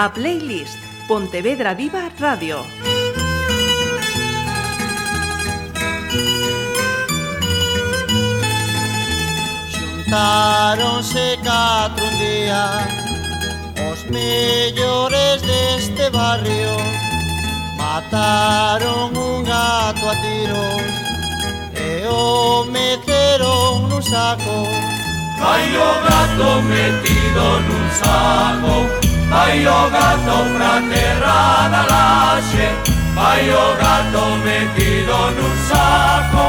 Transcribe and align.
A 0.00 0.10
playlist 0.10 0.78
Pontevedra 1.08 1.74
Viva 1.74 2.08
Radio. 2.20 2.64
Xuntáronse 9.66 11.36
catro 11.42 12.04
un 12.06 12.18
día 12.20 12.86
Os 13.90 14.04
mellores 14.08 15.42
deste 15.42 16.10
barrio. 16.10 16.76
Mataron 17.76 19.16
un 19.16 19.42
gato 19.42 20.10
a 20.10 20.14
tiros 20.22 20.94
E 21.74 22.06
o 22.06 22.62
meteron 22.70 23.88
nun 23.90 24.02
saco. 24.06 24.62
Hai 25.42 25.74
o 25.74 25.90
gato 26.06 26.62
metido 26.70 27.44
nun 27.66 27.86
saco. 27.98 29.07
Vai 29.30 29.66
o 29.66 29.80
gato 29.90 30.36
pra 30.54 30.74
terra 30.92 31.68
da 31.72 31.82
laxe 31.92 32.66
Vai 33.14 33.50
o 33.50 33.66
gato 33.82 34.24
metido 34.44 35.16
nun 35.36 35.54
saco. 35.68 36.44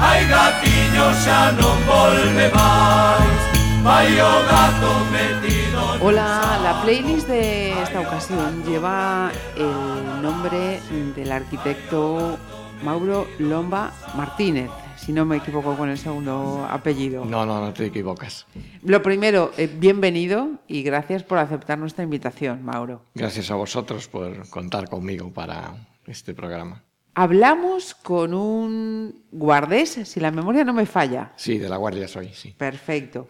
Ai 0.00 0.24
gatiño 0.26 1.06
xa 1.22 1.52
non 1.58 1.76
volve 1.86 2.46
máis 2.54 3.42
Vai 3.82 4.12
o 4.20 4.32
gato 4.50 4.92
metido 5.12 5.80
nun 5.80 6.00
Hola, 6.00 6.58
la 6.62 6.72
playlist 6.82 7.28
de 7.28 7.72
esta 7.82 8.00
ocasión 8.00 8.62
lleva 8.64 9.30
el 9.56 10.22
nombre 10.22 10.80
del 11.16 11.30
arquitecto 11.32 12.38
Mauro 12.82 13.28
Lomba 13.38 13.92
Martínez, 14.14 14.70
si 15.00 15.12
no 15.12 15.24
me 15.24 15.38
equivoco 15.38 15.76
con 15.76 15.88
el 15.88 15.98
segundo 15.98 16.66
apellido. 16.68 17.24
No, 17.24 17.46
no, 17.46 17.60
no 17.60 17.72
te 17.72 17.86
equivocas. 17.86 18.46
Lo 18.82 19.02
primero, 19.02 19.52
eh, 19.56 19.66
bienvenido 19.66 20.60
y 20.68 20.82
gracias 20.82 21.22
por 21.22 21.38
aceptar 21.38 21.78
nuestra 21.78 22.04
invitación, 22.04 22.62
Mauro. 22.64 23.02
Gracias 23.14 23.50
a 23.50 23.54
vosotros 23.54 24.08
por 24.08 24.48
contar 24.50 24.88
conmigo 24.88 25.32
para 25.32 25.74
este 26.06 26.34
programa. 26.34 26.84
Hablamos 27.14 27.94
con 27.94 28.34
un 28.34 29.24
guardés, 29.32 29.90
si 30.04 30.20
la 30.20 30.30
memoria 30.30 30.64
no 30.64 30.72
me 30.72 30.86
falla. 30.86 31.32
Sí, 31.36 31.58
de 31.58 31.68
la 31.68 31.76
Guardia 31.76 32.06
soy, 32.06 32.30
sí. 32.32 32.54
Perfecto. 32.56 33.28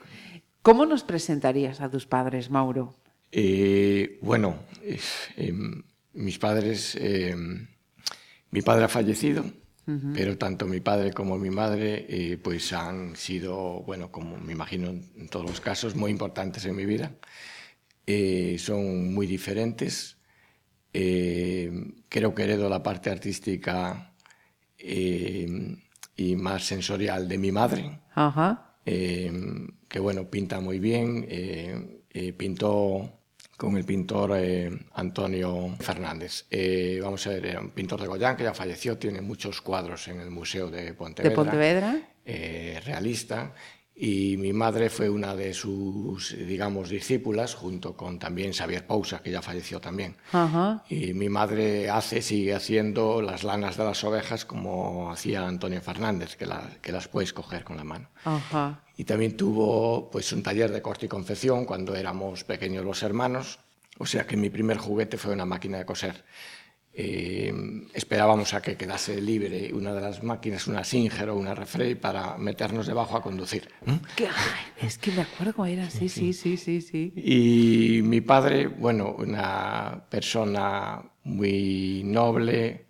¿Cómo 0.62 0.84
nos 0.84 1.05
presentarías 1.05 1.81
a 1.81 1.91
tus 1.91 2.06
padres, 2.06 2.50
Mauro? 2.50 2.94
Eh, 3.33 4.19
bueno, 4.20 4.56
eh, 4.83 5.00
eh, 5.37 5.55
mis 6.12 6.39
padres, 6.39 6.97
eh, 7.00 7.34
mi 8.50 8.61
padre 8.61 8.84
ha 8.84 8.89
fallecido, 8.89 9.44
pero 10.14 10.39
tanto 10.39 10.67
mi 10.67 10.81
padre 10.81 11.12
como 11.12 11.36
mi 11.36 11.50
madre, 11.50 12.06
eh, 12.09 12.39
pues 12.39 12.73
han 12.73 13.17
sido, 13.17 13.83
bueno, 13.83 14.12
como 14.12 14.37
me 14.37 14.53
imagino 14.53 14.89
en 14.89 15.28
todos 15.28 15.47
los 15.47 15.61
casos, 15.61 15.97
muy 15.97 16.11
importantes 16.11 16.64
en 16.64 16.77
mi 16.77 16.87
vida. 16.87 17.12
Eh, 18.06 18.56
son 18.59 19.12
muy 19.12 19.27
diferentes. 19.27 20.17
Eh, 20.92 21.72
creo 22.09 22.34
que 22.34 22.45
heredo 22.45 22.69
la 22.69 22.83
parte 22.83 23.11
artística 23.11 24.12
y 24.78 26.37
más 26.37 26.65
sensorial 26.65 27.28
de 27.28 27.39
mi 27.39 27.53
madre. 27.53 28.00
Que 28.84 29.98
bueno, 29.98 30.31
pinta 30.31 30.61
muy 30.61 30.78
bien. 30.78 31.27
pintó 32.37 33.19
con 33.61 33.77
el 33.77 33.84
pintor 33.84 34.39
eh, 34.39 34.70
Antonio 34.94 35.77
Fernández. 35.80 36.47
Eh, 36.50 36.98
vamos 37.03 37.27
a 37.27 37.30
ver, 37.30 37.44
era 37.44 37.61
un 37.61 37.69
pintor 37.69 38.00
de 38.00 38.06
Goyán 38.06 38.34
que 38.34 38.44
ya 38.44 38.55
falleció, 38.55 38.97
tiene 38.97 39.20
muchos 39.20 39.61
cuadros 39.61 40.08
en 40.08 40.19
el 40.19 40.30
Museo 40.30 40.70
de 40.70 40.94
Pontevedra. 40.94 41.28
¿De 41.28 41.36
Pontevedra? 41.36 42.00
eh, 42.25 42.81
realista. 42.84 43.53
Y 44.03 44.39
mi 44.39 44.55
madre 44.55 44.89
fue 44.89 45.11
una 45.11 45.37
de 45.37 45.53
sus, 45.53 46.34
digamos, 46.34 46.89
discípulas, 46.89 47.55
junto 47.55 47.94
con 47.94 48.19
también 48.19 48.55
Xavier 48.55 48.87
Pousa, 48.87 49.21
que 49.22 49.31
ya 49.31 49.43
falleció 49.43 49.78
también. 49.78 50.16
Ajá. 50.33 50.83
Y 50.88 51.12
mi 51.12 51.28
madre 51.28 51.91
hace, 51.91 52.22
sigue 52.22 52.55
haciendo 52.55 53.21
las 53.21 53.44
lanas 53.44 53.77
de 53.77 53.84
las 53.84 54.03
ovejas 54.03 54.47
como 54.47 55.12
hacía 55.12 55.47
Antonio 55.47 55.83
Fernández, 55.83 56.37
que, 56.37 56.47
la- 56.47 56.71
que 56.81 56.93
las 56.93 57.09
puedes 57.09 57.34
coger 57.34 57.62
con 57.62 57.77
la 57.77 57.84
mano. 57.84 58.09
Ajá. 58.25 58.81
Y 58.97 59.05
también 59.05 59.37
tuvo 59.37 60.10
pues 60.10 60.33
un 60.33 60.43
taller 60.43 60.72
de 60.72 60.81
corte 60.81 61.05
y 61.05 61.09
confección 61.10 61.66
cuando 61.66 61.94
éramos 61.94 62.43
pequeños 62.44 62.84
los 62.87 63.03
hermanos. 63.03 63.59
O 63.99 64.06
sea 64.06 64.27
que 64.27 64.34
mi 64.39 64.49
primer 64.49 64.78
juguete 64.78 65.19
fue 65.19 65.34
una 65.34 65.44
máquina 65.44 65.77
de 65.77 65.84
coser. 65.84 66.25
Eh, 67.03 67.55
esperábamos 67.94 68.53
a 68.53 68.61
que 68.61 68.77
quedase 68.77 69.22
libre 69.22 69.72
una 69.72 69.94
de 69.94 70.03
las 70.03 70.22
máquinas, 70.22 70.66
una 70.66 70.84
Singer 70.84 71.31
o 71.31 71.37
una 71.37 71.55
Refrey, 71.55 71.94
para 71.94 72.37
meternos 72.37 72.87
debajo 72.87 73.16
a 73.16 73.22
conducir. 73.22 73.71
¿Qué? 74.16 74.28
Es 74.83 74.99
que 74.99 75.10
me 75.10 75.22
acuerdo 75.22 75.55
cómo 75.55 75.65
era, 75.65 75.89
sí, 75.89 76.10
sí, 76.10 76.34
sí, 76.34 76.59
sí, 76.59 76.83
sí. 76.83 77.12
Y 77.16 78.03
mi 78.03 78.21
padre, 78.21 78.66
bueno, 78.66 79.16
una 79.19 80.05
persona 80.10 81.03
muy 81.25 82.03
noble, 82.05 82.84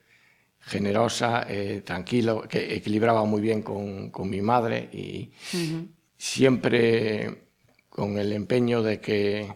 generosa, 0.61 1.47
eh, 1.49 1.83
tranquilo, 1.85 2.43
que 2.49 2.75
equilibraba 2.75 3.25
muy 3.25 3.41
bien 3.41 3.63
con, 3.63 4.11
con 4.11 4.29
mi 4.29 4.43
madre 4.43 4.89
y 4.93 5.31
siempre 6.19 7.45
con 7.89 8.19
el 8.19 8.33
empeño 8.33 8.83
de 8.83 9.01
que 9.01 9.53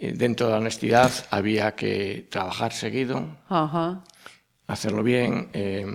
dentro 0.00 0.46
de 0.46 0.52
la 0.52 0.58
honestidad 0.58 1.12
había 1.30 1.74
que 1.74 2.26
trabajar 2.30 2.72
seguido, 2.72 3.36
Ajá. 3.48 4.02
hacerlo 4.66 5.02
bien, 5.02 5.48
eh, 5.52 5.86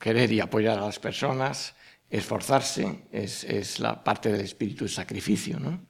querer 0.00 0.32
y 0.32 0.40
apoyar 0.40 0.78
a 0.78 0.86
las 0.86 0.98
personas, 0.98 1.74
esforzarse, 2.08 3.02
es, 3.12 3.44
es 3.44 3.78
la 3.78 4.02
parte 4.02 4.32
del 4.32 4.40
espíritu 4.40 4.84
de 4.84 4.90
sacrificio, 4.90 5.58
¿no? 5.60 5.80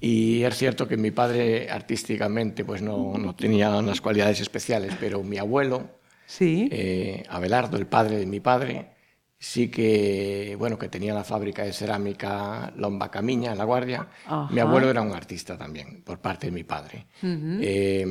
Y 0.00 0.42
es 0.44 0.56
cierto 0.56 0.88
que 0.88 0.96
mi 0.96 1.10
padre 1.10 1.70
artísticamente 1.70 2.64
pues 2.64 2.80
no, 2.80 3.18
no 3.18 3.34
tenía 3.36 3.70
unas 3.76 4.00
cualidades 4.00 4.40
especiales, 4.40 4.94
pero 4.98 5.22
mi 5.22 5.36
abuelo, 5.38 5.98
Sí. 6.26 6.68
eh, 6.70 7.24
Abelardo, 7.28 7.76
el 7.76 7.86
padre 7.86 8.16
de 8.16 8.24
mi 8.26 8.40
padre, 8.40 8.90
sí 9.42 9.68
que, 9.68 10.54
bueno, 10.58 10.78
que 10.78 10.88
tenía 10.90 11.14
la 11.14 11.24
fábrica 11.24 11.64
de 11.64 11.72
cerámica 11.72 12.72
Lomba 12.76 13.10
Camiña 13.10 13.52
en 13.52 13.58
La 13.58 13.64
Guardia. 13.64 14.06
Ajá. 14.26 14.48
Mi 14.52 14.60
abuelo 14.60 14.90
era 14.90 15.00
un 15.00 15.12
artista 15.12 15.56
también, 15.56 16.02
por 16.02 16.18
parte 16.20 16.46
de 16.48 16.52
mi 16.52 16.62
padre. 16.62 17.06
Eh, 17.22 18.04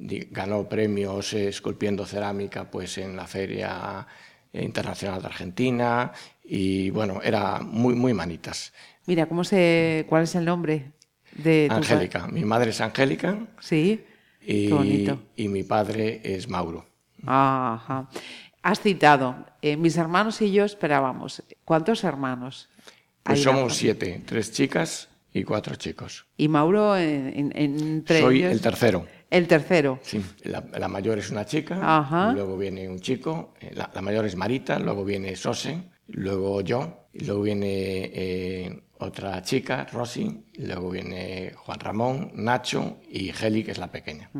di- 0.00 0.28
ganó 0.30 0.66
premios 0.68 1.34
esculpiendo 1.34 2.06
cerámica 2.06 2.70
pues, 2.70 2.96
en 2.96 3.14
la 3.16 3.26
Feria 3.26 4.06
Internacional 4.54 5.20
de 5.20 5.26
Argentina 5.26 6.10
y, 6.42 6.88
bueno, 6.90 7.20
era 7.22 7.60
muy, 7.60 7.94
muy 7.94 8.14
manitas. 8.14 8.72
Mira, 9.06 9.26
¿cómo 9.26 9.44
se, 9.44 10.06
¿cuál 10.08 10.22
es 10.24 10.34
el 10.36 10.44
nombre 10.46 10.92
de 11.36 11.66
tu 11.68 11.74
Angélica, 11.76 12.26
mi 12.28 12.44
madre 12.44 12.70
es 12.70 12.80
Angélica 12.80 13.38
Sí. 13.60 14.04
y, 14.40 14.68
Qué 14.68 14.74
bonito. 14.74 15.22
y 15.36 15.48
mi 15.48 15.62
padre 15.64 16.20
es 16.24 16.48
Mauro. 16.48 16.86
Ajá. 17.26 18.08
Has 18.62 18.80
citado, 18.80 19.44
eh, 19.60 19.76
mis 19.76 19.96
hermanos 19.96 20.40
y 20.40 20.52
yo 20.52 20.64
esperábamos. 20.64 21.42
¿Cuántos 21.64 22.04
hermanos? 22.04 22.68
Pues 23.22 23.42
somos 23.42 23.74
siete, 23.76 24.22
tres 24.24 24.52
chicas 24.52 25.08
y 25.32 25.42
cuatro 25.44 25.74
chicos. 25.76 26.26
Y 26.36 26.48
Mauro 26.48 26.96
en, 26.96 27.28
en- 27.36 27.52
en- 27.56 27.80
entre 27.80 28.20
Soy 28.20 28.38
ellos- 28.40 28.52
el 28.52 28.60
tercero. 28.60 29.06
El 29.30 29.48
tercero. 29.48 29.98
Sí, 30.02 30.22
la, 30.44 30.62
la 30.78 30.88
mayor 30.88 31.18
es 31.18 31.30
una 31.30 31.46
chica, 31.46 31.78
Ajá. 31.82 32.32
luego 32.32 32.56
viene 32.58 32.86
un 32.88 33.00
chico, 33.00 33.54
eh, 33.60 33.70
la, 33.74 33.90
la 33.94 34.02
mayor 34.02 34.26
es 34.26 34.36
Marita, 34.36 34.78
luego 34.78 35.04
viene 35.06 35.34
Sose, 35.36 35.88
luego 36.08 36.60
yo, 36.60 37.06
y 37.14 37.24
luego 37.24 37.40
viene 37.42 38.10
eh, 38.12 38.82
otra 38.98 39.40
chica, 39.42 39.86
Rosy, 39.90 40.44
luego 40.58 40.90
viene 40.90 41.52
Juan 41.56 41.80
Ramón, 41.80 42.30
Nacho 42.34 42.98
y 43.10 43.32
Geli, 43.32 43.64
que 43.64 43.70
es 43.70 43.78
la 43.78 43.90
pequeña. 43.90 44.30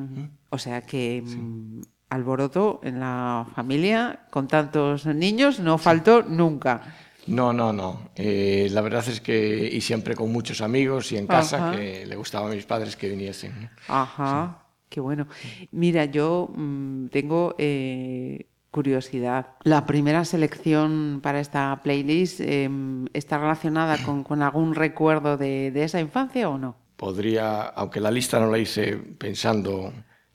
O 0.51 0.59
sea 0.59 0.83
que 0.83 1.23
mm, 1.25 1.81
alboroto 2.13 2.81
en 2.83 3.01
la 3.01 3.47
familia 3.55 4.21
con 4.31 4.47
tantos 4.47 5.07
niños 5.07 5.61
no 5.61 5.79
faltó 5.79 6.23
nunca. 6.23 6.83
No, 7.27 7.53
no, 7.53 7.73
no. 7.73 8.11
Eh, 8.17 8.69
la 8.71 8.81
verdad 8.81 9.05
es 9.09 9.21
que, 9.21 9.69
y 9.73 9.81
siempre 9.81 10.15
con 10.15 10.31
muchos 10.31 10.61
amigos 10.61 11.13
y 11.13 11.17
en 11.17 11.27
casa, 11.27 11.69
Ajá. 11.69 11.77
que 11.77 12.05
le 12.05 12.17
gustaba 12.17 12.49
a 12.49 12.55
mis 12.55 12.67
padres 12.67 12.97
que 12.97 13.09
viniesen. 13.09 13.71
Ajá, 13.89 14.65
qué 14.89 15.01
bueno. 15.01 15.27
Mira, 15.71 16.05
yo 16.05 16.51
mm, 16.55 17.07
tengo 17.07 17.55
eh, 17.59 18.47
curiosidad. 18.71 19.47
La 19.63 19.87
primera 19.87 20.25
selección 20.25 21.21
para 21.23 21.41
esta 21.41 21.81
playlist 21.83 22.41
em, 22.41 23.07
está 23.13 23.39
relacionada 23.39 23.99
con, 24.05 24.25
con 24.25 24.43
algún 24.43 24.75
recuerdo 24.75 25.37
de, 25.37 25.71
de 25.71 25.85
esa 25.85 26.01
infancia 26.01 26.49
o 26.51 26.59
no? 26.59 26.77
Podría, 26.97 27.63
aunque 27.63 28.01
la 28.01 28.11
lista 28.11 28.39
no 28.39 28.51
la 28.51 28.59
hice 28.59 28.97
pensando 28.97 29.93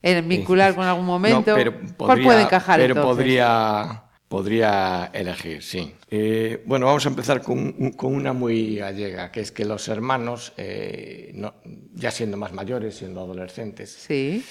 ¿En 0.10 0.28
vincular 0.30 0.74
con 0.76 0.86
algún 0.86 1.06
momento? 1.06 1.52
No, 1.52 1.58
pero 1.58 1.74
¿Cuál 1.98 2.22
puede 2.22 2.42
encajar 2.44 2.80
Pero 2.80 2.94
entonces? 2.96 3.16
podría, 3.18 4.04
podría 4.28 5.10
elegir, 5.14 5.64
sí. 5.64 5.94
Eh, 6.10 6.64
bueno, 6.66 6.86
vamos 6.86 7.06
a 7.06 7.10
empezar 7.10 7.42
con, 7.42 7.58
un- 7.78 7.92
con 7.92 8.14
una 8.16 8.34
muy 8.34 8.76
gallega, 8.78 9.32
que 9.32 9.42
es 9.42 9.52
que 9.52 9.66
los 9.66 9.88
hermanos, 9.88 10.54
eh, 10.58 11.32
no- 11.34 11.56
ya 11.94 12.12
siendo 12.12 12.38
más 12.38 12.54
mayores, 12.54 12.96
siendo 12.98 13.22
adolescentes, 13.22 13.92
Sí. 13.92 14.44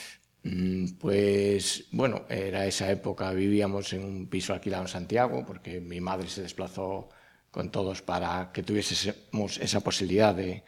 mm, 0.43 0.93
pues 0.99 1.87
bueno, 1.93 2.23
era 2.29 2.67
esa 2.67 2.91
época, 2.91 3.31
vivíamos 3.33 3.93
en 3.93 4.05
un 4.05 4.27
piso 4.29 4.53
alquilado 4.53 4.83
en 4.85 4.89
Santiago, 4.89 5.45
porque 5.47 5.81
mi 5.81 6.01
madre 6.01 6.29
se 6.29 6.43
desplazó 6.43 7.09
con 7.51 7.71
todos 7.71 8.03
para 8.03 8.51
que 8.53 8.63
tuviésemos 8.63 9.59
esa 9.59 9.81
posibilidad 9.81 10.35
de, 10.35 10.63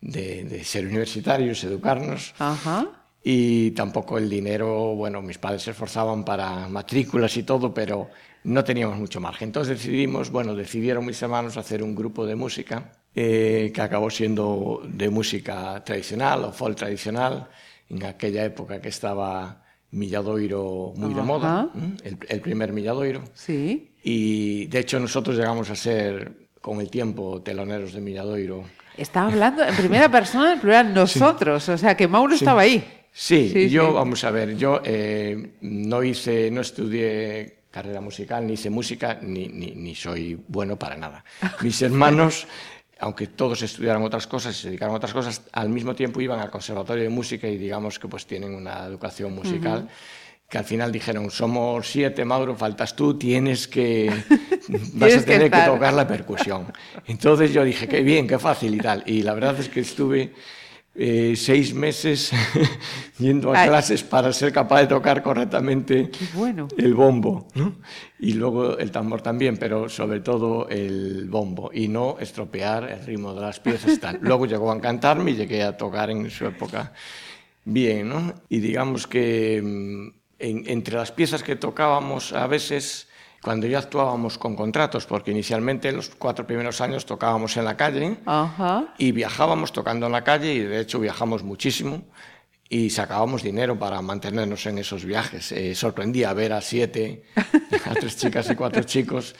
de- 0.00 0.44
de 0.44 0.64
ser 0.64 0.86
universitarios, 0.86 1.64
educarnos. 1.64 2.32
Ajá. 2.38 2.86
Y 3.30 3.72
tampoco 3.72 4.16
el 4.16 4.30
dinero, 4.30 4.94
bueno, 4.94 5.20
mis 5.20 5.36
padres 5.36 5.60
se 5.60 5.72
esforzaban 5.72 6.24
para 6.24 6.66
matrículas 6.66 7.36
y 7.36 7.42
todo, 7.42 7.74
pero 7.74 8.08
no 8.44 8.64
teníamos 8.64 8.96
mucho 8.96 9.20
margen. 9.20 9.50
Entonces 9.50 9.76
decidimos, 9.76 10.30
bueno, 10.30 10.54
decidieron 10.54 11.04
mis 11.04 11.20
hermanos 11.20 11.58
hacer 11.58 11.82
un 11.82 11.94
grupo 11.94 12.24
de 12.24 12.36
música 12.36 12.90
eh, 13.14 13.70
que 13.74 13.82
acabó 13.82 14.08
siendo 14.08 14.80
de 14.82 15.10
música 15.10 15.84
tradicional 15.84 16.42
o 16.46 16.52
folk 16.52 16.78
tradicional, 16.78 17.48
en 17.90 18.02
aquella 18.06 18.46
época 18.46 18.80
que 18.80 18.88
estaba 18.88 19.62
Milladoiro 19.90 20.94
muy 20.96 21.12
de 21.12 21.20
moda, 21.20 21.70
el, 22.04 22.16
el, 22.30 22.40
primer 22.40 22.72
Milladoiro. 22.72 23.24
Sí. 23.34 23.92
Y 24.02 24.68
de 24.68 24.78
hecho 24.78 24.98
nosotros 24.98 25.36
llegamos 25.36 25.68
a 25.68 25.76
ser, 25.76 26.48
con 26.62 26.80
el 26.80 26.88
tiempo, 26.88 27.42
teloneros 27.42 27.92
de 27.92 28.00
Milladoiro. 28.00 28.64
Estaba 28.96 29.28
hablando 29.28 29.62
en 29.62 29.76
primera 29.76 30.10
persona, 30.10 30.54
en 30.54 30.60
plural, 30.60 30.94
nosotros, 30.94 31.64
sí. 31.64 31.72
o 31.72 31.76
sea 31.76 31.94
que 31.94 32.08
Mauro 32.08 32.32
sí. 32.32 32.42
estaba 32.42 32.62
ahí. 32.62 32.97
Sí, 33.12 33.50
sí 33.52 33.68
yo, 33.68 33.92
vamos 33.92 34.22
a 34.24 34.30
ver, 34.30 34.56
yo 34.56 34.80
eh, 34.84 35.52
no 35.62 36.02
hice, 36.02 36.50
no 36.50 36.60
estudié 36.60 37.58
carrera 37.70 38.00
musical, 38.00 38.46
ni 38.46 38.54
hice 38.54 38.70
música, 38.70 39.18
ni, 39.20 39.48
ni, 39.48 39.72
ni 39.72 39.94
soy 39.94 40.38
bueno 40.48 40.78
para 40.78 40.96
nada. 40.96 41.24
Mis 41.62 41.82
hermanos 41.82 42.46
aunque 43.00 43.28
todos 43.28 43.62
estudiaron 43.62 44.02
otras 44.02 44.26
cosas 44.26 44.56
y 44.56 44.62
se 44.62 44.68
dedicaron 44.68 44.94
a 44.94 44.96
otras 44.96 45.12
cosas, 45.12 45.42
al 45.52 45.68
mismo 45.68 45.94
tiempo 45.94 46.20
iban 46.20 46.40
al 46.40 46.50
conservatorio 46.50 47.04
de 47.04 47.10
música 47.10 47.46
y 47.46 47.56
digamos 47.56 47.98
que 47.98 48.08
pues 48.08 48.26
tienen 48.26 48.54
una 48.54 48.84
educación 48.84 49.34
musical. 49.34 49.82
Uh 49.82 49.86
-huh. 49.86 50.48
que 50.48 50.58
al 50.58 50.64
final 50.64 50.90
dijeron, 50.90 51.30
somos 51.30 51.90
siete, 51.90 52.24
Mauro, 52.24 52.56
faltas 52.56 52.96
tú, 52.96 53.18
tienes 53.18 53.68
que, 53.68 54.10
vas 54.94 55.14
a 55.14 55.24
tener 55.24 55.50
que, 55.50 55.58
que, 55.58 55.66
tocar 55.66 55.92
la 55.92 56.08
percusión. 56.08 56.72
Entonces 57.06 57.52
yo 57.52 57.62
dije, 57.62 57.86
qué 57.86 58.02
bien, 58.02 58.26
qué 58.26 58.38
fácil 58.38 58.74
y 58.74 58.78
tal. 58.78 59.02
Y 59.06 59.22
la 59.22 59.34
verdad 59.34 59.60
es 59.60 59.68
que 59.68 59.80
estuve 59.80 60.32
eh, 61.00 61.34
seis 61.36 61.72
meses 61.74 62.32
yendo 63.18 63.52
a 63.52 63.62
Ay. 63.62 63.68
clases 63.68 64.02
para 64.02 64.32
ser 64.32 64.52
capaz 64.52 64.80
de 64.80 64.86
tocar 64.88 65.22
correctamente 65.22 66.10
bueno. 66.34 66.66
el 66.76 66.92
bombo, 66.94 67.46
¿no? 67.54 67.76
Y 68.18 68.32
luego 68.32 68.76
el 68.76 68.90
tambor 68.90 69.22
también, 69.22 69.56
pero 69.56 69.88
sobre 69.88 70.18
todo 70.18 70.68
el 70.68 71.28
bombo, 71.30 71.70
y 71.72 71.86
no 71.86 72.16
estropear 72.18 72.90
el 72.90 73.06
ritmo 73.06 73.32
de 73.32 73.40
las 73.40 73.60
piezas 73.60 74.00
tal. 74.00 74.18
Luego 74.22 74.46
llegó 74.46 74.72
a 74.72 74.74
encantarme 74.74 75.30
y 75.30 75.36
llegué 75.36 75.62
a 75.62 75.76
tocar 75.76 76.10
en 76.10 76.28
su 76.30 76.46
época 76.46 76.92
bien, 77.64 78.08
¿no? 78.08 78.34
Y 78.48 78.58
digamos 78.58 79.06
que 79.06 79.62
mm, 79.62 80.08
en, 80.40 80.64
entre 80.66 80.96
las 80.96 81.12
piezas 81.12 81.44
que 81.44 81.54
tocábamos 81.54 82.32
a 82.32 82.48
veces 82.48 83.07
cuando 83.42 83.66
ya 83.66 83.78
actuábamos 83.78 84.36
con 84.38 84.56
contratos, 84.56 85.06
porque 85.06 85.30
inicialmente 85.30 85.92
los 85.92 86.10
cuatro 86.10 86.46
primeros 86.46 86.80
años 86.80 87.06
tocábamos 87.06 87.56
en 87.56 87.64
la 87.64 87.76
calle 87.76 88.16
Ajá. 88.26 88.94
y 88.98 89.12
viajábamos 89.12 89.72
tocando 89.72 90.06
en 90.06 90.12
la 90.12 90.24
calle 90.24 90.54
y 90.54 90.60
de 90.60 90.80
hecho 90.80 90.98
viajamos 90.98 91.42
muchísimo 91.44 92.02
y 92.68 92.90
sacábamos 92.90 93.42
dinero 93.42 93.78
para 93.78 94.02
mantenernos 94.02 94.66
en 94.66 94.78
esos 94.78 95.04
viajes. 95.04 95.52
Eh, 95.52 95.74
sorprendía 95.74 96.32
ver 96.34 96.52
a 96.52 96.60
siete, 96.60 97.22
a 97.86 97.94
tres 97.94 98.16
chicas 98.16 98.50
y 98.50 98.56
cuatro 98.56 98.82
chicos 98.82 99.34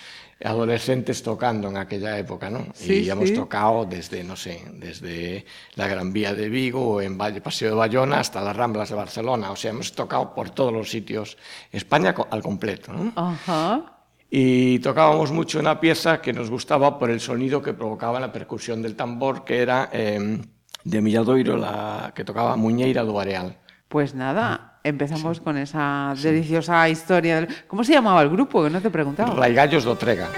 adolescentes 0.44 1.22
tocando 1.22 1.68
en 1.68 1.76
aquella 1.76 2.18
época, 2.18 2.48
¿no? 2.48 2.66
Sí, 2.74 3.00
y 3.00 3.10
hemos 3.10 3.28
sí. 3.28 3.34
tocado 3.34 3.84
desde, 3.84 4.22
no 4.22 4.36
sé, 4.36 4.62
desde 4.74 5.44
la 5.74 5.88
Gran 5.88 6.12
Vía 6.12 6.34
de 6.34 6.48
Vigo, 6.48 7.00
en 7.02 7.18
Valle, 7.18 7.40
Paseo 7.40 7.70
de 7.70 7.76
Bayona, 7.76 8.20
hasta 8.20 8.40
las 8.40 8.56
Ramblas 8.56 8.88
de 8.88 8.94
Barcelona. 8.94 9.50
O 9.50 9.56
sea, 9.56 9.70
hemos 9.70 9.92
tocado 9.92 10.34
por 10.34 10.50
todos 10.50 10.72
los 10.72 10.90
sitios, 10.90 11.36
España 11.72 12.14
al 12.30 12.42
completo, 12.42 12.92
¿no? 12.92 13.12
Ajá. 13.16 13.94
Y 14.30 14.78
tocábamos 14.80 15.32
mucho 15.32 15.58
una 15.58 15.80
pieza 15.80 16.20
que 16.20 16.32
nos 16.32 16.50
gustaba 16.50 16.98
por 16.98 17.10
el 17.10 17.20
sonido 17.20 17.62
que 17.62 17.72
provocaba 17.72 18.20
la 18.20 18.30
percusión 18.30 18.82
del 18.82 18.94
tambor, 18.94 19.44
que 19.44 19.62
era 19.62 19.88
eh, 19.92 20.38
de 20.84 21.00
Milladoiro, 21.00 21.56
la 21.56 22.12
que 22.14 22.24
tocaba 22.24 22.56
Muñeira 22.56 23.04
do 23.04 23.18
Areal. 23.18 23.56
Pues 23.88 24.14
nada, 24.14 24.67
empezamos 24.88 25.38
sí. 25.38 25.42
con 25.42 25.56
esa 25.56 26.14
deliciosa 26.20 26.88
historia. 26.88 27.46
¿Cómo 27.66 27.84
se 27.84 27.92
llamaba 27.92 28.22
el 28.22 28.30
grupo? 28.30 28.64
Que 28.64 28.70
no 28.70 28.80
te 28.80 28.90
preguntaba. 28.90 29.34
Raigallos 29.34 29.84
do 29.84 29.96
Trega. 29.96 30.28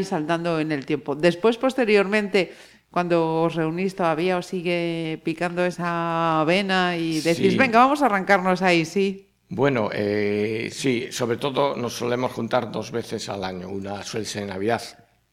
Ahí 0.00 0.04
saltando 0.04 0.58
en 0.60 0.72
el 0.72 0.84
tiempo. 0.86 1.14
Después, 1.14 1.56
posteriormente, 1.56 2.52
cuando 2.90 3.42
os 3.42 3.54
reunís 3.54 3.94
todavía 3.94 4.36
os 4.36 4.46
sigue 4.46 5.20
picando 5.24 5.64
esa 5.64 6.42
vena 6.46 6.96
y 6.96 7.20
decís, 7.20 7.52
Sí. 7.52 7.56
venga, 7.58 7.78
vamos 7.78 8.02
a 8.02 8.06
arrancarnos 8.06 8.62
ahí, 8.62 8.84
sí. 8.84 9.26
Bueno, 9.48 9.90
eh, 9.92 10.70
sí, 10.72 11.08
sobre 11.10 11.36
todo 11.36 11.74
nos 11.76 11.94
solemos 11.94 12.32
juntar 12.32 12.70
dos 12.70 12.90
veces 12.92 13.28
al 13.28 13.42
año. 13.44 13.68
Una 13.68 14.02
suele 14.02 14.24
ser 14.26 14.42
en 14.42 14.48
Navidad, 14.48 14.82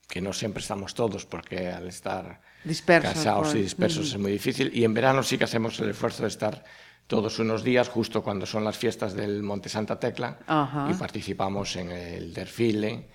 que 0.08 0.22
no 0.22 0.34
siempre 0.34 0.62
estamos 0.62 0.94
todos 0.96 1.26
porque 1.26 1.68
al 1.70 1.88
estar 1.88 2.42
Dispersos, 2.64 3.14
casados 3.14 3.50
y 3.50 3.52
pues. 3.52 3.64
dispersos 3.64 4.08
es 4.08 4.18
muy 4.18 4.32
difícil. 4.32 4.72
Y 4.74 4.84
en 4.84 4.94
verano 4.94 5.22
sí 5.24 5.38
que 5.38 5.44
hacemos 5.44 5.80
el 5.80 5.90
esfuerzo 5.92 6.24
de 6.24 6.30
estar 6.30 6.64
todos 7.06 7.40
unos 7.40 7.64
días, 7.64 7.88
justo 7.90 8.22
cuando 8.24 8.46
son 8.46 8.64
las 8.66 8.78
fiestas 8.78 9.14
del 9.14 9.42
Monte 9.44 9.70
Santa 9.70 10.00
Tecla, 10.00 10.40
Ajá. 10.48 10.90
y 10.92 10.94
participamos 10.96 11.76
en 11.76 11.92
el 11.92 12.34
desfile 12.34 13.08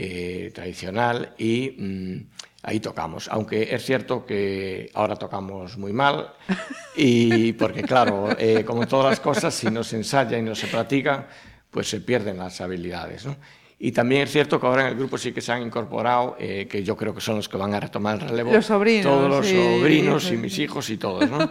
eh, 0.00 0.52
tradicional 0.54 1.34
y 1.38 1.74
mm, 1.76 2.16
ahí 2.62 2.78
tocamos. 2.78 3.28
Aunque 3.32 3.74
es 3.74 3.84
cierto 3.84 4.24
que 4.24 4.88
ahora 4.94 5.16
tocamos 5.16 5.76
muy 5.76 5.92
mal, 5.92 6.34
y 6.96 7.52
porque 7.54 7.82
claro, 7.82 8.28
eh, 8.38 8.64
como 8.64 8.86
todas 8.86 9.10
las 9.10 9.20
cosas, 9.20 9.52
si 9.52 9.68
no 9.70 9.82
se 9.82 9.96
ensaya 9.96 10.38
y 10.38 10.42
no 10.42 10.54
se 10.54 10.68
practica, 10.68 11.26
pues 11.68 11.90
se 11.90 12.00
pierden 12.00 12.38
las 12.38 12.60
habilidades. 12.60 13.26
¿no? 13.26 13.34
Y 13.80 13.90
también 13.90 14.22
es 14.22 14.30
cierto 14.30 14.60
que 14.60 14.66
ahora 14.68 14.82
en 14.82 14.88
el 14.88 14.94
grupo 14.96 15.18
sí 15.18 15.32
que 15.32 15.40
se 15.40 15.50
han 15.50 15.62
incorporado, 15.62 16.36
eh, 16.38 16.68
que 16.70 16.84
yo 16.84 16.96
creo 16.96 17.12
que 17.12 17.20
son 17.20 17.34
los 17.36 17.48
que 17.48 17.56
van 17.56 17.74
a 17.74 17.80
retomar 17.80 18.20
el 18.22 18.28
relevo. 18.28 18.52
Los 18.52 18.66
sobrinos, 18.66 19.04
Todos 19.04 19.28
los 19.28 19.46
sí. 19.46 19.56
sobrinos 19.56 20.30
y 20.30 20.36
mis 20.36 20.58
hijos 20.60 20.90
y 20.90 20.96
todos, 20.96 21.28
¿no? 21.28 21.50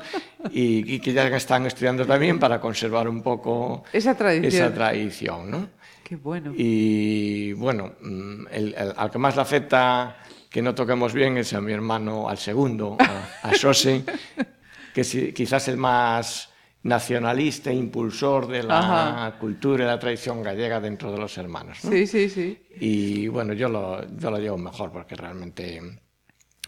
y, 0.52 0.96
y 0.96 1.00
que 1.00 1.12
ya 1.12 1.28
están 1.28 1.66
estudiando 1.66 2.06
también 2.06 2.40
para 2.40 2.62
conservar 2.62 3.10
un 3.10 3.22
poco 3.22 3.84
Esa 3.92 4.16
tradición. 4.16 4.54
esa 4.54 4.74
tradición, 4.74 5.52
¿no? 5.52 5.70
Qué 6.08 6.16
bueno. 6.16 6.54
Y 6.56 7.52
bueno, 7.52 7.96
mm, 8.00 8.46
el- 8.52 8.74
el- 8.76 8.94
al 8.96 9.12
que 9.12 9.18
más 9.18 9.36
le 9.36 9.42
afecta 9.42 10.16
que 10.50 10.62
no 10.62 10.74
toquemos 10.74 11.12
bien 11.14 11.38
es 11.38 11.52
a 11.54 11.60
mi 11.60 11.74
hermano, 11.74 12.30
al 12.30 12.38
segundo, 12.38 12.96
a, 12.98 13.50
a 13.50 13.54
Xose, 13.54 14.06
que 14.94 15.02
es 15.02 15.12
quizás 15.36 15.68
el 15.68 15.76
más 15.76 16.50
nacionalista 16.84 17.72
e 17.72 17.74
impulsor 17.76 18.48
de 18.48 18.64
la 18.64 19.26
Ajá. 19.28 19.38
cultura 19.38 19.84
y 19.84 19.88
la 19.88 20.00
tradición 20.00 20.42
gallega 20.42 20.80
dentro 20.80 21.12
de 21.12 21.18
los 21.18 21.38
hermanos. 21.38 21.84
¿no? 21.84 21.92
Sí, 21.92 22.08
sí, 22.08 22.30
sí. 22.30 22.58
Y 22.80 23.28
bueno, 23.28 23.52
yo 23.52 23.68
lo, 23.68 24.08
yo 24.18 24.32
lo 24.32 24.38
llevo 24.38 24.58
mejor 24.58 24.94
porque 24.94 25.14
realmente 25.16 25.82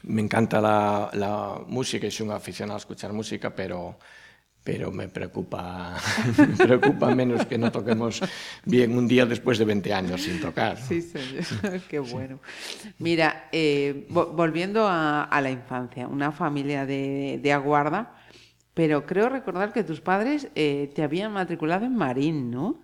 me 0.03 0.21
encanta 0.21 0.59
la, 0.59 1.09
la 1.13 1.61
música 1.65 2.07
y 2.07 2.11
soy 2.11 2.27
un 2.27 2.33
aficionado 2.33 2.75
a 2.75 2.79
escuchar 2.79 3.13
música, 3.13 3.55
pero, 3.55 3.97
pero 4.63 4.91
me 4.91 5.07
preocupa, 5.07 5.97
me 6.37 6.47
preocupa 6.55 7.13
menos 7.15 7.45
que 7.45 7.57
no 7.57 7.71
toquemos 7.71 8.21
bien 8.65 8.97
un 8.97 9.07
día 9.07 9.25
después 9.25 9.57
de 9.57 9.65
20 9.65 9.93
años 9.93 10.21
sin 10.21 10.39
tocar. 10.39 10.79
¿no? 10.79 10.85
Sí, 10.85 11.01
señor. 11.01 11.81
Qué 11.89 11.99
bueno. 11.99 12.39
Mira, 12.99 13.47
eh, 13.51 14.05
vo- 14.09 14.31
volviendo 14.35 14.87
a, 14.87 15.23
a 15.23 15.41
la 15.41 15.49
infancia, 15.49 16.07
una 16.07 16.31
familia 16.31 16.85
de, 16.85 17.39
de 17.41 17.53
Aguarda, 17.53 18.15
pero 18.73 19.05
creo 19.05 19.29
recordar 19.29 19.73
que 19.73 19.83
tus 19.83 20.01
padres 20.01 20.49
eh, 20.55 20.91
te 20.93 21.03
habían 21.03 21.33
matriculado 21.33 21.85
en 21.85 21.95
Marín, 21.95 22.51
¿no? 22.51 22.81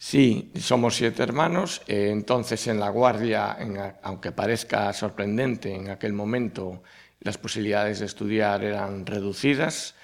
Sí, 0.00 0.52
somos 0.54 0.94
siete 0.94 1.24
hermanos, 1.24 1.82
eh, 1.88 2.10
entonces 2.12 2.68
en 2.68 2.78
la 2.78 2.88
guardia, 2.90 3.56
en 3.58 3.76
aunque 4.02 4.30
parezca 4.30 4.92
sorprendente, 4.92 5.74
en 5.74 5.90
aquel 5.90 6.12
momento 6.12 6.84
las 7.20 7.36
posibilidades 7.36 7.98
de 7.98 8.06
estudiar 8.06 8.62
eran 8.62 9.04
reducidas. 9.06 9.96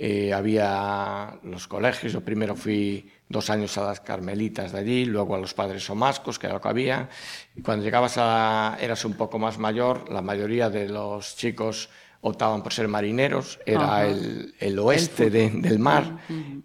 Eh, 0.00 0.32
había 0.32 1.38
los 1.42 1.66
colegios, 1.66 2.12
yo 2.12 2.20
primero 2.20 2.54
fui 2.54 3.10
dos 3.28 3.50
años 3.50 3.76
a 3.78 3.82
las 3.86 4.00
Carmelitas 4.00 4.70
de 4.72 4.78
allí, 4.78 5.04
luego 5.04 5.34
a 5.34 5.38
los 5.38 5.54
Padres 5.54 5.90
Omascos, 5.90 6.38
que 6.38 6.46
era 6.46 6.54
lo 6.54 6.60
que 6.60 6.68
había. 6.68 7.08
Y 7.56 7.62
cuando 7.62 7.84
llegabas 7.84 8.14
a, 8.16 8.78
eras 8.80 9.04
un 9.04 9.14
poco 9.14 9.38
más 9.40 9.58
mayor, 9.58 10.08
la 10.12 10.22
mayoría 10.22 10.70
de 10.70 10.88
los 10.88 11.36
chicos 11.36 11.88
optaban 12.20 12.62
por 12.62 12.72
ser 12.72 12.86
marineros, 12.88 13.58
era 13.66 14.06
el, 14.06 14.54
el 14.60 14.78
oeste 14.78 15.30
de- 15.30 15.50
del 15.50 15.78
mar, 15.78 16.18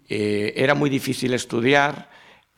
Eh, 0.08 0.52
era 0.56 0.74
muy 0.74 0.88
difícil 0.90 1.34
estudiar, 1.34 2.08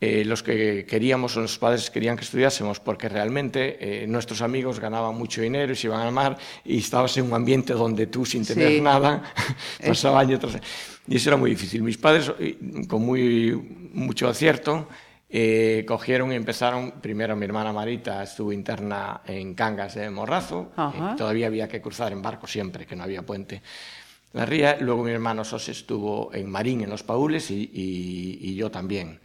eh, 0.01 0.25
los 0.27 0.43
que 0.43 0.85
queríamos 0.85 1.37
o 1.37 1.41
los 1.41 1.59
padres 1.59 1.91
querían 1.91 2.17
que 2.17 2.25
estudiásemos 2.25 2.81
porque 2.81 3.09
realmente 3.09 4.03
eh, 4.03 4.07
nuestros 4.07 4.43
amigos 4.43 4.79
ganaban 4.79 5.15
mucho 5.17 5.41
dinero 5.41 5.73
y 5.73 5.77
se 5.77 5.87
iban 5.87 6.01
al 6.01 6.13
mar 6.13 6.37
y 6.65 6.79
estabas 6.79 7.17
en 7.17 7.25
un 7.27 7.35
ambiente 7.35 7.73
donde 7.73 8.07
tú 8.07 8.27
sin 8.27 8.45
tener 8.45 8.73
Sí. 8.73 8.81
nada 8.81 9.23
pasaba 9.87 10.21
año 10.21 10.39
tras 10.39 10.59
y 11.09 11.17
eso 11.17 11.31
era 11.31 11.37
muy 11.37 11.51
difícil. 11.51 11.83
Mis 11.83 11.97
padres 11.99 12.31
eh, 12.39 12.59
con 12.89 13.03
muy 13.07 13.53
mucho 13.95 14.29
acierto 14.29 14.89
eh, 15.29 15.85
cogieron 15.89 16.31
y 16.33 16.35
empezaron, 16.37 17.01
primero 17.01 17.35
mi 17.35 17.45
hermana 17.47 17.73
Marita 17.73 18.23
estuvo 18.23 18.53
interna 18.53 19.23
en 19.27 19.55
Cangas 19.55 19.95
de 19.95 20.09
Morrazo, 20.11 20.73
eh, 20.77 21.15
todavía 21.17 21.47
había 21.49 21.69
que 21.69 21.81
cruzar 21.81 22.13
en 22.13 22.23
barco 22.23 22.47
siempre, 22.47 22.87
que 22.87 22.95
no 22.95 23.03
había 23.05 23.23
puente. 23.23 23.61
La 24.37 24.45
ría, 24.45 24.77
luego 24.81 25.03
mi 25.03 25.13
hermano 25.13 25.45
Sos 25.45 25.69
estuvo 25.71 26.31
en 26.35 26.51
Marín, 26.51 26.83
en 26.83 26.91
los 26.91 27.03
Paules, 27.03 27.51
y, 27.51 27.71
y- 27.73 28.39
y 28.43 28.55
yo 28.55 28.71
también. 28.71 29.19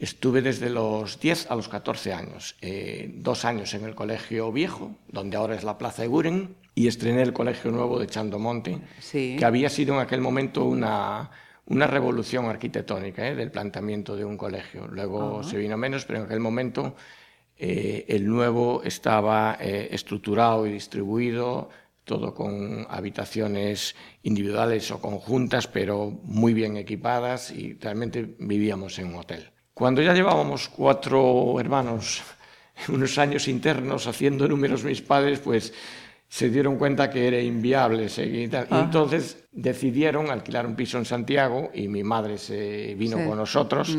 Estuve 0.00 0.42
desde 0.42 0.70
los 0.70 1.20
10 1.20 1.48
a 1.50 1.54
los 1.54 1.68
14 1.68 2.12
años, 2.12 2.56
eh, 2.60 3.12
dos 3.14 3.44
años 3.44 3.72
en 3.74 3.84
el 3.84 3.94
Colegio 3.94 4.50
Viejo, 4.50 4.96
donde 5.08 5.36
ahora 5.36 5.54
es 5.54 5.62
la 5.62 5.78
Plaza 5.78 6.02
de 6.02 6.08
Guren, 6.08 6.56
y 6.74 6.88
estrené 6.88 7.22
el 7.22 7.32
Colegio 7.32 7.70
Nuevo 7.70 8.00
de 8.00 8.08
Chandomonte, 8.08 8.80
Sí. 8.98 9.36
que 9.38 9.44
había 9.44 9.68
sido 9.70 9.94
en 9.94 10.00
aquel 10.00 10.20
momento 10.20 10.64
una, 10.64 11.30
una 11.66 11.86
revolución 11.86 12.46
arquitectónica 12.46 13.28
¿eh? 13.28 13.36
del 13.36 13.52
planteamiento 13.52 14.16
de 14.16 14.24
un 14.24 14.36
colegio. 14.36 14.88
Luego 14.88 15.44
se 15.44 15.58
vino 15.58 15.76
menos, 15.76 16.04
pero 16.06 16.18
en 16.18 16.24
aquel 16.24 16.40
momento 16.40 16.96
eh, 17.56 18.04
el 18.08 18.26
nuevo 18.26 18.82
estaba 18.82 19.56
estructurado 19.60 20.66
y 20.66 20.72
distribuido, 20.72 21.68
todo 22.04 22.34
con 22.34 22.86
habitaciones 22.88 23.94
individuales 24.22 24.90
o 24.90 25.00
conjuntas, 25.00 25.66
pero 25.66 26.10
muy 26.24 26.54
bien 26.54 26.76
equipadas 26.76 27.50
y 27.50 27.74
realmente 27.74 28.36
vivíamos 28.38 28.98
en 28.98 29.08
un 29.08 29.16
hotel. 29.16 29.50
Cuando 29.74 30.02
ya 30.02 30.12
llevábamos 30.14 30.68
cuatro 30.68 31.58
hermanos, 31.60 32.22
unos 32.88 33.16
años 33.18 33.48
internos 33.48 34.06
haciendo 34.06 34.46
números 34.48 34.84
mis 34.84 35.02
padres, 35.02 35.38
pues 35.40 35.72
se 36.28 36.48
dieron 36.48 36.76
cuenta 36.78 37.10
que 37.10 37.26
era 37.26 37.40
inviable 37.40 38.08
seguir. 38.08 38.42
y 38.42 38.48
tal. 38.48 38.68
Y 38.70 38.74
entonces 38.74 39.48
decidieron 39.50 40.30
alquilar 40.30 40.64
un 40.64 40.76
piso 40.76 40.96
en 40.98 41.04
Santiago 41.04 41.70
y 41.74 41.88
mi 41.88 42.04
madre 42.04 42.38
se 42.38 42.94
vino 42.94 43.16
Sí. 43.18 43.24
con 43.24 43.36
nosotros. 43.36 43.96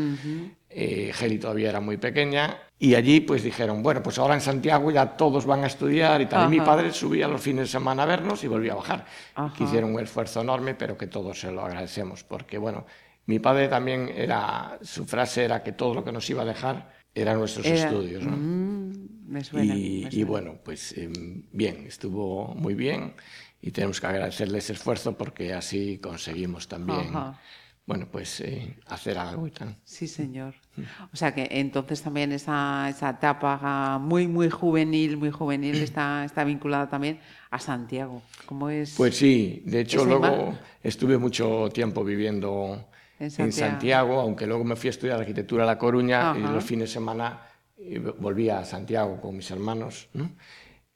Eh, 0.74 1.12
Geli 1.14 1.38
todavía 1.38 1.68
era 1.68 1.80
muy 1.80 1.98
pequeña 1.98 2.58
y 2.78 2.94
allí 2.94 3.20
pues 3.20 3.42
dijeron, 3.42 3.82
bueno, 3.82 4.02
pues 4.02 4.18
ahora 4.18 4.34
en 4.34 4.40
Santiago 4.40 4.90
ya 4.90 5.16
todos 5.16 5.44
van 5.44 5.64
a 5.64 5.66
estudiar 5.66 6.20
y 6.20 6.26
tal. 6.26 6.46
Y 6.52 6.58
mi 6.58 6.64
padre 6.64 6.92
subía 6.92 7.28
los 7.28 7.40
fines 7.42 7.66
de 7.66 7.72
semana 7.72 8.04
a 8.04 8.06
vernos 8.06 8.42
y 8.42 8.48
volvía 8.48 8.72
a 8.72 8.76
bajar. 8.76 9.04
Ajá. 9.34 9.54
Que 9.56 9.64
hicieron 9.64 9.94
un 9.94 10.00
esfuerzo 10.00 10.40
enorme, 10.40 10.74
pero 10.74 10.96
que 10.96 11.06
todos 11.06 11.38
se 11.38 11.52
lo 11.52 11.62
agradecemos 11.64 12.24
porque, 12.24 12.56
bueno, 12.58 12.86
mi 13.26 13.38
padre 13.38 13.68
también 13.68 14.10
era, 14.14 14.78
su 14.82 15.04
frase 15.04 15.44
era 15.44 15.62
que 15.62 15.72
todo 15.72 15.94
lo 15.94 16.04
que 16.04 16.10
nos 16.12 16.28
iba 16.30 16.42
a 16.42 16.46
dejar 16.46 16.92
eran 17.14 17.38
nuestros 17.38 17.66
Era- 17.66 17.76
estudios. 17.90 18.24
¿no? 18.24 18.36
Mm, 18.36 19.08
me 19.28 19.44
suena. 19.44 19.74
Y, 19.74 20.02
me 20.04 20.08
y 20.08 20.10
suena. 20.12 20.26
bueno, 20.26 20.54
pues 20.64 20.92
eh, 20.96 21.10
bien, 21.52 21.84
estuvo 21.86 22.54
muy 22.54 22.74
bien 22.74 23.14
y 23.60 23.70
tenemos 23.70 24.00
que 24.00 24.06
agradecerle 24.08 24.58
ese 24.58 24.72
esfuerzo 24.72 25.16
porque 25.16 25.52
así 25.52 25.98
conseguimos 25.98 26.66
también, 26.66 27.10
Ajá. 27.14 27.38
Bueno, 27.84 28.06
pues 28.10 28.40
eh, 28.40 28.76
hacer 28.86 29.18
algo 29.18 29.46
y 29.46 29.50
tal. 29.50 29.76
Sí, 29.84 30.06
señor. 30.06 30.54
Mm. 30.76 30.82
O 31.12 31.16
sea 31.16 31.34
que 31.34 31.48
entonces 31.50 32.00
también 32.02 32.30
esa, 32.32 32.88
esa 32.88 33.10
etapa 33.10 33.98
muy, 34.00 34.28
muy 34.28 34.50
juvenil, 34.50 35.16
muy 35.16 35.30
juvenil 35.30 35.76
está, 35.82 36.24
está 36.24 36.44
vinculada 36.44 36.88
también 36.88 37.18
a 37.50 37.58
Santiago. 37.58 38.22
¿Cómo 38.46 38.70
es? 38.70 38.94
Pues 38.96 39.16
sí, 39.16 39.62
de 39.66 39.80
hecho 39.80 40.04
luego 40.04 40.26
imagen. 40.26 40.58
estuve 40.82 41.18
mucho 41.18 41.68
tiempo 41.72 42.04
viviendo 42.04 42.88
En 43.18 43.24
en 43.26 43.30
Santiago. 43.30 43.70
Santiago. 43.70 44.20
aunque 44.20 44.46
luego 44.46 44.64
me 44.64 44.76
fui 44.76 44.88
a 44.88 44.90
estudiar 44.90 45.18
arquitectura 45.18 45.64
a 45.64 45.66
La 45.66 45.78
Coruña 45.78 46.34
y 46.38 46.42
Ajá. 46.44 46.52
los 46.52 46.64
fines 46.64 46.88
de 46.88 46.92
semana 46.94 47.42
eh, 47.76 47.98
volvía 47.98 48.60
a 48.60 48.64
Santiago 48.64 49.20
con 49.20 49.36
mis 49.36 49.50
hermanos 49.50 50.08
¿no? 50.14 50.30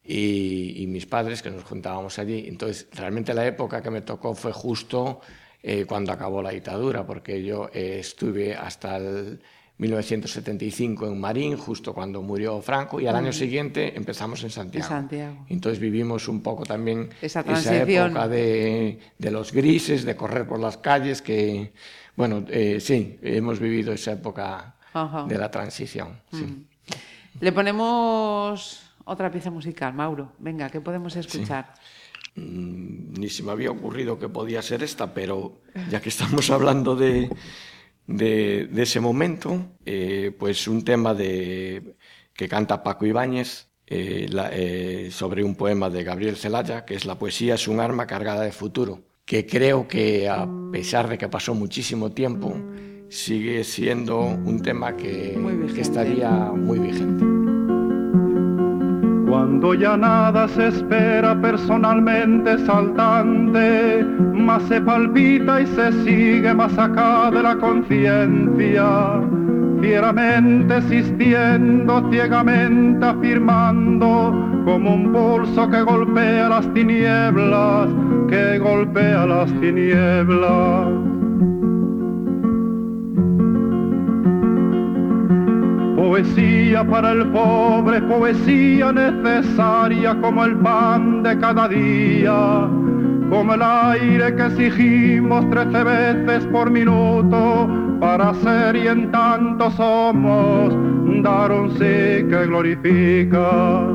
y, 0.05 0.83
y 0.83 0.87
mis 0.87 1.05
padres 1.07 1.43
que 1.43 1.51
nos 1.51 1.65
juntábamos 1.65 2.19
allí. 2.21 2.45
Entonces, 2.47 2.89
realmente 2.93 3.35
la 3.35 3.45
época 3.45 3.83
que 3.83 3.91
me 3.91 4.03
tocó 4.03 4.35
fue 4.35 4.53
justo 4.53 5.21
eh, 5.63 5.85
cuando 5.87 6.13
acabó 6.13 6.43
la 6.43 6.51
dictadura, 6.51 7.07
porque 7.07 7.43
yo 7.43 7.71
eh, 7.73 7.99
estuve 8.01 8.55
hasta 8.55 8.97
el 8.97 9.41
1975 9.79 11.07
en 11.07 11.21
Marín, 11.21 11.57
justo 11.57 11.93
cuando 11.93 12.23
murió 12.23 12.63
Franco, 12.63 13.01
y 13.01 13.07
al 13.07 13.17
año 13.17 13.33
siguiente 13.33 13.97
empezamos 13.97 14.43
en 14.43 14.51
Santiago. 14.51 14.89
Santiago. 14.89 15.45
Entonces 15.49 15.79
vivimos 15.79 16.29
un 16.29 16.43
poco 16.43 16.65
también 16.65 17.11
Esa 17.21 17.41
esa 17.41 17.77
época 17.83 18.27
de, 18.29 18.99
de 19.19 19.31
los 19.31 19.53
grises, 19.53 20.05
de 20.05 20.17
correr 20.17 20.47
por 20.47 20.59
las 20.59 20.79
calles, 20.79 21.21
que, 21.21 21.73
bueno, 22.17 22.45
eh, 22.49 22.79
sí, 22.81 23.19
hemos 23.23 23.61
vivido 23.61 23.93
esa 23.93 24.13
época 24.13 24.77
de 25.29 25.37
la 25.37 25.51
transición. 25.51 26.21
sí. 26.33 26.67
Le 27.39 27.53
ponemos 27.53 28.83
otra 29.05 29.31
pieza 29.31 29.51
musical, 29.51 29.93
Mauro. 29.93 30.33
Venga, 30.39 30.71
¿qué 30.71 30.81
podemos 30.81 31.15
escuchar? 31.17 31.75
Mm, 32.37 33.15
Ni 33.19 33.29
se 33.31 33.43
me 33.43 33.53
había 33.53 33.71
ocurrido 33.71 34.19
que 34.19 34.29
podía 34.29 34.61
ser 34.63 34.83
esta, 34.83 35.13
pero 35.15 35.61
ya 35.91 36.01
que 36.01 36.09
estamos 36.11 36.51
hablando 36.51 36.95
de, 36.97 37.31
de, 38.07 38.67
de 38.71 38.83
ese 38.83 39.01
momento, 39.01 39.67
eh, 39.85 40.33
pues 40.39 40.69
un 40.69 40.85
tema 40.85 41.15
de, 41.15 41.97
que 42.35 42.49
canta 42.49 42.83
Paco 42.83 43.07
Ibáñez 43.07 43.69
eh, 43.87 44.27
la- 44.31 44.51
eh, 44.53 45.09
sobre 45.11 45.43
un 45.45 45.55
poema 45.55 45.89
de 45.91 46.05
Gabriel 46.05 46.37
Celaya, 46.37 46.85
que 46.85 46.95
es 46.95 47.05
La 47.07 47.19
poesía 47.19 47.55
es 47.55 47.69
un 47.69 47.81
arma 47.81 48.07
cargada 48.07 48.43
de 48.43 48.53
futuro, 48.53 49.01
que 49.25 49.47
creo 49.47 49.87
que 49.89 50.29
a 50.29 50.47
pesar 50.73 51.09
de 51.09 51.17
que 51.19 51.29
pasó 51.29 51.55
muchísimo 51.55 52.11
tiempo, 52.13 52.55
sigue 53.09 53.63
siendo 53.65 54.19
un 54.21 54.61
tema 54.63 54.97
que, 54.97 55.37
Muy 55.39 55.73
que 55.73 55.81
estaría 55.81 56.31
muy 56.53 56.79
vigente. 56.81 57.36
Cuando 59.37 59.75
ya 59.75 59.99
nada 59.99 60.49
se 60.49 60.69
espera 60.69 61.39
personalmente 61.39 62.57
saltante, 62.65 64.03
más 64.33 64.63
se 64.63 64.81
palpita 64.81 65.61
y 65.61 65.67
se 65.67 65.93
sigue 66.05 66.55
más 66.55 66.79
acá 66.79 67.31
de 67.31 67.43
la 67.43 67.55
conciencia, 67.57 69.21
fieramente 69.83 70.79
existiendo, 70.79 72.09
ciegamente 72.11 73.05
afirmando, 73.05 74.33
como 74.65 74.95
un 74.95 75.13
pulso 75.13 75.69
que 75.69 75.83
golpea 75.83 76.49
las 76.49 76.73
tinieblas, 76.73 77.91
que 78.31 78.59
golpea 78.59 79.27
las 79.27 79.53
tinieblas. 79.61 81.26
Poesía 86.07 86.85
para 86.85 87.11
el 87.11 87.27
pobre, 87.33 88.01
poesía 88.03 88.93
necesaria 88.93 90.15
como 90.21 90.45
el 90.45 90.57
pan 90.59 91.25
de 91.25 91.37
cada 91.37 91.67
día, 91.67 92.69
como 93.29 93.55
el 93.55 93.61
aire 93.61 94.37
que 94.37 94.47
exigimos 94.47 95.51
trece 95.51 95.83
veces 95.83 96.47
por 96.53 96.71
minuto 96.71 97.69
para 98.01 98.33
ser 98.35 98.77
y 98.77 98.87
en 98.87 99.11
tanto 99.11 99.69
somos 99.73 100.73
dar 101.25 101.51
un 101.51 101.73
sí 101.73 102.25
que 102.31 102.47
glorifica. 102.47 103.89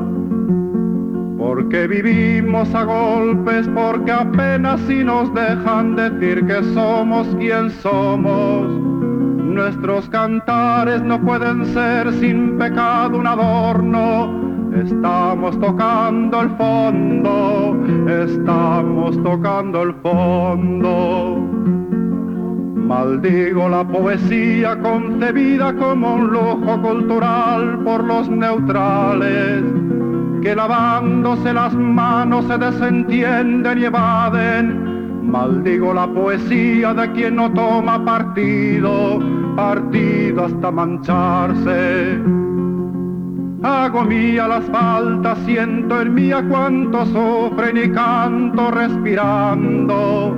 Porque 1.38 1.86
vivimos 1.86 2.74
a 2.74 2.84
golpes, 2.84 3.66
porque 3.68 4.12
apenas 4.12 4.82
si 4.82 5.02
nos 5.02 5.32
dejan 5.32 5.96
decir 5.96 6.46
que 6.46 6.62
somos 6.74 7.26
quien 7.38 7.70
somos. 7.70 8.91
Nuestros 9.52 10.08
cantares 10.08 11.02
no 11.02 11.20
pueden 11.20 11.66
ser 11.66 12.10
sin 12.14 12.56
pecado 12.56 13.18
un 13.18 13.26
adorno. 13.26 14.72
Estamos 14.74 15.60
tocando 15.60 16.40
el 16.40 16.48
fondo, 16.56 17.76
estamos 18.08 19.22
tocando 19.22 19.82
el 19.82 19.94
fondo. 19.96 21.36
Maldigo 22.76 23.68
la 23.68 23.86
poesía 23.86 24.80
concebida 24.80 25.74
como 25.74 26.14
un 26.14 26.28
lujo 26.28 26.80
cultural 26.80 27.78
por 27.84 28.04
los 28.04 28.30
neutrales, 28.30 29.62
que 30.40 30.56
lavándose 30.56 31.52
las 31.52 31.74
manos 31.74 32.46
se 32.46 32.56
desentienden 32.56 33.78
y 33.78 33.84
evaden. 33.84 34.91
Maldigo 35.22 35.94
la 35.94 36.06
poesía 36.06 36.92
de 36.92 37.12
quien 37.12 37.36
no 37.36 37.50
toma 37.52 38.04
partido, 38.04 39.20
partido 39.56 40.44
hasta 40.44 40.70
mancharse. 40.70 42.20
Hago 43.62 44.04
mía 44.04 44.48
las 44.48 44.64
faltas, 44.64 45.38
siento 45.46 46.00
en 46.00 46.14
mía 46.14 46.44
cuánto 46.48 47.06
sufren 47.06 47.76
y 47.76 47.88
canto 47.90 48.72
respirando. 48.72 50.36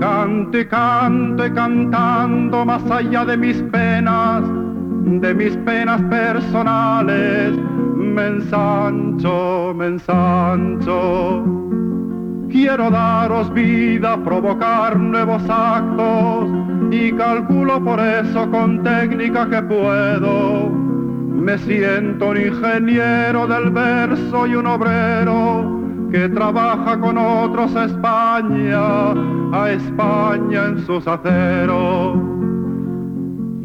Canto 0.00 0.58
y 0.58 0.64
canto 0.66 1.46
y 1.46 1.50
cantando 1.50 2.64
más 2.64 2.88
allá 2.90 3.24
de 3.24 3.36
mis 3.36 3.60
penas, 3.64 4.44
de 5.04 5.34
mis 5.34 5.56
penas 5.58 6.00
personales. 6.02 7.58
Me 7.96 8.28
ensancho, 8.28 9.74
me 9.76 9.86
ensancho. 9.86 11.59
Quiero 12.50 12.90
daros 12.90 13.52
vida, 13.54 14.16
provocar 14.24 14.98
nuevos 14.98 15.42
actos 15.48 16.48
y 16.90 17.12
calculo 17.12 17.82
por 17.84 18.00
eso 18.00 18.50
con 18.50 18.82
técnica 18.82 19.48
que 19.48 19.62
puedo. 19.62 20.68
Me 20.68 21.56
siento 21.58 22.30
un 22.30 22.36
ingeniero 22.38 23.46
del 23.46 23.70
verso 23.70 24.48
y 24.48 24.56
un 24.56 24.66
obrero 24.66 25.80
que 26.10 26.28
trabaja 26.28 26.98
con 26.98 27.18
otros 27.18 27.72
España, 27.76 29.12
a 29.52 29.70
España 29.70 30.66
en 30.66 30.84
sus 30.84 31.06
aceros. 31.06 32.39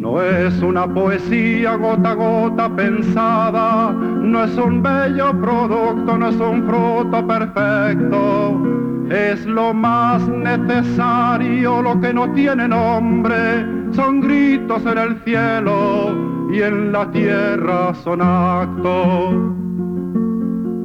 No 0.05 0.21
es 0.21 0.61
una 0.61 0.85
poesía 0.85 1.77
gota 1.77 2.11
a 2.11 2.13
gota 2.13 2.69
pensada, 2.75 3.91
no 3.91 4.43
es 4.43 4.55
un 4.55 4.83
bello 4.83 5.33
producto, 5.41 6.15
no 6.15 6.29
es 6.29 6.35
un 6.35 6.63
fruto 6.67 7.25
perfecto. 7.25 8.61
Es 9.09 9.43
lo 9.47 9.73
más 9.73 10.21
necesario, 10.27 11.81
lo 11.81 11.99
que 11.99 12.13
no 12.13 12.31
tiene 12.33 12.67
nombre, 12.67 13.65
son 13.93 14.21
gritos 14.21 14.85
en 14.85 14.97
el 14.99 15.17
cielo 15.23 16.15
y 16.53 16.61
en 16.61 16.91
la 16.91 17.09
tierra 17.09 17.95
son 17.95 18.21
actos. 18.21 19.33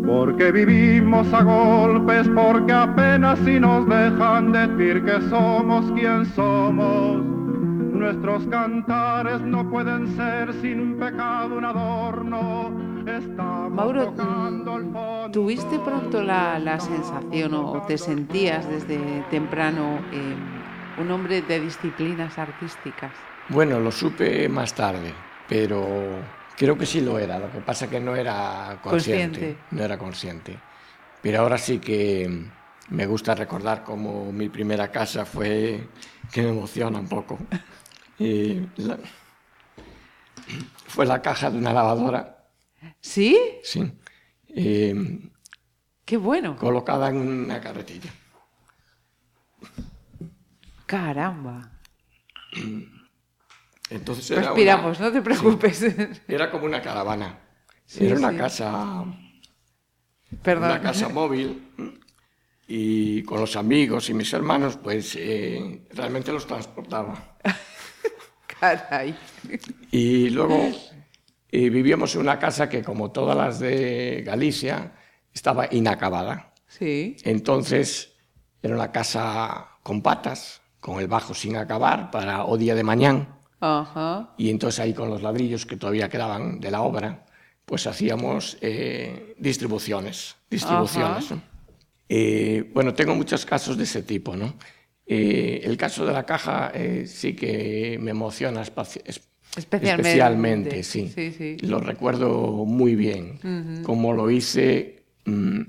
Porque 0.07 0.51
vivimos 0.51 1.31
a 1.35 1.43
golpes, 1.43 2.27
porque 2.35 2.73
apenas 2.73 3.39
si 3.41 3.61
nos 3.61 3.87
dejan 3.87 4.53
decir 4.53 5.05
que 5.05 5.21
somos 5.29 5.93
quien 5.93 6.25
somos. 6.25 7.40
Nuestros 8.01 8.47
cantares 8.47 9.43
no 9.43 9.69
pueden 9.69 10.17
ser 10.17 10.55
sin 10.63 10.99
pecado 10.99 11.59
un 11.59 11.67
adorno. 11.67 13.05
Estamos 13.07 13.73
Mauro, 13.73 14.07
tocando 14.07 14.79
el 14.79 14.85
fondo. 14.85 15.31
¿tuviste 15.31 15.79
pronto 15.81 16.23
la, 16.23 16.59
la 16.59 16.81
sensación 16.81 17.53
o, 17.53 17.73
o 17.73 17.83
te 17.83 17.99
sentías 17.99 18.67
desde 18.67 18.97
temprano 19.31 19.99
eh, 20.13 20.35
un 20.99 21.11
hombre 21.11 21.43
de 21.43 21.61
disciplinas 21.61 22.39
artísticas? 22.39 23.13
Bueno, 23.51 23.79
lo 23.79 23.93
supe 23.93 24.49
más 24.49 24.73
tarde, 24.73 25.13
pero 25.47 25.87
creo 26.57 26.79
que 26.79 26.87
sí 26.87 27.03
lo 27.03 27.19
era. 27.19 27.39
Lo 27.39 27.53
que 27.53 27.61
pasa 27.61 27.91
que 27.91 28.01
no 28.01 28.17
era 28.17 28.79
consciente. 28.83 29.39
Consciente. 29.41 29.65
No 29.73 29.83
era 29.85 29.99
consciente. 29.99 30.59
Pero 31.21 31.41
ahora 31.43 31.59
sí 31.59 31.79
que 31.79 32.47
me 32.89 33.05
gusta 33.05 33.35
recordar 33.35 33.85
cómo 33.85 34.33
mi 34.33 34.49
primera 34.49 34.91
casa 34.91 35.27
fue 35.27 35.87
que 36.33 36.41
me 36.43 36.49
emociona 36.49 36.99
un 36.99 37.09
poco. 37.09 37.39
Y 38.21 38.61
la- 38.77 38.99
fue 40.87 41.07
la 41.07 41.21
caja 41.23 41.51
de 41.51 41.59
una 41.59 41.73
lavadora, 41.73 42.49
¿Sí? 43.01 43.39
sí, 43.63 43.93
eh, 44.49 44.95
¡Qué 46.05 46.17
bueno! 46.17 46.57
colocada 46.57 47.09
en 47.09 47.17
una 47.17 47.61
carretilla. 47.61 48.11
¡Caramba! 50.87 51.71
Entonces 53.91 54.31
era, 54.31 54.43
Respiramos, 54.43 54.99
una- 54.99 55.09
no 55.09 55.13
te 55.15 55.23
preocupes. 55.23 55.83
era 56.29 56.51
como 56.51 56.65
una 56.67 56.83
caravana. 56.83 57.39
Sí, 57.87 58.07
era 58.07 58.17
una 58.19 58.31
sí. 58.31 58.37
casa 58.37 59.05
Perdón. 60.43 60.71
una 60.71 60.81
casa 60.81 61.09
móvil 61.09 61.71
y 62.69 63.23
con 63.25 63.41
los 63.41 63.57
amigos 63.57 64.09
y 64.11 64.15
mis 64.15 64.33
hermanos, 64.33 64.77
pues 64.77 65.17
eh, 65.19 65.87
realmente 65.93 66.33
los 66.33 66.47
transportaba. 66.47 67.37
Caray. 68.61 69.17
Y 69.91 70.31
luego 70.31 70.71
vivíamos 71.51 72.15
en 72.15 72.21
una 72.21 72.39
casa 72.39 72.69
que, 72.69 72.83
como 72.83 73.11
todas 73.11 73.37
las 73.37 73.59
de 73.59 74.23
Galicia, 74.25 74.93
estaba 75.33 75.69
inacabada. 75.71 76.53
Sí. 76.67 77.17
Entonces 77.25 78.13
era 78.63 78.75
una 78.75 78.93
casa 78.93 79.69
con 79.83 80.03
patas, 80.03 80.61
con 80.79 81.01
el 81.01 81.09
bajo 81.09 81.35
sin 81.35 81.57
acabar 81.57 82.11
para 82.11 82.45
o 82.45 82.57
día 82.57 82.75
de 82.75 82.85
mañana. 82.85 83.39
Ajá. 83.61 84.35
Y 84.39 84.51
entonces 84.51 84.81
ahí 84.81 84.95
con 84.95 85.11
los 85.11 85.23
ladrillos 85.23 85.67
que 85.67 85.77
todavía 85.77 86.09
quedaban 86.09 86.61
de 86.61 86.71
la 86.71 86.83
obra, 86.83 87.27
pues 87.65 87.87
hacíamos 87.87 88.59
eh, 88.61 89.35
distribuciones. 89.39 90.37
distribuciones 90.49 91.27
Ajá. 91.27 91.35
¿no? 91.37 91.43
Eh, 92.09 92.71
bueno, 92.75 92.95
tengo 92.95 93.15
muchos 93.15 93.47
casos 93.47 93.77
de 93.77 93.85
ese 93.85 94.03
tipo. 94.03 94.35
¿no? 94.37 94.55
Eh, 95.13 95.63
el 95.65 95.77
caso 95.77 96.07
de 96.07 96.13
la 96.13 96.25
caja 96.25 96.71
eh, 96.73 97.05
sí 97.05 97.35
que 97.35 97.99
me 98.01 98.13
emociona 98.13 98.63
Especialmente. 98.63 99.17
especialmente, 99.57 100.83
sí. 100.85 101.11
Sí, 101.13 101.33
sí. 101.33 101.57
Lo 101.63 101.81
recuerdo 101.81 102.65
muy 102.65 102.95
bien. 102.95 103.83
Cómo 103.83 104.13
lo 104.13 104.31
hice, 104.31 105.03
mm, 105.25 105.63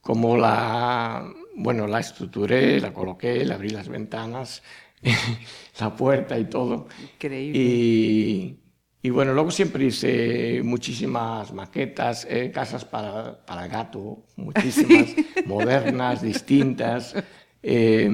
cómo 0.00 0.36
la, 0.36 1.32
bueno, 1.54 1.86
la 1.86 2.00
estructuré, 2.00 2.80
la 2.80 2.92
coloqué, 2.92 3.44
le 3.44 3.54
abrí 3.54 3.68
las 3.68 3.88
ventanas, 3.88 4.64
la 5.78 5.94
puerta 5.94 6.36
y 6.36 6.46
todo. 6.46 6.88
Increíble. 7.00 7.56
Y, 7.56 8.58
y 9.00 9.10
bueno, 9.10 9.32
luego 9.32 9.52
siempre 9.52 9.84
hice 9.84 10.60
muchísimas 10.64 11.52
maquetas, 11.52 12.26
eh, 12.28 12.50
casas 12.52 12.84
para, 12.84 13.46
para 13.46 13.68
gato, 13.68 14.24
muchísimas, 14.34 15.14
modernas, 15.46 16.20
distintas. 16.20 17.14
Eh, 17.62 18.10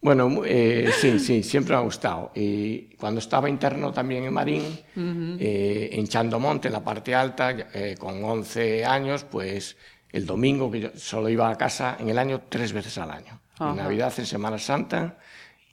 bueno, 0.00 0.42
eh, 0.44 0.90
sí, 0.96 1.18
sí, 1.18 1.42
siempre 1.42 1.74
me 1.74 1.80
ha 1.80 1.84
gustado. 1.84 2.30
Y 2.34 2.94
cuando 2.96 3.18
estaba 3.18 3.48
interno 3.48 3.92
también 3.92 4.24
en 4.24 4.32
Marín, 4.32 4.62
eh, 4.96 5.90
en 5.92 6.06
Chandomonte, 6.06 6.68
en 6.68 6.74
la 6.74 6.84
parte 6.84 7.14
alta, 7.14 7.50
eh, 7.50 7.96
con 7.98 8.22
11 8.22 8.84
años, 8.84 9.24
pues 9.24 9.76
el 10.12 10.24
domingo, 10.24 10.70
que 10.70 10.80
yo 10.80 10.88
solo 10.94 11.28
iba 11.28 11.50
a 11.50 11.58
casa 11.58 11.96
en 11.98 12.08
el 12.08 12.18
año 12.18 12.42
tres 12.48 12.72
veces 12.72 12.96
al 12.98 13.10
año. 13.10 13.40
En 13.60 13.74
Navidad, 13.74 14.12
en 14.18 14.26
Semana 14.26 14.56
Santa 14.58 15.18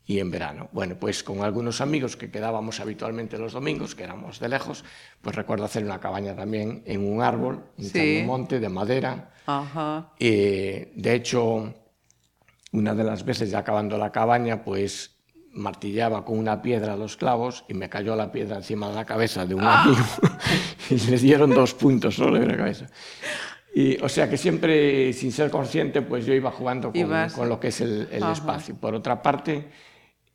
y 0.07 0.19
en 0.19 0.31
verano. 0.31 0.69
Bueno, 0.71 0.95
pues 0.99 1.23
con 1.23 1.43
algunos 1.43 1.81
amigos 1.81 2.17
que 2.17 2.31
quedábamos 2.31 2.79
habitualmente 2.79 3.37
los 3.37 3.53
domingos, 3.53 3.93
que 3.93 4.03
éramos 4.03 4.39
de 4.39 4.49
lejos, 4.49 4.83
pues 5.21 5.35
recuerdo 5.35 5.65
hacer 5.65 5.83
una 5.83 5.99
cabaña 5.99 6.35
también 6.35 6.81
en 6.87 7.07
un 7.07 7.21
árbol, 7.21 7.63
en 7.77 8.21
un 8.21 8.25
monte 8.25 8.59
de 8.59 8.69
madera. 8.69 9.31
Eh, 10.19 10.91
de 10.95 11.13
hecho, 11.13 11.73
una 12.75 12.93
de 12.93 13.03
las 13.03 13.23
veces 13.25 13.49
ya 13.51 13.59
acabando 13.59 13.97
la 13.97 14.11
cabaña, 14.11 14.63
pues 14.63 15.15
martillaba 15.51 16.25
con 16.25 16.37
una 16.37 16.61
piedra 16.61 16.97
los 16.97 17.15
clavos 17.15 17.63
y 17.69 17.73
me 17.73 17.87
cayó 17.89 18.15
la 18.15 18.31
piedra 18.31 18.57
encima 18.57 18.89
de 18.89 18.95
la 18.95 19.05
cabeza 19.05 19.45
de 19.45 19.55
un 19.55 19.63
¡Ah! 19.63 19.83
amigo 19.83 20.03
y 20.89 20.95
le 21.09 21.17
dieron 21.17 21.51
dos 21.51 21.73
puntos 21.73 22.15
solo 22.15 22.37
en 22.37 22.47
la 22.49 22.57
cabeza. 22.57 22.87
Y, 23.73 23.97
o 24.01 24.09
sea 24.09 24.29
que 24.29 24.37
siempre, 24.37 25.11
sin 25.13 25.31
ser 25.31 25.49
consciente, 25.49 26.01
pues 26.01 26.25
yo 26.25 26.33
iba 26.33 26.51
jugando 26.51 26.91
con, 26.91 27.01
Ibas- 27.01 27.33
con 27.33 27.49
lo 27.49 27.59
que 27.59 27.69
es 27.69 27.81
el, 27.81 28.07
espacio. 28.11 28.75
Por 28.75 28.95
otra 28.95 29.21
parte, 29.21 29.69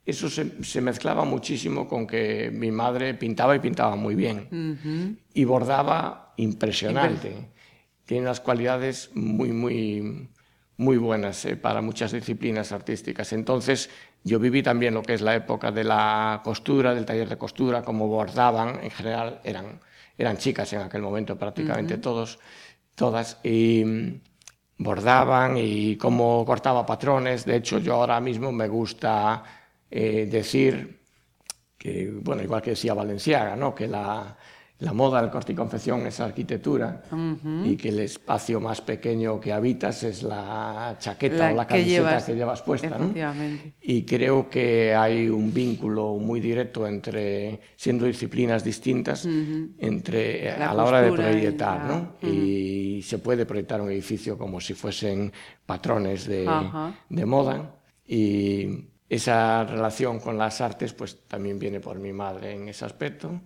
eso 0.05 0.29
se, 0.29 0.63
se 0.63 0.81
mezclaba 0.81 1.23
muchísimo 1.25 1.87
con 1.87 2.05
que 2.05 2.51
mi 2.53 2.71
madre 2.71 3.13
pintaba 3.15 3.55
y 3.55 3.59
pintaba 3.59 3.95
muy 3.95 4.13
bien. 4.15 5.17
Y 5.33 5.43
bordaba 5.45 6.33
impresionante. 6.37 7.49
Tiene 8.05 8.23
unas 8.23 8.39
cualidades 8.41 9.09
muy, 9.15 9.51
muy, 9.51 10.29
muy 10.77 10.97
buenas 10.97 11.45
eh, 11.45 11.55
para 11.55 11.81
muchas 11.81 12.11
disciplinas 12.11 12.71
artísticas. 12.71 13.33
Entonces, 13.33 13.89
yo 14.23 14.39
viví 14.39 14.63
también 14.63 14.93
lo 14.93 15.03
que 15.03 15.13
es 15.13 15.21
la 15.21 15.35
época 15.35 15.71
de 15.71 15.83
la 15.83 16.41
costura, 16.43 16.93
del 16.93 17.05
taller 17.05 17.29
de 17.29 17.37
costura, 17.37 17.83
cómo 17.83 18.07
bordaban. 18.07 18.79
En 18.83 18.91
general, 18.91 19.41
eran, 19.43 19.79
eran 20.17 20.37
chicas 20.37 20.71
en 20.73 20.81
aquel 20.81 21.01
momento, 21.01 21.37
prácticamente 21.37 21.97
todos, 21.97 22.39
todas. 22.95 23.39
Y 23.43 23.83
mm, 23.85 24.21
bordaban 24.77 25.57
y 25.57 25.95
cómo 25.97 26.43
cortaba 26.45 26.85
patrones. 26.85 27.45
De 27.45 27.57
hecho, 27.57 27.79
yo 27.79 27.95
ahora 27.95 28.19
mismo 28.19 28.51
me 28.51 28.67
gusta 28.67 29.43
eh, 29.89 30.27
decir 30.29 31.01
que, 31.77 32.11
bueno, 32.11 32.43
igual 32.43 32.61
que 32.61 32.71
decía 32.71 32.93
Valenciaga, 32.93 33.55
¿no? 33.55 33.73
que 33.73 33.87
la, 33.87 34.37
la 34.81 34.93
moda 34.93 35.21
del 35.21 35.29
corte 35.31 35.51
y 35.53 35.55
confección 35.55 36.05
es 36.07 36.19
arquitectura 36.19 37.03
y 37.65 37.77
que 37.77 37.89
el 37.89 37.99
espacio 37.99 38.59
más 38.59 38.81
pequeño 38.81 39.39
que 39.39 39.53
habitas 39.53 40.03
es 40.03 40.23
la 40.23 40.95
chaqueta 40.99 41.37
La 41.47 41.53
o 41.53 41.55
la 41.55 41.67
que 41.67 41.73
camiseta 41.75 41.85
llevas, 42.09 42.23
que 42.25 42.35
llevas 42.35 42.61
puesta. 42.63 42.89
¿no? 42.97 43.13
Y 43.81 44.03
creo 44.03 44.49
que 44.49 44.93
hay 44.95 45.29
un 45.29 45.53
vínculo 45.53 46.15
muy 46.15 46.39
directo 46.39 46.87
entre, 46.87 47.59
siendo 47.75 48.05
disciplinas 48.05 48.63
distintas, 48.63 49.25
entre 49.77 50.49
eh, 50.49 50.55
La 50.57 50.71
a 50.71 50.73
la 50.73 50.83
hora 50.83 51.01
de 51.01 51.09
y 51.09 51.11
proyectar, 51.11 51.77
la- 51.79 51.87
¿no? 51.87 52.15
Y 52.27 53.01
se 53.03 53.19
puede 53.19 53.45
proyectar 53.45 53.81
un 53.81 53.91
edificio 53.91 54.37
como 54.37 54.59
si 54.59 54.73
fuesen 54.73 55.31
patrones 55.65 56.27
de, 56.27 56.47
de 57.09 57.25
moda. 57.25 57.75
Y 58.07 58.85
esa 59.07 59.63
relación 59.63 60.19
con 60.19 60.37
las 60.37 60.59
artes, 60.61 60.93
pues 60.93 61.19
también 61.27 61.59
viene 61.59 61.79
por 61.79 61.99
mi 61.99 62.13
madre 62.13 62.53
en 62.55 62.67
ese 62.69 62.85
aspecto. 62.85 63.41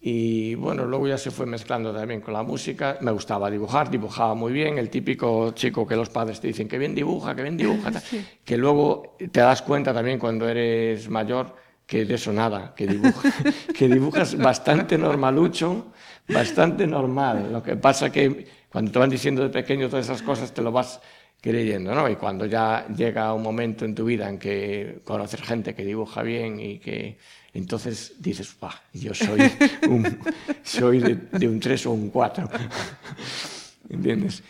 Y 0.00 0.54
bueno, 0.54 0.84
luego 0.84 1.08
ya 1.08 1.18
se 1.18 1.30
fue 1.30 1.44
mezclando 1.44 1.92
también 1.92 2.20
con 2.20 2.32
la 2.32 2.42
música. 2.42 2.98
Me 3.00 3.10
gustaba 3.10 3.50
dibujar, 3.50 3.90
dibujaba 3.90 4.34
muy 4.34 4.52
bien. 4.52 4.78
El 4.78 4.90
típico 4.90 5.50
chico 5.52 5.86
que 5.86 5.96
los 5.96 6.08
padres 6.08 6.40
te 6.40 6.46
dicen 6.46 6.68
que 6.68 6.78
bien 6.78 6.94
dibuja, 6.94 7.34
que 7.34 7.42
bien 7.42 7.56
dibuja. 7.56 7.90
Que 8.44 8.56
luego 8.56 9.16
te 9.18 9.40
das 9.40 9.62
cuenta 9.62 9.92
también 9.92 10.18
cuando 10.18 10.48
eres 10.48 11.08
mayor 11.08 11.54
que 11.86 12.04
de 12.04 12.14
eso 12.14 12.32
nada, 12.32 12.74
que, 12.76 12.86
dibuja, 12.86 13.30
que 13.74 13.88
dibujas 13.88 14.36
bastante 14.36 14.98
normalucho, 14.98 15.86
bastante 16.28 16.86
normal. 16.86 17.50
Lo 17.50 17.62
que 17.62 17.76
pasa 17.76 18.10
que 18.10 18.46
cuando 18.70 18.92
te 18.92 18.98
van 18.98 19.10
diciendo 19.10 19.42
de 19.42 19.48
pequeño 19.48 19.88
todas 19.88 20.04
esas 20.04 20.22
cosas 20.22 20.52
te 20.52 20.62
lo 20.62 20.70
vas 20.70 21.00
creyendo, 21.40 21.94
¿no? 21.94 22.08
Y 22.08 22.16
cuando 22.16 22.46
ya 22.46 22.86
llega 22.88 23.32
un 23.32 23.42
momento 23.42 23.84
en 23.84 23.94
tu 23.94 24.04
vida 24.04 24.28
en 24.28 24.38
que 24.38 25.00
conoces 25.04 25.40
gente 25.40 25.74
que 25.74 25.84
dibuja 25.84 26.22
bien 26.22 26.60
y 26.60 26.78
que 26.78 27.16
entonces 27.54 28.14
dices, 28.18 28.54
"Buah, 28.60 28.74
yo 28.92 29.14
soy, 29.14 29.40
un, 29.88 30.18
soy 30.62 31.00
de, 31.00 31.14
de 31.16 31.48
un 31.48 31.60
3 31.60 31.86
o 31.86 31.92
un 31.92 32.10
4. 32.10 32.48
¿Entiendes? 33.88 34.42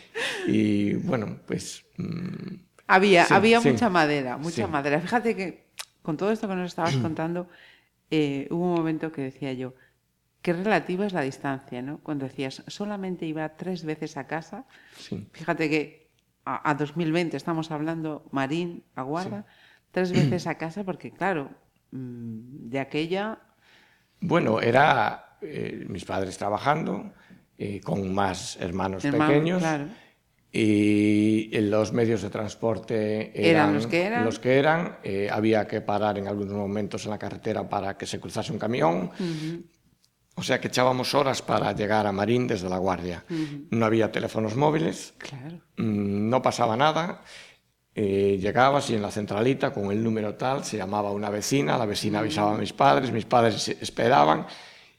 Y 0.47 0.95
bueno, 0.95 1.39
pues 1.47 1.85
mm, 1.97 2.55
Había, 2.89 3.27
Sí, 3.27 3.35
había 3.35 3.61
sí. 3.61 3.71
mucha 3.71 3.89
madera, 3.91 4.37
mucha 4.39 4.65
Sí. 4.65 4.71
madera. 4.71 5.01
Fíjate 5.01 5.37
que 5.37 5.69
con 6.03 6.17
todo 6.17 6.33
esto 6.33 6.49
que 6.49 6.55
nos 6.55 6.67
estabas 6.69 6.97
contando, 7.03 7.49
eh, 8.11 8.49
hubo 8.51 8.65
un 8.65 8.75
momento 8.77 9.13
que 9.13 9.23
decía 9.23 9.53
yo, 9.53 9.75
qué 10.43 10.53
relativa 10.55 11.07
es 11.07 11.13
la 11.13 11.21
distancia, 11.23 11.83
¿no? 11.83 11.99
Cuando 11.99 12.25
decías, 12.27 12.63
solamente 12.67 13.27
iba 13.27 13.47
tres 13.57 13.85
veces 13.85 14.17
a 14.17 14.27
casa, 14.27 14.65
sí. 14.97 15.29
fíjate 15.33 15.69
que 15.69 16.09
a, 16.45 16.71
a 16.71 16.75
2020 16.75 17.37
estamos 17.37 17.71
hablando 17.71 18.27
Marín, 18.33 18.85
Aguarda, 18.95 19.45
tres 19.91 20.13
veces 20.13 20.47
a 20.47 20.57
casa, 20.57 20.83
porque 20.85 21.11
claro, 21.13 21.51
de 21.91 22.79
aquella, 22.81 23.39
Bueno, 24.21 24.61
era 24.61 25.37
eh, 25.41 25.85
mis 25.89 26.05
padres 26.05 26.37
trabajando, 26.37 27.13
eh, 27.57 27.81
con 27.83 28.13
más 28.13 28.57
hermanos 28.61 29.05
Hermanos, 29.05 29.29
pequeños. 29.35 29.59
claro. 29.61 29.87
Y 30.51 31.51
los 31.61 31.93
medios 31.93 32.23
de 32.23 32.31
transporte 32.31 33.49
Eran 33.51 33.75
los 33.75 33.87
que 33.87 34.03
eran. 34.07 34.25
los 34.25 34.39
que 34.39 34.59
eran. 34.59 34.97
Eh, 35.05 35.29
había 35.31 35.67
que 35.67 35.81
parar 35.83 36.17
en 36.19 36.27
algunos 36.27 36.55
momentos 36.55 37.05
en 37.05 37.11
la 37.11 37.19
carretera 37.19 37.69
para 37.69 37.97
que 37.99 38.07
se 38.07 38.19
cruzase 38.19 38.51
un 38.53 38.59
camión. 38.59 39.11
O 40.35 40.43
sea 40.43 40.61
que 40.61 40.69
echábamos 40.69 41.15
horas 41.15 41.43
para 41.43 41.73
llegar 41.73 42.07
a 42.07 42.13
Marín 42.13 42.47
desde 42.47 42.69
La 42.69 42.79
Guardia. 42.79 43.25
No 43.71 43.85
había 43.87 44.11
teléfonos 44.11 44.57
móviles, 44.57 45.15
claro, 45.19 45.61
Mm, 45.77 46.29
no 46.31 46.41
pasaba 46.43 46.77
nada. 46.77 47.23
Eh, 47.95 48.39
llegabas 48.41 48.91
y 48.91 48.95
en 48.95 49.03
la 49.03 49.11
centralita 49.11 49.73
con 49.73 49.91
el 49.91 50.03
número 50.05 50.35
tal 50.35 50.65
se 50.65 50.77
llamaba 50.77 51.11
una 51.11 51.31
vecina, 51.31 51.77
la 51.77 51.87
vecina 51.87 52.21
avisaba 52.21 52.55
a 52.55 52.59
mis 52.59 52.73
padres, 52.73 53.11
mis 53.11 53.25
padres 53.25 53.69
esperaban 53.69 54.47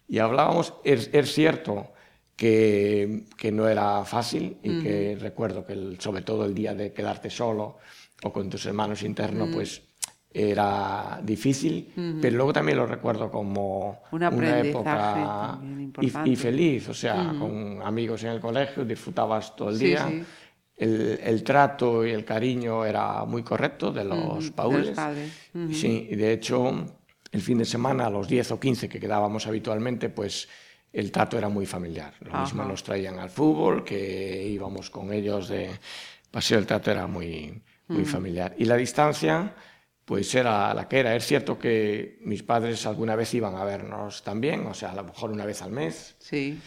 y 0.08 0.20
hablábamos. 0.20 0.74
Es, 0.84 1.10
es 1.14 1.32
cierto 1.34 1.92
que, 2.36 3.26
que 3.38 3.52
no 3.52 3.68
era 3.70 4.04
fácil 4.04 4.58
y 4.64 4.80
que 4.80 5.18
recuerdo 5.20 5.66
que 5.66 5.74
el- 5.74 6.00
sobre 6.02 6.24
todo 6.24 6.44
el 6.46 6.54
día 6.54 6.74
de 6.74 6.92
quedarte 6.92 7.30
solo 7.30 7.78
o 8.24 8.34
con 8.34 8.50
tus 8.50 8.66
hermanos 8.66 9.02
internos 9.04 9.48
pues 9.54 9.82
era 10.32 11.20
difícil, 11.24 11.92
pero 12.22 12.36
luego 12.38 12.54
también 12.54 12.78
lo 12.78 12.86
recuerdo 12.86 13.32
como 13.32 14.02
Un 14.12 14.24
una 14.24 14.60
época 14.60 15.60
y- 16.02 16.12
y, 16.32 16.36
feliz, 16.36 16.90
o 16.90 16.94
sea, 16.94 17.36
con 17.40 17.82
amigos 17.84 18.24
en 18.24 18.30
el 18.32 18.40
colegio, 18.40 18.86
disfrutabas 18.86 19.56
todo 19.56 19.70
el 19.70 19.78
Sí, 19.78 19.86
día. 19.88 20.08
sí. 20.08 20.24
El, 20.80 21.20
el 21.22 21.44
trato 21.44 22.06
y 22.06 22.12
el 22.12 22.24
cariño 22.24 22.86
era 22.86 23.26
muy 23.26 23.44
correcto 23.44 23.92
de 23.92 24.06
los 24.06 24.46
de 24.46 24.52
paules. 24.52 24.88
los 24.88 24.96
padres. 24.96 25.32
Ujú. 25.54 25.74
Sí, 25.74 26.08
y 26.10 26.16
de 26.16 26.32
hecho, 26.32 26.72
el 27.32 27.42
fin 27.42 27.58
de 27.58 27.66
semana, 27.66 28.06
a 28.08 28.10
los 28.10 28.28
10 28.28 28.52
o 28.52 28.60
15 28.60 28.88
que 28.88 29.00
quedábamos 29.00 29.46
habitualmente, 29.46 30.10
pues 30.10 30.48
el 30.94 31.12
trato 31.12 31.38
era 31.38 31.50
muy 31.50 31.66
familiar. 31.66 32.14
Lo 32.22 32.32
mismo 32.40 32.62
Ajá. 32.62 32.72
nos 32.72 32.82
traían 32.84 33.20
al 33.20 33.30
fútbol, 33.30 33.84
que 33.84 34.48
íbamos 34.48 34.90
con 34.90 35.12
ellos 35.12 35.50
de 35.50 35.70
paseo, 36.32 36.58
el 36.58 36.66
trato 36.66 36.92
era 36.92 37.08
muy, 37.08 37.62
muy 37.90 38.06
familiar. 38.06 38.56
Y 38.58 38.66
la 38.66 38.76
distancia, 38.78 39.54
pues 40.06 40.34
era 40.34 40.74
la 40.74 40.88
que 40.88 41.00
era. 41.00 41.14
Es 41.16 41.26
cierto 41.26 41.60
que 41.60 42.20
mis 42.22 42.42
padres 42.42 42.86
alguna 42.86 43.16
vez 43.16 43.34
iban 43.34 43.56
a 43.56 43.66
vernos 43.66 44.24
también, 44.24 44.66
o 44.66 44.74
sea, 44.74 44.92
a 44.92 44.96
lo 44.96 45.04
mejor 45.04 45.30
una 45.32 45.46
vez 45.46 45.62
al 45.62 45.72
mes, 45.72 46.16
sí, 46.20 46.58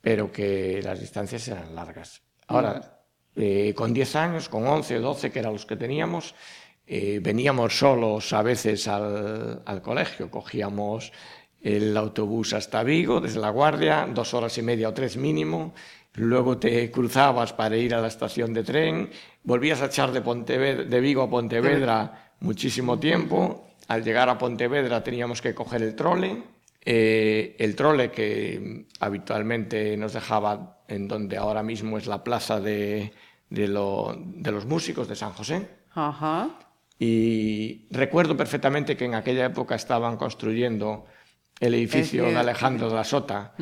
pero 0.00 0.30
que 0.32 0.80
las 0.82 1.00
distancias 1.00 1.46
eran 1.48 1.74
largas. 1.74 2.22
Ahora, 2.46 3.01
eh, 3.36 3.72
con 3.74 3.92
10 3.92 4.16
años, 4.16 4.48
con 4.48 4.66
11 4.66 4.98
o 4.98 5.00
12, 5.00 5.30
que 5.30 5.38
eran 5.38 5.52
los 5.52 5.66
que 5.66 5.76
teníamos, 5.76 6.34
eh, 6.86 7.20
veníamos 7.22 7.78
solos 7.78 8.32
a 8.32 8.42
veces 8.42 8.88
al, 8.88 9.62
al 9.64 9.82
colegio, 9.82 10.30
cogíamos 10.30 11.12
el 11.62 11.96
autobús 11.96 12.52
hasta 12.52 12.82
Vigo, 12.82 13.20
desde 13.20 13.40
La 13.40 13.50
Guardia, 13.50 14.08
dos 14.12 14.34
horas 14.34 14.58
y 14.58 14.62
media 14.62 14.88
o 14.88 14.94
tres 14.94 15.16
mínimo, 15.16 15.72
luego 16.14 16.58
te 16.58 16.90
cruzabas 16.90 17.52
para 17.52 17.76
ir 17.76 17.94
a 17.94 18.00
la 18.00 18.08
estación 18.08 18.52
de 18.52 18.64
tren, 18.64 19.10
volvías 19.44 19.80
a 19.80 19.86
echar 19.86 20.12
de, 20.12 20.20
Pontevedra, 20.20 20.84
de 20.84 21.00
Vigo 21.00 21.22
a 21.22 21.30
Pontevedra 21.30 22.32
muchísimo 22.40 22.98
tiempo, 22.98 23.68
al 23.88 24.02
llegar 24.04 24.28
a 24.28 24.38
Pontevedra 24.38 25.02
teníamos 25.02 25.40
que 25.40 25.54
coger 25.54 25.82
el 25.82 25.94
trole, 25.94 26.42
eh, 26.84 27.54
el 27.58 27.76
trole 27.76 28.10
que 28.10 28.86
habitualmente 28.98 29.96
nos 29.96 30.12
dejaba 30.12 30.81
en 30.92 31.08
donde 31.08 31.36
ahora 31.36 31.62
mismo 31.62 31.98
es 31.98 32.06
la 32.06 32.22
plaza 32.22 32.60
de, 32.60 33.12
de, 33.50 33.68
lo- 33.68 34.16
de 34.18 34.50
los 34.52 34.66
músicos 34.66 35.08
de 35.08 35.16
San 35.16 35.32
José. 35.32 35.68
ajá, 35.94 36.48
Y 36.98 37.86
recuerdo 37.90 38.36
perfectamente 38.36 38.96
que 38.96 39.04
en 39.06 39.14
aquella 39.14 39.46
época 39.46 39.74
estaban 39.74 40.16
construyendo 40.16 41.06
el 41.60 41.74
edificio 41.74 42.24
de 42.24 42.36
Alejandro 42.36 42.88
de 42.88 42.94
la 42.94 43.04
Sota 43.04 43.54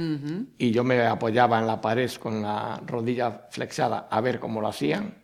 y 0.59 0.71
yo 0.71 0.85
me 0.85 1.05
apoyaba 1.07 1.59
en 1.59 1.66
la 1.66 1.81
pared 1.81 2.11
con 2.21 2.43
la 2.43 2.81
rodilla 2.87 3.47
flexada 3.51 4.09
a 4.11 4.21
ver 4.21 4.40
cómo 4.40 4.61
lo 4.61 4.69
hacían. 4.69 5.14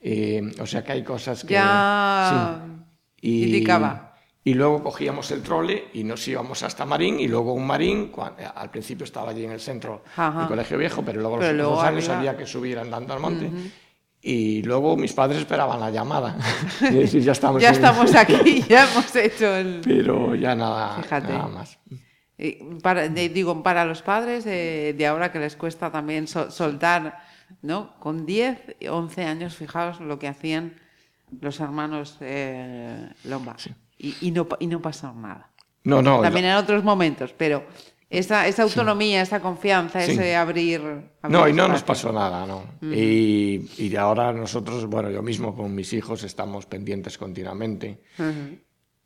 Eh, 0.00 0.42
o 0.60 0.66
sea 0.66 0.84
que 0.84 0.92
hay 0.92 1.02
cosas 1.02 1.44
que... 1.44 1.54
ya 1.54 2.60
sí. 3.20 3.26
indicaba. 3.46 4.13
Y 4.46 4.52
luego 4.54 4.82
cogíamos 4.82 5.30
el 5.30 5.42
trole 5.42 5.88
y 5.94 6.04
nos 6.04 6.26
íbamos 6.28 6.62
hasta 6.62 6.84
Marín 6.84 7.18
y 7.18 7.26
luego 7.28 7.54
un 7.54 7.66
Marín, 7.66 8.08
cuan- 8.08 8.34
al 8.54 8.70
principio 8.70 9.04
estaba 9.04 9.30
allí 9.30 9.44
en 9.44 9.52
el 9.52 9.60
centro 9.60 10.02
del 10.16 10.48
Colegio 10.48 10.76
Viejo, 10.76 11.02
pero 11.02 11.20
luego 11.20 11.38
Pero 11.38 11.52
los 11.54 11.66
luego 11.66 11.80
años 11.80 12.08
había- 12.10 12.30
había 12.30 12.36
que 12.36 12.46
subir 12.46 12.78
andando 12.78 13.14
al 13.14 13.20
monte. 13.20 13.50
Y 14.20 14.62
luego 14.62 14.96
mis 14.96 15.12
padres 15.14 15.38
esperaban 15.40 15.80
la 15.80 15.90
llamada. 15.90 16.36
y 16.82 16.94
decir, 16.94 17.22
ya 17.22 17.32
estamos, 17.32 17.60
Ya 17.62 17.68
en- 17.70 17.74
estamos 17.74 18.14
aquí, 18.14 18.62
ya 18.68 18.90
hemos 18.90 19.16
hecho 19.16 19.54
el... 19.56 19.80
Pero 19.82 20.34
ya 20.34 20.54
nada, 20.54 21.02
Fíjate. 21.02 21.32
nada 21.32 21.48
más. 21.48 21.78
Eh, 22.36 22.58
Para, 22.82 23.08
de- 23.08 23.28
digo, 23.30 23.62
para 23.62 23.84
los 23.86 24.02
padres 24.02 24.44
de, 24.44 24.94
de 24.96 25.06
ahora 25.06 25.30
que 25.32 25.38
les 25.38 25.56
cuesta 25.56 25.90
también 25.90 26.26
sol- 26.28 26.50
soltar, 26.52 27.18
¿no? 27.62 27.98
Con 27.98 28.26
10, 28.26 28.76
11 28.90 29.24
años, 29.24 29.56
fijaos 29.56 30.00
lo 30.00 30.18
que 30.18 30.28
hacían 30.28 30.74
los 31.40 31.60
hermanos 31.60 32.16
eh, 32.20 33.08
Lomba. 33.24 33.56
Y, 34.04 34.16
y 34.28 34.30
no, 34.30 34.46
y 34.58 34.66
no 34.66 34.80
pasó 34.82 35.12
nada. 35.14 35.50
No, 35.84 36.02
no. 36.02 36.20
También 36.22 36.46
en 36.46 36.56
otros 36.56 36.82
momentos, 36.84 37.34
pero 37.36 37.64
esa, 38.10 38.46
esa 38.46 38.62
autonomía, 38.62 39.22
esa 39.22 39.40
confianza, 39.40 40.00
Sí. 40.02 40.12
ese 40.12 40.36
abrir... 40.36 40.80
abrir 40.80 41.10
No, 41.28 41.48
y 41.48 41.52
no 41.52 41.68
nos 41.68 41.82
pasó 41.82 42.12
nada, 42.12 42.46
¿no? 42.46 42.64
y, 42.82 43.68
y 43.78 43.96
ahora 43.96 44.32
nosotros, 44.32 44.86
bueno, 44.86 45.10
yo 45.10 45.22
mismo 45.22 45.54
con 45.54 45.74
mis 45.74 45.92
hijos 45.92 46.22
estamos 46.24 46.66
pendientes 46.66 47.18
continuamente. 47.18 48.02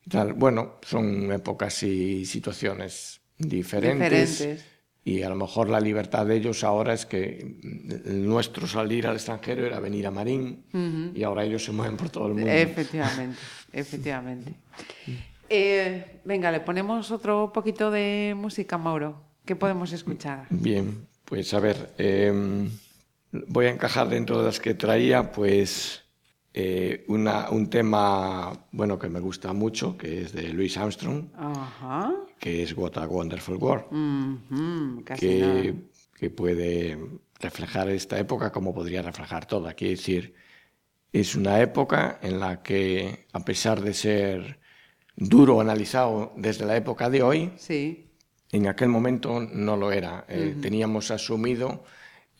Tal. 0.08 0.32
Bueno, 0.32 0.76
son 0.82 1.30
épocas 1.32 1.82
y 1.82 2.24
situaciones 2.24 3.20
diferentes. 3.36 4.38
Diferentes. 4.38 4.64
Y 5.08 5.22
a 5.22 5.30
lo 5.30 5.36
mejor 5.36 5.70
la 5.70 5.80
libertad 5.80 6.26
de 6.26 6.36
ellos 6.36 6.62
ahora 6.62 6.92
es 6.92 7.06
que 7.06 7.56
el 8.04 8.28
nuestro 8.28 8.66
salir 8.66 9.06
al 9.06 9.14
extranjero 9.14 9.64
era 9.64 9.80
venir 9.80 10.06
a 10.06 10.10
Marín 10.10 10.64
y 11.14 11.22
ahora 11.22 11.44
ellos 11.44 11.64
se 11.64 11.72
mueven 11.72 11.96
por 11.96 12.10
todo 12.10 12.26
el 12.26 12.34
mundo. 12.34 12.50
Efectivamente, 12.50 13.38
efectivamente. 13.72 14.52
Eh, 15.48 16.20
venga, 16.26 16.52
le 16.52 16.60
ponemos 16.60 17.10
otro 17.10 17.50
poquito 17.54 17.90
de 17.90 18.34
música, 18.36 18.76
Mauro. 18.76 19.18
¿Qué 19.46 19.56
podemos 19.56 19.94
escuchar? 19.94 20.44
Bien, 20.50 21.06
pues 21.24 21.54
a 21.54 21.60
ver, 21.60 21.94
eh, 21.96 22.68
voy 23.32 23.64
a 23.64 23.70
encajar 23.70 24.10
dentro 24.10 24.40
de 24.40 24.44
las 24.44 24.60
que 24.60 24.74
traía, 24.74 25.32
pues 25.32 26.04
eh, 26.60 27.04
una- 27.06 27.50
un 27.50 27.70
tema, 27.70 28.52
bueno, 28.72 28.98
que 28.98 29.08
me 29.08 29.20
gusta 29.20 29.52
mucho, 29.52 29.96
que 29.96 30.22
es 30.22 30.32
de 30.32 30.48
Louis 30.52 30.76
Armstrong, 30.76 31.26
Ajá. 31.36 32.12
que 32.40 32.64
es 32.64 32.76
What 32.76 32.96
a 32.98 33.06
Wonderful 33.06 33.58
World, 33.58 33.84
que, 35.18 35.74
que 36.18 36.30
puede 36.30 36.98
reflejar 37.40 37.88
esta 37.90 38.18
época 38.18 38.50
como 38.50 38.74
podría 38.74 39.02
reflejar 39.02 39.46
toda. 39.46 39.74
Quiere 39.74 39.92
decir, 39.94 40.34
es 41.12 41.36
una 41.36 41.60
época 41.60 42.18
en 42.22 42.40
la 42.40 42.60
que, 42.62 43.26
a 43.32 43.44
pesar 43.44 43.80
de 43.80 43.94
ser 43.94 44.58
duro 45.16 45.60
analizado 45.60 46.32
desde 46.36 46.66
la 46.66 46.76
época 46.76 47.08
de 47.08 47.22
hoy, 47.22 47.52
Sí. 47.56 48.06
en 48.50 48.66
aquel 48.66 48.88
momento 48.88 49.40
no 49.40 49.76
lo 49.76 49.92
era. 49.92 50.24
Eh, 50.28 50.56
Teníamos 50.60 51.10
asumido 51.12 51.84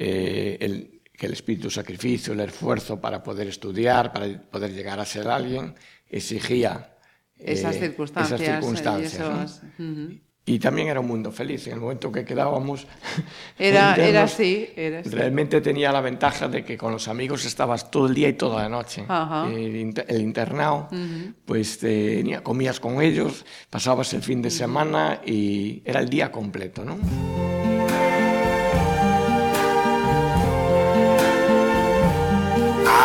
eh, 0.00 0.58
el- 0.60 0.97
que 1.18 1.26
el 1.26 1.32
espíritu 1.34 1.68
sacrificio, 1.70 2.32
el 2.32 2.40
esfuerzo 2.40 2.98
para 3.00 3.22
poder 3.22 3.48
estudiar, 3.48 4.12
para 4.12 4.40
poder 4.40 4.72
llegar 4.72 4.98
a 5.00 5.04
ser 5.04 5.28
alguien, 5.28 5.74
exigía 6.08 6.94
eh, 7.38 7.52
Esas 7.52 7.76
circunstancias. 7.78 8.40
esas 8.40 8.48
y 8.48 8.60
circunstancias, 8.60 9.20
¿no? 9.28 9.42
esos- 9.42 9.62
Ujú. 9.78 10.20
Y 10.46 10.58
también 10.58 10.88
era 10.88 10.98
un 11.00 11.06
mundo 11.06 11.30
feliz. 11.30 11.66
En 11.66 11.74
el 11.74 11.80
momento 11.80 12.10
que 12.10 12.24
quedábamos. 12.24 12.86
Era, 13.58 13.94
era 13.96 14.06
internos, 14.06 14.32
así, 14.32 14.70
era 14.76 15.00
así. 15.00 15.10
Realmente 15.10 15.60
tenía 15.60 15.92
la 15.92 16.00
ventaja 16.00 16.48
de 16.48 16.64
que 16.64 16.78
con 16.78 16.90
los 16.90 17.06
amigos 17.06 17.44
estabas 17.44 17.90
todo 17.90 18.06
el 18.06 18.14
día 18.14 18.28
y 18.30 18.32
toda 18.32 18.62
la 18.62 18.68
noche. 18.70 19.04
Ajá. 19.08 19.46
El, 19.52 19.76
inter- 19.76 20.06
el 20.08 20.22
internado, 20.22 20.88
pues 21.44 21.78
tenía, 21.80 22.42
comías 22.42 22.80
con 22.80 23.02
ellos, 23.02 23.44
pasabas 23.68 24.14
el 24.14 24.22
fin 24.22 24.40
de 24.40 24.50
semana 24.50 25.20
y 25.26 25.82
era 25.84 26.00
el 26.00 26.08
día 26.08 26.32
completo, 26.32 26.82
¿no? 26.82 26.96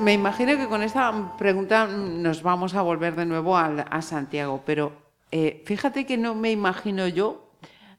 me 0.00 0.12
imagino 0.12 0.56
que 0.56 0.66
con 0.68 0.82
esta 0.82 1.36
pregunta 1.36 1.86
nos 1.86 2.42
vamos 2.42 2.74
a 2.74 2.82
volver 2.82 3.14
de 3.16 3.26
nuevo 3.26 3.56
al- 3.56 3.84
a, 3.90 4.02
Santiago, 4.02 4.62
pero 4.64 4.92
eh, 5.30 5.62
fíjate 5.66 6.06
que 6.06 6.16
no 6.16 6.34
me 6.34 6.50
imagino 6.52 7.08
yo 7.08 7.50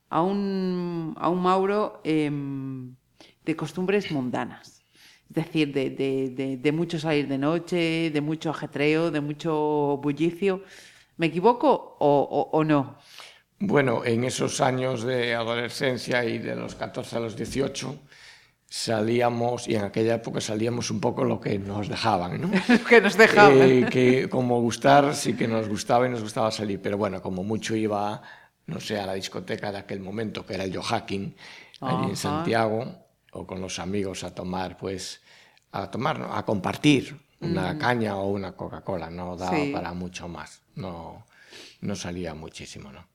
a 0.09 0.21
un, 0.21 1.15
a 1.19 1.29
un 1.29 1.41
Mauro 1.41 2.01
em, 2.03 2.95
de 3.45 3.55
costumbres 3.55 4.12
mundanas. 4.12 4.83
Es 5.29 5.35
decir, 5.35 5.71
de, 5.73 5.91
de- 5.91 6.57
de- 6.57 6.71
mucho 6.71 6.97
salir 6.99 7.27
de 7.27 7.38
noche, 7.38 8.09
de 8.12 8.21
mucho 8.21 8.49
ajetreo, 8.49 9.12
de 9.12 9.21
mucho 9.21 9.99
bullicio. 10.01 10.63
¿Me 11.17 11.27
equivoco 11.27 11.97
o 11.99 12.63
no? 12.63 12.95
Bueno, 13.59 14.05
en 14.05 14.23
esos 14.23 14.62
años 14.62 15.03
de 15.03 15.35
adolescencia 15.35 16.23
y 16.23 16.38
de 16.39 16.55
los 16.55 16.75
14 16.75 17.17
a 17.17 17.19
los 17.19 17.35
18 17.35 17.99
salíamos, 18.69 19.67
y 19.67 19.75
en 19.75 19.84
aquella 19.84 20.15
época 20.15 20.39
salíamos 20.41 20.91
un 20.91 20.99
poco 21.01 21.23
lo 21.23 21.41
que 21.41 21.58
nos 21.58 21.89
dejaban, 21.89 22.39
¿no? 22.41 22.51
que 22.89 23.01
nos 23.01 23.17
dejaban. 23.17 23.58
Eh, 23.62 23.88
que 23.89 24.29
como 24.29 24.62
gustar, 24.62 25.15
sí 25.15 25.34
que 25.36 25.47
nos 25.47 25.67
gustaba 25.67 26.08
y 26.08 26.10
nos 26.12 26.21
gustaba 26.21 26.51
salir, 26.51 26.79
pero 26.82 26.97
bueno, 26.97 27.21
como 27.21 27.43
mucho 27.43 27.75
iba, 27.75 28.21
no 28.67 28.79
sé, 28.79 28.99
a 28.99 29.05
la 29.08 29.13
discoteca 29.15 29.71
de 29.71 29.79
aquel 29.79 29.99
momento, 29.99 30.45
que 30.45 30.53
era 30.53 30.63
el 30.63 30.77
Joaquín, 30.77 31.36
allí 31.82 31.95
Ajá. 31.95 32.10
en 32.10 32.15
Santiago, 32.15 32.86
o 33.32 33.47
con 33.47 33.60
los 33.60 33.79
amigos 33.79 34.23
a 34.23 34.34
tomar, 34.36 34.77
pues, 34.77 35.21
a 35.71 35.89
tomar, 35.89 36.19
¿no? 36.19 36.34
a 36.36 36.45
compartir 36.45 37.19
una 37.41 37.77
caña 37.77 38.17
o 38.17 38.27
una 38.29 38.51
Coca-Cola, 38.51 39.10
no 39.10 39.36
daba 39.36 39.55
Sí. 39.58 39.71
para 39.73 39.93
mucho 39.93 40.27
más, 40.27 40.62
no... 40.75 41.25
no 41.82 41.95
salía 41.95 42.34
muchísimo, 42.36 42.91
¿no? 42.91 43.08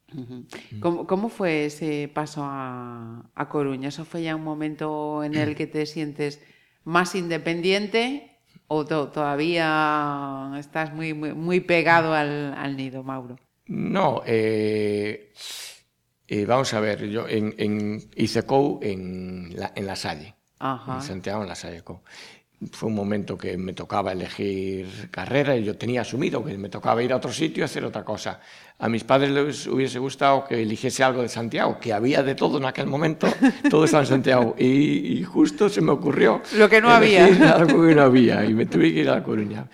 ¿Cómo, 0.81 1.07
cómo 1.07 1.29
fue 1.29 1.67
ese 1.67 2.11
paso 2.13 2.43
a, 2.45 3.31
a 3.35 3.49
Coruña? 3.49 3.89
¿Eso 3.89 4.05
fue 4.05 4.23
ya 4.23 4.37
un 4.37 4.45
momento 4.45 5.23
en 5.25 5.35
el 5.37 5.55
que 5.55 5.67
te 5.67 5.87
sientes 5.87 6.41
más 6.85 7.15
independiente 7.15 8.39
o 8.69 8.85
to- 8.85 9.09
todavía 9.09 10.53
estás 10.59 10.93
muy, 10.95 11.15
muy, 11.15 11.33
muy 11.35 11.61
pegado 11.61 12.15
al, 12.15 12.55
al 12.55 12.77
nido, 12.77 13.03
Mauro? 13.03 13.37
No, 13.67 14.23
eh, 14.27 15.33
eh, 16.29 16.45
vamos 16.47 16.73
a 16.75 16.81
ver, 16.81 17.09
yo 17.09 17.27
en, 17.29 17.55
en 17.59 18.11
hice 18.17 18.45
COU 18.45 18.81
en 18.83 19.51
la, 19.57 19.73
en 19.75 19.87
la 19.87 19.97
Salle, 19.97 20.35
Ajá. 20.59 20.97
en 20.97 21.03
Santiago, 21.03 21.43
en 21.43 21.49
la 21.49 21.55
Salle 21.55 21.83
COU. 21.83 22.01
Fue 22.73 22.89
un 22.89 22.95
momento 22.95 23.37
que 23.37 23.57
me 23.57 23.73
tocaba 23.73 24.13
elegir 24.13 25.09
carrera 25.11 25.57
y 25.57 25.65
yo 25.65 25.77
tenía 25.77 26.01
asumido 26.03 26.45
que 26.45 26.57
me 26.59 26.69
tocaba 26.69 27.03
ir 27.03 27.13
a 27.13 27.17
otro 27.17 27.33
sitio 27.33 27.63
y 27.63 27.65
hacer 27.65 27.85
otra 27.85 28.05
cosa. 28.05 28.41
A 28.79 28.89
mis 28.89 29.05
padres 29.05 29.31
les 29.31 29.67
hubiese 29.67 29.99
gustado 29.99 30.45
que 30.47 30.61
eligiese 30.63 31.05
algo 31.05 31.23
de 31.23 31.29
Santiago, 31.29 31.79
que 31.79 31.93
había 31.93 32.23
de 32.23 32.35
todo 32.35 32.59
en 32.59 32.65
aquel 32.65 32.87
momento, 32.87 33.29
todo 33.71 33.85
estaba 33.85 34.03
en 34.03 34.09
Santiago. 34.09 34.55
Y, 34.59 35.19
y 35.19 35.25
justo 35.25 35.69
se 35.69 35.81
me 35.81 35.93
ocurrió 35.93 36.43
Lo 36.57 36.69
que 36.69 36.81
no 36.81 36.91
había. 36.91 37.27
algo 37.57 37.87
que 37.87 37.95
no 37.95 38.03
había 38.03 38.45
y 38.45 38.55
me 38.55 38.67
tuve 38.67 38.93
que 38.93 39.01
ir 39.01 39.09
a 39.09 39.17
La 39.17 39.23
Coruña. 39.23 39.67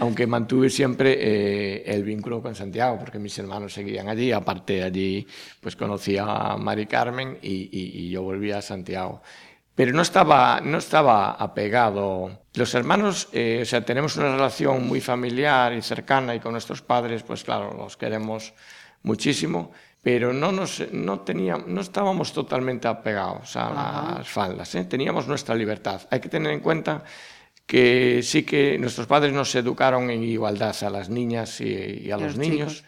Aunque 0.00 0.26
mantuve 0.26 0.70
siempre 0.70 1.16
eh, 1.18 1.82
el 1.86 2.02
vínculo 2.02 2.40
con 2.40 2.54
Santiago, 2.54 2.98
porque 2.98 3.18
mis 3.18 3.36
hermanos 3.38 3.74
seguían 3.74 4.08
allí. 4.08 4.32
Aparte, 4.32 4.82
allí 4.82 5.26
pues 5.60 5.76
conocí 5.76 6.16
a 6.18 6.56
Mari 6.58 6.86
Carmen 6.86 7.38
y, 7.42 7.68
y- 7.70 8.00
y 8.06 8.10
yo 8.10 8.22
volví 8.22 8.52
a 8.52 8.62
Santiago. 8.62 9.20
Pero 9.76 9.92
no 9.92 10.02
estaba, 10.02 10.60
no 10.62 10.78
estaba 10.78 11.32
apegado. 11.32 12.40
Los 12.54 12.74
hermanos, 12.74 13.28
eh, 13.32 13.60
o 13.62 13.64
sea, 13.66 13.84
tenemos 13.84 14.16
una 14.16 14.32
relación 14.32 14.86
muy 14.86 15.00
familiar 15.00 15.74
y 15.74 15.82
cercana 15.82 16.34
y 16.34 16.40
con 16.40 16.52
nuestros 16.52 16.82
padres, 16.82 17.22
pues 17.22 17.44
claro, 17.44 17.74
los 17.76 17.96
queremos 17.96 18.54
muchísimo, 19.02 19.70
pero 20.02 20.32
no, 20.32 20.50
nos, 20.50 20.82
no, 20.92 21.20
teníamos, 21.20 21.68
no 21.68 21.82
estábamos 21.82 22.32
totalmente 22.32 22.88
apegados 22.88 23.54
a 23.56 24.16
las 24.18 24.28
faldas, 24.28 24.74
¿eh? 24.74 24.84
teníamos 24.86 25.28
nuestra 25.28 25.54
libertad. 25.54 26.00
Hay 26.10 26.20
que 26.20 26.30
tener 26.30 26.52
en 26.52 26.60
cuenta 26.60 27.04
que 27.66 28.20
sí 28.22 28.44
que 28.44 28.78
nuestros 28.78 29.06
padres 29.06 29.32
nos 29.32 29.54
educaron 29.54 30.10
en 30.10 30.22
igualdad 30.22 30.74
a 30.82 30.90
las 30.90 31.10
niñas 31.10 31.60
y, 31.60 32.02
y 32.04 32.10
a 32.10 32.16
los, 32.16 32.36
los 32.36 32.38
niños. 32.38 32.84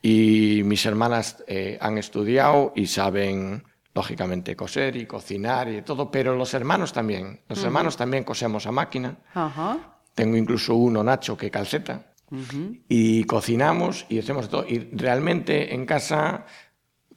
Y 0.00 0.62
mis 0.64 0.86
hermanas 0.86 1.42
eh, 1.48 1.76
han 1.80 1.98
estudiado 1.98 2.72
y 2.76 2.86
saben, 2.86 3.64
lógicamente, 3.98 4.54
coser 4.54 4.94
y 4.94 5.06
cocinar 5.06 5.68
y 5.68 5.82
todo, 5.82 6.08
pero 6.08 6.36
los 6.36 6.54
hermanos 6.54 6.92
también. 6.92 7.40
Los 7.48 7.64
hermanos 7.64 7.96
también 7.96 8.22
cosemos 8.22 8.64
a 8.68 8.70
máquina. 8.70 9.16
Tengo 10.14 10.36
incluso 10.36 10.76
uno, 10.76 11.02
Nacho, 11.02 11.36
que 11.36 11.50
calceta. 11.50 12.12
Y 12.88 13.24
cocinamos 13.24 14.06
y 14.08 14.20
hacemos 14.20 14.48
todo. 14.48 14.64
Y 14.68 14.78
realmente 14.92 15.74
en 15.74 15.84
casa, 15.84 16.46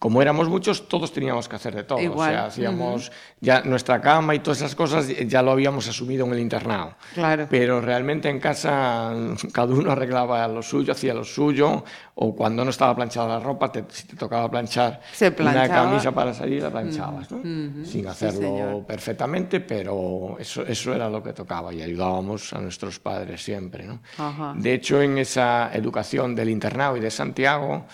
como 0.02 0.20
éramos 0.20 0.50
muchos, 0.50 0.88
todos 0.88 1.14
teníamos 1.14 1.48
que 1.48 1.58
hacer 1.58 1.76
de 1.76 1.84
todo. 1.84 2.00
Igual. 2.00 2.30
O 2.30 2.34
sea, 2.34 2.46
hacíamos 2.48 3.12
ya 3.40 3.62
nuestra 3.62 4.02
cama 4.02 4.34
y 4.34 4.40
todas 4.40 4.58
esas 4.58 4.74
cosas 4.74 5.08
ya 5.08 5.44
lo 5.44 5.52
habíamos 5.52 5.88
asumido 5.88 6.26
en 6.26 6.34
el 6.34 6.40
internado. 6.40 6.96
Claro. 7.14 7.46
Pero 7.48 7.82
realmente 7.82 8.28
en 8.28 8.40
casa 8.40 9.14
cada 9.54 9.72
uno 9.72 9.92
arreglaba 9.92 10.48
lo 10.48 10.64
suyo, 10.64 10.94
hacía 10.94 11.14
lo 11.14 11.24
suyo, 11.24 11.84
o 12.16 12.36
cuando 12.36 12.64
no 12.66 12.72
estaba 12.72 12.96
planchada 12.96 13.28
la 13.28 13.40
ropa, 13.42 13.72
te- 13.72 13.86
si 13.90 14.08
te 14.08 14.16
tocaba 14.16 14.50
planchar 14.50 15.02
Se 15.14 15.28
una 15.40 15.70
camisa 15.70 16.12
para 16.12 16.34
salir, 16.34 16.64
la 16.64 16.72
planchabas, 16.72 17.30
¿no? 17.30 17.86
Sin 17.86 18.08
hacerlo 18.08 18.84
perfectamente, 18.88 19.60
pero 19.60 20.36
eso, 20.40 20.66
eso 20.66 20.96
era 20.96 21.12
lo 21.12 21.22
que 21.22 21.34
tocaba 21.34 21.72
y 21.76 21.82
ayudábamos 21.84 22.54
a 22.54 22.60
nuestros 22.60 22.98
padres 23.00 23.44
siempre, 23.44 23.84
¿no? 23.86 24.02
Ajá. 24.18 24.56
De 24.58 24.74
hecho, 24.74 25.00
en 25.00 25.20
esa 25.20 25.70
educación 25.72 26.34
del 26.34 26.50
internado 26.50 26.98
y 26.98 27.02
de 27.02 27.12
Santiago, 27.12 27.86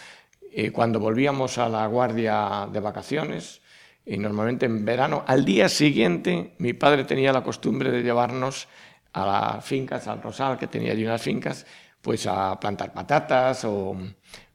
eh, 0.60 0.72
cuando 0.72 1.00
volvíamos 1.00 1.60
a 1.60 1.70
la 1.70 1.86
guardia 1.86 2.68
de 2.74 2.80
vacaciones, 2.80 3.62
y 4.04 4.18
normalmente 4.18 4.66
en 4.66 4.86
verano, 4.86 5.24
al 5.28 5.46
día 5.46 5.70
siguiente 5.70 6.56
mi 6.58 6.74
padre 6.74 7.04
tenía 7.04 7.32
la 7.32 7.44
costumbre 7.44 7.92
de 7.92 8.02
llevarnos 8.02 8.68
a 9.14 9.24
las 9.24 9.64
fincas, 9.64 10.08
al 10.08 10.20
Rosal, 10.20 10.58
que 10.58 10.66
tenía 10.66 10.94
allí 10.94 11.06
unas 11.06 11.22
fincas, 11.22 11.68
pues 12.02 12.26
a 12.26 12.60
plantar 12.60 12.92
patatas 12.92 13.66
o, 13.66 13.96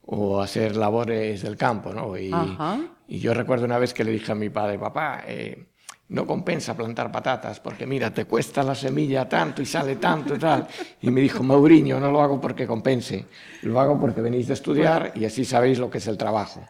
o 0.01 0.41
hacer 0.41 0.75
labores 0.75 1.41
del 1.41 1.55
campo, 1.55 1.93
¿no? 1.93 2.17
Y 2.17 3.19
yo 3.19 3.33
recuerdo 3.33 3.63
una 3.63 3.77
vez 3.77 3.93
que 3.93 4.03
le 4.03 4.11
dije 4.11 4.33
a 4.33 4.35
mi 4.35 4.49
padre, 4.49 4.77
papá, 4.77 5.23
eh, 5.25 5.67
no 6.13 6.27
compensa 6.27 6.77
plantar 6.77 7.11
patatas, 7.11 7.59
porque 7.59 7.87
mira, 7.87 8.13
te 8.13 8.25
cuesta 8.25 8.61
la 8.61 8.75
semilla 8.75 9.27
tanto 9.27 9.63
y 9.63 9.65
sale 9.65 9.95
tanto 9.95 10.35
y 10.35 10.37
tal. 10.39 10.67
Y 11.01 11.09
me 11.09 11.21
dijo, 11.21 11.41
Mauriño, 11.41 11.99
no 11.99 12.11
lo 12.11 12.21
hago 12.21 12.39
porque 12.39 12.67
compense, 12.67 13.25
lo 13.63 13.79
hago 13.79 13.99
porque 13.99 14.21
venís 14.21 14.47
de 14.47 14.53
estudiar 14.53 15.13
y 15.15 15.25
así 15.25 15.43
sabéis 15.43 15.79
lo 15.79 15.89
que 15.89 15.97
es 15.97 16.07
el 16.07 16.17
trabajo. 16.17 16.63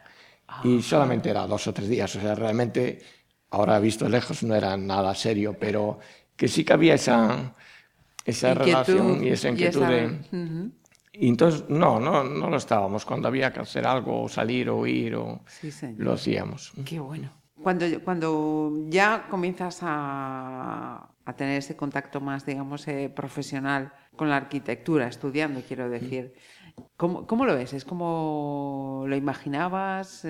Y 0.63 0.81
solamente 0.81 1.29
era 1.29 1.45
dos 1.45 1.67
o 1.67 1.73
tres 1.73 1.89
días, 1.89 2.15
o 2.15 2.21
sea, 2.21 2.35
realmente, 2.35 3.01
ahora 3.49 3.79
visto 3.79 4.07
lejos, 4.07 4.43
no 4.43 4.55
era 4.55 4.77
nada 4.77 5.13
serio, 5.13 5.57
pero 5.59 5.99
que 6.37 6.47
sí 6.47 6.63
que 6.63 6.71
había 6.71 6.93
esa, 6.93 7.53
esa 8.23 8.51
Inquietud 8.51 8.65
relación 8.65 9.25
y 9.25 9.29
esa 9.29 9.49
inquietud 9.49 9.85
de... 9.85 10.05
Ujú. 10.31 10.71
Y 11.11 11.27
entonces, 11.27 11.65
no, 11.67 11.99
no, 11.99 12.23
no 12.23 12.49
lo 12.49 12.57
estábamos. 12.57 13.05
Cuando 13.05 13.27
había 13.27 13.53
que 13.53 13.59
hacer 13.59 13.85
algo, 13.85 14.23
o 14.23 14.29
salir 14.29 14.69
o 14.69 14.87
ir, 14.87 15.15
o 15.15 15.41
Sí, 15.45 15.69
lo 15.97 16.13
hacíamos. 16.13 16.71
Qué 16.85 16.99
bueno. 16.99 17.42
Cuando, 17.63 17.85
cuando 18.03 18.85
ya 18.89 19.27
comienzas 19.29 19.79
a, 19.81 21.09
a 21.25 21.35
tener 21.35 21.57
ese 21.57 21.75
contacto 21.75 22.19
más, 22.19 22.45
digamos, 22.45 22.87
eh, 22.87 23.11
profesional 23.13 23.93
con 24.15 24.29
la 24.29 24.37
arquitectura, 24.37 25.07
estudiando, 25.07 25.61
quiero 25.67 25.89
decir, 25.89 26.33
¿cómo, 26.97 27.25
cómo 27.25 27.45
lo 27.45 27.55
ves? 27.55 27.73
¿Es 27.73 27.85
como 27.85 29.05
lo 29.07 29.15
imaginabas? 29.15 30.25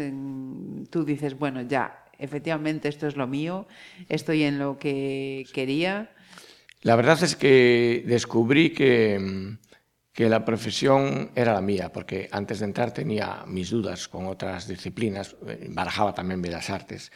Tú 0.89 1.03
dices, 1.03 1.37
bueno, 1.37 1.61
ya, 1.61 2.05
efectivamente 2.19 2.87
esto 2.87 3.07
es 3.07 3.15
lo 3.15 3.27
mío, 3.27 3.67
estoy 4.07 4.43
en 4.43 4.59
lo 4.59 4.77
que 4.77 5.45
quería. 5.53 6.11
La 6.81 6.95
verdad 6.95 7.21
es 7.23 7.35
que 7.35 8.03
descubrí 8.05 8.71
que, 8.71 9.19
mm, 9.19 9.57
que 10.13 10.29
la 10.29 10.45
profesión 10.45 11.31
era 11.35 11.53
la 11.53 11.61
mía, 11.61 11.91
porque 11.91 12.29
antes 12.31 12.59
de 12.59 12.65
entrar 12.65 12.93
tenía 12.93 13.43
mis 13.47 13.71
dudas 13.71 14.07
con 14.07 14.27
otras 14.27 14.67
disciplinas, 14.67 15.35
eh, 15.47 15.67
barajaba 15.69 16.13
también 16.13 16.41
Bellas 16.41 16.69
Artes 16.69 17.11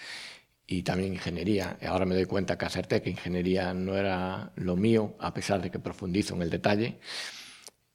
y 0.65 0.83
también 0.83 1.13
ingeniería. 1.13 1.77
Ahora 1.87 2.05
me 2.05 2.15
doy 2.15 2.25
cuenta 2.25 2.57
que 2.57 2.65
acerté 2.65 3.01
que 3.01 3.11
ingeniería 3.11 3.73
no 3.73 3.95
era 3.95 4.51
lo 4.55 4.75
mío, 4.75 5.15
a 5.19 5.33
pesar 5.33 5.61
de 5.61 5.71
que 5.71 5.79
profundizo 5.79 6.35
en 6.35 6.41
el 6.41 6.49
detalle, 6.49 6.99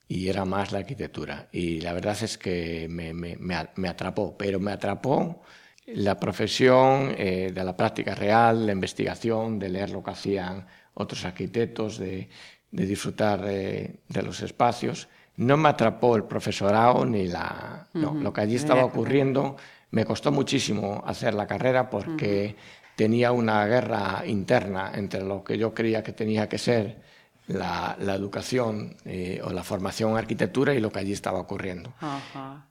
y 0.09 0.29
era 0.29 0.45
más 0.45 0.73
la 0.73 0.79
arquitectura. 0.79 1.49
Y 1.53 1.81
la 1.81 1.93
verdad 1.93 2.17
es 2.23 2.39
que 2.39 2.87
me, 2.89 3.13
me 3.13 3.89
atrapó, 3.89 4.37
pero 4.39 4.61
me 4.61 4.73
atrapó 4.73 5.43
la 5.87 6.19
profesión 6.19 7.15
eh, 7.19 7.51
de 7.53 7.65
la 7.65 7.77
práctica 7.77 8.15
real, 8.15 8.67
la 8.67 8.73
investigación, 8.73 9.59
de 9.59 9.69
leer 9.69 9.91
lo 9.91 10.03
que 10.03 10.11
hacían 10.13 10.67
otros 10.95 11.25
arquitectos, 11.25 11.99
de, 11.99 12.29
de 12.73 12.87
disfrutar 12.87 13.45
eh, 13.47 14.01
de 14.09 14.23
los 14.23 14.43
espacios. 14.43 15.09
No 15.37 15.57
me 15.57 15.69
atrapó 15.69 16.17
el 16.17 16.25
profesorado 16.25 17.07
ni 17.07 17.29
la... 17.29 17.87
no, 17.95 18.15
lo 18.15 18.33
que 18.33 18.41
allí 18.41 18.57
estaba 18.57 18.85
ocurriendo. 18.85 19.57
Me 19.91 20.05
costó 20.05 20.33
muchísimo 20.33 21.03
hacer 21.07 21.35
la 21.35 21.47
carrera 21.47 21.89
porque 21.89 22.57
tenía 22.97 23.33
una 23.33 23.65
guerra 23.67 24.23
interna 24.27 24.93
entre 24.95 25.23
lo 25.23 25.45
que 25.45 25.57
yo 25.57 25.73
creía 25.73 26.03
que 26.03 26.13
tenía 26.13 26.49
que 26.49 26.59
ser 26.59 27.01
la, 27.47 27.97
la 28.01 28.15
educación 28.15 28.97
eh, 29.05 29.41
o 29.45 29.53
la 29.53 29.63
formación 29.63 30.13
en 30.13 30.19
arquitectura 30.19 30.75
y 30.75 30.81
lo 30.81 30.91
que 30.91 31.01
allí 31.01 31.13
estaba 31.13 31.41
ocurriendo. 31.41 31.93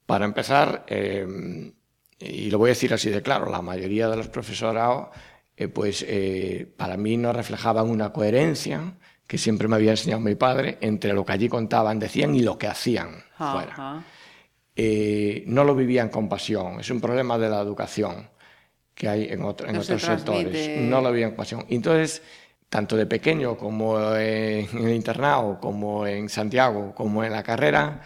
Para 0.06 0.26
empezar, 0.26 0.86
eh, 0.88 1.72
y 2.20 2.50
lo 2.50 2.58
voy 2.58 2.70
a 2.70 2.74
decir 2.74 2.94
así 2.94 3.10
de 3.10 3.22
claro, 3.22 3.50
la 3.50 3.62
mayoría 3.62 4.08
de 4.08 4.18
los 4.18 4.28
profesorados, 4.28 5.10
eh, 5.58 5.68
pues 5.68 6.06
para 6.78 6.98
mí 6.98 7.18
no 7.18 7.34
reflejaban 7.34 7.90
una 7.90 8.12
coherencia 8.12 8.94
que 9.32 9.38
siempre 9.38 9.70
me 9.70 9.78
había 9.78 9.92
enseñado 9.92 10.20
mi 10.20 10.36
padre 10.36 10.78
entre 10.82 11.14
lo 11.14 11.24
que 11.24 11.32
allí 11.32 11.48
contaban, 11.48 11.98
decían 12.00 12.36
y 12.36 12.42
lo 12.42 12.58
que 12.58 12.68
hacían 12.68 13.12
fuera. 13.54 13.74
Eh, 14.76 15.46
no 15.48 15.64
lo 15.64 15.74
vivían 15.74 16.10
con 16.10 16.28
pasión. 16.28 16.82
Es 16.82 16.90
un 16.90 17.00
problema 17.00 17.38
de 17.38 17.48
la 17.50 17.62
educación 17.62 18.28
que 18.94 19.08
hay 19.08 19.30
en, 19.30 19.42
otro- 19.44 19.68
en 19.70 19.76
No 19.76 19.84
se 19.84 19.94
otros 19.94 20.10
sectores. 20.26 20.68
No 20.90 21.00
lo 21.00 21.12
vivían 21.14 21.30
con 21.30 21.38
pasión. 21.38 21.66
Entonces, 21.70 22.22
tanto 22.68 22.98
de 22.98 23.06
pequeño 23.06 23.56
como 23.58 23.98
en 24.16 24.68
el 24.86 24.94
internado, 24.94 25.60
como 25.62 26.06
en 26.06 26.28
Santiago, 26.28 26.94
como 26.94 27.24
en 27.24 27.32
la 27.32 27.42
carrera, 27.42 28.02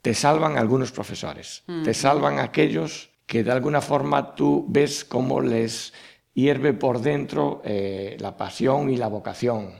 te 0.00 0.14
salvan 0.14 0.56
algunos 0.56 0.92
profesores. 0.92 1.62
Te 1.84 1.92
salvan 1.92 2.38
aquellos 2.38 3.10
que 3.26 3.44
de 3.44 3.52
alguna 3.52 3.82
forma 3.82 4.34
tú 4.34 4.64
ves 4.66 5.04
cómo 5.04 5.42
les 5.42 5.92
hierve 6.40 6.72
por 6.72 7.00
dentro 7.00 7.62
eh, 7.64 8.16
la 8.20 8.36
pasión 8.36 8.90
y 8.90 8.96
la 8.96 9.08
vocación. 9.08 9.72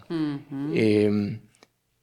Eh, 0.74 1.40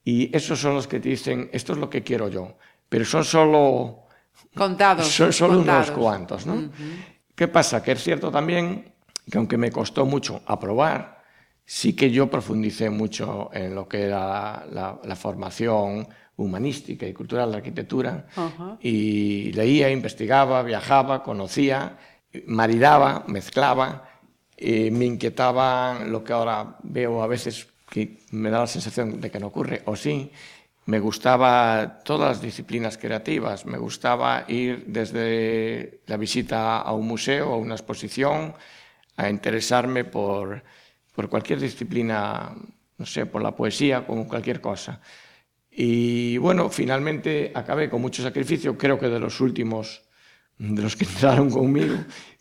y 0.04 0.36
esos 0.36 0.60
son 0.60 0.76
los 0.76 0.88
que 0.88 1.00
te 1.00 1.10
dicen, 1.10 1.50
esto 1.52 1.74
es 1.74 1.80
lo 1.80 1.90
que 1.90 2.04
quiero 2.04 2.30
yo. 2.30 2.58
Pero 2.90 3.04
son 3.06 3.24
solo 3.26 4.04
Contados. 4.56 5.08
son 5.08 5.34
solo 5.34 5.56
contados. 5.58 5.90
unos 5.90 6.00
cuantos, 6.00 6.46
¿no? 6.46 6.70
¿Qué 7.36 7.48
pasa? 7.48 7.84
Que 7.84 7.92
es 7.94 8.04
cierto 8.04 8.32
también 8.32 8.94
que 9.30 9.38
aunque 9.38 9.58
me 9.58 9.72
costó 9.72 10.06
mucho 10.06 10.42
aprobar, 10.46 11.22
sí 11.66 11.94
que 11.94 12.10
yo 12.10 12.30
profundicé 12.30 12.90
mucho 12.90 13.50
en 13.54 13.76
lo 13.76 13.88
que 13.88 14.04
era 14.04 14.66
la, 14.72 15.00
la 15.04 15.16
formación 15.18 16.08
humanística 16.38 17.06
y 17.06 17.14
cultural 17.14 17.52
de 17.52 17.58
arquitectura 17.58 18.28
Ajá. 18.36 18.78
y 18.80 19.52
leía, 19.54 19.90
investigaba, 19.92 20.62
viajaba, 20.64 21.24
conocía, 21.24 21.98
maridaba, 22.46 23.26
mezclaba, 23.28 24.07
eh, 24.58 24.90
me 24.92 25.06
inquietaban 25.06 26.12
lo 26.12 26.24
que 26.24 26.34
ahora 26.34 26.78
veo 26.84 27.22
a 27.22 27.28
veces 27.28 27.68
que 27.90 28.18
me 28.32 28.50
da 28.50 28.60
la 28.60 28.68
sensación 28.68 29.22
de 29.22 29.30
que 29.32 29.40
no 29.40 29.48
ocurre, 29.48 29.84
o 29.86 29.96
sí, 29.96 30.32
me 30.88 31.00
gustaba 31.00 32.02
todas 32.04 32.30
las 32.30 32.42
disciplinas 32.42 32.98
creativas, 32.98 33.66
me 33.66 33.78
gustaba 33.78 34.46
ir 34.48 34.86
desde 34.88 36.02
la 36.08 36.18
visita 36.18 36.80
a 36.80 36.94
un 36.94 37.08
museo, 37.08 37.54
a 37.54 37.58
una 37.58 37.76
exposición, 37.76 38.56
a 39.18 39.30
interesarme 39.30 40.06
por, 40.06 40.64
por 41.14 41.30
cualquier 41.30 41.60
disciplina, 41.60 42.56
no 42.98 43.06
sé, 43.06 43.26
por 43.26 43.42
la 43.42 43.56
poesía, 43.56 44.08
como 44.08 44.28
cualquier 44.28 44.62
cosa. 44.62 45.02
Y 45.70 46.38
bueno, 46.38 46.70
finalmente 46.70 47.52
acabé 47.54 47.90
con 47.90 48.02
mucho 48.02 48.24
sacrificio, 48.24 48.78
creo 48.78 48.98
que 48.98 49.10
de 49.10 49.20
los 49.20 49.42
últimos, 49.42 50.04
de 50.58 50.82
los 50.82 50.96
que 50.96 51.06
entraron 51.06 51.52
conmigo, 51.52 51.96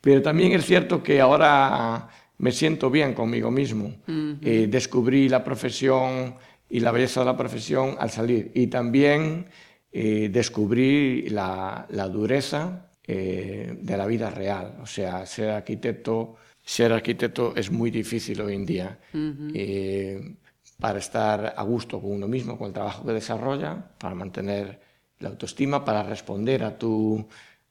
pero 0.07 0.23
también 0.23 0.53
es 0.53 0.65
cierto 0.65 1.03
que 1.03 1.21
ahora 1.21 2.09
me 2.39 2.53
siento 2.53 2.91
bien 2.91 3.13
conmigo 3.13 3.51
mismo. 3.51 3.93
Eh, 4.41 4.69
descubrí 4.71 5.29
la 5.29 5.43
profesión 5.43 6.37
y 6.71 6.79
la 6.79 6.93
belleza 6.93 7.23
de 7.23 7.27
la 7.27 7.37
profesión 7.37 7.97
al 7.99 8.11
salir 8.11 8.53
y 8.55 8.69
también 8.69 9.47
eh, 9.91 10.29
descubrí 10.33 11.29
la, 11.31 11.87
la 11.91 12.07
dureza 12.07 12.89
eh, 13.05 13.77
de 13.83 13.97
la 13.97 14.07
vida 14.07 14.31
real. 14.31 14.77
O 14.81 14.87
sea, 14.87 15.27
ser 15.27 15.51
arquitecto, 15.51 16.37
ser 16.65 16.93
arquitecto 16.93 17.57
es 17.57 17.73
muy 17.73 17.91
difícil 17.91 18.41
hoy 18.43 18.55
en 18.55 18.65
día. 18.65 18.99
Para 20.79 21.01
estar 21.01 21.53
a 21.57 21.63
gusto 21.65 22.01
con 22.01 22.13
uno 22.13 22.29
mismo, 22.29 22.57
con 22.57 22.69
el 22.69 22.73
trabajo 22.73 23.05
que 23.05 23.13
desarrolla, 23.13 23.91
para 23.99 24.15
mantener 24.15 24.79
la 25.19 25.31
autoestima, 25.31 25.85
para 25.85 26.05
responder 26.05 26.63
a 26.63 26.79
tu, 26.79 27.27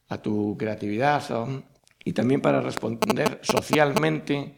a 0.09 0.17
tu 0.17 0.57
creatividad 0.57 1.23
¿no? 1.29 1.74
Y 2.05 2.13
también 2.13 2.39
para 2.39 2.61
responder 2.61 3.39
socialmente 3.41 4.55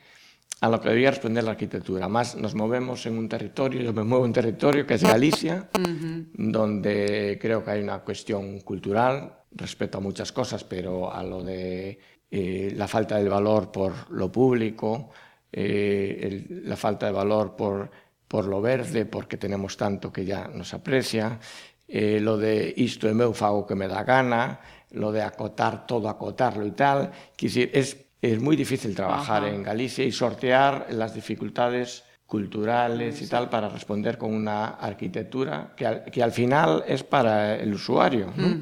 a 0.61 0.69
lo 0.69 0.81
que 0.81 0.89
debería 0.89 1.11
responder 1.11 1.43
la 1.43 1.51
arquitectura. 1.51 2.07
Más 2.07 2.35
nos 2.35 2.53
movemos 2.55 3.05
en 3.05 3.17
un 3.17 3.29
territorio, 3.29 3.81
yo 3.81 3.93
me 3.93 4.03
muevo 4.03 4.25
en 4.25 4.29
un 4.29 4.33
territorio 4.33 4.85
que 4.85 4.95
es 4.95 5.03
Galicia, 5.03 5.69
donde 6.33 7.37
creo 7.41 7.63
que 7.63 7.71
hay 7.71 7.81
una 7.81 7.99
cuestión 7.99 8.59
cultural 8.61 9.33
respecto 9.51 9.97
a 9.97 10.01
muchas 10.01 10.31
cosas, 10.31 10.63
pero 10.63 11.11
a 11.13 11.23
lo 11.23 11.43
de 11.43 11.99
eh, 12.29 12.73
la 12.75 12.87
falta 12.87 13.17
del 13.17 13.29
valor 13.29 13.71
por 13.71 14.11
lo 14.11 14.29
público, 14.31 15.09
eh, 15.51 16.19
el- 16.21 16.67
la 16.69 16.75
falta 16.75 17.05
de 17.05 17.13
valor 17.13 17.55
por, 17.55 17.89
por 18.27 18.45
lo 18.45 18.61
verde, 18.61 19.05
porque 19.05 19.37
tenemos 19.37 19.77
tanto 19.77 20.11
que 20.11 20.25
ya 20.25 20.47
nos 20.49 20.73
aprecia, 20.73 21.39
eh, 21.87 22.19
lo 22.19 22.35
de 22.37 22.73
isto 22.75 23.07
é 23.07 23.13
meu 23.15 23.31
fago 23.31 23.63
que 23.65 23.71
me 23.79 23.87
dá 23.87 24.03
gana, 24.03 24.59
lo 24.91 25.11
de 25.11 25.21
acotar 25.21 25.85
todo, 25.85 26.09
acotarlo 26.09 26.65
y 26.65 26.71
tal. 26.71 27.11
Es, 27.39 27.97
es 28.21 28.41
muy 28.41 28.55
difícil 28.55 28.95
trabajar 28.95 29.43
Ajá. 29.43 29.53
en 29.53 29.63
Galicia 29.63 30.03
y 30.05 30.11
sortear 30.11 30.87
las 30.91 31.13
dificultades 31.13 32.03
culturales 32.25 33.21
y 33.21 33.27
tal 33.27 33.49
para 33.49 33.69
responder 33.69 34.17
con 34.17 34.33
una 34.33 34.67
arquitectura 34.67 35.73
que 35.77 35.85
al, 35.85 36.03
que 36.05 36.21
al 36.21 36.31
final 36.31 36.83
es 36.87 37.03
para 37.03 37.55
el 37.55 37.73
usuario. 37.73 38.33
¿no? 38.35 38.57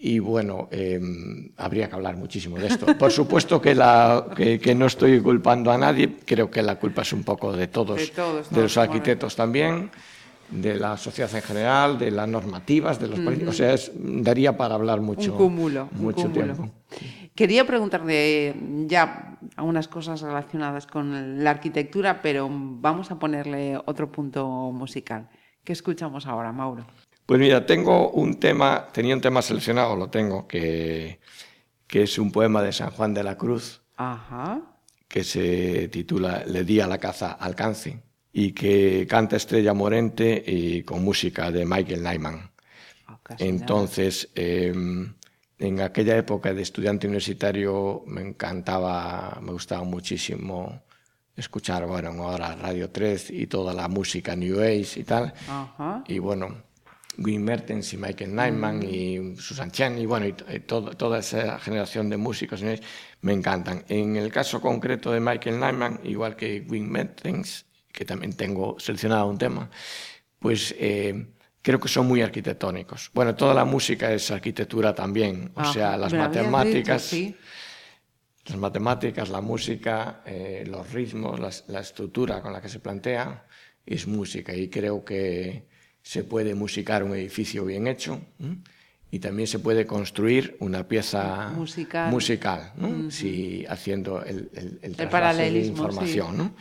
Y 0.00 0.20
bueno, 0.20 0.68
eh, 0.70 1.00
habría 1.56 1.88
que 1.88 1.94
hablar 1.96 2.16
muchísimo 2.16 2.56
de 2.56 2.68
esto. 2.68 2.86
Por 2.96 3.10
supuesto 3.10 3.60
que, 3.60 3.74
la, 3.74 4.26
que, 4.34 4.58
que 4.60 4.74
no 4.74 4.86
estoy 4.86 5.20
culpando 5.20 5.72
a 5.72 5.76
nadie, 5.76 6.16
creo 6.24 6.50
que 6.50 6.62
la 6.62 6.76
culpa 6.76 7.02
es 7.02 7.12
un 7.12 7.24
poco 7.24 7.52
de 7.52 7.66
todos, 7.66 7.98
De 7.98 8.06
todos, 8.06 8.48
de 8.48 8.56
¿no? 8.56 8.62
los 8.62 8.76
arquitectos 8.78 9.34
también, 9.34 9.90
de 10.50 10.76
la 10.76 10.96
sociedad 10.96 11.34
en 11.34 11.42
general, 11.42 11.98
de 11.98 12.10
las 12.10 12.28
normativas, 12.28 12.98
de 13.00 13.08
los 13.08 13.20
políticos. 13.20 13.54
O 13.54 13.58
sea, 13.58 13.74
es- 13.74 13.92
daría 13.94 14.56
para 14.56 14.74
hablar 14.74 15.00
mucho, 15.00 15.32
un 15.32 15.38
cúmulo. 15.38 15.88
un 15.94 16.02
mucho 16.02 16.22
cúmulo. 16.22 16.54
tiempo. 16.54 16.70
Quería 17.34 17.64
preguntarle 17.66 18.54
ya 18.86 19.38
algunas 19.56 19.86
cosas 19.86 20.20
relacionadas 20.22 20.86
con 20.86 21.44
la 21.44 21.50
arquitectura, 21.50 22.20
pero 22.22 22.48
vamos 22.50 23.10
a 23.10 23.18
ponerle 23.18 23.78
otro 23.86 24.10
punto 24.10 24.46
musical. 24.72 25.28
¿Qué 25.62 25.72
escuchamos 25.72 26.26
ahora, 26.26 26.50
Mauro? 26.52 26.84
Pues 27.26 27.38
mira, 27.38 27.64
tengo 27.66 28.10
un 28.10 28.40
tema, 28.40 28.88
tenía 28.92 29.14
un 29.14 29.20
tema 29.20 29.42
seleccionado, 29.42 29.94
lo 29.96 30.08
tengo, 30.08 30.48
que, 30.48 31.20
que 31.86 32.02
es 32.04 32.18
un 32.18 32.32
poema 32.32 32.62
de 32.62 32.72
San 32.72 32.90
Juan 32.90 33.12
de 33.14 33.22
la 33.22 33.36
Cruz, 33.36 33.82
Ajá. 33.96 34.62
que 35.06 35.22
se 35.24 35.88
titula 35.88 36.42
Le 36.46 36.64
di 36.64 36.80
a 36.80 36.86
la 36.86 36.98
caza 36.98 37.32
alcance 37.32 38.02
y 38.40 38.52
que 38.52 39.04
canta 39.08 39.34
Estrella 39.36 39.74
Morente 39.74 40.40
y 40.46 40.84
con 40.84 41.02
música 41.02 41.50
de 41.50 41.64
Michael 41.64 42.04
Nyman. 42.04 42.34
Nada. 43.08 43.36
Entonces, 43.38 44.28
eh, 44.36 44.72
en 45.58 45.80
aquella 45.80 46.16
época 46.16 46.54
de 46.54 46.62
estudiante 46.62 47.08
universitario 47.08 48.04
me 48.06 48.20
encantaba, 48.22 49.40
me 49.42 49.50
gustaba 49.50 49.82
muchísimo 49.82 50.82
escuchar, 51.36 51.84
bueno, 51.86 52.10
ahora 52.22 52.54
Radio 52.54 52.90
3 52.90 53.30
y 53.30 53.48
toda 53.48 53.74
la 53.74 53.88
música 53.88 54.36
New 54.36 54.60
Age 54.60 55.00
y 55.00 55.02
tal. 55.04 55.32
Ajá. 55.48 56.04
Y 56.06 56.20
bueno, 56.20 56.62
Wim 57.18 57.42
Mertens 57.42 57.92
y 57.92 57.96
Michael 57.96 58.36
Nyman 58.36 58.84
y 58.84 59.34
Susan 59.36 59.72
Chen 59.72 59.98
y 59.98 60.06
bueno, 60.06 60.26
y, 60.28 60.32
todo- 60.60 60.92
toda 60.96 61.18
esa 61.18 61.58
generación 61.58 62.08
de 62.08 62.16
músicos 62.18 62.62
¿no? 62.62 62.70
me 63.22 63.32
encantan. 63.32 63.84
En 63.88 64.14
el 64.14 64.30
caso 64.30 64.60
concreto 64.60 65.10
de 65.10 65.18
Michael 65.18 65.58
Nyman, 65.58 66.00
igual 66.04 66.36
que 66.36 66.64
Wim 66.68 66.88
Mertens, 66.88 67.64
que 67.98 68.04
también 68.04 68.32
tengo 68.32 68.76
seleccionado 68.78 69.26
un 69.26 69.38
tema, 69.38 69.68
pues 70.38 70.72
eh, 70.78 71.26
creo 71.60 71.80
que 71.80 71.88
son 71.88 72.06
muy 72.06 72.22
arquitectónicos. 72.22 73.10
Bueno, 73.12 73.34
toda 73.34 73.52
la 73.54 73.64
música 73.64 74.12
es 74.12 74.30
arquitectura 74.30 74.94
también, 74.94 75.50
o 75.56 75.60
Ajá. 75.62 75.72
sea, 75.72 75.96
las 75.96 76.12
matemáticas, 76.12 77.10
dicho, 77.10 77.34
sí. 77.34 77.36
las 78.46 78.56
matemáticas, 78.56 79.30
la 79.30 79.40
música, 79.40 80.22
eh, 80.26 80.62
los 80.68 80.92
ritmos, 80.92 81.40
las- 81.40 81.64
la 81.66 81.80
estructura 81.80 82.40
con 82.40 82.52
la 82.52 82.60
que 82.60 82.68
se 82.68 82.78
plantea 82.78 83.44
es 83.84 84.06
música 84.06 84.54
y 84.54 84.68
creo 84.68 85.04
que 85.04 85.66
se 86.00 86.22
puede 86.22 86.54
musicar 86.54 87.02
un 87.02 87.14
edificio 87.14 87.64
bien 87.64 87.88
hecho 87.88 88.20
y 89.10 89.18
también 89.18 89.48
se 89.48 89.58
puede 89.58 89.86
construir 89.86 90.56
una 90.60 90.86
pieza 90.86 91.48
Musical. 91.52 92.12
musical, 92.12 92.72
¿no? 92.76 93.10
si 93.10 93.66
haciendo 93.68 94.22
el, 94.22 94.50
el, 94.54 94.78
el 94.82 94.92
de 94.94 95.06
paralelismo, 95.08 95.64
sí. 95.64 95.70
información. 95.70 96.54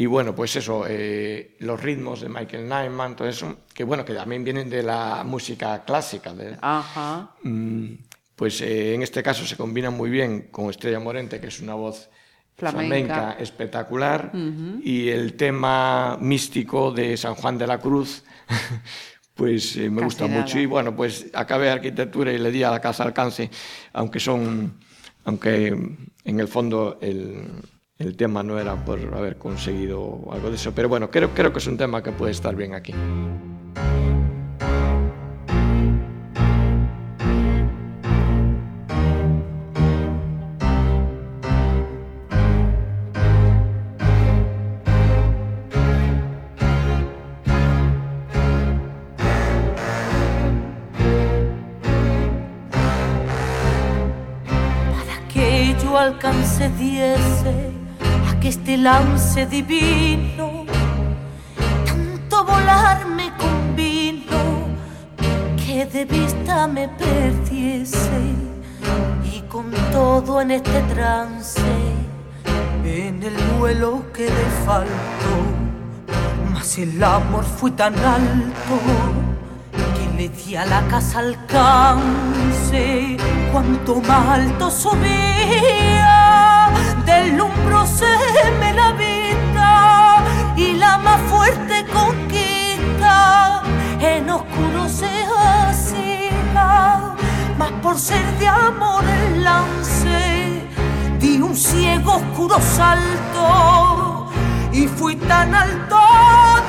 Y 0.00 0.06
bueno, 0.06 0.34
pues 0.34 0.56
eso, 0.56 0.86
eh, 0.88 1.56
los 1.58 1.78
ritmos 1.78 2.22
de 2.22 2.30
Michael 2.30 2.66
Nyman, 2.66 3.16
todo 3.16 3.28
eso, 3.28 3.58
que 3.74 3.84
bueno, 3.84 4.02
que 4.02 4.14
también 4.14 4.42
vienen 4.42 4.70
de 4.70 4.82
la 4.82 5.24
música 5.24 5.84
clásica, 5.84 6.32
de, 6.32 6.56
Ajá. 6.62 7.32
Mm, 7.42 7.96
pues 8.34 8.62
eh, 8.62 8.94
en 8.94 9.02
este 9.02 9.22
caso 9.22 9.44
se 9.44 9.58
combina 9.58 9.90
muy 9.90 10.08
bien 10.08 10.48
con 10.50 10.70
Estrella 10.70 11.00
Morente, 11.00 11.38
que 11.38 11.48
es 11.48 11.60
una 11.60 11.74
voz 11.74 12.08
Flamenca. 12.56 13.14
flamenca, 13.14 13.42
espectacular, 13.42 14.32
y 14.82 15.10
el 15.10 15.34
tema 15.34 16.16
místico 16.18 16.92
de 16.92 17.18
San 17.18 17.34
Juan 17.34 17.58
de 17.58 17.66
la 17.66 17.76
Cruz, 17.76 18.24
pues 19.34 19.76
eh, 19.76 19.90
me 19.90 19.96
Casi 19.96 20.04
gusta 20.06 20.28
nada. 20.28 20.40
mucho. 20.40 20.58
Y 20.58 20.64
bueno, 20.64 20.96
pues 20.96 21.26
acabé 21.34 21.68
arquitectura 21.68 22.32
y 22.32 22.38
le 22.38 22.50
di 22.50 22.62
a 22.62 22.70
la 22.70 22.80
casa 22.80 23.02
alcance, 23.02 23.50
aunque 23.92 24.18
son, 24.18 24.80
aunque 25.26 25.66
en 26.24 26.40
el 26.40 26.48
fondo 26.48 26.96
el, 27.02 27.44
el 28.00 28.16
tema 28.16 28.42
no 28.42 28.58
era 28.58 28.82
por 28.84 28.98
haber 29.14 29.36
conseguido 29.36 30.22
algo 30.32 30.48
de 30.48 30.56
eso, 30.56 30.72
pero 30.74 30.88
bueno, 30.88 31.10
creo, 31.10 31.30
creo 31.34 31.52
que 31.52 31.58
es 31.58 31.66
un 31.66 31.76
tema 31.76 32.02
que 32.02 32.10
puede 32.12 32.32
estar 32.32 32.56
bien 32.56 32.74
aquí. 32.74 32.94
Este 58.50 58.76
lance 58.76 59.46
divino 59.46 60.64
tanto 61.86 62.44
volar 62.44 63.06
me 63.06 63.30
convino 63.36 64.40
que 65.56 65.86
de 65.86 66.04
vista 66.04 66.66
me 66.66 66.88
perdiese 66.88 68.20
y 69.32 69.40
con 69.42 69.70
todo 69.92 70.40
en 70.40 70.50
este 70.50 70.82
trance 70.92 71.62
en 72.84 73.22
el 73.22 73.36
vuelo 73.56 74.02
que 74.12 74.24
le 74.24 74.46
faltó. 74.66 75.36
Mas 76.52 76.76
el 76.76 77.00
amor 77.04 77.44
fue 77.44 77.70
tan 77.70 77.94
alto 77.94 78.74
que 79.94 80.06
le 80.16 80.28
di 80.28 80.56
a 80.56 80.66
la 80.66 80.82
casa 80.88 81.20
alcance 81.20 83.16
cuanto 83.52 84.00
más 84.00 84.40
alto 84.40 84.68
subía 84.72 86.59
del 87.04 87.40
hombro 87.40 87.86
se 87.86 88.06
me 88.60 88.72
la 88.74 88.92
vida 88.92 90.24
y 90.56 90.74
la 90.74 90.98
más 90.98 91.20
fuerte 91.22 91.84
conquista 91.92 93.62
en 94.00 94.28
oscuro 94.30 94.88
se 94.88 95.10
hacía, 95.38 97.14
mas 97.58 97.72
por 97.82 97.98
ser 97.98 98.24
de 98.38 98.48
amor 98.48 99.04
el 99.04 99.44
lance 99.44 100.66
di 101.18 101.40
un 101.40 101.54
ciego 101.56 102.16
oscuro 102.16 102.58
salto 102.60 104.30
y 104.72 104.86
fui 104.86 105.16
tan 105.16 105.54
alto, 105.54 105.98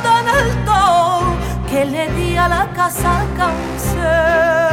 tan 0.04 0.28
alto 0.28 1.38
que 1.70 1.86
le 1.86 2.10
di 2.14 2.36
a 2.36 2.48
la 2.48 2.72
casa 2.74 3.22
alcance. 3.22 4.71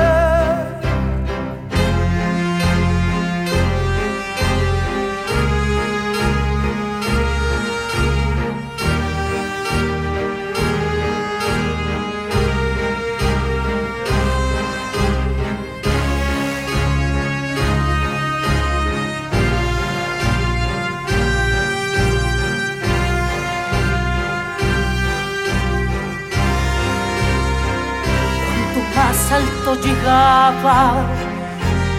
Llegaba 29.76 31.04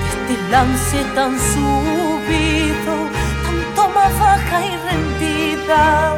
este 0.10 0.36
lance 0.50 1.04
tan 1.16 1.38
subido, 1.40 2.96
tanto 3.46 3.90
más 3.90 4.20
baja 4.20 4.66
y 4.66 4.76
rendida 4.90 6.18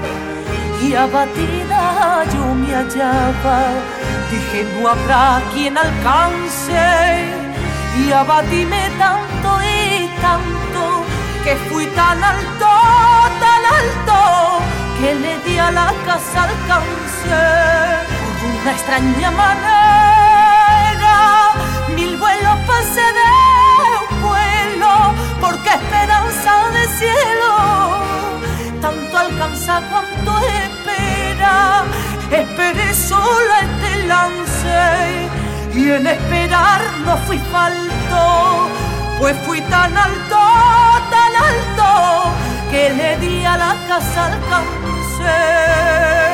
y 0.81 0.95
abatida 0.95 2.23
yo 2.33 2.55
me 2.55 2.73
hallaba. 2.73 3.59
Dije 4.31 4.65
no 4.79 4.89
habrá 4.89 5.41
quien 5.53 5.77
alcance 5.77 7.25
y 7.99 8.11
abatíme 8.11 8.89
tanto 8.97 9.59
y 9.61 10.07
tanto 10.21 11.03
que 11.43 11.55
fui 11.69 11.85
tan 11.87 12.23
alto, 12.23 12.71
tan 13.43 13.63
alto 13.79 14.59
que 14.99 15.15
le 15.15 15.39
di 15.39 15.57
a 15.57 15.71
la 15.71 15.93
casa 16.05 16.43
alcance 16.43 17.39
por 18.39 18.61
una 18.61 18.71
extraña 18.71 19.31
manera 19.31 20.10
mil 22.01 22.17
vuelos 22.17 22.57
pasé 22.65 23.07
de 23.19 23.29
un 24.01 24.21
vuelo, 24.27 24.91
porque 25.39 25.69
esperanza 25.69 26.53
de 26.75 26.83
cielo, 26.99 27.53
tanto 28.81 29.17
alcanza 29.17 29.73
cuanto 29.91 30.31
espera, 30.39 31.83
esperé 32.31 32.95
sola 32.95 33.55
este 33.67 33.91
lance, 34.07 35.29
y 35.75 35.91
en 35.91 36.07
esperar 36.07 36.81
no 37.05 37.15
fui 37.27 37.37
falto, 37.55 38.21
pues 39.19 39.35
fui 39.45 39.61
tan 39.61 39.95
alto, 39.95 40.39
tan 41.13 41.33
alto, 41.49 41.87
que 42.71 42.89
le 42.97 43.17
di 43.17 43.45
a 43.45 43.57
la 43.57 43.75
casa 43.87 44.25
alcance. 44.25 46.30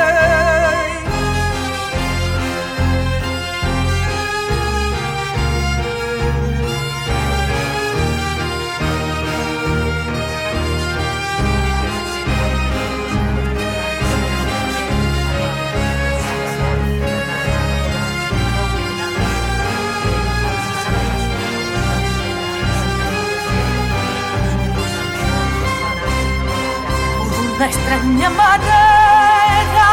Una 27.58 27.66
extraña 27.66 28.30
manera. 28.30 29.90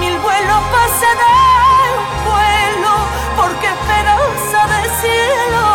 Mil 0.00 0.18
vuelos 0.18 0.62
pasé 0.74 1.10
de 1.22 1.36
un 2.00 2.08
vuelo, 2.28 2.94
porque 3.36 3.66
esperanza 3.76 4.60
de 4.72 4.82
cielo 5.00 5.68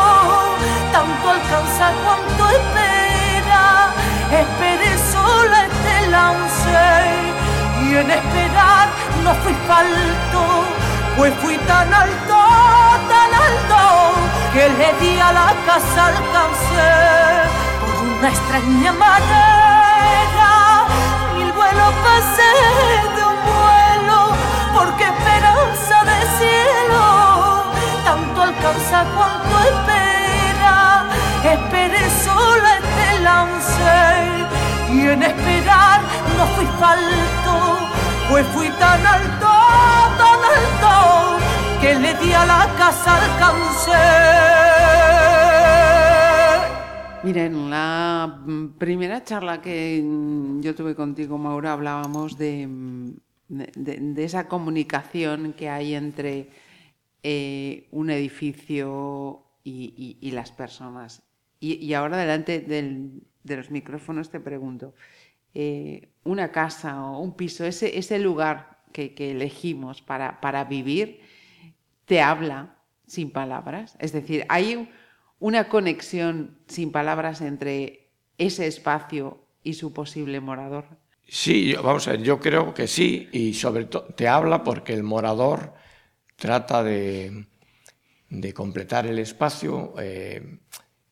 tanto 0.91 1.29
alcanza 1.29 1.85
cuanto 2.03 2.49
espera. 2.57 3.65
Esperé 4.43 4.91
sola 5.11 5.57
este 5.67 6.07
lance 6.07 6.83
y 7.83 7.95
en 7.95 8.11
esperar 8.11 8.89
no 9.23 9.33
fui 9.35 9.55
falto, 9.65 10.41
pues 11.15 11.33
fui 11.41 11.57
tan 11.59 11.93
alto, 11.93 12.39
tan 13.13 13.31
alto 13.47 13.79
que 14.51 14.67
le 14.77 14.89
di 14.99 15.19
a 15.21 15.31
la 15.31 15.53
casa 15.65 16.07
alcancé 16.07 16.91
por 17.79 17.95
una 18.07 18.27
extraña 18.27 18.91
manera 18.91 20.76
vuelo 21.67 21.91
pasé 22.03 22.53
de 23.15 23.23
un 23.31 23.37
vuelo, 23.51 24.19
porque 24.73 25.03
esperanza 25.03 26.03
de 26.03 26.19
cielo 26.37 27.63
tanto 28.03 28.41
alcanza 28.41 29.05
cuanto 29.15 29.55
espera. 29.71 31.05
Esperé 31.43 32.03
sola 32.23 32.77
este 32.77 33.19
lance 33.21 33.95
y 34.91 35.07
en 35.09 35.23
esperar 35.23 36.01
no 36.37 36.45
fui 36.55 36.67
falto, 36.79 37.77
pues 38.29 38.45
fui 38.53 38.69
tan 38.69 39.05
alto, 39.05 39.53
tan 40.17 40.39
alto 40.55 41.37
que 41.81 41.95
le 41.95 42.13
di 42.15 42.33
a 42.33 42.45
la 42.45 42.67
casa 42.77 43.15
alcance. 43.15 44.56
Mira, 47.23 47.45
en 47.45 47.69
la 47.69 48.41
mm, 48.45 48.77
primera 48.77 49.23
charla 49.23 49.59
que 49.61 50.01
mm, 50.03 50.61
yo 50.61 50.75
tuve 50.75 50.95
contigo, 50.95 51.37
Maura, 51.37 51.73
hablábamos 51.73 52.37
de, 52.37 52.67
mm, 52.67 54.17
esa 54.17 54.47
comunicación 54.47 55.53
que 55.53 55.69
hay 55.69 55.95
entre 55.95 56.49
eh, 57.23 57.87
un 57.91 58.09
edificio 58.11 59.43
y, 59.63 60.31
las 60.31 60.51
personas. 60.51 61.23
Y, 61.59 61.91
ahora 61.93 62.17
delante 62.17 62.59
de 62.61 63.55
los 63.55 63.71
micrófonos 63.71 64.29
te 64.29 64.39
pregunto, 64.39 64.93
eh, 65.53 66.09
una 66.23 66.51
casa 66.51 67.03
o 67.03 67.19
un 67.19 67.35
piso, 67.35 67.65
ese, 67.65 67.97
ese 67.97 68.19
lugar 68.19 68.83
que, 68.93 69.13
elegimos 69.17 70.01
para, 70.03 70.39
para 70.39 70.65
vivir, 70.65 71.21
te 72.05 72.21
habla 72.21 72.75
sin 73.07 73.31
palabras. 73.31 73.97
Es 73.99 74.11
decir, 74.11 74.45
hay 74.49 74.87
una 75.39 75.69
conexión 75.69 76.57
sin 76.67 76.91
palabras 76.91 77.41
entre 77.41 78.09
ese 78.37 78.67
espacio 78.67 79.45
y 79.63 79.73
su 79.73 79.93
posible 79.93 80.39
morador? 80.39 80.85
Sí, 81.27 81.73
vamos 81.75 82.07
a 82.07 82.11
ver, 82.11 82.21
yo 82.21 82.39
creo 82.39 82.73
que 82.73 82.87
sí, 82.87 83.27
y 83.31 83.53
sobre 83.53 83.85
todo 83.85 84.05
te 84.15 84.27
habla 84.27 84.63
porque 84.63 84.93
el 84.93 85.03
morador 85.03 85.73
trata 86.35 86.83
de, 86.83 87.45
completar 88.53 89.05
el 89.05 89.19
espacio 89.19 89.93
eh, 89.99 90.59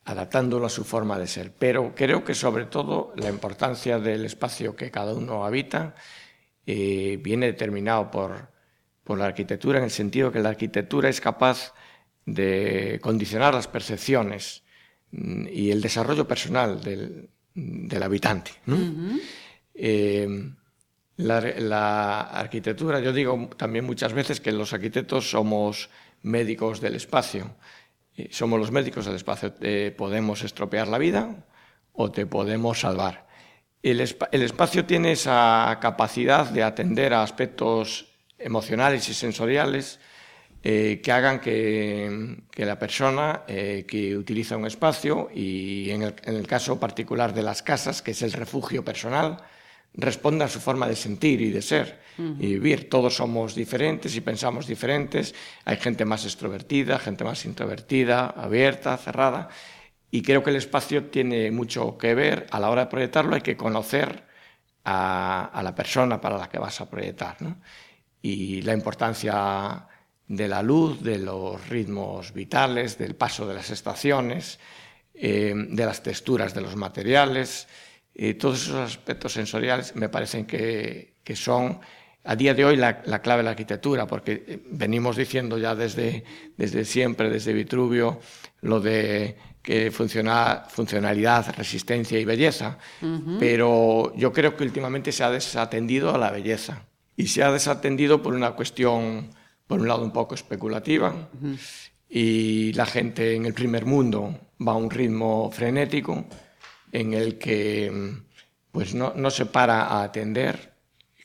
adaptándolo 0.06 0.68
a 0.68 0.70
su 0.70 0.86
forma 0.86 1.20
de 1.20 1.28
ser, 1.28 1.54
pero 1.58 1.94
creo 1.94 2.24
que 2.24 2.34
sobre 2.34 2.66
todo 2.66 3.14
la 3.18 3.30
importancia 3.30 4.00
del 4.00 4.26
espacio 4.26 4.76
que 4.76 4.90
cada 4.90 5.14
uno 5.14 5.46
habita 5.46 5.96
eh, 6.66 7.20
viene 7.22 7.48
determinado 7.48 8.10
por, 8.10 8.50
por 9.04 9.18
la 9.18 9.26
arquitectura, 9.26 9.80
en 9.80 9.86
el 9.86 9.92
sentido 9.92 10.32
que 10.32 10.40
la 10.40 10.50
arquitectura 10.50 11.10
es 11.10 11.20
capaz 11.20 11.74
de 12.26 13.00
condicionar 13.02 13.54
las 13.54 13.68
percepciones 13.68 14.64
mm, 15.12 15.48
y 15.52 15.72
el 15.72 15.82
desarrollo 15.82 16.28
personal 16.28 16.82
del, 16.82 17.30
habitante. 18.04 18.52
Eh, 19.74 20.52
la, 21.18 22.22
arquitectura, 22.22 23.00
yo 23.00 23.14
digo 23.14 23.50
también 23.56 23.86
muchas 23.86 24.14
veces 24.14 24.42
que 24.42 24.52
los 24.52 24.74
arquitectos 24.74 25.30
somos 25.30 25.90
médicos 26.22 26.82
del 26.82 26.96
espacio. 26.96 27.56
somos 28.32 28.60
los 28.60 28.72
médicos 28.72 29.06
del 29.06 29.16
espacio. 29.16 29.54
Te 29.54 29.92
podemos 29.92 30.44
estropear 30.44 30.88
la 30.88 30.98
vida 30.98 31.46
o 31.94 32.12
te 32.12 32.26
podemos 32.26 32.80
salvar. 32.80 33.28
el 33.84 34.02
espacio 34.02 34.86
tiene 34.86 35.12
esa 35.12 35.78
capacidad 35.80 36.50
de 36.50 36.64
atender 36.64 37.14
a 37.14 37.24
aspectos 37.24 38.08
emocionales 38.38 39.08
y 39.10 39.14
sensoriales 39.14 40.00
eh, 40.68 41.00
que 41.00 41.12
hagan 41.12 41.40
que, 41.40 42.42
la 42.58 42.80
persona 42.80 43.44
eh, 43.48 43.86
que 43.88 44.18
utiliza 44.18 44.58
un 44.58 44.66
espacio, 44.66 45.30
y 45.32 45.92
en 45.92 46.02
el, 46.02 46.48
caso 46.48 46.80
particular 46.80 47.36
de 47.36 47.44
las 47.44 47.62
casas, 47.62 48.02
que 48.02 48.12
es 48.12 48.24
el 48.24 48.32
refugio 48.32 48.84
personal, 48.84 49.38
responda 49.94 50.46
a 50.46 50.50
su 50.50 50.60
forma 50.60 50.88
de 50.88 50.96
sentir 50.96 51.40
y 51.42 51.52
de 51.52 51.62
ser 51.62 52.00
y 52.18 52.54
vivir. 52.54 52.90
Todos 52.90 53.18
somos 53.18 53.54
diferentes 53.54 54.16
y 54.16 54.22
pensamos 54.22 54.66
diferentes. 54.66 55.36
Hay 55.66 55.78
gente 55.78 56.04
más 56.04 56.26
extrovertida, 56.26 56.98
gente 56.98 57.24
más 57.24 57.46
introvertida, 57.46 58.26
abierta, 58.26 58.98
cerrada. 58.98 59.50
Y 60.10 60.24
creo 60.24 60.42
que 60.42 60.50
el 60.50 60.56
espacio 60.56 61.12
tiene 61.12 61.52
mucho 61.52 61.96
que 61.96 62.16
ver. 62.16 62.48
A 62.50 62.60
la 62.60 62.72
hora 62.72 62.86
de 62.86 62.90
proyectarlo 62.90 63.36
hay 63.36 63.42
que 63.42 63.56
conocer 63.56 64.24
a, 64.84 65.62
la 65.64 65.76
persona 65.76 66.20
para 66.20 66.40
la 66.40 66.50
que 66.50 66.58
vas 66.58 66.82
a 66.82 66.90
proyectar. 66.90 67.38
Y 68.24 68.64
la 68.64 68.74
importancia 68.74 69.90
de 70.28 70.48
la 70.48 70.64
luz, 70.64 71.02
de 71.02 71.20
los 71.20 71.68
ritmos 71.70 72.34
vitales, 72.34 72.98
del 72.98 73.16
paso 73.16 73.48
de 73.48 73.54
las 73.54 73.70
estaciones, 73.70 74.60
eh, 75.14 75.54
de 75.56 75.86
las 75.86 76.02
texturas 76.04 76.54
de 76.54 76.62
los 76.62 76.76
materiales. 76.76 77.68
y 78.18 78.36
todos 78.36 78.64
esos 78.64 78.92
aspectos 78.92 79.34
sensoriales 79.34 79.94
me 79.96 80.08
parecen 80.08 80.46
que, 80.46 81.16
que 81.24 81.36
son 81.36 81.80
a 82.24 82.36
día 82.36 82.54
de 82.54 82.66
hoy 82.66 82.76
la, 82.78 83.04
la, 83.06 83.22
clave 83.22 83.40
de 83.40 83.44
la 83.44 83.50
arquitectura, 83.52 84.08
porque 84.08 84.44
eh, 84.48 84.60
venimos 84.72 85.16
diciendo 85.16 85.58
ya 85.58 85.76
desde, 85.76 86.24
desde 86.58 86.86
siempre, 86.86 87.30
desde 87.30 87.54
Vitruvio, 87.54 88.20
lo 88.62 88.80
de 88.80 89.38
que 89.62 89.92
funciona, 89.92 90.64
funcionalidad, 90.70 91.56
resistencia 91.56 92.20
y 92.20 92.26
belleza, 92.26 92.78
uh 93.02 93.06
-huh. 93.06 93.38
pero 93.40 94.14
yo 94.16 94.32
creo 94.32 94.56
que 94.56 94.64
últimamente 94.64 95.12
se 95.12 95.24
ha 95.24 95.32
desatendido 95.32 96.14
a 96.14 96.18
la 96.18 96.32
belleza 96.32 96.86
y 97.18 97.28
se 97.28 97.44
ha 97.44 97.52
desatendido 97.52 98.22
por 98.22 98.36
una 98.36 98.52
cuestión, 98.52 99.32
por 99.68 99.80
un 99.80 99.88
lado, 99.88 100.04
un 100.04 100.12
poco 100.12 100.36
especulativa 100.36 101.10
uh 101.10 101.46
-huh. 101.46 101.58
y 102.10 102.74
la 102.74 102.86
gente 102.86 103.36
en 103.36 103.46
el 103.46 103.54
primer 103.54 103.86
mundo 103.86 104.40
va 104.66 104.74
a 104.74 104.76
un 104.76 104.90
ritmo 104.90 105.52
frenético 105.52 106.26
en 106.92 107.14
el 107.14 107.38
que 107.38 107.92
pues 108.72 108.94
no, 108.94 109.14
no 109.16 109.30
se 109.30 109.46
para 109.46 109.86
a 109.88 110.04
atender 110.04 110.74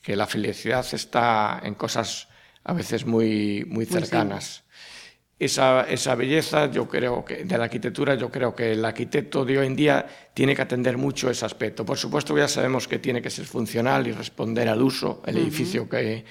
que 0.01 0.15
la 0.15 0.25
felicidad 0.25 0.85
está 0.93 1.61
en 1.63 1.75
cosas 1.75 2.27
a 2.63 2.73
veces 2.73 3.05
muy, 3.05 3.65
muy 3.67 3.85
cercanas. 3.85 4.63
Muy 4.63 4.71
esa, 5.41 5.81
esa, 5.89 6.13
belleza, 6.13 6.69
yo 6.69 6.87
creo 6.87 7.25
que 7.25 7.43
de 7.45 7.57
la 7.57 7.63
arquitectura, 7.63 8.13
yo 8.13 8.29
creo 8.29 8.55
que 8.55 8.73
el 8.73 8.85
arquitecto 8.85 9.43
de 9.43 9.57
hoy 9.57 9.65
en 9.65 9.75
día 9.75 10.05
tiene 10.35 10.55
que 10.55 10.61
atender 10.61 10.99
mucho 10.99 11.31
ese 11.31 11.43
aspecto. 11.43 11.83
Por 11.83 11.97
supuesto, 11.97 12.37
ya 12.37 12.47
sabemos 12.47 12.87
que 12.87 12.99
tiene 12.99 13.23
que 13.23 13.31
ser 13.31 13.45
funcional 13.45 14.05
y 14.05 14.11
responder 14.11 14.69
al 14.69 14.83
uso, 14.83 15.23
el 15.25 15.35
uh 15.35 15.39
-huh. 15.39 15.41
edificio 15.41 15.89
que, 15.89 16.25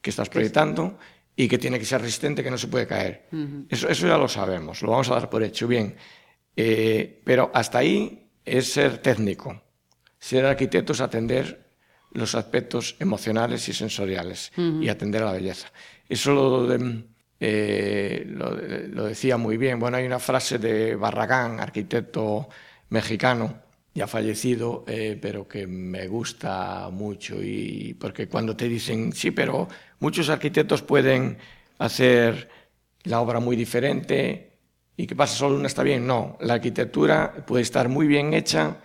que 0.00 0.10
estás 0.10 0.30
proyectando, 0.30 0.98
y 1.36 1.48
que 1.48 1.58
tiene 1.58 1.78
que 1.78 1.84
ser 1.84 2.00
resistente, 2.00 2.42
que 2.42 2.50
no 2.50 2.58
se 2.58 2.68
puede 2.68 2.86
caer. 2.86 3.26
Uh 3.32 3.36
-huh. 3.36 3.66
eso, 3.68 3.88
eso 3.88 4.06
ya 4.06 4.16
lo 4.16 4.28
sabemos, 4.28 4.82
lo 4.82 4.90
vamos 4.90 5.10
a 5.10 5.14
dar 5.14 5.30
por 5.30 5.42
hecho, 5.42 5.66
bien. 5.66 5.96
Eh, 6.56 7.20
pero 7.24 7.50
hasta 7.52 7.78
ahí 7.78 8.28
es 8.44 8.72
ser 8.72 8.98
técnico. 8.98 9.62
Ser 10.18 10.46
arquitecto 10.46 10.92
es 10.92 11.00
atender 11.00 11.64
los 12.12 12.34
aspectos 12.34 12.96
emocionales 13.00 13.68
y 13.68 13.72
sensoriales 13.72 14.52
uh 14.56 14.60
-huh. 14.60 14.84
y 14.84 14.88
atender 14.88 15.22
a 15.22 15.26
la 15.26 15.32
belleza. 15.32 15.72
Eso 16.08 16.32
lo, 16.32 16.66
de, 16.66 17.04
eh, 17.40 18.24
lo, 18.28 18.50
lo, 18.52 19.04
decía 19.04 19.36
muy 19.36 19.56
bien. 19.56 19.80
Bueno, 19.80 19.96
hay 19.96 20.06
una 20.06 20.20
frase 20.20 20.58
de 20.58 20.94
Barragán, 20.94 21.58
arquitecto 21.58 22.48
mexicano, 22.90 23.63
ya 23.94 24.08
fallecido, 24.08 24.84
eh, 24.88 25.16
pero 25.20 25.46
que 25.46 25.66
me 25.66 26.08
gusta 26.08 26.88
mucho 26.90 27.40
y 27.40 27.96
porque 27.98 28.26
cuando 28.28 28.56
te 28.56 28.68
dicen, 28.68 29.12
sí, 29.12 29.30
pero 29.30 29.68
muchos 30.00 30.28
arquitectos 30.28 30.82
pueden 30.82 31.38
hacer 31.78 32.48
la 33.04 33.20
obra 33.20 33.38
muy 33.38 33.54
diferente 33.54 34.58
y 34.96 35.06
que 35.06 35.14
pasa 35.14 35.36
solo 35.36 35.56
una 35.56 35.68
está 35.68 35.84
bien. 35.84 36.06
No, 36.06 36.36
la 36.40 36.54
arquitectura 36.54 37.44
puede 37.46 37.62
estar 37.62 37.88
muy 37.88 38.06
bien 38.06 38.34
hecha 38.34 38.78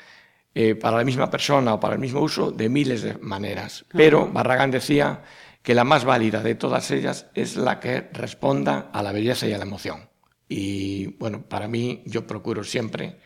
eh, 0.54 0.76
para 0.76 0.98
la 0.98 1.04
misma 1.04 1.30
persona 1.30 1.74
o 1.74 1.80
para 1.80 1.96
el 1.96 2.00
mismo 2.00 2.22
uso 2.22 2.52
de 2.52 2.70
miles 2.70 3.02
de 3.02 3.18
maneras. 3.18 3.86
Pero 3.92 4.28
Barragán 4.28 4.70
decía 4.70 5.24
que 5.64 5.74
la 5.74 5.84
más 5.84 6.06
válida 6.06 6.44
de 6.44 6.56
todas 6.56 6.92
ellas 6.92 7.28
es 7.34 7.58
la 7.58 7.80
que 7.80 8.10
responda 8.14 8.90
a 8.94 9.02
la 9.02 9.12
belleza 9.12 9.48
y 9.48 9.54
a 9.54 9.58
la 9.58 9.66
emoción. 9.66 10.08
Y 10.48 11.08
bueno, 11.18 11.44
para 11.48 11.68
mí 11.68 12.04
yo 12.06 12.26
procuro 12.26 12.64
siempre 12.64 13.18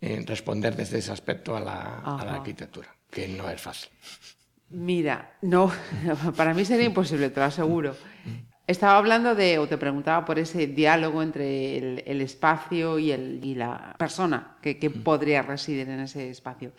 eh, 0.00 0.22
responder 0.26 0.76
desde 0.76 0.98
ese 0.98 1.12
aspecto 1.12 1.56
a 1.56 1.60
la, 1.60 2.00
a 2.00 2.24
la, 2.24 2.34
arquitectura, 2.34 2.88
que 3.10 3.28
no 3.28 3.48
es 3.48 3.60
fácil. 3.60 3.90
Mira, 4.70 5.36
no, 5.42 5.72
para 6.36 6.52
mí 6.52 6.64
sería 6.64 6.86
imposible, 6.86 7.30
te 7.30 7.40
lo 7.40 7.46
aseguro. 7.46 7.96
Estaba 8.66 8.98
hablando 8.98 9.34
de, 9.34 9.58
o 9.58 9.68
te 9.68 9.78
preguntaba 9.78 10.24
por 10.24 10.38
ese 10.38 10.66
diálogo 10.66 11.22
entre 11.22 11.78
el, 11.78 12.02
el 12.04 12.20
espacio 12.20 12.98
y, 12.98 13.12
el, 13.12 13.40
y, 13.42 13.54
la 13.54 13.94
persona 13.96 14.56
que, 14.60 14.78
que, 14.78 14.90
podría 14.90 15.42
residir 15.42 15.88
en 15.88 16.00
ese 16.00 16.30
espacio. 16.30 16.72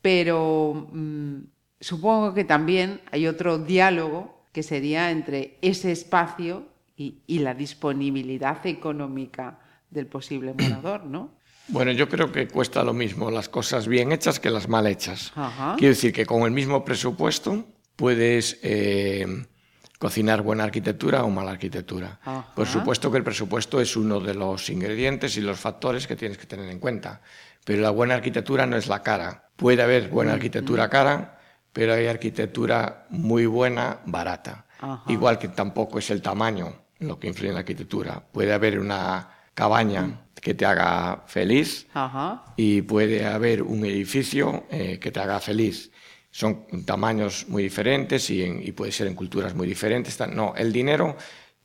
Pero 0.00 0.88
mmm, 0.92 1.38
supongo 1.80 2.32
que 2.32 2.44
también 2.44 3.00
hay 3.10 3.26
otro 3.26 3.58
diálogo 3.58 4.46
que 4.52 4.62
sería 4.62 5.10
entre 5.10 5.58
ese 5.62 5.90
espacio 5.90 6.68
y, 6.96 7.22
y 7.26 7.40
la 7.40 7.54
disponibilidad 7.54 8.64
económica 8.66 9.58
del 9.90 10.06
posible 10.06 10.54
morador, 10.54 11.04
¿no? 11.04 11.41
Bueno, 11.72 11.90
yo 11.92 12.08
creo 12.08 12.30
que 12.30 12.46
cuesta 12.48 12.84
lo 12.84 12.92
mismo 12.92 13.30
las 13.30 13.48
cosas 13.48 13.88
bien 13.88 14.12
hechas 14.12 14.38
que 14.38 14.50
las 14.50 14.68
mal 14.68 14.86
hechas. 14.86 15.32
Ajá. 15.34 15.74
Quiero 15.78 15.94
decir 15.94 16.12
que 16.12 16.26
con 16.26 16.42
el 16.42 16.50
mismo 16.50 16.84
presupuesto 16.84 17.66
puedes... 17.96 18.58
Eh, 18.62 19.46
cocinar 20.02 20.42
buena 20.42 20.64
arquitectura 20.64 21.22
o 21.22 21.30
mala 21.30 21.52
arquitectura. 21.52 22.18
Ajá. 22.24 22.52
Por 22.56 22.66
supuesto 22.66 23.08
que 23.12 23.18
el 23.18 23.22
presupuesto 23.22 23.80
es 23.80 23.96
uno 23.96 24.18
de 24.18 24.34
los 24.34 24.68
ingredientes 24.68 25.36
y 25.36 25.40
los 25.40 25.60
factores 25.60 26.08
que 26.08 26.16
tienes 26.16 26.38
que 26.38 26.46
tener 26.46 26.68
en 26.70 26.80
cuenta, 26.80 27.20
pero 27.64 27.82
la 27.82 27.90
buena 27.90 28.14
arquitectura 28.14 28.66
no 28.66 28.76
es 28.76 28.88
la 28.88 29.00
cara. 29.00 29.50
Puede 29.54 29.80
haber 29.80 30.08
buena 30.08 30.32
arquitectura 30.32 30.88
cara, 30.88 31.38
pero 31.72 31.94
hay 31.94 32.08
arquitectura 32.08 33.06
muy 33.10 33.46
buena 33.46 34.00
barata. 34.04 34.66
Ajá. 34.80 35.04
Igual 35.06 35.38
que 35.38 35.46
tampoco 35.46 36.00
es 36.00 36.10
el 36.10 36.20
tamaño 36.20 36.82
lo 36.98 37.20
que 37.20 37.28
influye 37.28 37.50
en 37.50 37.54
la 37.54 37.60
arquitectura. 37.60 38.24
Puede 38.32 38.52
haber 38.52 38.80
una 38.80 39.28
cabaña 39.54 40.26
que 40.40 40.54
te 40.54 40.66
haga 40.66 41.24
feliz 41.26 41.86
Ajá. 41.94 42.44
y 42.56 42.82
puede 42.82 43.24
haber 43.26 43.62
un 43.62 43.84
edificio 43.84 44.64
eh, 44.70 44.98
que 44.98 45.10
te 45.10 45.20
haga 45.20 45.38
feliz 45.40 45.92
son 46.32 46.66
tamaños 46.86 47.46
muy 47.48 47.62
diferentes 47.62 48.28
y, 48.30 48.42
en, 48.42 48.66
y, 48.66 48.72
puede 48.72 48.90
ser 48.90 49.06
en 49.06 49.14
culturas 49.14 49.54
muy 49.54 49.68
diferentes. 49.68 50.18
No, 50.30 50.54
el 50.56 50.72
dinero, 50.72 51.16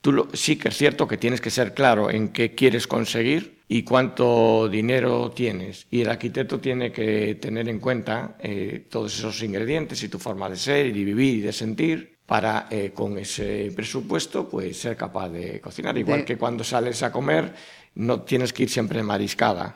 tú 0.02 0.12
lo, 0.12 0.28
sí 0.34 0.56
que 0.56 0.68
es 0.68 0.76
cierto 0.76 1.08
que 1.08 1.16
tienes 1.16 1.40
que 1.40 1.50
ser 1.50 1.72
claro 1.72 2.10
en 2.10 2.28
qué 2.28 2.54
quieres 2.54 2.86
conseguir 2.86 3.62
y 3.66 3.82
cuánto 3.82 4.68
dinero 4.68 5.30
tienes. 5.30 5.86
Y 5.90 6.02
el 6.02 6.10
arquitecto 6.10 6.60
tiene 6.60 6.92
que 6.92 7.36
tener 7.36 7.66
en 7.68 7.80
cuenta 7.80 8.36
eh, 8.40 8.86
todos 8.90 9.18
esos 9.18 9.42
ingredientes 9.42 10.02
y 10.02 10.08
tu 10.10 10.18
forma 10.18 10.50
de 10.50 10.56
ser 10.56 10.86
y 10.86 10.92
de 10.92 11.04
vivir 11.04 11.36
y 11.36 11.40
de 11.40 11.52
sentir 11.52 12.18
para 12.26 12.68
eh, 12.70 12.92
con 12.94 13.16
ese 13.16 13.72
presupuesto 13.74 14.46
pues 14.50 14.78
ser 14.78 14.98
capaz 14.98 15.30
de 15.30 15.62
cocinar. 15.62 15.96
Igual 15.96 16.20
de... 16.20 16.24
que 16.26 16.36
cuando 16.36 16.62
sales 16.62 17.02
a 17.02 17.10
comer 17.10 17.54
no 17.98 18.22
tienes 18.22 18.52
que 18.52 18.62
ir 18.62 18.70
siempre 18.70 19.02
mariscada. 19.02 19.74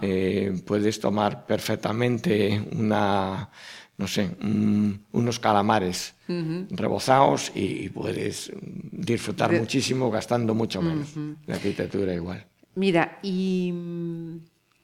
Eh, 0.00 0.62
puedes 0.64 1.00
tomar 1.00 1.44
perfectamente 1.44 2.66
una 2.72 3.50
no 3.96 4.08
sé, 4.08 4.36
un, 4.42 5.04
unos 5.12 5.38
calamares 5.38 6.14
uh 6.28 6.32
-huh. 6.32 6.66
rebozados 6.70 7.52
y, 7.54 7.88
puedes 7.90 8.50
disfrutar 8.90 9.50
de... 9.50 9.60
muchísimo 9.60 10.10
gastando 10.10 10.54
mucho 10.54 10.82
menos. 10.82 11.16
Uh 11.16 11.20
-huh. 11.20 11.36
La 11.46 11.54
arquitectura 11.56 12.12
igual. 12.12 12.44
Mira, 12.74 13.18
y 13.22 13.70
mm, 13.72 14.38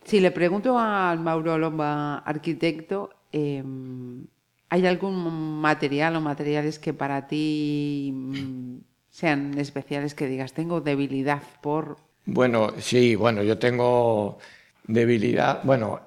si 0.04 0.20
le 0.20 0.30
pregunto 0.30 0.78
al 0.78 1.18
Mauro 1.18 1.58
Lomba, 1.58 2.18
arquitecto, 2.18 3.10
eh, 3.32 3.64
¿hay 4.68 4.86
algún 4.86 5.60
material 5.60 6.14
o 6.14 6.20
materiales 6.20 6.78
que 6.78 6.94
para 6.94 7.26
ti 7.26 8.12
mm, 8.14 8.76
sean 9.10 9.58
especiales 9.58 10.14
que 10.14 10.26
digas, 10.28 10.52
tengo 10.52 10.80
debilidad 10.80 11.42
por... 11.62 11.98
Bueno, 12.26 12.72
sí, 12.78 13.14
bueno, 13.14 13.42
yo 13.42 13.58
tengo 13.58 14.38
debilidad, 14.86 15.60
bueno, 15.64 16.00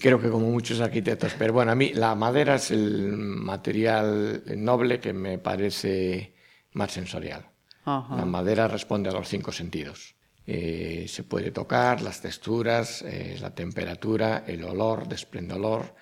creo 0.00 0.20
que 0.20 0.28
como 0.28 0.50
muchos 0.50 0.80
arquitectos, 0.80 1.34
pero 1.38 1.52
bueno, 1.52 1.72
a 1.72 1.74
mí 1.74 1.92
la 1.94 2.14
madera 2.14 2.56
es 2.56 2.70
el 2.70 3.16
material 3.16 4.42
noble 4.56 5.00
que 5.00 5.12
me 5.12 5.38
parece 5.38 6.34
más 6.72 6.92
sensorial. 6.92 7.46
Ajá. 7.84 8.16
La 8.16 8.24
madera 8.24 8.68
responde 8.68 9.08
a 9.10 9.12
los 9.12 9.28
cinco 9.28 9.52
sentidos. 9.52 10.16
Eh, 10.46 11.06
se 11.08 11.24
puede 11.24 11.50
tocar, 11.50 12.02
las 12.02 12.20
texturas, 12.20 13.02
eh, 13.02 13.36
la 13.40 13.54
temperatura, 13.54 14.44
el 14.46 14.62
olor, 14.62 15.08
desprende 15.08 15.54
olor. 15.54 15.94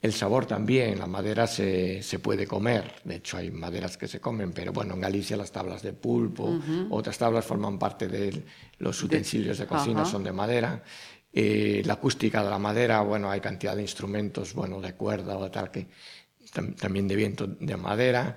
El 0.00 0.12
sabor 0.12 0.46
también, 0.46 0.98
la 0.98 1.08
madera 1.08 1.48
se, 1.48 2.02
se, 2.04 2.20
puede 2.20 2.46
comer, 2.46 2.94
de 3.02 3.16
hecho 3.16 3.36
hay 3.36 3.50
maderas 3.50 3.96
que 3.96 4.06
se 4.06 4.20
comen, 4.20 4.52
pero 4.52 4.72
bueno, 4.72 4.94
en 4.94 5.00
Galicia 5.00 5.36
las 5.36 5.50
tablas 5.50 5.82
de 5.82 5.92
pulpo, 5.92 6.44
uh 6.44 6.60
-huh. 6.60 6.86
otras 6.90 7.18
tablas 7.18 7.44
forman 7.44 7.80
parte 7.80 8.06
de 8.06 8.44
los 8.78 9.02
utensilios 9.02 9.58
de, 9.58 9.66
cocina, 9.66 10.04
son 10.04 10.22
de 10.22 10.32
madera. 10.32 10.84
Eh, 11.32 11.82
la 11.84 11.94
acústica 11.94 12.44
de 12.44 12.50
la 12.50 12.58
madera, 12.58 13.00
bueno, 13.00 13.28
hay 13.28 13.40
cantidad 13.40 13.74
de 13.74 13.82
instrumentos, 13.82 14.54
bueno, 14.54 14.80
de 14.80 14.94
cuerda 14.94 15.36
o 15.36 15.44
de 15.44 15.50
tal, 15.50 15.70
que 15.70 15.88
tam 16.52 16.74
también 16.74 17.08
de 17.08 17.16
viento 17.16 17.46
de 17.46 17.76
madera. 17.76 18.36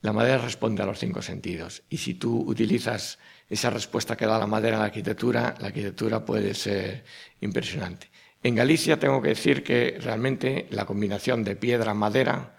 La 0.00 0.12
madera 0.12 0.38
responde 0.38 0.82
a 0.82 0.86
los 0.86 0.98
cinco 0.98 1.22
sentidos. 1.22 1.82
Y 1.88 1.98
si 1.98 2.14
tú 2.14 2.40
utilizas 2.40 3.18
esa 3.48 3.70
respuesta 3.70 4.16
que 4.16 4.26
da 4.26 4.38
la 4.38 4.46
madera 4.46 4.76
en 4.76 4.80
la 4.80 4.86
arquitectura, 4.86 5.54
la 5.60 5.68
arquitectura 5.68 6.24
puede 6.24 6.54
ser 6.54 7.04
impresionante. 7.40 8.11
En 8.42 8.54
Galicia 8.54 8.98
tengo 8.98 9.22
que 9.22 9.30
decir 9.30 9.62
que 9.62 9.98
realmente 10.00 10.66
la 10.70 10.84
combinación 10.84 11.44
de 11.44 11.56
piedra-madera 11.56 12.56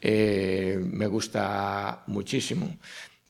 eh, 0.00 0.78
me 0.82 1.06
gusta 1.06 2.04
muchísimo. 2.06 2.76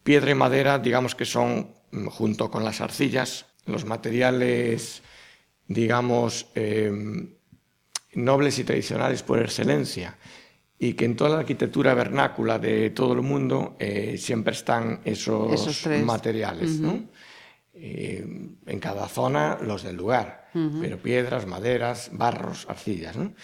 Piedra 0.03 0.31
y 0.31 0.35
madera, 0.35 0.79
digamos 0.79 1.15
que 1.15 1.25
son, 1.25 1.71
junto 2.07 2.51
con 2.51 2.65
las 2.65 2.81
arcillas, 2.81 3.47
los 3.67 3.85
materiales 3.85 5.03
digamos, 5.67 6.47
eh, 6.55 6.93
nobles 8.15 8.59
y 8.59 8.65
tradicionales 8.65 9.23
por 9.23 9.41
excelencia. 9.41 10.17
y 10.77 10.95
que 10.95 11.05
en 11.05 11.17
toda 11.17 11.31
la 11.31 11.39
arquitectura 11.39 11.95
vernácula 11.95 12.59
de 12.59 12.91
todo 12.91 13.15
el 13.15 13.23
mundo 13.23 13.77
eh, 13.79 14.17
siempre 14.19 14.53
están 14.53 15.01
esos, 15.05 15.87
materiales, 16.05 16.81
¿no? 16.81 17.05
Eh, 17.77 18.25
en 18.67 18.79
cada 18.79 19.09
zona 19.09 19.59
los 19.61 19.83
del 19.83 19.97
lugar, 19.97 20.49
pero 20.81 20.99
piedras, 20.99 21.45
maderas, 21.47 22.11
barros, 22.13 22.67
arcillas, 22.69 23.17
¿no? 23.17 23.35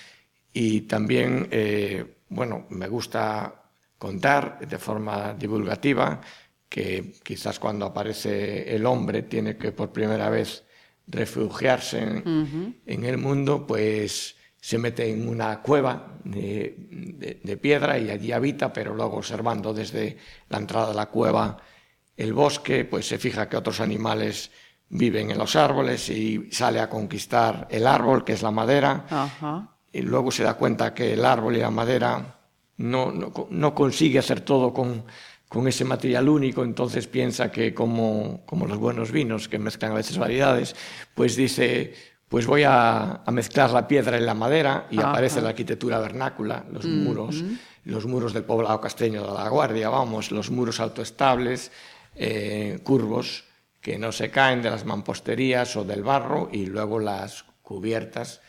Y 0.53 0.83
también, 0.83 1.49
eh, 1.51 2.05
bueno, 2.29 2.67
me 2.71 2.87
gusta 2.89 3.63
contar 3.99 4.61
de 4.67 4.79
forma 4.79 5.35
divulgativa 5.35 6.21
que 6.69 7.15
quizás 7.25 7.59
cuando 7.59 7.87
aparece 7.87 8.73
el 8.75 8.87
hombre 8.87 9.23
tiene 9.25 9.57
que 9.57 9.73
por 9.73 9.91
primera 9.93 10.31
vez 10.31 10.65
refugiarse 11.09 11.99
en, 12.01 12.23
en 12.87 13.05
el 13.05 13.19
mundo, 13.19 13.67
pues 13.67 14.37
se 14.61 14.79
mete 14.79 15.11
en 15.11 15.27
una 15.29 15.61
cueva 15.63 16.19
de, 16.25 16.77
de- 16.91 17.41
de 17.43 17.57
piedra 17.57 17.99
y 17.99 18.11
allí 18.11 18.31
habita, 18.31 18.73
pero 18.73 18.95
luego 18.95 19.17
observando 19.17 19.73
desde 19.75 20.17
la 20.49 20.59
entrada 20.59 20.89
de 20.91 20.95
la 20.95 21.07
cueva 21.07 21.57
el 22.21 22.35
bosque, 22.35 22.85
pues 22.85 23.07
se 23.09 23.19
fija 23.19 23.49
que 23.49 23.57
otros 23.57 23.81
animales 23.81 24.51
viven 24.91 25.31
en 25.31 25.39
los 25.39 25.57
árboles 25.57 26.09
y 26.11 26.49
sale 26.51 26.81
a 26.81 26.91
conquistar 26.91 27.67
el 27.71 27.87
árbol, 27.87 28.25
que 28.25 28.33
es 28.35 28.43
la 28.43 28.51
madera, 28.51 29.07
Ajá. 29.09 29.69
y 29.93 30.03
luego 30.03 30.31
se 30.31 30.43
da 30.43 30.55
cuenta 30.55 30.93
que 30.93 31.15
el 31.15 31.25
árbol 31.25 31.57
y 31.57 31.61
la 31.61 31.71
madera 31.71 32.39
no, 32.77 33.11
no, 33.11 33.33
no 33.51 33.75
consigue 33.75 34.19
hacer 34.19 34.41
todo 34.41 34.75
con, 34.75 35.05
con 35.49 35.67
ese 35.67 35.85
material 35.85 36.29
único, 36.29 36.63
entonces 36.63 37.07
piensa 37.07 37.51
que 37.51 37.73
como, 37.73 38.43
como 38.45 38.67
los 38.67 38.79
buenos 38.79 39.13
vinos, 39.13 39.49
que 39.49 39.59
mezclan 39.59 39.93
a 39.93 39.97
veces 39.97 40.19
variedades, 40.19 40.77
pues 41.15 41.37
dice, 41.37 41.95
pues 42.29 42.47
voy 42.47 42.65
a, 42.65 43.23
a 43.25 43.31
mezclar 43.31 43.71
la 43.71 43.89
piedra 43.89 44.19
y 44.19 44.23
la 44.23 44.35
madera 44.35 44.89
y 44.91 44.99
Ajá. 44.99 45.11
aparece 45.11 45.41
la 45.41 45.51
arquitectura 45.51 45.99
vernácula, 45.99 46.67
los 46.71 46.85
muros, 46.85 47.43
los 47.85 48.05
muros 48.05 48.35
del 48.35 48.45
poblado 48.45 48.79
casteño 48.81 49.23
de 49.27 49.33
la 49.33 49.49
Guardia, 49.49 49.89
vamos, 49.89 50.31
los 50.33 50.51
muros 50.51 50.81
autoestables, 50.81 51.73
eh, 52.15 52.79
curvos, 52.83 53.45
que 53.81 53.99
no 53.99 54.13
se 54.13 54.31
caen 54.31 54.63
de 54.63 54.71
las 54.71 54.85
mamposterías 54.85 55.75
o 55.77 55.85
del 55.85 56.03
barro 56.03 56.49
y 56.53 56.67
luego 56.67 56.99
las 56.99 57.45
cubiertas 57.63 58.41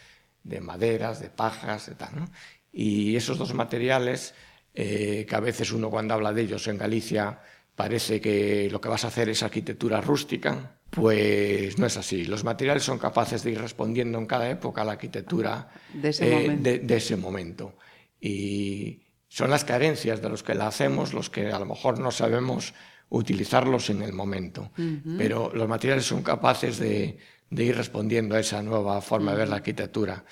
de 0.44 0.60
maderas, 0.60 1.20
de 1.22 1.30
pajas, 1.30 1.86
de 1.88 1.96
tal. 1.96 2.10
¿no? 2.16 2.30
Y 2.74 3.16
esos 3.16 3.38
dos 3.38 3.54
materiales, 3.54 4.34
eh, 4.74 5.26
que 5.30 5.36
a 5.36 5.40
veces 5.40 5.72
uno 5.72 5.90
cuando 5.90 6.14
habla 6.14 6.34
de 6.34 6.42
ellos 6.42 6.68
en 6.68 6.78
Galicia 6.78 7.40
parece 7.76 8.20
que 8.20 8.68
lo 8.72 8.82
que 8.82 8.90
vas 8.90 9.06
a 9.06 9.08
hacer 9.08 9.30
es 9.30 9.42
arquitectura 9.44 10.02
rústica, 10.02 10.78
pues 10.90 11.78
no 11.80 11.86
es 11.86 11.96
así. 11.96 12.26
Los 12.26 12.44
materiales 12.44 12.84
son 12.84 12.98
capaces 13.00 13.44
de 13.44 13.52
ir 13.52 13.62
respondiendo 13.62 14.18
en 14.18 14.26
cada 14.26 14.50
época 14.50 14.82
a 14.82 14.86
la 14.86 14.92
arquitectura 14.94 15.70
De 15.94 16.10
ese 16.10 16.26
momento. 16.30 16.64
de- 16.64 16.80
de 16.80 16.96
ese 16.98 17.16
momento. 17.16 17.78
Y 18.20 19.02
son 19.30 19.50
las 19.50 19.64
carencias 19.64 20.22
de 20.22 20.28
los 20.30 20.44
que 20.44 20.54
la 20.56 20.68
hacemos 20.68 21.14
los 21.14 21.30
que 21.30 21.52
a 21.52 21.60
lo 21.60 21.66
mejor 21.66 22.00
no 22.00 22.12
sabemos 22.12 22.74
utilizarlos 23.12 23.90
en 23.90 24.02
el 24.02 24.14
momento. 24.14 24.72
Pero 25.18 25.52
los 25.54 25.68
materiales 25.68 26.06
son 26.06 26.24
capaces 26.24 26.80
de, 26.80 27.18
de 27.50 27.64
ir 27.64 27.76
respondiendo 27.76 28.36
a 28.36 28.40
esa 28.40 28.64
nueva 28.64 29.02
forma 29.02 29.32
de 29.32 29.38
ver 29.38 29.50
la 29.50 29.58
arquitectura. 29.58 30.24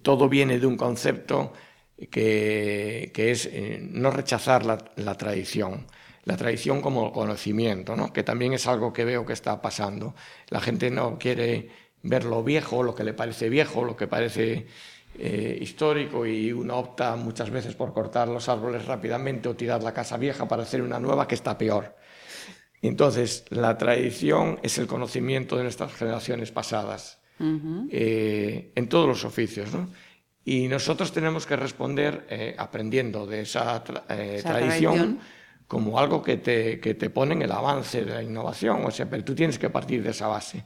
Todo 0.00 0.28
viene 0.28 0.58
de 0.58 0.66
un 0.66 0.76
concepto 0.76 1.52
que, 2.10 3.10
que 3.12 3.32
es 3.32 3.46
eh, 3.46 3.80
no 3.82 4.10
rechazar 4.10 4.64
la, 4.64 4.78
la 4.96 5.16
tradición. 5.16 5.86
La 6.24 6.36
tradición 6.36 6.80
como 6.80 7.12
conocimiento, 7.12 7.96
¿no? 7.96 8.12
que 8.12 8.22
también 8.22 8.52
es 8.52 8.68
algo 8.68 8.92
que 8.92 9.04
veo 9.04 9.26
que 9.26 9.32
está 9.32 9.60
pasando. 9.60 10.14
La 10.48 10.60
gente 10.60 10.90
no 10.90 11.18
quiere 11.18 11.70
ver 12.04 12.24
lo 12.24 12.44
viejo, 12.44 12.84
lo 12.84 12.94
que 12.94 13.02
le 13.02 13.12
parece 13.12 13.48
viejo, 13.48 13.84
lo 13.84 13.96
que 13.96 14.06
parece 14.06 14.66
eh, 15.18 15.58
histórico 15.60 16.26
y 16.26 16.52
uno 16.52 16.78
opta 16.78 17.16
muchas 17.16 17.50
veces 17.50 17.74
por 17.74 17.92
cortar 17.92 18.28
los 18.28 18.48
árboles 18.48 18.86
rápidamente 18.86 19.48
o 19.48 19.54
tirar 19.56 19.82
la 19.82 19.92
casa 19.92 20.16
vieja 20.16 20.46
para 20.48 20.62
hacer 20.62 20.82
una 20.82 20.98
nueva 20.98 21.26
que 21.28 21.34
está 21.34 21.56
peor. 21.58 21.96
Entonces, 22.80 23.44
la 23.50 23.78
tradición 23.78 24.58
es 24.62 24.76
el 24.78 24.86
conocimiento 24.86 25.56
de 25.56 25.62
nuestras 25.64 25.92
generaciones 25.94 26.50
pasadas 26.50 27.20
eh, 27.90 28.72
en 28.74 28.88
todos 28.88 29.06
los 29.08 29.24
oficios. 29.24 29.72
¿no? 29.72 29.88
Y 30.44 30.66
nosotros 30.68 31.12
tenemos 31.12 31.46
que 31.46 31.56
responder 31.56 32.26
eh, 32.28 32.54
aprendiendo 32.58 33.26
de 33.26 33.42
esa, 33.42 33.82
tra- 33.84 34.02
eh, 34.08 34.40
tradición. 34.42 35.20
Como 35.72 35.98
algo 35.98 36.20
que 36.22 36.36
te, 36.36 36.78
que 36.80 36.92
te 36.92 37.08
pone 37.08 37.32
en 37.32 37.40
el 37.40 37.50
avance 37.50 38.04
de 38.04 38.12
la 38.12 38.22
innovación. 38.22 38.84
O 38.84 38.90
sea, 38.90 39.08
pero 39.08 39.24
tú 39.24 39.34
tienes 39.34 39.58
que 39.58 39.70
partir 39.70 40.02
de 40.02 40.10
esa 40.10 40.26
base. 40.26 40.64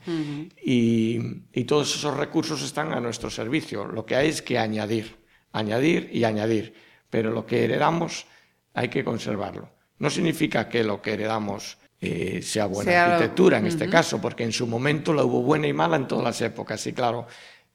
y, 0.65 1.21
y 1.53 1.63
todos 1.65 1.95
esos 1.95 2.17
recursos 2.17 2.61
están 2.61 2.93
a 2.93 2.99
nuestro 3.01 3.31
servicio. 3.31 3.85
Lo 3.87 4.05
que 4.05 4.17
hay 4.17 4.31
es 4.31 4.43
que 4.43 4.59
añadir, 4.59 5.15
añadir 5.53 6.11
y 6.13 6.25
añadir. 6.25 6.75
Pero 7.09 7.31
lo 7.31 7.47
que 7.47 7.63
heredamos 7.63 8.27
hay 8.75 8.89
que 8.89 9.05
conservarlo. 9.05 9.71
No 10.01 10.11
significa 10.11 10.69
que 10.69 10.83
lo 10.83 11.01
que 11.01 11.13
heredamos 11.13 11.79
eh, 12.01 12.41
sea 12.43 12.67
buena 12.67 12.91
Sea- 12.91 13.15
arquitectura 13.15 13.59
en 13.59 13.67
este 13.69 13.89
caso, 13.89 14.21
porque 14.21 14.43
en 14.43 14.51
su 14.53 14.67
momento 14.67 15.13
la 15.15 15.23
hubo 15.23 15.41
buena 15.41 15.69
y 15.69 15.73
mala 15.73 15.95
en 15.97 16.09
todas 16.09 16.25
las 16.25 16.41
épocas. 16.43 16.85
Y 16.89 16.93
claro, 16.95 17.29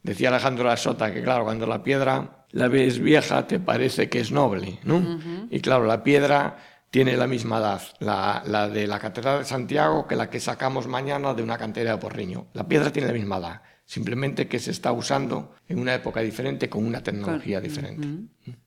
decía 0.04 0.28
Alejandro 0.28 0.66
La 0.66 0.76
Sota 0.76 1.14
que 1.14 1.24
claro, 1.24 1.46
cuando 1.46 1.66
la 1.66 1.82
piedra 1.82 2.46
la 2.52 2.68
ves 2.68 3.00
vieja 3.00 3.48
te 3.48 3.62
parece 3.62 4.10
que 4.10 4.20
es 4.20 4.34
noble, 4.34 4.80
¿no? 4.84 5.48
Y 5.50 5.62
claro, 5.62 5.86
la 5.86 6.04
piedra 6.04 6.58
tiene 6.92 7.16
la 7.16 7.26
misma 7.26 7.60
edad, 7.60 7.82
la, 8.00 8.44
la 8.46 8.68
de 8.68 8.86
la 8.86 9.00
Catedral 9.00 9.40
de 9.40 9.46
Santiago, 9.46 10.06
que 10.06 10.18
la 10.18 10.30
que 10.30 10.42
sacamos 10.42 10.88
mañana 10.88 11.34
de 11.34 11.42
una 11.42 11.58
cantera 11.58 11.92
de 11.92 11.98
Porriño. 11.98 12.48
La 12.54 12.68
piedra 12.68 12.92
tiene 12.92 13.08
la 13.08 13.14
misma 13.14 13.38
edad, 13.38 13.62
simplemente 13.86 14.50
que 14.50 14.60
se 14.60 14.72
está 14.72 14.92
usando 14.92 15.56
en 15.70 15.80
una 15.80 15.96
época 15.96 16.20
diferente 16.20 16.70
con 16.70 16.86
una 16.86 17.02
tecnología 17.02 17.62
diferente. 17.62 18.08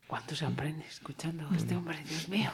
¿Cuánto 0.07 0.35
se 0.35 0.47
aprende 0.47 0.87
escuchando 0.89 1.47
a 1.51 1.55
este 1.55 1.77
hombre, 1.77 2.03
Dios 2.09 2.29
mío? 2.31 2.51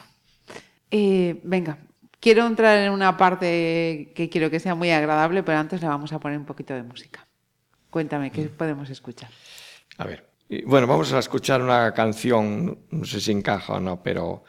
Eh, 0.91 1.39
venga, 1.45 1.77
quiero 2.19 2.45
entrar 2.45 2.77
en 2.79 2.91
una 2.91 3.15
parte 3.15 4.11
que 4.13 4.29
quiero 4.29 4.49
que 4.49 4.59
sea 4.59 4.75
muy 4.75 4.91
agradable, 4.91 5.41
pero 5.41 5.57
antes 5.57 5.81
le 5.81 5.87
vamos 5.87 6.11
a 6.11 6.19
poner 6.19 6.37
un 6.37 6.45
poquito 6.45 6.73
de 6.73 6.83
música. 6.83 7.25
Cuéntame, 7.89 8.29
¿qué 8.29 8.43
podemos 8.43 8.89
escuchar? 8.89 9.29
A 9.97 10.05
ver. 10.05 10.29
Bueno, 10.65 10.85
vamos 10.85 11.13
a 11.13 11.19
escuchar 11.19 11.61
una 11.61 11.93
canción, 11.93 12.79
no 12.89 13.05
sé 13.05 13.21
si 13.21 13.31
encaja 13.31 13.75
o 13.75 13.79
no, 13.79 14.03
pero 14.03 14.43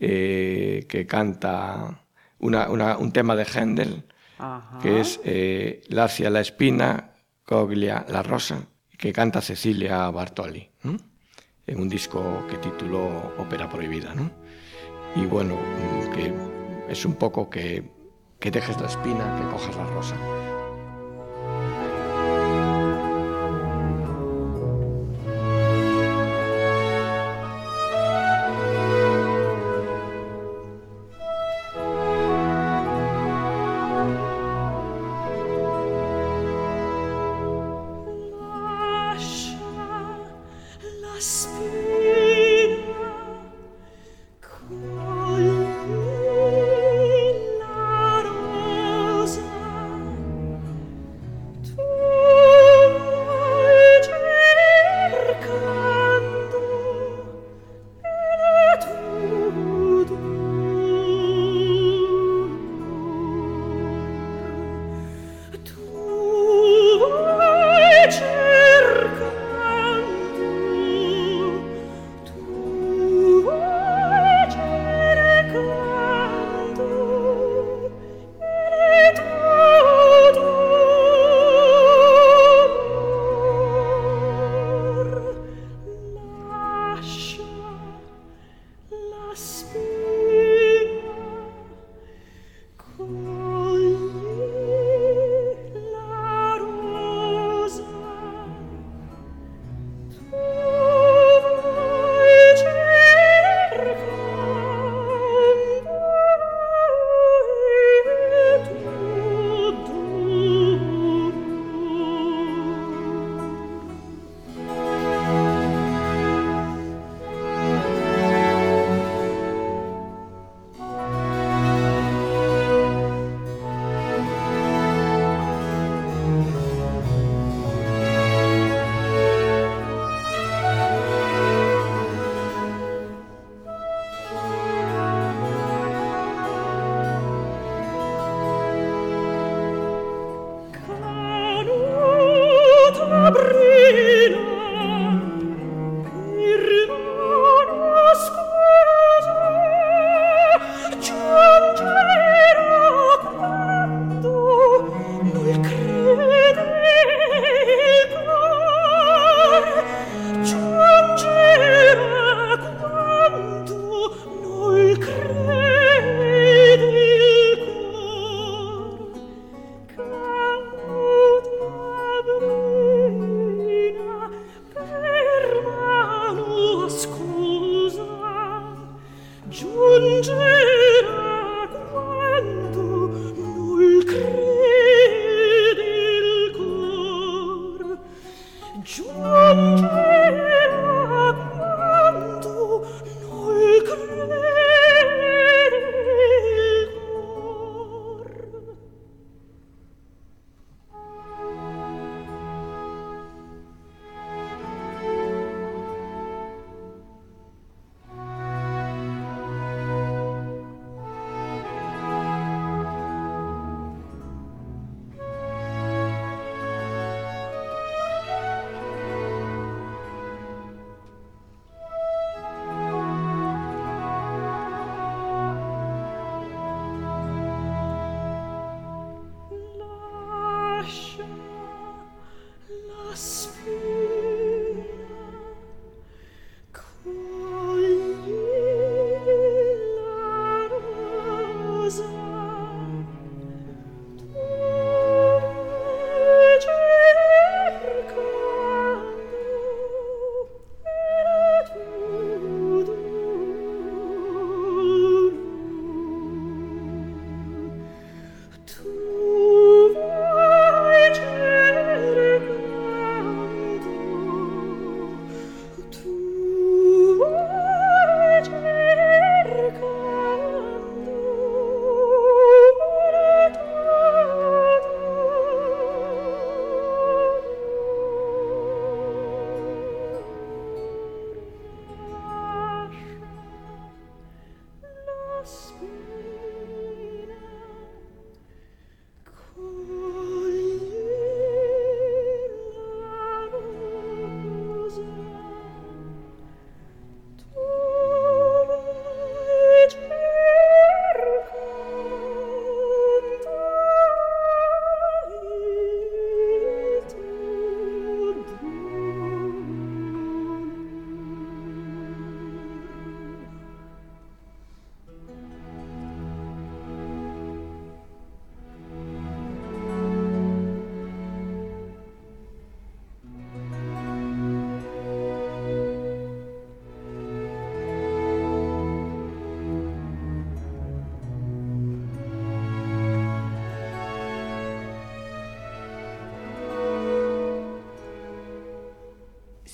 eh, 0.00 0.86
que 0.88 1.06
canta 1.06 2.02
una- 2.38 2.68
una- 2.70 2.96
un 2.96 3.12
tema 3.12 3.36
de 3.36 3.44
Händel, 3.44 4.04
Ajá. 4.38 4.78
que 4.80 5.00
es 5.00 5.20
eh, 5.24 5.82
Lacia 5.88 6.30
la 6.30 6.40
espina, 6.40 7.10
Coglia 7.44 8.06
la 8.08 8.22
rosa, 8.22 8.62
que 8.96 9.12
canta 9.12 9.40
Cecilia 9.40 10.08
Bartoli, 10.10 10.70
¿no? 10.82 10.96
en 11.66 11.80
un 11.80 11.88
disco 11.88 12.46
que 12.48 12.56
tituló 12.56 13.34
Ópera 13.38 13.68
Prohibida. 13.68 14.14
¿no? 14.14 14.30
Y 15.16 15.26
bueno, 15.26 15.56
que 16.14 16.32
es 16.88 17.04
un 17.04 17.14
poco 17.14 17.48
que, 17.50 17.90
que 18.38 18.50
dejes 18.50 18.80
la 18.80 18.86
espina, 18.86 19.36
que 19.38 19.46
cojas 19.52 19.76
la 19.76 19.84
rosa. 19.84 20.16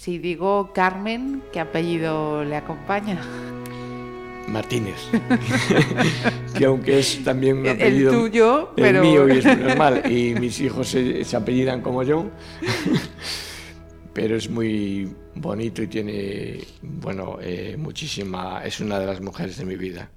Si 0.07 0.19
digo 0.21 0.71
Carmen, 0.73 1.43
¿qué 1.53 1.59
apellido 1.59 2.45
le 2.45 2.55
acompaña? 2.55 3.21
Martínez. 4.47 4.95
que 6.57 6.65
aunque 6.67 7.01
es 7.01 7.25
también 7.25 7.57
un 7.59 7.67
El- 7.67 7.73
el 7.73 7.83
apellido. 7.83 8.13
tuyo, 8.13 8.69
el 8.77 8.83
pero- 8.85 9.03
mío 9.03 9.29
y 9.29 9.39
es 9.39 9.45
normal. 9.59 10.03
Y 10.09 10.35
mis 10.39 10.61
hijos 10.61 10.87
se, 10.87 11.25
se 11.25 11.37
apellidan 11.37 11.83
como 11.83 12.05
yo. 12.05 12.27
pero 14.15 14.37
es 14.37 14.49
muy 14.49 15.13
bonito 15.35 15.83
y 15.83 15.89
tiene, 15.89 16.61
bueno, 16.83 17.39
eh, 17.41 17.75
muchísima. 17.77 18.63
Es 18.65 18.79
una 18.79 19.01
de 19.01 19.07
las 19.07 19.21
mujeres 19.21 19.57
de 19.59 19.65
mi 19.65 19.75
vida. 19.75 20.09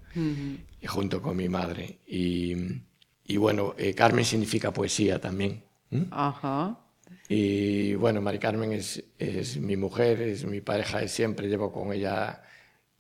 junto 0.86 1.20
con 1.20 1.36
mi 1.36 1.50
madre. 1.50 1.98
Y, 2.08 2.54
y 3.26 3.38
bueno, 3.38 3.74
eh, 3.76 3.96
Carmen 3.96 4.24
significa 4.24 4.72
poesía 4.72 5.20
también. 5.20 5.64
Ajá. 6.12 6.78
Y 7.32 7.94
bueno, 7.94 8.22
Mari 8.22 8.40
Carmen 8.40 8.72
es, 8.72 9.04
es 9.20 9.58
mi 9.58 9.78
mujer, 9.78 10.20
es 10.20 10.46
mi 10.46 10.62
pareja 10.62 10.98
de 10.98 11.08
siempre, 11.08 11.48
llevo 11.48 11.72
con 11.72 11.94
ella 11.94 12.42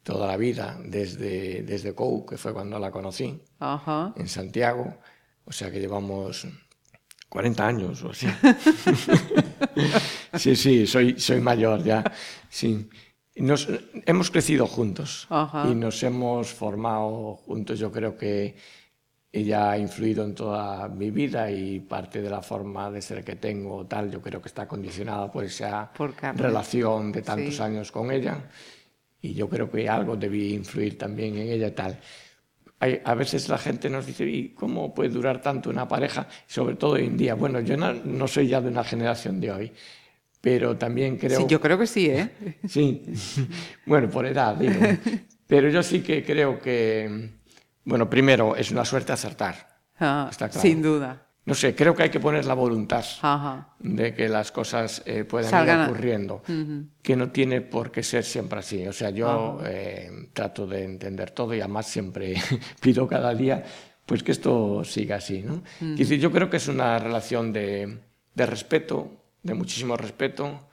toda 0.04 0.28
la 0.28 0.38
vida, 0.38 0.80
desde, 0.86 1.64
desde 1.64 1.96
COU, 1.96 2.28
que 2.28 2.38
fue 2.38 2.54
cuando 2.54 2.78
la 2.78 2.92
conocí, 2.92 3.42
Ajá. 3.58 4.14
en 4.16 4.28
Santiago, 4.28 4.98
o 5.46 5.52
sea 5.52 5.72
que 5.72 5.80
llevamos 5.80 6.48
40 7.28 7.68
años 7.68 8.04
o 8.04 8.12
así. 8.12 8.28
sí, 10.36 10.56
sí, 10.56 10.86
soy, 10.86 11.20
soy 11.20 11.42
mayor 11.42 11.84
ya, 11.84 12.04
sí. 12.50 12.88
Nos, 13.36 13.68
hemos 14.06 14.30
crecido 14.30 14.68
juntos 14.68 15.26
Ajá. 15.32 15.68
y 15.68 15.74
nos 15.74 16.04
hemos 16.04 16.54
formado 16.54 17.36
juntos, 17.36 17.80
yo 17.80 17.92
creo 17.92 18.16
que 18.16 18.58
ella 19.32 19.72
ha 19.72 19.78
influido 19.78 20.24
en 20.26 20.34
toda 20.34 20.88
mi 20.90 21.12
vida 21.12 21.52
y 21.52 21.80
parte 21.82 22.22
de 22.22 22.30
la 22.30 22.42
forma 22.42 22.90
de 22.90 23.02
ser 23.02 23.24
que 23.24 23.36
tengo 23.36 23.86
tal, 23.86 24.10
yo 24.12 24.22
creo 24.22 24.42
que 24.42 24.48
está 24.48 24.68
condicionada 24.68 25.32
por 25.32 25.44
esa 25.44 25.92
Por 25.94 26.14
relación 26.36 27.12
de 27.12 27.22
tantos 27.22 27.56
Sí. 27.58 27.62
años 27.62 27.92
con 27.92 28.12
ella 28.12 28.50
y 29.22 29.34
yo 29.34 29.48
creo 29.50 29.70
que 29.70 29.88
algo 29.88 30.16
debí 30.16 30.54
influir 30.54 30.98
también 30.98 31.36
en 31.38 31.50
ella 31.50 31.74
tal. 31.76 32.00
Hay- 32.80 33.02
a 33.04 33.14
veces 33.14 33.50
la 33.50 33.58
gente 33.58 33.90
nos 33.90 34.06
dice, 34.06 34.26
¿y 34.26 34.50
cómo 34.50 34.94
puede 34.94 35.10
durar 35.10 35.42
tanto 35.42 35.70
una 35.70 35.88
pareja? 35.88 36.28
Sobre 36.48 36.76
todo 36.76 36.94
hoy 36.94 37.06
en 37.06 37.18
día. 37.18 37.36
Bueno, 37.36 37.60
yo 37.60 37.76
no, 37.78 37.94
no 37.94 38.28
soy 38.28 38.48
ya 38.48 38.62
de 38.62 38.70
una 38.70 38.84
generación 38.86 39.42
de 39.42 39.52
hoy, 39.52 39.72
pero 40.42 40.78
también 40.78 41.18
creo... 41.18 41.42
Sí, 41.42 41.46
yo 41.50 41.60
creo 41.60 41.78
que 41.78 41.86
sí, 41.88 42.08
¿eh? 42.10 42.30
Sí, 42.68 43.04
bueno, 43.86 44.10
por 44.10 44.26
edad, 44.26 44.56
digo. 44.56 44.74
Pero 45.48 45.68
yo 45.70 45.82
sí 45.82 46.02
que 46.02 46.24
creo 46.24 46.60
que, 46.62 47.32
bueno, 47.90 48.10
primero, 48.10 48.56
es 48.56 48.72
una 48.72 48.86
suerte 48.86 49.12
acertar. 49.12 49.80
Ah, 50.00 50.28
Está 50.32 50.48
claro. 50.50 50.62
Sin 50.62 50.82
duda. 50.82 51.26
No 51.46 51.56
sé, 51.56 51.74
creo 51.74 51.96
que 51.96 52.04
hay 52.04 52.10
que 52.12 52.20
poner 52.20 52.46
la 52.46 52.54
voluntad 52.54 53.04
Ajá. 53.22 53.70
de 53.80 54.14
que 54.14 54.30
las 54.30 54.52
cosas 54.52 55.02
eh, 55.06 55.24
puedan 55.24 55.50
Salgan 55.50 55.80
a- 55.80 55.84
ir 55.86 55.90
ocurriendo, 55.90 56.44
que 57.02 57.16
no 57.16 57.32
tiene 57.32 57.62
por 57.62 57.92
qué 57.92 58.04
ser 58.04 58.24
siempre 58.24 58.60
así. 58.60 58.88
O 58.88 58.94
sea, 58.94 59.10
yo 59.10 59.60
eh, 59.66 60.30
trato 60.34 60.68
de 60.68 60.84
entender 60.84 61.32
todo 61.32 61.56
y 61.56 61.60
además 61.60 61.88
siempre 61.88 62.36
pido 62.82 63.08
cada 63.08 63.34
día 63.34 63.64
pues 64.06 64.22
que 64.24 64.32
esto 64.32 64.84
siga 64.84 65.16
así. 65.18 65.42
¿no? 65.42 65.64
Decir, 65.80 66.20
yo 66.20 66.32
creo 66.32 66.50
que 66.50 66.58
es 66.58 66.68
una 66.68 67.00
relación 67.00 67.52
de, 67.52 67.98
de 68.36 68.46
respeto, 68.46 69.12
de 69.42 69.54
muchísimo 69.56 69.98
respeto, 69.98 70.68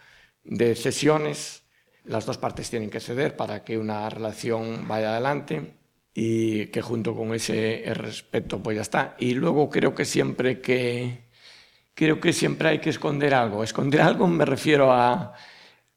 de 0.44 0.74
cesiones. 0.74 1.62
Las 2.04 2.26
dos 2.26 2.36
partes 2.38 2.68
tienen 2.70 2.90
que 2.90 3.00
ceder 3.00 3.34
para 3.36 3.64
que 3.64 3.78
una 3.78 4.08
relación 4.10 4.86
vaya 4.86 5.12
adelante 5.12 5.75
y 6.18 6.68
que 6.68 6.80
junto 6.80 7.14
con 7.14 7.34
ese 7.34 7.82
respeto 7.92 8.62
pues 8.62 8.76
ya 8.76 8.80
está. 8.82 9.16
Y 9.18 9.34
luego 9.34 9.68
creo 9.68 9.94
que 9.94 10.06
siempre 10.06 10.62
que 10.62 11.26
creo 11.94 12.18
que 12.20 12.32
siempre 12.32 12.70
hay 12.70 12.78
que 12.78 12.88
esconder 12.88 13.34
algo. 13.34 13.62
Esconder 13.62 14.00
algo 14.00 14.26
me 14.26 14.46
refiero 14.46 14.90
a, 14.90 15.34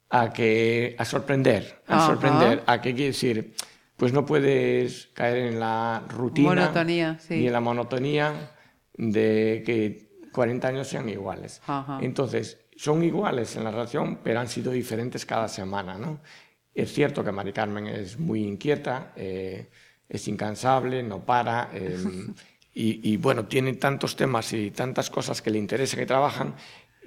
a 0.09 0.33
que 0.33 0.93
a 0.99 1.05
sorprender, 1.05 1.83
a 1.87 1.97
Ajá. 1.97 2.07
sorprender, 2.07 2.63
a 2.65 2.81
que 2.81 2.93
quiere 2.93 3.11
decir, 3.11 3.53
pues 3.95 4.11
no 4.11 4.25
puedes 4.25 5.07
caer 5.13 5.37
en 5.53 5.59
la 5.61 6.03
rutina 6.09 6.49
Monotonía, 6.49 7.17
sí. 7.19 7.35
y 7.35 7.47
en 7.47 7.53
la 7.53 7.61
monotonía 7.61 8.51
de 8.97 9.63
que 9.65 10.09
40 10.33 10.67
años 10.67 10.87
sean 10.89 11.07
iguales. 11.07 11.61
Ajá. 11.65 11.99
Entonces, 12.01 12.59
son 12.75 13.05
iguales 13.05 13.55
en 13.55 13.63
la 13.63 13.71
relación, 13.71 14.19
pero 14.21 14.41
han 14.41 14.49
sido 14.49 14.73
diferentes 14.73 15.25
cada 15.25 15.47
semana, 15.47 15.97
¿no? 15.97 16.19
Es 16.73 16.91
cierto 16.93 17.23
que 17.23 17.31
Mari 17.31 17.53
Carmen 17.53 17.87
es 17.87 18.19
muy 18.19 18.43
inquieta, 18.43 19.13
eh, 19.15 19.69
es 20.09 20.27
incansable, 20.27 21.03
no 21.03 21.19
para, 21.23 21.69
eh, 21.73 21.97
y, 22.73 23.11
y, 23.13 23.17
bueno, 23.17 23.45
tiene 23.45 23.73
tantos 23.73 24.15
temas 24.15 24.51
y 24.53 24.71
tantas 24.71 25.09
cosas 25.09 25.41
que 25.41 25.51
le 25.51 25.59
interesan 25.59 26.01
y 26.01 26.05
trabajan, 26.05 26.55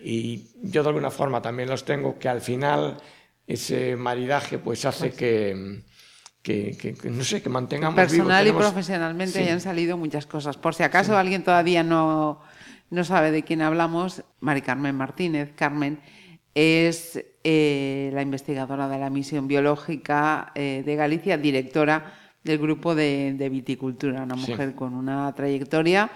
y 0.05 0.46
yo 0.62 0.82
de 0.82 0.88
alguna 0.88 1.11
forma 1.11 1.42
también 1.42 1.68
los 1.68 1.84
tengo, 1.84 2.18
que 2.18 2.28
al 2.28 2.40
final 2.40 2.96
ese 3.46 3.96
maridaje 3.96 4.59
pues 4.59 4.84
hace 4.84 5.11
que, 5.12 5.82
que, 6.42 6.76
que- 6.76 6.94
que, 6.94 7.11
no 7.11 7.22
sé, 7.24 7.42
que 7.42 7.48
mantengamos. 7.48 7.96
Personal 7.96 8.44
y 8.46 8.50
Tenemos- 8.50 8.62
profesionalmente 8.66 9.38
Sí. 9.38 9.44
hayan 9.44 9.61
salido 9.61 9.96
muchas 9.96 10.26
cosas. 10.26 10.57
Por 10.57 10.74
si 10.74 10.82
acaso 10.84 11.16
alguien 11.16 11.42
todavía 11.44 11.82
no, 11.82 12.40
no 12.90 13.05
sabe 13.05 13.30
de 13.30 13.42
quién 13.42 13.62
hablamos, 13.62 14.22
Mari 14.40 14.62
Carmen 14.62 14.94
Martínez, 14.96 15.53
Carmen, 15.57 16.00
es 16.55 17.24
eh, 17.44 18.11
la 18.12 18.22
investigadora 18.22 18.88
de 18.88 18.98
la 18.98 19.11
misión 19.11 19.48
biológica 19.48 20.53
eh, 20.55 20.82
de 20.84 20.96
Galicia, 20.96 21.38
directora 21.38 22.22
del 22.45 22.59
grupo 22.59 22.95
de, 22.95 23.34
de 23.36 23.49
viticultura, 23.49 24.22
una 24.22 24.36
Sí. 24.36 24.51
mujer 24.51 24.74
con 24.74 24.95
una 24.95 25.32
trayectoria 25.34 26.11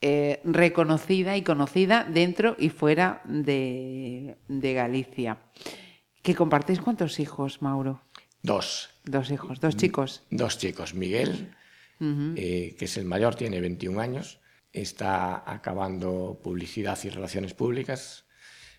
eh, 0.00 0.40
reconocida 0.44 1.36
y 1.36 1.42
conocida 1.42 2.04
dentro 2.04 2.56
y 2.58 2.68
fuera 2.68 3.22
de, 3.24 4.36
de 4.48 4.72
Galicia. 4.74 5.38
¿Que 6.22 6.34
compartís 6.34 6.80
cuántos 6.80 7.18
hijos, 7.20 7.62
Mauro? 7.62 8.02
Dos. 8.42 8.90
Dos 9.04 9.30
hijos, 9.30 9.60
dos 9.60 9.76
chicos. 9.76 10.22
dos 10.30 10.58
chicos. 10.58 10.94
Miguel, 10.94 11.54
eh, 12.00 12.74
que 12.78 12.84
es 12.84 12.96
el 12.98 13.06
mayor, 13.06 13.34
tiene 13.34 13.60
21 13.60 13.98
años, 14.00 14.40
está 14.72 15.50
acabando 15.50 16.38
publicidad 16.42 16.98
y 17.04 17.08
relaciones 17.08 17.54
públicas 17.54 18.26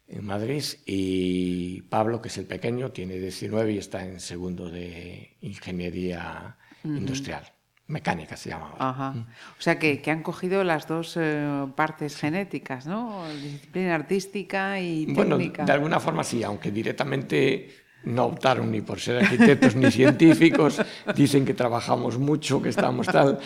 en 0.08 0.24
Madrid, 0.26 0.64
y 0.86 1.82
Pablo, 1.84 2.22
que 2.22 2.28
es 2.28 2.38
el 2.38 2.46
pequeño, 2.46 2.92
tiene 2.92 3.18
19 3.18 3.74
y 3.74 3.78
está 3.80 4.06
en 4.06 4.20
segundo 4.20 4.70
de 4.70 5.38
ingeniería 5.42 6.58
industrial, 6.86 7.44
mecánica 7.88 8.36
se 8.38 8.50
llama. 8.50 8.70
ahora. 8.72 8.90
Ajá. 8.90 9.28
O 9.58 9.62
sea 9.62 9.78
que, 9.80 10.02
que 10.02 10.12
han 10.12 10.24
cogido 10.24 10.64
las 10.64 10.88
dos 10.88 11.18
eh, 11.20 11.66
partes 11.76 12.16
genéticas, 12.18 12.88
¿no? 12.88 13.24
Disciplina 13.42 13.96
artística 13.96 14.80
y 14.80 15.06
Bueno, 15.08 15.38
técnica. 15.38 15.66
de 15.66 15.72
alguna 15.72 16.00
forma 16.00 16.24
sí, 16.24 16.44
aunque 16.44 16.72
directamente 16.72 17.70
no 18.06 18.26
optaron 18.26 18.72
ni 18.72 18.82
por 18.82 19.00
ser 19.00 19.24
arquitectos 19.24 19.76
ni 19.76 19.90
científicos, 19.92 20.80
dicen 21.16 21.44
que 21.46 21.54
trabajamos 21.56 22.18
mucho, 22.20 22.62
que 22.62 22.70
estamos 22.70 23.08
tal. 23.08 23.40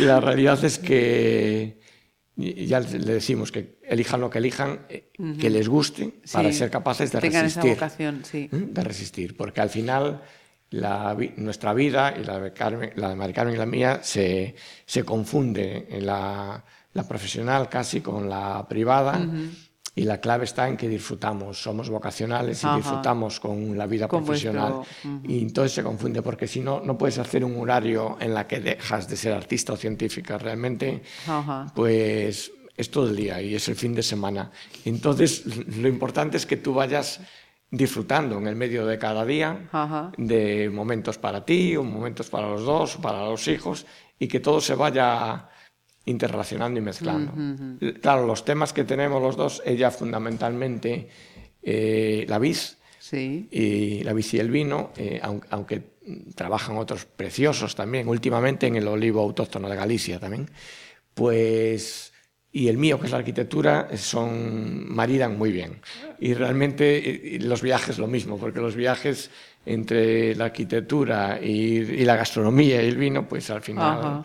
La 0.00 0.20
realidad 0.20 0.62
es 0.64 0.78
que 0.78 1.78
ya 2.36 2.80
le 2.80 3.14
decimos 3.14 3.50
que 3.52 3.78
elijan 3.82 4.20
lo 4.20 4.28
que 4.30 4.38
elijan, 4.38 4.80
eh, 4.88 5.10
que 5.40 5.50
les 5.50 5.68
guste 5.68 6.14
para 6.32 6.50
Sí, 6.52 6.58
ser 6.58 6.70
capaces 6.70 7.12
de 7.12 7.20
tengan 7.20 7.46
esa 7.46 7.60
resistir. 7.60 7.74
vocación, 7.74 8.22
sí. 8.24 8.48
De 8.52 8.84
resistir, 8.84 9.36
porque 9.36 9.60
al 9.60 9.70
final 9.70 10.22
la 10.70 11.16
nuestra 11.36 11.72
vida 11.74 12.14
y 12.18 12.24
la 12.24 12.38
de, 12.40 12.52
Carmen, 12.52 12.92
la 12.96 13.10
de 13.10 13.16
Mari 13.16 13.32
Carmen 13.32 13.54
y 13.54 13.58
la 13.58 13.66
mía 13.66 14.00
se, 14.02 14.54
se 14.84 15.04
confunde 15.04 15.86
en 15.90 16.06
la, 16.06 16.62
la 16.92 17.08
profesional 17.08 17.68
casi 17.68 18.00
con 18.00 18.28
la 18.28 18.66
privada. 18.68 19.20
Y 19.98 20.02
la 20.04 20.20
clave 20.20 20.44
está 20.44 20.68
en 20.68 20.76
que 20.76 20.90
disfrutamos, 20.90 21.62
somos 21.62 21.88
vocacionales 21.88 22.62
y 22.62 22.66
Ajá. 22.66 22.76
disfrutamos 22.76 23.40
con 23.40 23.78
la 23.78 23.86
vida 23.86 24.06
Con 24.06 24.26
profesional. 24.26 24.74
vuestro-. 24.74 25.20
Y 25.24 25.40
entonces 25.40 25.72
se 25.72 25.82
confunde, 25.82 26.20
porque 26.20 26.46
si 26.46 26.60
no, 26.60 26.80
no 26.80 26.98
puedes 26.98 27.16
hacer 27.18 27.42
un 27.42 27.58
horario 27.58 28.18
en 28.20 28.34
la 28.34 28.46
que 28.46 28.60
dejas 28.60 29.08
de 29.08 29.16
ser 29.16 29.32
artista 29.32 29.72
o 29.72 29.76
científica 29.78 30.36
realmente, 30.36 31.00
pues 31.74 32.52
es 32.76 32.90
todo 32.90 33.08
el 33.08 33.16
día 33.16 33.40
y 33.40 33.54
es 33.54 33.68
el 33.68 33.76
fin 33.76 33.94
de 33.94 34.02
semana. 34.02 34.50
Entonces, 34.84 35.44
lo 35.66 35.88
importante 35.88 36.36
es 36.36 36.44
que 36.44 36.58
tú 36.58 36.74
vayas 36.74 37.20
disfrutando 37.70 38.38
en 38.38 38.46
el 38.46 38.56
medio 38.56 38.86
de 38.86 38.98
cada 38.98 39.24
día 39.24 39.68
Ajá. 39.72 40.12
de 40.16 40.70
momentos 40.70 41.18
para 41.18 41.44
ti, 41.44 41.76
o 41.76 41.82
momentos 41.82 42.30
para 42.30 42.48
los 42.48 42.64
dos, 42.64 42.96
para 42.96 43.24
los 43.24 43.48
hijos, 43.48 43.86
y 44.18 44.28
que 44.28 44.40
todo 44.40 44.60
se 44.60 44.74
vaya 44.74 45.48
interrelacionando 46.04 46.78
y 46.78 46.82
mezclando. 46.82 47.32
Claro, 48.00 48.26
los 48.26 48.44
temas 48.44 48.72
que 48.72 48.84
tenemos 48.84 49.20
los 49.20 49.36
dos, 49.36 49.62
ella 49.66 49.90
fundamentalmente 49.90 51.08
eh, 51.62 52.24
la 52.28 52.38
vid, 52.38 52.56
Sí. 53.00 53.48
y 53.50 54.02
la 54.04 54.12
vid 54.12 54.24
y 54.32 54.38
el 54.38 54.50
vino, 54.50 54.90
eh, 54.96 55.20
aun- 55.22 55.44
aunque, 55.50 55.96
trabajan 56.36 56.76
otros 56.76 57.04
preciosos 57.04 57.74
también, 57.74 58.06
últimamente 58.08 58.68
en 58.68 58.76
el 58.76 58.86
olivo 58.86 59.20
autóctono 59.20 59.68
de 59.68 59.74
Galicia 59.74 60.20
también, 60.20 60.48
pues 61.14 62.12
y 62.56 62.68
el 62.68 62.78
mío, 62.78 62.98
que 62.98 63.04
es 63.06 63.12
la 63.12 63.18
arquitectura, 63.18 63.88
son 63.98 64.90
maridan 64.94 65.36
muy 65.36 65.52
bien. 65.52 65.78
Y 66.18 66.32
realmente 66.32 67.36
eh, 67.36 67.38
los 67.40 67.60
viajes 67.60 67.98
lo 67.98 68.06
mismo, 68.06 68.38
porque 68.38 68.60
los 68.60 68.74
viajes 68.74 69.30
entre 69.66 70.34
la 70.34 70.46
arquitectura 70.46 71.38
y, 71.42 71.76
y 72.00 72.04
la 72.06 72.16
gastronomía 72.16 72.82
y 72.82 72.88
el 72.88 72.96
vino, 72.96 73.28
pues 73.28 73.50
al 73.50 73.60
final 73.60 73.98
Ajá. 73.98 74.24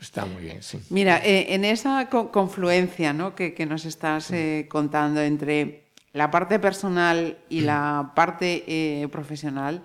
está 0.00 0.24
muy 0.24 0.44
bien, 0.44 0.62
sí. 0.62 0.78
Mira, 0.88 1.18
eh, 1.22 1.52
en 1.54 1.66
esa 1.66 2.08
co- 2.08 2.30
confluencia 2.32 3.12
¿no? 3.12 3.34
que, 3.34 3.52
que 3.52 3.66
nos 3.66 3.84
estás 3.84 4.30
eh, 4.30 4.66
contando 4.70 5.20
entre 5.20 5.90
la 6.14 6.30
parte 6.30 6.58
personal 6.58 7.36
y 7.50 7.60
la 7.60 8.12
parte 8.16 8.64
eh, 8.66 9.08
profesional 9.08 9.82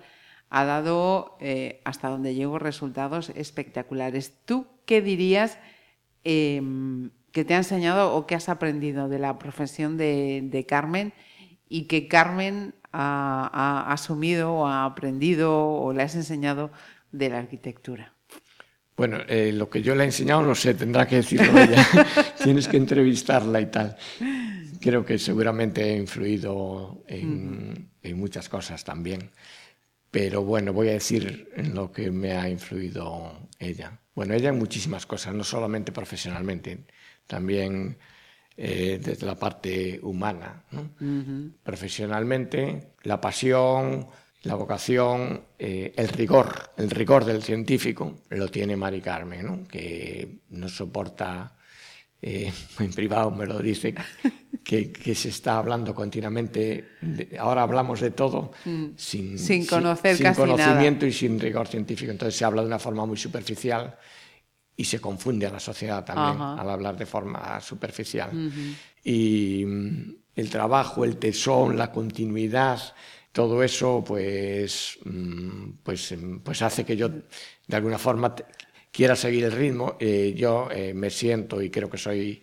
ha 0.48 0.64
dado 0.64 1.36
hasta 1.84 2.08
donde 2.08 2.34
llego 2.34 2.58
resultados 2.58 3.28
espectaculares. 3.36 4.32
¿Tú 4.46 4.66
qué 4.86 5.02
dirías 5.02 5.58
em, 6.24 7.10
que 7.32 7.44
te 7.44 7.54
ha 7.54 7.58
enseñado 7.58 8.14
o 8.14 8.26
que 8.26 8.34
has 8.34 8.48
aprendido 8.48 9.08
de 9.08 9.18
la 9.18 9.38
profesión 9.38 9.96
de, 9.96 10.40
de 10.44 10.66
Carmen 10.66 11.12
y 11.68 11.82
que 11.82 12.08
Carmen 12.08 12.74
ha, 12.92 13.50
ha 13.52 13.92
asumido 13.92 14.52
o 14.52 14.66
ha 14.66 14.84
aprendido 14.84 15.54
o 15.56 15.92
le 15.92 16.02
has 16.02 16.14
enseñado 16.14 16.70
de 17.12 17.30
la 17.30 17.38
arquitectura? 17.38 18.14
Bueno, 18.96 19.18
eh, 19.28 19.52
lo 19.52 19.70
que 19.70 19.80
yo 19.80 19.94
le 19.94 20.02
he 20.02 20.06
enseñado 20.06 20.42
no 20.42 20.54
sé, 20.54 20.74
tendrá 20.74 21.06
que 21.06 21.16
decirlo 21.16 21.56
ella. 21.56 21.86
Tienes 22.42 22.66
que 22.66 22.76
entrevistarla 22.76 23.60
y 23.60 23.66
tal. 23.66 23.96
Creo 24.80 25.04
que 25.04 25.18
seguramente 25.18 25.82
he 25.84 25.96
influido 25.96 27.04
en, 27.06 27.90
en, 28.02 28.18
muchas 28.18 28.48
cosas 28.48 28.82
también. 28.82 29.30
Pero 30.10 30.42
bueno, 30.42 30.72
voy 30.72 30.88
a 30.88 30.92
decir 30.92 31.48
en 31.54 31.74
lo 31.74 31.92
que 31.92 32.10
me 32.10 32.32
ha 32.32 32.48
influido 32.48 33.48
ella. 33.60 34.00
Bueno, 34.16 34.34
ella 34.34 34.48
en 34.48 34.58
muchísimas 34.58 35.06
cosas, 35.06 35.32
no 35.32 35.44
solamente 35.44 35.92
profesionalmente, 35.92 36.86
también 37.28 37.96
eh, 38.56 38.98
desde 39.00 39.24
la 39.24 39.36
parte 39.36 40.00
humana. 40.02 40.64
¿no? 40.72 40.80
Uh 40.80 41.04
-huh. 41.04 41.52
Profesionalmente, 41.62 42.94
la 43.04 43.20
pasión, 43.20 44.08
la 44.42 44.56
vocación, 44.56 45.44
eh, 45.56 45.92
el 45.96 46.08
rigor, 46.08 46.72
el 46.76 46.90
rigor 46.90 47.24
del 47.24 47.40
científico 47.42 48.22
lo 48.30 48.48
tiene 48.48 48.76
Mari 48.76 49.00
Carmen, 49.00 49.46
¿no? 49.46 49.68
que 49.68 50.40
no 50.50 50.68
soporta, 50.68 51.56
eh, 52.20 52.52
en 52.80 52.92
privado 52.92 53.30
me 53.30 53.46
lo 53.46 53.60
dice, 53.60 53.94
que, 54.64 54.90
que, 54.90 55.14
se 55.14 55.28
está 55.28 55.58
hablando 55.58 55.94
continuamente, 55.94 56.96
de, 57.00 57.36
ahora 57.38 57.62
hablamos 57.62 58.00
de 58.00 58.10
todo 58.10 58.50
mm. 58.64 58.86
sin, 58.96 59.38
sin, 59.38 59.66
conocer 59.66 60.16
sin, 60.16 60.24
casi 60.24 60.40
sin 60.40 60.50
conocimiento 60.50 61.06
nada. 61.06 61.08
y 61.08 61.12
sin 61.12 61.38
rigor 61.38 61.68
científico, 61.68 62.10
entonces 62.10 62.36
se 62.36 62.44
habla 62.44 62.62
de 62.62 62.66
una 62.66 62.80
forma 62.80 63.06
muy 63.06 63.16
superficial 63.16 63.96
y 64.78 64.84
se 64.84 65.00
confunde 65.00 65.44
a 65.44 65.50
la 65.50 65.58
sociedad 65.58 66.04
también 66.04 66.40
Ajá. 66.40 66.54
al 66.62 66.70
hablar 66.70 66.96
de 66.96 67.04
forma 67.04 67.60
superficial. 67.60 68.30
Uh 68.32 68.48
-huh. 68.48 68.74
Y 69.02 69.64
mm, 69.66 70.14
el 70.36 70.48
trabajo, 70.50 71.04
el 71.04 71.16
tesón, 71.16 71.76
la 71.76 71.90
continuidad, 71.90 72.80
todo 73.32 73.64
eso 73.64 74.04
pues, 74.06 74.98
mm, 75.04 75.70
pues, 75.82 76.14
pues 76.44 76.62
hace 76.62 76.84
que 76.84 76.96
yo 76.96 77.08
de 77.08 77.76
alguna 77.76 77.98
forma 77.98 78.36
quiera 78.92 79.16
seguir 79.16 79.44
el 79.44 79.52
ritmo. 79.52 79.96
Eh, 79.98 80.32
yo 80.36 80.68
eh, 80.70 80.94
me 80.94 81.10
siento 81.10 81.60
y 81.60 81.70
creo 81.70 81.90
que 81.90 81.98
soy 81.98 82.40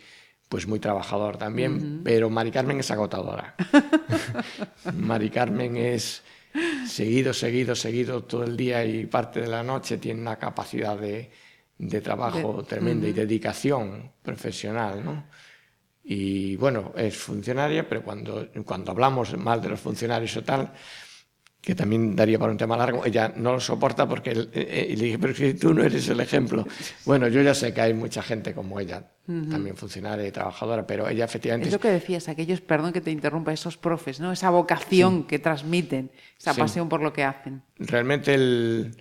pues 0.49 0.67
muy 0.67 0.79
trabajador 0.79 1.37
también, 1.37 1.73
uh 1.73 1.79
-huh. 1.79 2.01
pero 2.03 2.29
Mari 2.29 2.51
Carmen 2.51 2.81
es 2.81 2.91
agotadora. 2.91 3.55
Mari 4.93 5.29
Carmen 5.29 5.77
es 5.77 6.21
seguido, 6.85 7.33
seguido, 7.33 7.75
seguido 7.75 8.23
todo 8.25 8.43
el 8.43 8.57
día 8.57 8.83
y 8.83 9.05
parte 9.05 9.39
de 9.39 9.47
la 9.47 9.63
noche, 9.63 9.97
tiene 9.97 10.19
una 10.19 10.35
capacidad 10.35 10.97
de, 10.99 11.31
de 11.77 12.01
trabajo 12.01 12.61
de, 12.61 12.63
tremenda 12.63 13.05
uh 13.05 13.09
-huh. 13.09 13.11
y 13.11 13.13
dedicación 13.13 14.11
profesional, 14.21 15.03
¿no? 15.03 15.23
Y 16.03 16.55
bueno, 16.57 16.93
es 16.95 17.17
funcionaria, 17.17 17.89
pero 17.89 18.03
cuando, 18.03 18.47
cuando 18.63 18.91
hablamos 18.91 19.35
mal 19.37 19.59
de 19.59 19.69
los 19.69 19.79
funcionarios 19.79 20.37
o 20.37 20.43
tal, 20.43 20.71
que 21.65 21.73
también 21.73 22.15
daría 22.15 22.37
para 22.37 22.51
un 22.51 22.59
tema 22.59 22.77
largo, 22.77 23.03
ella 23.03 23.33
no 23.35 23.53
lo 23.53 23.59
soporta 23.59 24.07
porque 24.07 24.29
eh, 24.29 24.49
eh, 24.53 24.95
le 24.95 25.05
dije, 25.05 25.17
pero 25.17 25.33
si 25.33 25.55
tú 25.55 25.73
no 25.73 25.83
eres 25.83 26.07
el 26.09 26.19
ejemplo. 26.19 26.63
Bueno, 27.05 27.27
yo 27.27 27.41
ya 27.41 27.55
sé 27.55 27.73
que 27.73 27.81
hay 27.81 27.93
mucha 27.95 28.21
gente 28.21 28.53
como 28.53 28.79
ella, 28.79 29.11
uh 29.27 29.31
-huh. 29.31 29.49
también 29.49 29.75
funcionaria 29.75 30.27
y 30.27 30.31
trabajadora, 30.31 30.85
pero 30.85 31.09
ella 31.09 31.25
efectivamente... 31.25 31.69
Es 31.69 31.73
lo 31.73 31.79
que 31.79 31.89
decías, 31.89 32.29
aquellos, 32.29 32.61
perdón 32.61 32.93
que 32.93 33.01
te 33.01 33.09
interrumpa, 33.09 33.51
esos 33.51 33.77
profes, 33.77 34.19
¿no? 34.19 34.31
Esa 34.31 34.51
vocación 34.51 35.21
sí. 35.21 35.25
que 35.27 35.39
transmiten, 35.39 36.11
esa 36.39 36.53
sí. 36.53 36.61
pasión 36.61 36.87
por 36.87 37.01
lo 37.01 37.11
que 37.13 37.23
hacen. 37.23 37.63
Realmente 37.79 38.35
el... 38.35 38.95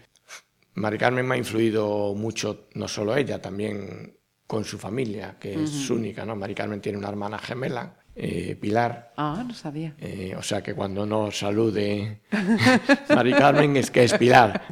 Mari 0.74 0.98
Carmen 0.98 1.26
me 1.26 1.34
ha 1.34 1.38
influido 1.38 2.14
mucho, 2.14 2.68
no 2.74 2.88
solo 2.88 3.16
ella, 3.16 3.40
también 3.40 4.16
con 4.46 4.64
su 4.64 4.78
familia, 4.78 5.36
que 5.38 5.56
uh 5.56 5.60
-huh. 5.60 5.64
es 5.64 5.90
única, 5.90 6.24
¿no? 6.24 6.36
Mari 6.36 6.54
Carmen 6.54 6.80
tiene 6.80 6.98
una 6.98 7.08
hermana 7.08 7.38
gemela, 7.38 7.96
eh, 8.16 8.56
Pilar. 8.60 9.12
Ah, 9.16 9.44
no 9.46 9.54
sabía. 9.54 9.94
Eh, 9.98 10.34
o 10.36 10.42
sea 10.42 10.62
que 10.62 10.74
cuando 10.74 11.04
no 11.04 11.32
salude 11.32 12.20
Mari 13.08 13.32
Carmen 13.32 13.76
es 13.76 13.90
que 13.90 14.04
es 14.04 14.14
Pilar. 14.14 14.62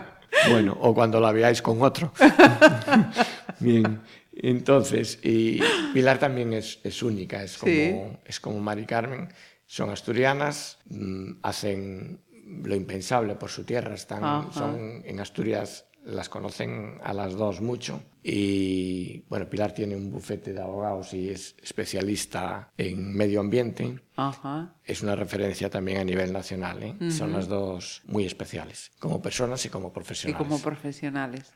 bueno, 0.50 0.76
o 0.80 0.94
cuando 0.94 1.20
la 1.20 1.32
veáis 1.32 1.62
con 1.62 1.82
otro. 1.82 2.12
Bien, 3.60 4.00
entonces, 4.34 5.18
y 5.22 5.60
Pilar 5.92 6.18
también 6.18 6.52
es, 6.52 6.80
es 6.84 7.02
única, 7.02 7.42
es 7.42 7.58
como, 7.58 7.72
sí. 7.72 7.94
es 8.24 8.40
como 8.40 8.60
Mari 8.60 8.86
Carmen. 8.86 9.28
Son 9.66 9.90
asturianas, 9.90 10.78
mmm, 10.90 11.32
hacen 11.42 12.20
lo 12.64 12.74
impensable 12.74 13.34
por 13.34 13.50
su 13.50 13.64
tierra, 13.64 13.94
están, 13.94 14.52
son 14.52 15.02
en 15.04 15.20
Asturias 15.20 15.86
las 16.04 16.28
conocen 16.28 16.98
a 17.02 17.12
las 17.12 17.34
dos 17.36 17.60
mucho. 17.60 18.02
Y 18.24 19.24
bueno, 19.28 19.48
Pilar 19.48 19.72
tiene 19.72 19.96
un 19.96 20.10
bufete 20.10 20.52
de 20.52 20.60
abogados 20.60 21.12
y 21.12 21.28
es 21.30 21.56
especialista 21.62 22.70
en 22.76 23.14
medio 23.14 23.40
ambiente. 23.40 23.98
Ajá. 24.14 24.74
Es 24.84 25.02
una 25.02 25.16
referencia 25.16 25.70
también 25.70 25.98
a 25.98 26.04
nivel 26.04 26.32
nacional. 26.32 26.82
¿eh? 26.82 26.94
Uh 27.00 27.04
-huh. 27.04 27.10
Son 27.10 27.32
las 27.32 27.48
dos 27.48 28.02
muy 28.06 28.24
especiales, 28.24 28.92
como 29.00 29.20
personas 29.20 29.64
y 29.64 29.70
como 29.70 29.92
profesionales. 29.92 30.40
Y 30.40 30.44
como 30.44 30.60
profesionales. 30.60 31.52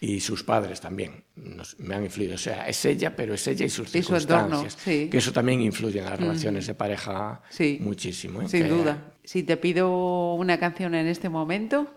Y 0.00 0.20
sus 0.20 0.42
padres 0.42 0.80
también 0.80 1.24
nos, 1.34 1.78
me 1.78 1.94
han 1.94 2.04
influido. 2.04 2.34
O 2.34 2.38
sea, 2.38 2.66
es 2.68 2.82
ella, 2.84 3.14
pero 3.14 3.34
es 3.34 3.46
ella 3.46 3.66
y 3.66 3.70
sus 3.70 3.88
y 3.88 4.02
circunstancias. 4.02 4.48
Su 4.48 4.54
entorno, 4.58 4.70
sí. 4.70 5.08
Que 5.10 5.18
eso 5.18 5.32
también 5.32 5.60
influye 5.60 5.98
en 5.98 6.04
las 6.06 6.18
relaciones 6.18 6.64
uh 6.64 6.66
-huh. 6.66 6.68
de 6.68 6.74
pareja 6.74 7.42
sí. 7.50 7.78
muchísimo. 7.80 8.42
¿eh? 8.42 8.48
Sin 8.48 8.62
que, 8.62 8.68
duda. 8.68 9.12
Si 9.26 9.42
te 9.42 9.56
pido 9.56 10.34
una 10.34 10.58
canción 10.60 10.94
en 10.94 11.08
este 11.08 11.28
momento, 11.28 11.88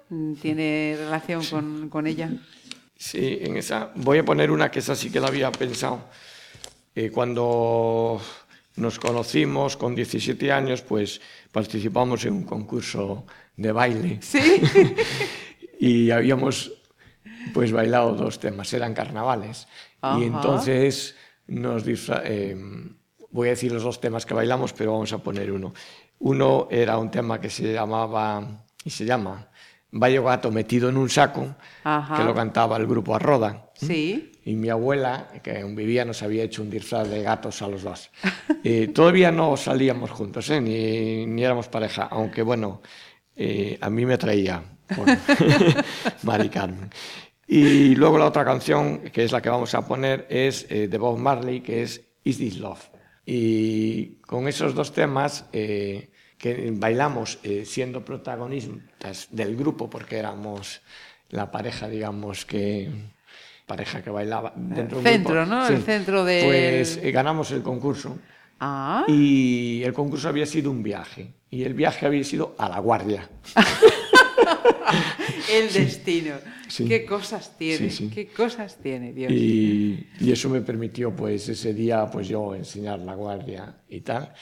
¿tiene 0.41 0.95
relación 0.97 1.45
con, 1.45 1.88
con 1.88 2.07
ella? 2.07 2.32
Sí, 2.97 3.38
en 3.41 3.55
esa 3.55 3.91
voy 3.93 4.17
a 4.17 4.25
poner 4.25 4.49
una 4.49 4.71
que 4.71 4.80
esa 4.80 4.95
sí 4.95 5.11
que 5.11 5.19
la 5.19 5.27
había 5.27 5.51
pensado. 5.51 6.09
Eh, 6.95 7.11
cuando 7.11 8.19
nos 8.77 8.97
conocimos 8.97 9.77
con 9.77 9.93
17 9.93 10.51
años, 10.51 10.82
pues 10.82 11.21
participamos 11.51 12.25
en 12.25 12.34
un 12.34 12.43
concurso 12.45 13.27
de 13.55 13.71
baile. 13.73 14.19
Sí. 14.23 14.61
y 15.80 16.09
habíamos 16.09 16.73
pues 17.53 17.71
bailado 17.71 18.15
dos 18.15 18.39
temas, 18.39 18.73
eran 18.73 18.95
carnavales. 18.95 19.67
Ajá. 20.01 20.19
Y 20.19 20.23
entonces 20.23 21.15
nos 21.45 21.84
eh, 21.88 22.57
voy 23.32 23.47
a 23.47 23.51
decir 23.51 23.71
los 23.71 23.84
dos 23.84 24.01
temas 24.01 24.25
que 24.25 24.34
bailamos, 24.34 24.73
pero 24.73 24.93
vamos 24.93 25.13
a 25.13 25.19
poner 25.19 25.51
uno. 25.51 25.73
Uno 26.20 26.67
era 26.70 26.97
un 26.97 27.09
tema 27.11 27.39
que 27.39 27.49
se 27.49 27.74
llamaba 27.74 28.65
y 28.84 28.89
se 28.89 29.05
llama 29.05 29.47
Vaya 29.91 30.22
gato 30.22 30.51
metido 30.51 30.89
en 30.89 30.97
un 30.97 31.09
saco, 31.09 31.55
Ajá. 31.84 32.17
que 32.17 32.24
lo 32.24 32.36
cantaba 32.36 32.78
el 32.78 32.86
grupo 32.86 33.15
Arroda. 33.15 33.72
Sí. 33.74 34.32
Y 34.45 34.55
mi 34.55 34.70
abuela, 34.70 35.30
que 35.41 35.61
aún 35.61 35.76
vivía, 35.76 36.05
nos 36.05 36.22
había 36.22 36.43
hecho 36.43 36.61
un 36.61 36.70
disfraz 36.70 37.09
de 37.09 37.24
gatos 37.24 37.61
a 37.61 37.67
los 37.67 37.82
dos. 37.84 38.11
eh, 38.63 38.89
todavía 38.93 39.32
no 39.32 39.57
salíamos 39.57 40.11
juntos, 40.11 40.49
¿eh? 40.51 40.61
ni, 40.61 41.26
ni 41.26 41.43
éramos 41.43 41.67
pareja, 41.70 42.07
aunque 42.11 42.41
bueno, 42.43 42.82
eh, 43.36 43.78
a 43.82 43.89
mí 43.89 44.05
me 44.05 44.17
traía 44.17 44.61
por 44.95 45.07
Mari 46.24 46.49
Carmen. 46.49 46.89
Y 47.47 47.95
luego 47.95 48.20
la 48.20 48.26
otra 48.28 48.45
canción, 48.45 48.99
que 49.11 49.24
es 49.24 49.32
la 49.32 49.41
que 49.41 49.49
vamos 49.49 49.74
a 49.74 49.88
poner, 49.88 50.28
es 50.30 50.67
eh, 50.70 50.88
de 50.88 50.97
Bob 50.99 51.17
Marley, 51.17 51.61
que 51.61 51.82
es 51.82 52.01
Is 52.24 52.38
This 52.38 52.57
Love. 52.59 52.89
Y 53.32 54.17
con 54.25 54.47
esos 54.47 54.73
dos 54.73 54.91
temas 54.91 55.45
eh, 55.53 56.09
que 56.36 56.71
bailamos 56.73 57.38
eh, 57.43 57.63
siendo 57.63 58.03
protagonistas 58.03 59.27
del 59.30 59.55
grupo, 59.55 59.88
porque 59.88 60.17
éramos 60.17 60.82
la 61.30 61.51
pareja, 61.51 61.88
digamos, 61.88 62.47
que 62.47 62.89
pareja 63.67 64.01
que 64.01 64.09
bailaba 64.09 64.51
dentro 64.55 64.97
el 64.97 65.03
del 65.03 65.13
centro, 65.13 65.36
grupo. 65.36 65.45
¿no? 65.45 65.67
Sí. 65.67 65.73
El 65.73 65.84
centro 65.84 66.25
de... 66.25 66.41
Pues 66.43 66.97
eh, 66.97 67.11
ganamos 67.11 67.51
el 67.51 67.61
concurso. 67.61 68.17
Ah. 68.59 69.05
Y 69.07 69.84
el 69.84 69.93
concurso 69.93 70.27
había 70.27 70.47
sido 70.47 70.71
un 70.71 70.82
viaje. 70.82 71.32
Y 71.51 71.65
el 71.65 71.75
viaje 71.75 72.07
había 72.07 72.23
sido 72.23 72.55
a 72.57 72.67
La 72.67 72.80
Guardia. 72.80 73.30
el 75.53 75.72
destino. 75.74 76.36
Sí. 76.68 76.86
Qué 76.86 77.05
cosas 77.05 77.57
tiene, 77.57 77.89
Sí, 77.89 78.07
sí. 78.07 78.10
qué 78.14 78.28
cosas 78.28 78.78
tiene, 78.78 79.12
Dios. 79.14 79.32
Y, 79.32 80.07
y 80.20 80.32
eso 80.32 80.49
me 80.49 80.62
permitió, 80.62 81.16
pues, 81.16 81.49
ese 81.49 81.74
día, 81.74 82.05
pues 82.12 82.28
yo 82.28 82.53
enseñar 82.55 82.99
La 82.99 83.16
Guardia 83.16 83.78
y 83.89 84.01
tal. 84.01 84.34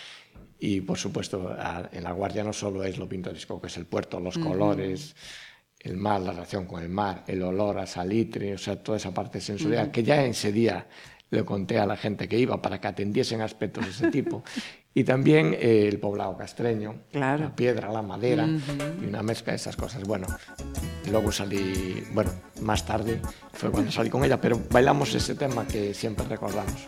Y, 0.60 0.82
por 0.82 0.98
supuesto, 0.98 1.50
a- 1.58 1.90
en 1.92 2.04
La 2.04 2.12
Guardia 2.12 2.44
no 2.44 2.52
solo 2.54 2.84
es 2.84 2.98
lo 2.98 3.08
pintoresco 3.08 3.62
que 3.62 3.68
es 3.68 3.78
el 3.78 3.86
puerto, 3.86 4.20
los 4.20 4.38
colores, 4.38 5.16
el 5.80 5.96
mar, 5.98 6.20
la 6.22 6.32
relación 6.32 6.66
con 6.66 6.82
el 6.82 6.90
mar, 6.90 7.24
el 7.28 7.42
olor 7.44 7.78
a 7.80 7.86
salitre, 7.86 8.54
o 8.56 8.58
sea, 8.58 8.82
toda 8.82 8.98
esa 8.98 9.14
parte 9.14 9.40
sensorial, 9.40 9.92
que 9.92 10.04
ya 10.04 10.24
en 10.24 10.32
ese 10.32 10.52
día 10.52 10.88
le 11.30 11.46
conté 11.46 11.78
a 11.78 11.86
la 11.86 11.96
gente 11.96 12.28
que 12.28 12.40
iba 12.40 12.62
para 12.62 12.82
que 12.82 12.88
atendiesen 12.88 13.42
aspectos 13.42 13.86
de 13.86 13.92
ese 13.92 14.12
tipo. 14.12 14.44
Y 14.98 15.04
también 15.04 15.54
eh, 15.54 15.88
el 15.88 16.00
poblado 16.00 16.36
castreño, 16.36 17.04
Claro. 17.12 17.44
la 17.44 17.56
piedra, 17.56 17.92
la 17.92 18.02
madera, 18.02 18.48
y 19.00 19.06
una 19.06 19.22
mezcla 19.22 19.52
de 19.54 19.58
esas 19.58 19.76
cosas. 19.76 20.02
Bueno, 20.02 20.26
luego 21.12 21.32
salí, 21.32 22.04
bueno, 22.14 22.32
más 22.62 22.84
tarde 22.84 23.22
fue 23.54 23.70
cuando 23.70 23.92
salí 23.92 24.10
con 24.10 24.24
ella, 24.24 24.42
pero 24.42 24.60
bailamos 24.72 25.14
ese 25.14 25.36
tema 25.36 25.68
que 25.68 25.94
siempre 25.94 26.26
recordamos. 26.26 26.88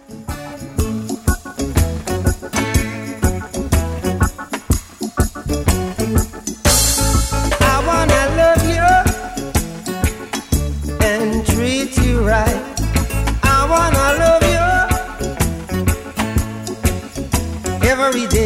every 18.10 18.26
day. 18.26 18.39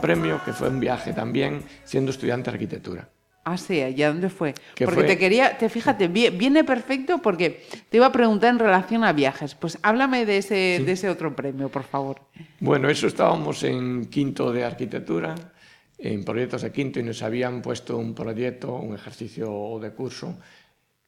Premio 0.00 0.40
que 0.44 0.52
fue 0.52 0.68
un 0.68 0.80
viaje 0.80 1.12
también 1.12 1.62
siendo 1.84 2.10
estudiante 2.10 2.50
de 2.50 2.54
arquitectura. 2.56 3.08
Ah, 3.44 3.56
sí, 3.56 3.74
¿y 3.78 4.02
a 4.02 4.08
dónde 4.08 4.28
fue? 4.28 4.52
¿Qué 4.74 4.84
porque 4.84 5.00
fue? 5.00 5.06
te 5.08 5.18
quería, 5.18 5.56
te 5.56 5.68
fíjate, 5.70 6.08
vi- 6.08 6.28
viene 6.30 6.62
perfecto 6.62 7.18
porque 7.22 7.64
te 7.88 7.96
iba 7.96 8.06
a 8.06 8.12
preguntar 8.12 8.50
en 8.50 8.58
relación 8.58 9.02
a 9.02 9.12
viajes. 9.14 9.54
Pues 9.54 9.78
háblame 9.82 10.26
de 10.26 10.38
ese, 10.38 10.54
de 10.84 10.92
ese 10.92 11.08
otro 11.08 11.34
premio, 11.34 11.70
por 11.70 11.84
favor. 11.84 12.20
Bueno, 12.60 12.90
eso 12.90 13.06
estábamos 13.06 13.62
en 13.64 14.06
quinto 14.06 14.52
de 14.52 14.62
arquitectura, 14.64 15.34
en 15.98 16.22
proyectos 16.24 16.62
de 16.62 16.70
quinto, 16.70 17.00
y 17.00 17.02
nos 17.02 17.22
habían 17.22 17.62
puesto 17.62 17.96
un 17.96 18.14
proyecto, 18.14 18.74
un 18.74 18.94
ejercicio 18.94 19.78
de 19.80 19.90
curso, 19.92 20.38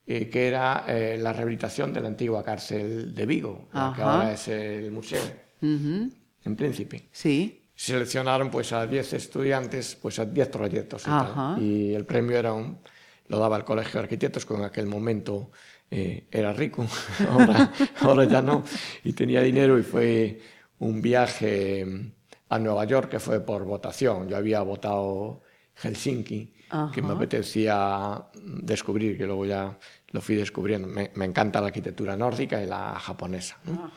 eh, 0.07 0.29
que 0.31 0.49
era 0.49 0.85
eh, 0.89 1.19
la 1.21 1.33
rehabilitación 1.35 1.93
de 1.93 2.01
la 2.01 2.09
antigua 2.09 2.43
cárcel 2.43 3.15
de 3.15 3.27
Vigo, 3.27 3.69
la 3.75 3.93
que 3.95 4.03
ahora 4.03 4.33
es 4.33 4.49
el 4.49 4.91
museo, 4.91 5.23
Ujú, 5.61 6.11
en 6.45 6.57
Príncipe. 6.57 7.09
Sí. 7.13 7.62
Seleccionaron 7.75 8.51
pues 8.51 8.73
a 8.73 8.87
10 8.87 9.15
estudiantes, 9.15 9.97
pues 10.01 10.19
a 10.19 10.25
10 10.25 10.49
proyectos 10.49 11.03
y, 11.03 11.07
tal. 11.07 11.63
Y 11.63 11.95
el 11.95 12.05
premio 12.05 12.37
era 12.37 12.53
un, 12.53 12.79
lo 13.29 13.39
daba 13.39 13.57
el 13.57 13.65
Colegio 13.65 13.95
de 13.95 14.05
Arquitectos, 14.05 14.45
que 14.45 14.55
en 14.55 14.65
aquel 14.65 14.87
momento 14.87 15.51
eh, 15.91 16.27
era 16.31 16.53
rico, 16.53 16.87
ahora, 17.31 17.73
ahora 18.01 18.25
ya 18.25 18.43
no, 18.43 18.65
y 19.05 19.13
tenía 19.13 19.41
dinero 19.41 19.79
y 19.79 19.83
fue 19.83 20.41
un 20.79 21.01
viaje 21.01 22.13
a 22.49 22.59
Nueva 22.59 22.85
York 22.85 23.11
que 23.11 23.21
fue 23.21 23.41
por 23.41 23.65
votación. 23.65 24.29
Yo 24.29 24.37
había 24.37 24.61
votado 24.61 25.43
Helsinki, 25.75 26.53
que 26.93 27.03
me 27.03 27.13
apetecía 27.13 28.27
descubrir, 28.35 29.17
que 29.17 29.27
luego 29.27 29.47
ya 29.47 29.79
lo 30.11 30.21
fui 30.21 30.35
descubriendo. 30.35 30.89
Me, 30.89 31.11
me 31.15 31.25
encanta 31.25 31.61
la 31.61 31.69
arquitectura 31.69 32.17
nórdica 32.17 32.63
y 32.63 32.67
la 32.67 32.99
japonesa. 32.99 33.59
¿no? 33.65 33.91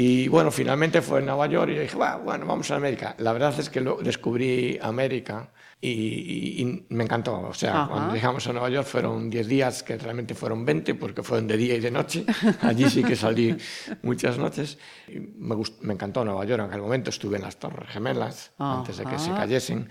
Y 0.00 0.28
bueno, 0.28 0.52
finalmente 0.52 1.02
fue 1.02 1.18
en 1.18 1.26
Nueva 1.26 1.46
York 1.48 1.72
y 1.72 1.78
dije, 1.80 1.96
"Buah, 1.96 2.18
bueno, 2.18 2.46
vamos 2.46 2.70
a 2.70 2.76
América. 2.76 3.16
La 3.18 3.32
verdad 3.32 3.52
es 3.58 3.68
que 3.68 3.80
descubrí 4.02 4.78
América 4.80 5.50
y, 5.80 5.90
y- 5.90 6.62
y 6.62 6.86
me 6.90 7.02
encantó. 7.02 7.40
O 7.40 7.52
sea, 7.54 7.82
Ajá. 7.82 7.88
cuando 7.90 8.14
llegamos 8.14 8.46
a 8.46 8.52
Nueva 8.52 8.68
York 8.70 8.86
fueron 8.86 9.28
10 9.28 9.48
días, 9.48 9.82
que 9.82 9.96
realmente 9.98 10.36
fueron 10.36 10.64
20 10.64 10.94
porque 10.94 11.24
fueron 11.24 11.48
de 11.48 11.56
día 11.56 11.74
y 11.74 11.80
de 11.80 11.90
noche. 11.90 12.24
Allí 12.62 12.88
sí 12.88 13.02
que 13.02 13.16
salí 13.16 13.56
muchas 14.02 14.38
noches. 14.38 14.78
Y 15.08 15.18
me, 15.18 15.56
me 15.80 15.94
encantó 15.94 16.24
Nueva 16.24 16.44
York. 16.44 16.60
En 16.62 16.68
aquel 16.68 16.82
momento 16.82 17.10
estuve 17.10 17.36
en 17.38 17.42
las 17.42 17.56
Torres 17.58 17.88
Gemelas, 17.90 18.52
antes 18.58 18.98
de 18.98 19.04
que 19.04 19.18
se 19.18 19.30
Ajá. 19.30 19.40
cayesen. 19.40 19.88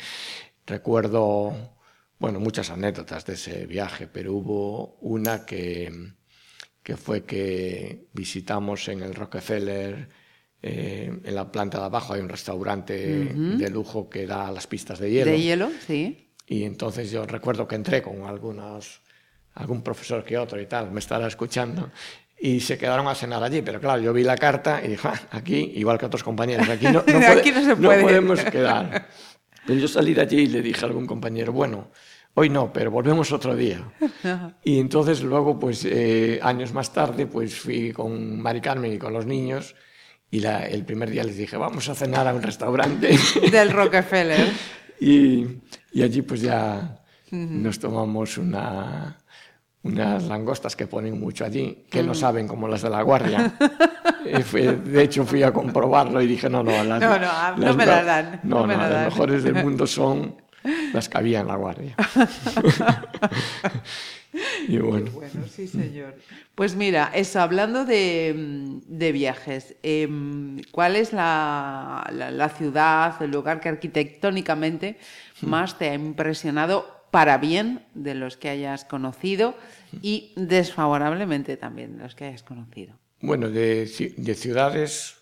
Recuerdo, 0.66 1.54
bueno, 2.18 2.40
muchas 2.40 2.70
anécdotas 2.70 3.26
de 3.26 3.34
ese 3.34 3.66
viaje, 3.66 4.08
pero 4.08 4.34
hubo 4.34 4.96
una 5.02 5.46
que 5.46 6.14
que 6.88 6.96
fue 6.96 7.26
que 7.26 8.06
visitamos 8.14 8.88
en 8.88 9.02
el 9.02 9.14
Rockefeller, 9.14 10.08
eh, 10.62 11.12
en 11.22 11.36
la 11.36 11.52
planta 11.52 11.80
de 11.80 11.84
abajo 11.84 12.14
hay 12.14 12.22
un 12.22 12.30
restaurante 12.30 13.34
de 13.36 13.70
lujo 13.70 14.10
que 14.10 14.26
da 14.26 14.50
las 14.54 14.68
pistas 14.68 14.98
de 14.98 15.12
hielo. 15.12 15.32
De 15.32 15.42
hielo, 15.42 15.70
sí. 15.86 16.30
Y 16.46 16.64
entonces 16.64 17.12
yo 17.12 17.26
recuerdo 17.26 17.68
que 17.68 17.76
entré 17.76 18.02
con 18.02 18.24
algunos, 18.24 19.02
algún 19.56 19.82
profesor 19.82 20.24
que 20.24 20.38
otro 20.38 20.62
y 20.62 20.66
tal, 20.66 20.90
me 20.92 21.00
estará 21.02 21.28
escuchando, 21.28 21.92
y 22.40 22.62
se 22.62 22.78
quedaron 22.78 23.06
a 23.10 23.16
cenar 23.16 23.44
allí. 23.44 23.62
Pero 23.62 23.82
claro, 23.82 24.02
yo 24.02 24.14
vi 24.14 24.24
la 24.24 24.38
carta 24.38 24.80
y 24.82 24.88
dije, 24.88 25.10
"Ah, 25.10 25.20
aquí, 25.32 25.74
igual 25.76 25.98
que 25.98 26.06
otros 26.06 26.24
compañeros, 26.24 26.70
aquí 26.70 26.86
no, 26.86 26.94
no 27.00 27.04
puede- 27.04 27.26
Aquí 27.28 27.52
no 27.52 27.66
se 27.66 27.76
puede". 27.76 28.02
podemos 28.02 28.40
quedar. 28.46 29.10
Pero 29.68 29.78
yo 29.78 29.90
salí 29.90 30.14
de 30.14 30.22
allí 30.22 30.38
y 30.44 30.48
le 30.48 30.62
dije 30.62 30.86
a 30.86 30.88
algún 30.88 31.06
compañero, 31.06 31.52
bueno, 31.52 31.92
hoy 32.40 32.50
no, 32.50 32.72
pero 32.72 32.92
volvemos 32.92 33.32
otro 33.32 33.56
día. 33.56 33.80
Y 34.64 34.80
entonces 34.80 35.24
luego, 35.24 35.58
pues 35.60 35.84
eh, 35.86 36.40
años 36.44 36.72
más 36.74 36.94
tarde, 36.94 37.26
pues 37.26 37.56
fui 37.60 37.92
con 37.92 38.40
Mari 38.40 38.62
Carmen 38.62 38.94
y 38.94 38.98
con 39.00 39.12
los 39.14 39.26
niños 39.26 39.76
y 40.30 40.40
la- 40.42 40.66
el 40.68 40.84
primer 40.86 41.10
día 41.10 41.24
les 41.24 41.38
dije, 41.38 41.58
vamos 41.58 41.90
a 41.90 41.96
cenar 41.96 42.28
a 42.28 42.34
un 42.34 42.42
restaurante. 42.44 43.18
Del 43.52 43.72
Rockefeller. 43.72 44.48
y, 45.00 45.46
y 45.92 46.04
allí 46.04 46.22
pues 46.22 46.42
ya 46.42 47.02
nos 47.32 47.80
tomamos 47.80 48.38
una, 48.38 49.18
unas 49.84 50.24
langostas 50.26 50.76
que 50.76 50.86
ponen 50.88 51.20
mucho 51.20 51.44
allí, 51.44 51.86
que 51.90 52.04
no 52.04 52.14
saben 52.14 52.48
como 52.48 52.68
las 52.68 52.82
de 52.84 52.90
la 52.90 53.02
guardia. 53.02 53.54
De 54.28 55.02
hecho, 55.04 55.26
fui 55.26 55.42
a 55.44 55.52
comprobarlo 55.54 56.22
y 56.22 56.28
dije, 56.28 56.50
no, 56.50 56.62
no, 56.62 56.72
las, 56.84 57.00
No, 57.02 57.18
no, 57.20 57.28
ah, 57.30 57.56
no 57.58 57.74
me 57.74 57.86
las 57.86 58.06
dan, 58.06 58.40
No, 58.44 58.62
no 58.62 58.68
me 58.68 58.76
las 58.78 59.06
mejores 59.06 59.44
del 59.44 59.56
mundo 59.64 59.88
son 59.88 60.36
las 60.94 61.10
que 61.10 61.18
había 61.18 61.42
en 61.42 61.48
la 61.48 61.56
guardia. 61.56 61.96
y 64.68 64.78
bueno, 64.78 65.12
Bueno, 65.12 65.48
sí, 65.50 65.68
señor. 65.68 66.16
Pues 66.56 66.76
mira, 66.76 67.12
eso, 67.14 67.40
hablando 67.40 67.86
de, 67.86 68.34
mm, 68.38 68.80
de 68.88 69.12
viajes, 69.12 69.76
em, 69.84 70.62
¿cuál 70.72 70.96
es 70.96 71.14
la, 71.14 72.08
la- 72.12 72.32
la 72.32 72.50
ciudad, 72.50 73.22
el 73.22 73.32
lugar 73.32 73.60
que 73.60 73.70
arquitectónicamente 73.70 74.98
más 75.42 75.78
te 75.78 75.90
ha 75.90 75.94
impresionado 75.94 76.86
para 77.12 77.38
bien 77.38 77.86
de 77.94 78.16
los 78.16 78.38
que 78.38 78.50
hayas 78.50 78.86
conocido 78.86 79.56
y 80.02 80.34
desfavorablemente 80.36 81.58
también 81.58 81.98
de 81.98 82.04
los 82.04 82.16
que 82.16 82.26
hayas 82.26 82.44
conocido? 82.44 82.96
bueno 83.22 83.50
de, 83.50 84.14
de 84.18 84.36
ciudades 84.36 85.17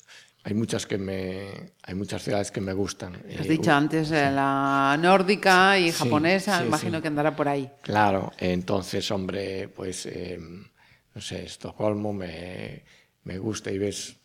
hay 0.46 0.54
muchas 0.54 0.86
que 0.86 0.98
me 1.00 1.74
hay 1.84 1.96
muchas 1.96 2.24
ciudades 2.24 2.52
que 2.52 2.62
me 2.62 2.74
gustan. 2.74 3.16
Has 3.16 3.48
Eh, 3.48 3.50
dicho 3.56 3.72
u- 3.72 3.74
antes 3.74 4.12
eh, 4.12 4.30
la 4.32 4.96
nórdica 5.02 5.78
y 5.80 5.92
Sí, 5.92 5.98
japonesa, 5.98 6.60
sí, 6.60 6.68
imagino 6.68 6.98
sí. 6.98 7.02
que 7.02 7.08
andará 7.08 7.36
por 7.36 7.48
ahí. 7.48 7.70
Claro, 7.82 8.32
entonces, 8.38 9.10
hombre, 9.12 9.68
pues, 9.70 10.06
eh, 10.06 10.38
no 11.16 11.22
sé, 11.22 11.46
Estocolmo 11.46 12.14
me, 12.14 12.84
me 13.24 13.38
gusta 13.40 13.72
y 13.72 13.80
ves 13.80 14.18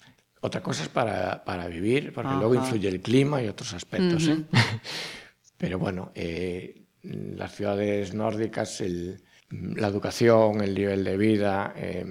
otra 0.43 0.63
cosa 0.63 0.83
es 0.83 0.89
para, 0.91 1.43
para 1.45 1.67
vivir, 1.69 2.13
porque 2.13 2.35
luego 2.35 2.55
Ajá. 2.55 2.65
influye 2.65 2.89
el 2.89 3.01
clima 3.01 3.43
y 3.43 3.49
otros 3.49 3.73
aspectos. 3.73 4.29
¿eh? 4.29 4.37
Pero 5.59 5.79
bueno, 5.79 6.13
eh, 6.15 6.83
las 7.03 7.55
ciudades 7.55 8.15
nórdicas, 8.15 8.81
el- 8.83 9.23
la 9.51 9.89
educación, 9.89 10.61
el 10.63 10.75
nivel 10.75 11.03
de 11.05 11.17
vida, 11.17 11.73
eh, 11.77 12.05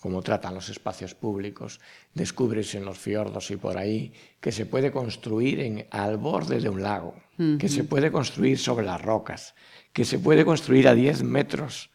cómo 0.00 0.22
tratan 0.22 0.54
los 0.54 0.68
espacios 0.68 1.14
públicos, 1.14 1.80
descubres 2.16 2.74
en 2.74 2.84
los 2.86 2.98
fiordos 2.98 3.50
y 3.50 3.56
por 3.56 3.76
ahí 3.76 4.12
que 4.40 4.50
se 4.50 4.64
puede 4.64 4.90
construir 4.90 5.60
en, 5.60 5.86
al 5.90 6.16
borde 6.16 6.60
de 6.60 6.68
un 6.70 6.82
lago, 6.82 7.14
que 7.58 7.68
se 7.68 7.84
puede 7.84 8.10
construir 8.10 8.58
sobre 8.58 8.86
las 8.86 9.02
rocas, 9.02 9.54
que 9.92 10.06
se 10.06 10.18
puede 10.18 10.46
construir 10.46 10.88
a 10.88 10.94
10 10.94 11.24
metros 11.24 11.90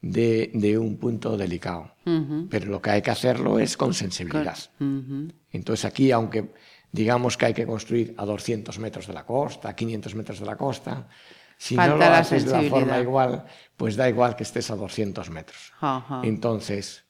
de, 0.00 0.50
de 0.54 0.78
un 0.78 0.96
punto 0.96 1.36
delicado. 1.36 1.94
Pero 2.48 2.66
lo 2.70 2.80
que 2.80 2.90
hay 2.90 3.02
que 3.02 3.10
hacerlo 3.10 3.58
es 3.58 3.76
con 3.76 3.92
sensibilidad. 3.92 4.56
Entonces 5.52 5.84
aquí, 5.84 6.10
aunque 6.10 6.54
digamos 6.90 7.36
que 7.36 7.46
hay 7.46 7.54
que 7.54 7.66
construir 7.66 8.14
a 8.16 8.24
200 8.24 8.78
metros 8.78 9.06
de 9.06 9.12
la 9.12 9.26
costa, 9.26 9.68
a 9.68 9.76
500 9.76 10.14
metros 10.14 10.40
de 10.40 10.46
la 10.46 10.56
costa, 10.56 11.06
si 11.58 11.76
no 11.76 11.86
lo 11.88 11.98
la 11.98 12.18
haces 12.18 12.46
de 12.46 12.52
la 12.52 12.62
forma 12.70 12.98
igual, 12.98 13.44
pues 13.76 13.94
da 13.96 14.08
igual 14.08 14.36
que 14.36 14.44
estés 14.44 14.70
a 14.70 14.76
200 14.76 15.28
metros. 15.28 15.72
Entonces, 16.22 17.04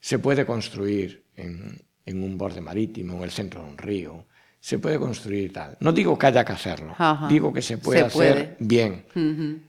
se 0.00 0.18
puede 0.18 0.46
construir 0.46 1.26
en, 1.34 1.86
en 2.06 2.22
un 2.22 2.38
borde 2.38 2.60
marítimo, 2.60 3.16
en 3.18 3.22
el 3.24 3.30
centro 3.30 3.62
de 3.62 3.68
un 3.70 3.76
río, 3.76 4.24
se 4.60 4.78
puede 4.78 4.98
construir 4.98 5.52
tal. 5.52 5.76
No 5.80 5.92
digo 5.92 6.16
que 6.18 6.26
haya 6.26 6.44
que 6.44 6.52
hacerlo, 6.52 6.94
Ajá. 6.96 7.28
digo 7.28 7.52
que 7.52 7.60
se 7.62 7.78
puede 7.78 8.00
Se 8.00 8.06
hacer 8.06 8.34
puede. 8.34 8.56
bien, 8.60 9.04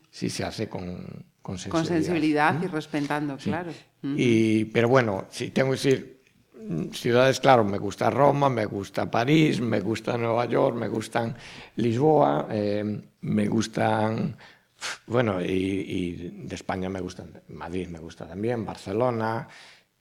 si 0.09 0.29
se 0.29 0.43
hace 0.43 0.69
con, 0.69 1.25
con 1.41 1.57
sensibilidad. 1.57 1.71
Con 1.71 1.85
sensibilidad 2.03 2.63
y 2.63 2.67
respetando, 2.67 3.37
claro. 3.37 3.71
Y, 4.03 4.65
pero 4.65 4.87
bueno, 4.87 5.25
si 5.29 5.49
tengo 5.49 5.69
que 5.71 5.75
decir 5.77 6.17
ciudades, 6.93 7.39
claro, 7.39 7.63
me 7.63 7.77
gusta 7.77 8.09
Roma, 8.09 8.49
me 8.49 8.65
gusta 8.65 9.09
París, 9.09 9.59
me 9.61 9.79
gusta 9.79 10.17
Nueva 10.17 10.45
York, 10.45 10.75
me 10.75 10.87
gustan 10.87 11.35
Lisboa, 11.75 12.47
eh, 12.51 13.01
me 13.21 13.47
gustan, 13.47 14.35
bueno, 15.07 15.41
y, 15.41 15.45
y 15.47 16.11
de 16.45 16.55
España 16.55 16.89
me 16.89 16.99
gustan, 17.01 17.31
Madrid 17.49 17.87
me 17.87 17.99
gusta 17.99 18.27
también, 18.27 18.65
Barcelona, 18.65 19.47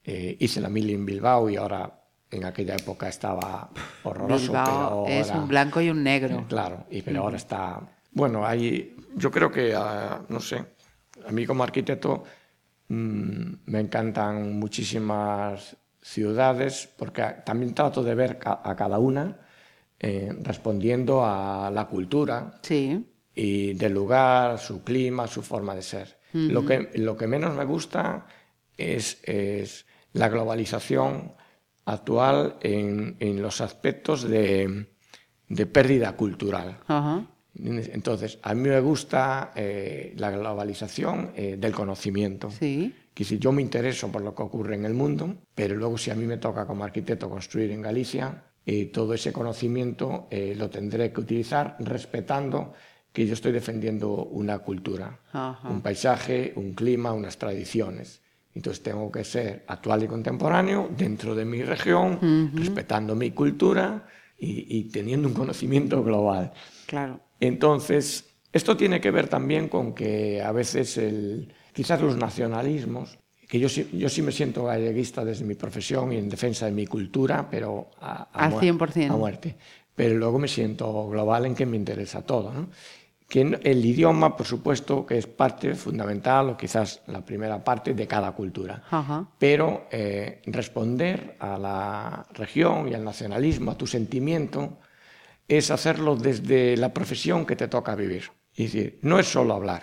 eh, 0.05 0.37
hice 0.41 0.61
la 0.61 0.69
mili 0.69 0.95
en 0.95 1.05
Bilbao 1.07 1.49
y 1.51 1.57
ahora 1.57 1.93
en 2.31 2.45
aquella 2.45 2.75
época 2.75 3.09
estaba 3.09 3.71
horroroso. 4.03 4.43
Bilbao 4.53 5.05
pero 5.07 5.21
es 5.21 5.31
un 5.31 5.49
blanco 5.49 5.81
y 5.81 5.91
un 5.91 6.03
negro. 6.03 6.45
Claro, 6.49 6.87
y 6.91 7.03
pero 7.03 7.23
ahora 7.23 7.37
está. 7.37 7.81
Bueno, 8.13 8.47
hay. 8.47 8.97
Yo 9.15 9.31
creo 9.31 9.51
que, 9.51 9.75
ah, 9.75 10.23
no 10.29 10.41
sé, 10.41 10.65
a 11.27 11.33
mí 11.33 11.47
como 11.47 11.63
arquitecto 11.63 12.25
mm, 12.89 13.53
me 13.67 13.81
encantan 13.81 14.59
muchísimas 14.59 15.77
ciudades 16.03 16.89
porque 16.97 17.23
también 17.45 17.75
trato 17.75 18.03
de 18.03 18.15
ver 18.15 18.39
ca- 18.39 18.61
a 18.63 18.77
cada 18.77 18.99
una 18.99 19.39
eh, 19.99 20.33
respondiendo 20.43 21.25
a 21.25 21.71
la 21.73 21.87
cultura 21.87 22.53
Sí. 22.63 23.05
y 23.35 23.73
del 23.75 23.93
lugar, 23.95 24.59
su 24.59 24.85
clima, 24.85 25.27
su 25.27 25.43
forma 25.43 25.75
de 25.75 25.83
ser. 25.83 26.19
lo, 26.33 26.67
que, 26.67 26.91
lo 26.97 27.17
que 27.17 27.27
menos 27.27 27.55
me 27.57 27.65
gusta 27.65 28.27
es, 28.77 29.19
es 29.25 29.87
la 30.13 30.29
globalización 30.29 31.33
actual 31.87 32.57
en, 32.61 33.17
en 33.21 33.41
los 33.41 33.61
aspectos 33.61 34.29
de, 34.29 34.87
de 35.49 35.67
pérdida 35.67 36.13
cultural. 36.13 36.79
Ajá. 36.87 37.27
Entonces, 37.59 38.39
a 38.43 38.53
mí 38.53 38.69
me 38.69 38.81
gusta 38.81 39.53
eh, 39.57 40.13
la 40.19 40.31
globalización 40.31 41.33
eh, 41.35 41.57
del 41.59 41.73
conocimiento. 41.73 42.51
Sí. 42.51 42.95
Que 43.15 43.25
si 43.25 43.39
yo 43.39 43.51
me 43.51 43.63
intereso 43.63 44.13
por 44.13 44.21
lo 44.21 44.35
que 44.35 44.43
ocurre 44.43 44.75
en 44.75 44.85
el 44.85 44.93
mundo, 44.93 45.37
pero 45.55 45.75
luego 45.75 45.97
si 45.97 46.11
a 46.11 46.15
mí 46.15 46.27
me 46.27 46.37
toca 46.37 46.67
como 46.67 46.85
arquitecto 46.85 47.31
construir 47.31 47.71
en 47.71 47.81
Galicia, 47.81 48.45
eh, 48.67 48.87
todo 48.87 49.15
ese 49.15 49.33
conocimiento 49.33 50.29
lo 50.31 50.69
tendré 50.69 51.13
que 51.13 51.21
utilizar 51.21 51.77
respetando 51.79 52.75
que 53.13 53.27
yo 53.27 53.33
estoy 53.33 53.53
defendiendo 53.53 54.27
una 54.27 54.59
cultura, 54.59 55.21
Ajá. 55.33 55.67
un 55.71 55.81
paisaje, 55.81 56.53
un 56.57 56.75
clima, 56.75 57.15
unas 57.15 57.39
tradiciones. 57.39 58.21
Entonces 58.57 58.83
tengo 58.83 59.13
que 59.13 59.23
ser 59.23 59.65
actual 59.69 60.03
y 60.03 60.07
contemporáneo 60.09 60.89
dentro 60.97 61.35
de 61.35 61.45
mi 61.45 61.63
región, 61.63 62.51
respetando 62.55 63.15
mi 63.15 63.31
cultura 63.33 64.07
y, 64.39 64.79
y 64.79 64.85
teniendo 64.85 65.29
un 65.29 65.35
conocimiento 65.35 66.03
global. 66.03 66.53
Claro. 66.87 67.21
Entonces, 67.39 68.25
esto 68.53 68.77
tiene 68.77 69.01
que 69.01 69.11
ver 69.11 69.29
también 69.29 69.69
con 69.69 69.95
que 69.95 70.43
a 70.43 70.53
veces 70.53 70.97
el, 70.97 71.53
quizás 71.75 72.01
los 72.01 72.17
nacionalismos, 72.17 73.19
que 73.47 73.59
yo, 73.61 73.69
sí- 73.69 73.89
yo 73.93 74.09
sí 74.09 74.23
me 74.23 74.33
siento 74.33 74.65
galleguista 74.65 75.25
desde 75.25 75.45
mi 75.45 75.55
profesión 75.55 76.13
y 76.13 76.17
en 76.17 76.29
defensa 76.31 76.65
de 76.67 76.73
mi 76.73 76.87
cultura, 76.87 77.49
pero 77.51 77.91
a, 78.01 78.29
a 78.33 78.47
Al 78.47 78.53
muer- 78.53 78.61
100%. 78.79 79.11
a 79.13 79.17
muerte. 79.17 79.57
Pero 79.95 80.15
luego 80.17 80.39
me 80.39 80.49
siento 80.49 81.09
global 81.09 81.47
en 81.47 81.55
que 81.55 81.65
me 81.67 81.77
interesa 81.77 82.23
todo. 82.23 82.53
¿no? 82.53 82.69
Que 83.29 83.41
el 83.41 83.85
idioma, 83.85 84.37
por 84.37 84.47
supuesto, 84.47 85.05
que 85.05 85.19
es 85.19 85.27
parte 85.27 85.75
fundamental 85.75 86.51
o 86.51 86.57
quizás 86.57 87.03
la 87.09 87.25
primera 87.25 87.65
parte 87.65 87.93
de 87.93 88.07
cada 88.07 88.31
cultura 88.33 88.85
Ajá. 88.89 89.29
pero 89.39 89.89
eh, 89.91 90.43
responder 90.47 91.37
a 91.41 91.59
la 91.59 92.27
región 92.35 92.89
y 92.89 92.95
al 92.95 93.05
nacionalismo, 93.05 93.73
a 93.73 93.77
tu 93.77 93.87
sentimiento, 93.87 94.79
es 95.49 95.71
hacerlo 95.71 96.15
desde 96.15 96.77
la 96.77 96.93
profesión 96.93 97.47
que 97.47 97.57
te 97.57 97.69
toca 97.69 97.97
vivir. 97.97 98.31
Es 98.55 98.73
decir, 98.73 98.99
no 99.03 99.19
es 99.19 99.27
solo 99.27 99.55
hablar, 99.55 99.83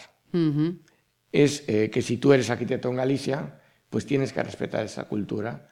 es 1.31 1.63
eh, 1.67 1.89
que 1.89 2.01
si 2.01 2.17
tú 2.17 2.31
eres 2.31 2.49
arquitecto 2.49 2.89
en 2.89 2.95
Galicia, 2.95 3.59
pues 3.89 4.05
tienes 4.05 4.31
que 4.33 4.41
respetar 4.41 4.85
esa 4.85 5.03
cultura 5.05 5.69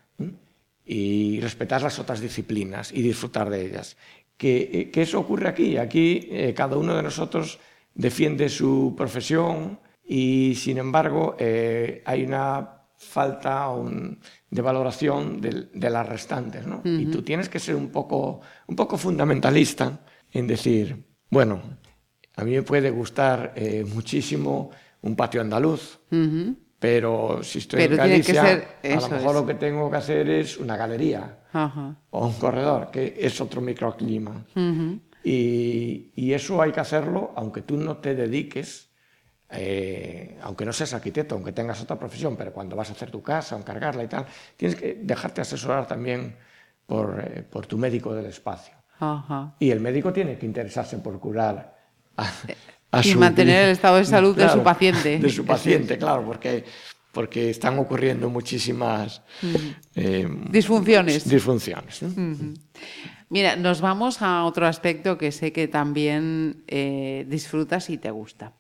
y 0.86 1.40
respetar 1.40 1.82
las 1.82 2.00
otras 2.00 2.20
disciplinas 2.20 2.92
y 2.92 3.02
disfrutar 3.02 3.50
de 3.50 3.66
ellas. 3.66 3.98
Que, 4.42 4.70
eh, 4.74 4.90
que 4.92 5.04
eso 5.04 5.20
ocurre 5.20 5.48
aquí. 5.48 5.78
Aquí 5.78 6.28
eh, 6.32 6.52
cada 6.56 6.76
uno 6.76 6.96
de 6.96 7.04
nosotros 7.04 7.60
defiende 7.94 8.50
su 8.50 8.96
profesión 8.98 9.80
y, 10.04 10.56
sin 10.56 10.80
embargo, 10.80 11.36
eh, 11.38 12.02
hay 12.06 12.24
una 12.24 12.78
falta 12.98 13.70
un- 13.70 14.20
de 14.50 14.62
valoración 14.64 15.40
de, 15.42 15.90
las 15.92 16.10
restantes. 16.10 16.66
¿no? 16.66 16.82
Y 16.84 17.06
tú 17.06 17.22
tienes 17.22 17.50
que 17.50 17.60
ser 17.60 17.76
un 17.76 17.90
poco, 17.90 18.42
un 18.68 18.76
poco 18.76 18.98
fundamentalista 18.98 20.00
en 20.32 20.48
decir, 20.48 21.06
bueno, 21.30 21.62
a 22.36 22.44
mí 22.44 22.52
me 22.52 22.64
puede 22.64 22.90
gustar 22.90 23.54
eh, 23.56 23.86
muchísimo 23.94 24.72
un 25.04 25.16
patio 25.16 25.40
andaluz. 25.42 26.00
Pero 26.82 27.44
si 27.44 27.60
estoy 27.60 27.82
Pero 27.82 27.94
en 27.94 27.98
Galicia, 28.00 28.42
ser- 28.44 28.68
a 28.84 28.88
lo 28.88 28.96
eso 28.98 29.10
mejor 29.12 29.30
es. 29.30 29.42
lo 29.42 29.46
que 29.46 29.54
tengo 29.54 29.92
que 29.92 29.98
hacer 29.98 30.28
es 30.28 30.58
una 30.58 30.76
galería 30.76 31.38
Ajá. 31.54 31.96
o 32.10 32.26
un 32.26 32.34
corredor, 32.34 32.90
que 32.90 33.16
es 33.20 33.40
otro 33.40 33.62
microclima. 33.62 34.44
Ujú. 34.56 35.00
y, 35.24 36.12
y 36.16 36.34
eso 36.34 36.60
hay 36.60 36.72
que 36.72 36.80
hacerlo 36.80 37.34
aunque 37.36 37.62
tú 37.62 37.78
no 37.78 37.98
te 37.98 38.16
dediques, 38.16 38.90
eh, 39.52 40.40
aunque 40.42 40.66
no 40.66 40.74
seas 40.74 40.96
arquitecto, 40.96 41.36
aunque 41.36 41.52
tengas 41.52 41.80
otra 41.84 42.00
profesión, 42.00 42.36
pero 42.36 42.52
cuando 42.52 42.76
vas 42.76 42.90
a 42.90 42.94
hacer 42.94 43.12
tu 43.12 43.22
casa, 43.22 43.56
encargarla 43.56 44.04
y 44.04 44.08
tal, 44.08 44.26
tienes 44.58 44.76
que 44.76 44.96
dejarte 45.04 45.42
asesorar 45.42 45.88
también 45.88 46.36
por, 46.88 47.24
eh, 47.24 47.44
por 47.44 47.68
tu 47.68 47.78
médico 47.78 48.12
del 48.16 48.26
espacio. 48.26 48.74
Ajá. 49.00 49.54
Y 49.60 49.70
el 49.70 49.80
médico 49.82 50.12
tiene 50.12 50.38
que 50.40 50.48
interesarse 50.48 50.98
por 50.98 51.20
curar 51.20 51.78
a, 52.18 52.28
a 52.92 53.00
Y 53.02 53.12
su- 53.12 53.20
mantener 53.20 53.66
el 53.66 53.72
estado 53.72 53.98
de 53.98 54.06
salud 54.06 54.36
de 54.36 54.50
su 54.50 54.62
paciente. 54.64 55.20
De 55.20 55.30
su 55.30 55.46
paciente, 55.46 55.98
claro, 55.98 56.26
porque, 56.26 56.66
porque 57.12 57.50
están 57.50 57.80
ocurriendo 57.80 58.30
muchísimas 58.30 59.22
eh, 59.96 60.28
Disfunciones. 60.50 61.28
disfunciones. 61.30 62.02
¿no? 62.04 62.54
Mira, 63.30 63.56
nos 63.56 63.80
vamos 63.80 64.22
a 64.22 64.44
otro 64.44 64.68
aspecto 64.68 65.18
que 65.18 65.32
sé 65.32 65.54
que 65.54 65.70
también 65.70 66.66
eh, 66.68 67.26
disfrutas 67.30 67.90
y 67.90 67.98
te 67.98 68.12
gusta. 68.12 68.54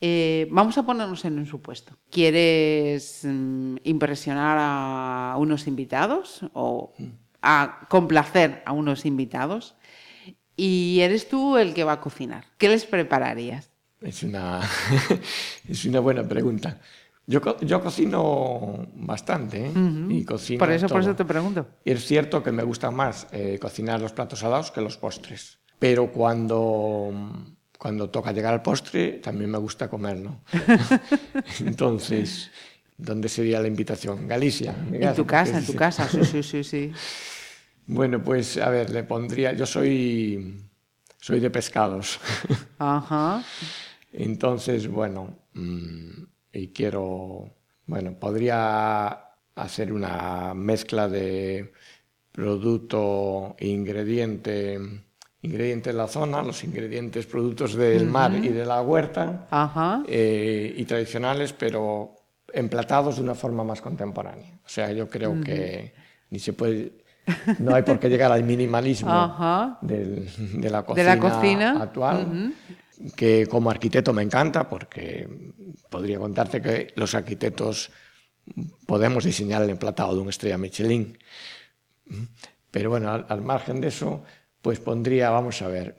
Eh, 0.00 0.48
vamos 0.50 0.78
a 0.78 0.84
ponernos 0.86 1.22
en 1.26 1.38
un 1.38 1.44
supuesto. 1.44 1.92
¿Quieres 2.10 3.20
mm, 3.24 3.76
impresionar 3.84 4.56
a 4.58 5.34
unos 5.38 5.66
invitados 5.66 6.40
o 6.54 6.94
a 7.42 7.80
complacer 7.90 8.62
a 8.64 8.72
unos 8.72 9.04
invitados? 9.04 9.75
Y 10.56 11.00
eres 11.00 11.28
tú 11.28 11.58
el 11.58 11.74
que 11.74 11.84
va 11.84 11.92
a 11.92 12.00
cocinar. 12.00 12.46
¿Qué 12.56 12.68
les 12.68 12.84
prepararías? 12.84 13.70
Es 14.00 14.22
una, 14.22 14.60
es 15.68 15.84
una 15.84 16.00
buena 16.00 16.26
pregunta. 16.26 16.80
Yo, 17.26 17.40
yo 17.60 17.80
cocino 17.82 18.86
bastante, 18.94 19.66
¿eh? 19.66 19.72
Y 20.08 20.24
cocino 20.24 20.60
Por 20.60 20.70
eso, 20.70 20.86
por 20.86 21.00
eso 21.00 21.16
te 21.16 21.24
pregunto. 21.24 21.66
Es 21.84 22.04
cierto 22.06 22.42
que 22.42 22.52
me 22.52 22.62
gusta 22.62 22.90
más 22.92 23.26
eh, 23.32 23.58
cocinar 23.60 24.00
los 24.00 24.12
platos 24.12 24.38
salados 24.38 24.70
que 24.70 24.80
los 24.80 24.96
postres. 24.96 25.58
Pero 25.80 26.12
cuando, 26.12 27.12
cuando 27.78 28.10
toca 28.10 28.32
llegar 28.32 28.54
al 28.54 28.62
postre, 28.62 29.14
también 29.14 29.50
me 29.50 29.58
gusta 29.58 29.88
comer, 29.88 30.18
¿no? 30.18 30.42
Entonces, 31.60 32.50
¿dónde 32.96 33.28
sería 33.28 33.60
la 33.60 33.66
invitación? 33.66 34.28
Galicia. 34.28 34.72
mi 34.88 34.98
En 34.98 35.14
tu 35.14 35.26
casa, 35.26 35.58
en 35.58 35.66
tu 35.66 35.74
casa, 35.74 36.08
sí, 36.08 36.24
sí, 36.24 36.42
sí, 36.44 36.62
sí. 36.62 36.92
Bueno, 37.86 38.22
pues 38.22 38.56
a 38.58 38.68
ver, 38.70 38.90
le 38.90 39.04
pondría. 39.04 39.52
Yo 39.52 39.66
soy, 39.66 40.60
soy 41.20 41.40
de 41.40 41.50
pescados. 41.50 42.18
Ajá. 42.78 43.42
Entonces, 44.12 44.88
bueno, 44.88 45.38
mm, 45.54 46.08
y 46.52 46.68
quiero, 46.68 47.50
bueno, 47.86 48.18
podría 48.18 49.08
hacer 49.54 49.92
una 49.92 50.52
mezcla 50.54 51.08
de 51.08 51.72
producto 52.32 53.54
e 53.58 53.68
ingrediente, 53.68 54.78
ingredientes 55.42 55.94
de 55.94 55.96
la 55.96 56.08
zona, 56.08 56.42
los 56.42 56.64
ingredientes, 56.64 57.26
productos 57.26 57.74
del 57.74 58.06
mar 58.06 58.34
y 58.34 58.48
de 58.48 58.66
la 58.66 58.82
huerta, 58.82 59.46
Ajá. 59.50 60.02
eh, 60.06 60.74
y 60.76 60.84
tradicionales, 60.84 61.52
pero 61.52 62.14
emplatados 62.52 63.16
de 63.16 63.22
una 63.22 63.34
forma 63.34 63.64
más 63.64 63.80
contemporánea. 63.80 64.58
O 64.64 64.68
sea, 64.68 64.92
yo 64.92 65.08
creo 65.08 65.40
que 65.40 65.94
ni 66.30 66.38
se 66.38 66.52
puede, 66.52 66.92
no 67.58 67.74
hay 67.74 67.82
por 67.82 67.98
qué 67.98 68.08
llegar 68.08 68.30
al 68.32 68.42
minimalismo 68.44 69.10
del- 69.80 70.28
de 70.60 70.70
la 70.70 70.80
De 70.80 70.86
cocina, 70.86 71.14
la 71.14 71.20
cocina. 71.20 71.82
actual, 71.82 72.54
que 73.16 73.46
como 73.46 73.70
arquitecto 73.70 74.12
me 74.12 74.22
encanta 74.22 74.68
porque 74.68 75.28
podría 75.90 76.18
contarte 76.18 76.62
que 76.62 76.92
los 76.96 77.14
arquitectos 77.14 77.90
podemos 78.86 79.24
diseñar 79.24 79.62
el 79.62 79.70
emplatado 79.70 80.14
de 80.14 80.20
una 80.20 80.30
estrella 80.30 80.56
Michelin. 80.58 81.18
Pero 82.70 82.90
bueno, 82.90 83.10
al, 83.10 83.26
al 83.28 83.42
margen 83.42 83.80
de 83.80 83.88
eso, 83.88 84.22
pues 84.62 84.78
pondría, 84.80 85.30
vamos 85.30 85.60
a 85.62 85.68
ver, 85.68 85.96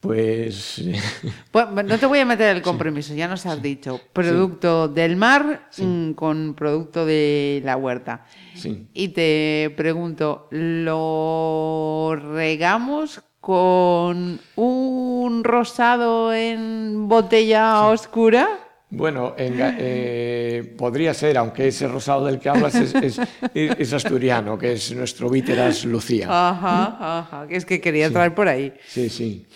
pues 0.00 0.82
no 1.84 1.98
te 1.98 2.06
voy 2.06 2.18
a 2.20 2.24
meter 2.24 2.56
el 2.56 2.62
compromiso, 2.62 3.14
ya 3.14 3.28
nos 3.28 3.44
has 3.46 3.60
dicho. 3.62 4.00
Producto 4.12 4.88
del 4.88 5.16
mar 5.16 5.68
mm, 5.78 6.12
con 6.12 6.54
producto 6.54 7.04
de 7.06 7.60
la 7.64 7.76
huerta. 7.76 8.24
sí. 8.54 8.86
Y 8.94 9.08
te 9.08 9.72
pregunto, 9.76 10.48
¿lo 10.50 12.16
regamos 12.16 13.22
con 13.40 14.38
un 14.56 15.44
rosado 15.44 16.32
en 16.32 17.08
botella 17.08 17.86
oscura? 17.86 18.48
Bueno, 18.92 19.34
en 19.38 19.54
eh, 19.78 20.74
podría 20.76 21.14
ser, 21.14 21.38
aunque 21.38 21.68
ese 21.68 21.86
rosado 21.86 22.26
del 22.26 22.40
que 22.40 22.48
hablas 22.48 22.74
es, 22.74 22.92
es- 22.96 23.20
es 23.54 23.92
asturiano, 23.92 24.58
que 24.58 24.72
es 24.72 24.92
nuestro 24.96 25.30
Víteras 25.30 25.84
Lucía. 25.84 26.26
Ajá, 26.28 26.96
ajá, 27.20 27.46
que 27.46 27.54
es 27.56 27.64
que 27.64 27.80
quería 27.80 28.10
traer 28.10 28.34
por 28.34 28.48
ahí. 28.48 28.72
Sí, 28.88 29.08
sí. 29.08 29.46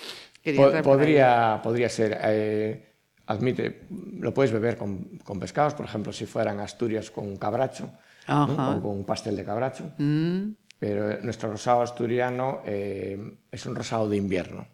Quería 0.45 0.83
podría, 0.83 1.61
podría 1.63 1.89
ser. 1.89 2.19
eh, 2.23 2.93
admite, 3.27 3.87
lo 4.21 4.33
puedes 4.35 4.53
beber 4.53 4.77
con, 4.77 5.19
con 5.25 5.41
pescados, 5.41 5.75
por 5.75 5.87
ejemplo, 5.87 6.13
si 6.13 6.27
fueran 6.27 6.61
Asturias 6.61 7.11
con 7.11 7.27
un 7.27 7.37
cabracho 7.39 7.91
¿no? 8.29 8.77
O 8.77 8.83
con 8.83 8.91
un 8.93 9.05
pastel 9.05 9.37
de 9.37 9.45
cabracho. 9.45 9.93
Mm, 9.99 10.51
Pero 10.79 11.21
nuestro 11.23 11.51
rosado 11.51 11.83
asturiano 11.83 12.61
eh, 12.65 13.19
es 13.51 13.67
un 13.67 13.75
rosado 13.75 14.09
de 14.09 14.17
invierno. 14.17 14.67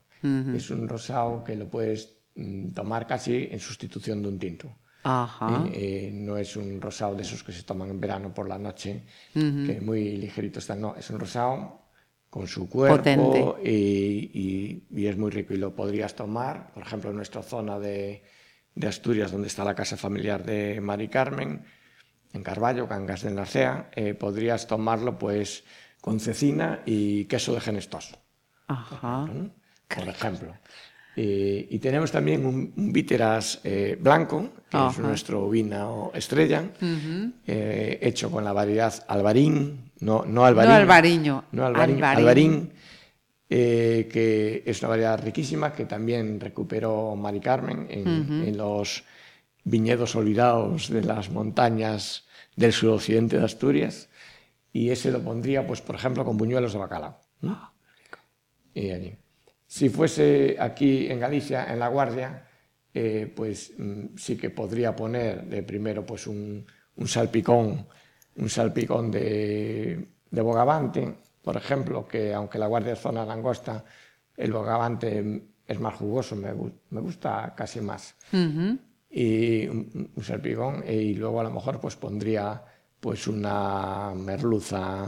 Es 0.54 0.70
un 0.70 0.86
rosado 0.86 1.42
que 1.42 1.56
lo 1.56 1.66
puedes 1.68 2.14
mm, 2.34 2.72
tomar 2.72 3.06
casi 3.06 3.48
en 3.50 3.58
sustitución 3.58 4.22
de 4.22 4.28
un 4.28 4.38
tinto. 4.38 4.68
Ajá. 5.02 5.64
Eh, 5.72 6.08
eh, 6.08 6.10
no 6.12 6.36
es 6.36 6.56
un 6.56 6.78
rosado 6.80 7.14
de 7.14 7.22
esos 7.22 7.42
que 7.42 7.52
se 7.52 7.62
toman 7.62 7.88
en 7.88 7.98
verano 8.00 8.34
por 8.34 8.46
la 8.46 8.58
noche, 8.58 9.04
que 9.32 9.80
muy 9.80 10.16
ligerito 10.18 10.58
están. 10.58 10.80
No, 10.80 10.94
es 10.94 11.08
un 11.10 11.18
rosado 11.18 11.79
con 12.30 12.46
su 12.46 12.68
cuerpo 12.68 12.96
Potente. 12.98 13.44
y, 13.64 14.30
y- 14.32 14.84
y 15.02 15.06
es 15.06 15.16
muy 15.18 15.30
rico. 15.32 15.52
Y 15.52 15.56
lo 15.58 15.74
podrías 15.74 16.14
tomar, 16.14 16.72
por 16.72 16.84
ejemplo, 16.84 17.10
en 17.10 17.16
nuestra 17.16 17.42
zona 17.42 17.78
de, 17.80 18.22
de 18.74 18.86
Asturias, 18.86 19.32
donde 19.32 19.48
está 19.48 19.64
la 19.64 19.74
casa 19.74 19.96
familiar 19.96 20.44
de 20.44 20.80
Mari 20.80 21.08
Carmen, 21.08 21.64
en 22.32 22.42
Carballo, 22.44 22.86
Cangas 22.88 23.22
de 23.22 23.32
Narcea, 23.32 23.90
eh, 23.96 24.14
podrías 24.14 24.68
tomarlo 24.68 25.18
pues 25.18 25.64
con 26.00 26.20
cecina 26.20 26.80
y 26.86 27.24
queso 27.24 27.52
de 27.54 27.60
genestoso. 27.60 28.16
Ajá. 28.68 29.26
¿no? 29.26 29.50
por 29.88 30.06
ejemplo. 30.08 30.54
Eh, 31.16 31.66
y 31.68 31.78
tenemos 31.80 32.12
también 32.12 32.46
un, 32.46 32.72
un 32.76 32.92
Víteras 32.92 33.60
eh, 33.64 33.98
blanco, 34.00 34.50
que 34.70 34.76
es 34.88 34.98
nuestro 35.00 35.50
vino 35.50 36.12
estrella, 36.14 36.70
hecho 37.46 38.30
con 38.30 38.44
la 38.44 38.52
variedad 38.52 38.94
albarín, 39.08 39.89
no, 40.00 40.24
no 40.26 40.44
albariño, 40.44 40.72
No 41.52 41.66
albariño, 41.66 42.04
albarín. 42.04 42.04
albarín, 42.04 42.72
eh, 43.48 44.08
que 44.12 44.62
es 44.64 44.80
una 44.80 44.90
variedad 44.90 45.22
riquísima 45.22 45.72
que 45.72 45.84
también 45.84 46.40
recuperó 46.40 47.14
Mari 47.16 47.40
Carmen 47.40 47.86
en, 47.90 48.06
en 48.46 48.56
los 48.56 49.04
viñedos 49.64 50.14
olvidados 50.16 50.88
de 50.88 51.02
las 51.02 51.30
montañas 51.30 52.26
del 52.56 52.72
suroccidente 52.72 53.38
de 53.38 53.44
Asturias. 53.44 54.08
Y 54.72 54.90
ese 54.90 55.10
lo 55.10 55.20
pondría, 55.20 55.66
pues, 55.66 55.80
por 55.80 55.96
ejemplo, 55.96 56.24
con 56.24 56.36
buñuelos 56.36 56.72
de 56.72 56.78
bacalao. 56.78 57.18
¿no? 57.40 57.72
Y 58.74 58.90
allí. 58.90 59.14
Si 59.66 59.88
fuese 59.88 60.56
aquí 60.58 61.08
en 61.10 61.20
Galicia, 61.20 61.66
en 61.72 61.78
La 61.78 61.88
Guardia, 61.88 62.46
eh, 62.94 63.32
pues 63.34 63.72
mm, 63.78 64.16
sí 64.16 64.36
que 64.36 64.50
podría 64.50 64.94
poner 64.96 65.44
de 65.44 65.62
primero 65.62 66.04
pues 66.04 66.26
un, 66.26 66.66
un 66.96 67.08
salpicón, 67.08 67.86
un 68.36 68.48
salpicón 68.48 69.10
de, 69.10 70.08
de 70.30 70.40
bogavante, 70.42 71.14
por 71.42 71.56
ejemplo, 71.56 72.06
que 72.06 72.32
aunque 72.34 72.58
La 72.58 72.66
Guardia 72.66 72.92
es 72.94 73.00
zona 73.00 73.24
langosta, 73.24 73.84
el 74.36 74.52
bogavante 74.52 75.42
es 75.66 75.80
más 75.80 75.94
jugoso, 75.94 76.36
me, 76.36 76.52
gu- 76.52 76.72
me 76.90 77.00
gusta 77.00 77.54
casi 77.56 77.80
más. 77.80 78.14
Y 79.10 79.66
un, 79.66 80.10
un 80.14 80.24
salpicón 80.24 80.84
y 80.88 81.14
luego 81.14 81.40
a 81.40 81.44
lo 81.44 81.50
mejor 81.50 81.80
pues 81.80 81.96
pondría 81.96 82.62
pues 83.00 83.26
una 83.26 84.12
merluza 84.14 85.06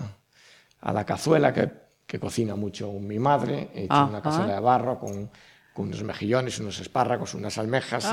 a 0.81 0.93
la 0.93 1.05
cazuela 1.07 1.53
que, 1.53 1.71
que 2.07 2.19
cocina 2.19 2.57
mucho 2.57 2.93
mi 2.95 3.19
madre, 3.19 3.71
he 3.75 3.85
hecho 3.85 3.95
una 4.09 4.21
cazuela 4.23 4.55
de 4.55 4.61
barro 4.61 4.99
con, 4.99 5.31
con 5.73 5.87
unos 5.87 6.03
mejillones, 6.03 6.59
unos 6.59 6.81
espárragos, 6.81 7.35
unas 7.35 7.57
almejas. 7.59 8.05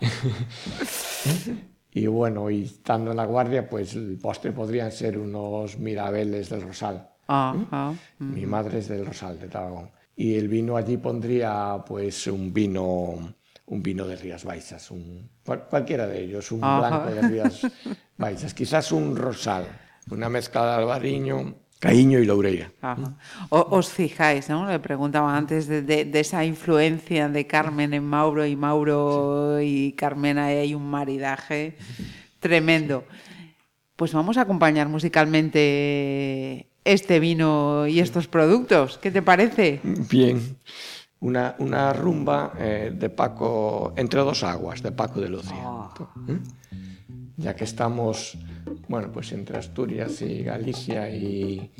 y 0.00 0.04
bueno, 2.06 2.50
y 2.50 2.64
estando 2.64 3.10
en 3.12 3.16
la 3.16 3.24
guardia, 3.26 3.68
pues 3.68 3.94
el 3.94 4.18
postre 4.18 4.52
podrían 4.52 4.90
ser 4.90 5.16
unos 5.18 5.78
mirabeles 5.78 6.48
del 6.50 6.62
Rosal. 6.62 7.08
Ajá. 7.26 7.94
Mi 8.18 8.44
madre 8.46 8.78
es 8.80 8.88
del 8.88 9.06
Rosal, 9.06 9.38
de 9.38 9.48
Tarragón. 9.48 9.90
Y 10.16 10.34
el 10.34 10.48
vino 10.48 10.76
allí 10.76 10.96
pondría 10.96 11.82
pues 11.86 12.26
un 12.26 12.52
vino 12.52 13.34
un 13.66 13.82
vino 13.82 14.06
de 14.06 14.14
Rías 14.16 14.44
Baixas, 14.44 14.90
un, 14.90 15.30
cual- 15.42 15.64
cualquiera 15.70 16.06
de 16.06 16.22
ellos, 16.22 16.52
un 16.52 16.62
Ajá. 16.62 16.78
blanco 17.06 17.14
de 17.14 17.22
Rías 17.28 17.66
Baixas, 18.18 18.52
quizás 18.52 18.92
un 18.92 19.16
rosal, 19.16 19.64
una 20.10 20.28
mezcla 20.28 20.66
de 20.66 20.72
albariño, 20.82 21.54
caíño 21.80 22.18
y. 22.18 22.70
Ajá. 22.80 23.14
O- 23.50 23.66
os 23.76 23.88
fijáis, 23.90 24.48
¿no? 24.48 24.66
Le 24.70 24.78
preguntaba 24.78 25.36
antes 25.36 25.66
de, 25.66 25.82
de- 25.82 26.04
de 26.04 26.20
esa 26.20 26.44
influencia 26.44 27.28
de 27.28 27.46
Carmen 27.46 27.92
en 27.94 28.04
Mauro 28.04 28.46
y 28.46 28.56
Mauro 28.56 29.60
y 29.60 29.92
Carmen, 29.92 30.38
ahí 30.38 30.56
hay 30.56 30.74
un 30.74 30.88
maridaje 30.90 31.76
tremendo. 32.40 33.04
Pues 33.96 34.12
vamos 34.12 34.36
a 34.38 34.42
acompañar 34.42 34.88
musicalmente 34.88 36.68
este 36.84 37.20
vino 37.20 37.86
y 37.86 38.00
estos 38.00 38.26
productos. 38.28 38.98
¿Qué 38.98 39.10
te 39.10 39.22
parece? 39.22 39.80
Bien. 39.82 40.56
Una, 41.20 41.54
una 41.58 41.92
rumba 41.94 42.52
eh, 42.58 42.92
de 42.94 43.08
Paco, 43.08 43.94
entre 43.96 44.20
dos 44.20 44.42
aguas, 44.42 44.82
de 44.82 44.92
Paco 44.92 45.20
de 45.20 45.28
Lucía. 45.30 45.64
¿Eh? 46.28 46.38
Ya 47.36 47.56
que 47.56 47.64
estamos, 47.64 48.38
bueno, 48.88 49.10
pues 49.12 49.32
entre 49.32 49.58
Asturias 49.58 50.22
y 50.22 50.44
Galicia 50.44 51.10
y, 51.10 51.70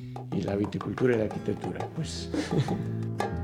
la 0.42 0.56
viticultura 0.56 1.14
y 1.14 1.18
la 1.18 1.24
arquitectura, 1.24 1.88
pues 1.94 2.28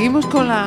Seguimos 0.00 0.24
con 0.28 0.48
la 0.48 0.64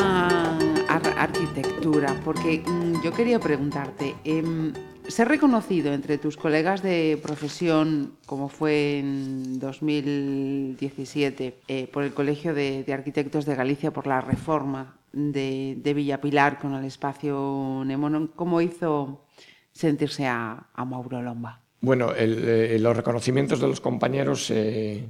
ar- 0.88 1.16
arquitectura, 1.18 2.16
porque 2.24 2.62
mm, 2.64 3.02
yo 3.04 3.12
quería 3.12 3.40
preguntarte, 3.40 4.14
em, 4.26 4.74
ser 5.08 5.28
reconocido 5.28 5.92
entre 5.92 6.20
tus 6.20 6.38
colegas 6.38 6.84
de 6.84 7.20
profesión, 7.20 8.14
como 8.28 8.48
fue 8.48 9.00
en 9.00 9.58
2017, 9.58 11.56
eh, 11.68 11.88
por 11.92 12.04
el 12.04 12.14
Colegio 12.14 12.54
de, 12.54 12.86
Arquitectos 12.94 13.48
de 13.48 13.56
Galicia 13.56 13.90
por 13.90 14.06
la 14.06 14.22
reforma 14.22 14.98
de, 15.14 15.78
de 15.82 15.94
Villapilar 15.96 16.60
con 16.60 16.76
el 16.76 16.86
espacio 16.86 17.82
Nemonon, 17.88 18.28
¿cómo 18.36 18.62
hizo 18.62 19.26
sentirse 19.72 20.28
a, 20.28 20.68
Mauro 20.78 21.24
Lomba? 21.24 21.60
Bueno, 21.82 22.12
eh, 22.16 22.78
los 22.80 22.96
reconocimientos 22.96 23.60
de 23.60 23.68
los 23.68 23.82
compañeros 23.82 24.52
eh, 24.52 25.10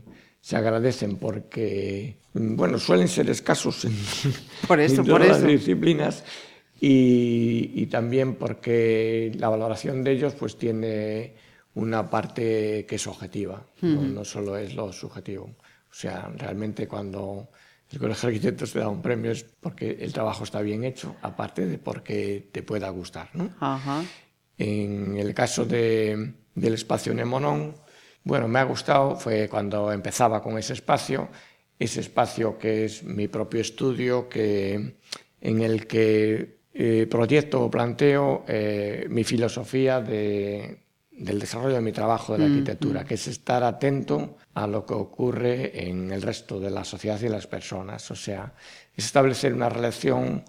se 0.54 0.58
agradecen 0.60 1.18
porque, 1.18 2.18
bueno, 2.34 2.78
suelen 2.78 3.08
ser 3.08 3.28
escasos 3.28 3.86
en, 3.86 3.94
Por 4.68 4.80
eso, 4.80 5.02
en 5.02 5.08
por 5.08 5.22
todas 5.22 5.28
las 5.30 5.38
eso. 5.40 5.48
disciplinas 5.48 6.24
y, 6.80 7.72
y 7.74 7.88
también 7.88 8.36
porque 8.36 9.32
la 9.36 9.50
valoración 9.50 10.04
de 10.04 10.12
ellos 10.12 10.36
pues 10.36 10.56
tiene 10.56 11.34
una 11.74 12.08
parte 12.08 12.86
que 12.88 12.98
es 12.98 13.08
objetiva, 13.08 13.66
no, 13.82 14.04
no 14.04 14.24
solo 14.24 14.56
es 14.56 14.76
lo 14.76 14.94
subjetivo. 14.94 15.46
O 15.46 15.96
sea, 15.96 16.32
realmente 16.38 16.88
cuando 16.88 17.50
el 17.90 17.98
Colegio 17.98 18.30
de 18.30 18.36
Arquitectos 18.36 18.74
te 18.74 18.80
da 18.80 18.90
un 18.90 19.02
premio 19.02 19.32
es 19.32 19.44
porque 19.60 19.98
el 20.02 20.14
trabajo 20.14 20.44
está 20.44 20.62
bien 20.62 20.84
hecho, 20.84 21.16
aparte 21.24 21.66
de 21.66 21.80
porque 21.80 22.48
te 22.52 22.62
pueda 22.62 22.90
gustar, 22.90 23.32
¿no? 23.34 23.50
Ajá. 23.60 24.04
En 24.60 25.18
el 25.18 25.34
caso 25.34 25.66
de, 25.66 26.34
del 26.54 26.74
espacio 26.76 27.12
Nemonón, 27.16 27.74
bueno, 28.24 28.48
me 28.48 28.60
ha 28.60 28.64
gustado, 28.64 29.16
fue 29.16 29.50
cuando 29.50 29.92
empezaba 29.92 30.42
con 30.42 30.58
ese 30.58 30.74
espacio, 30.74 31.30
ese 31.78 32.00
espacio 32.00 32.58
que 32.58 32.86
es 32.86 33.04
mi 33.04 33.28
propio 33.28 33.62
estudio, 33.62 34.30
que, 34.30 34.96
en 35.42 35.62
el 35.62 35.88
que 35.88 36.60
eh, 36.74 37.08
proyecto 37.10 37.64
o 37.64 37.70
planteo 37.70 38.46
eh, 38.48 39.06
mi 39.10 39.24
filosofía 39.24 40.00
de, 40.00 40.84
del 41.12 41.40
desarrollo 41.40 41.76
de 41.76 41.82
mi 41.82 41.92
trabajo 41.92 42.34
de 42.34 42.40
la 42.40 42.46
arquitectura, 42.46 43.04
que 43.04 43.16
es 43.16 43.28
estar 43.28 43.64
atento 43.64 44.38
a 44.54 44.66
lo 44.68 44.86
que 44.86 44.94
ocurre 44.94 45.88
en 45.88 46.12
el 46.12 46.22
resto 46.22 46.60
de 46.60 46.72
la 46.72 46.84
sociedad 46.84 47.20
y 47.22 47.30
las 47.30 47.48
personas. 47.48 48.10
O 48.10 48.16
sea, 48.16 48.54
es 48.96 49.06
establecer 49.06 49.54
una 49.54 49.70
relación 49.70 50.44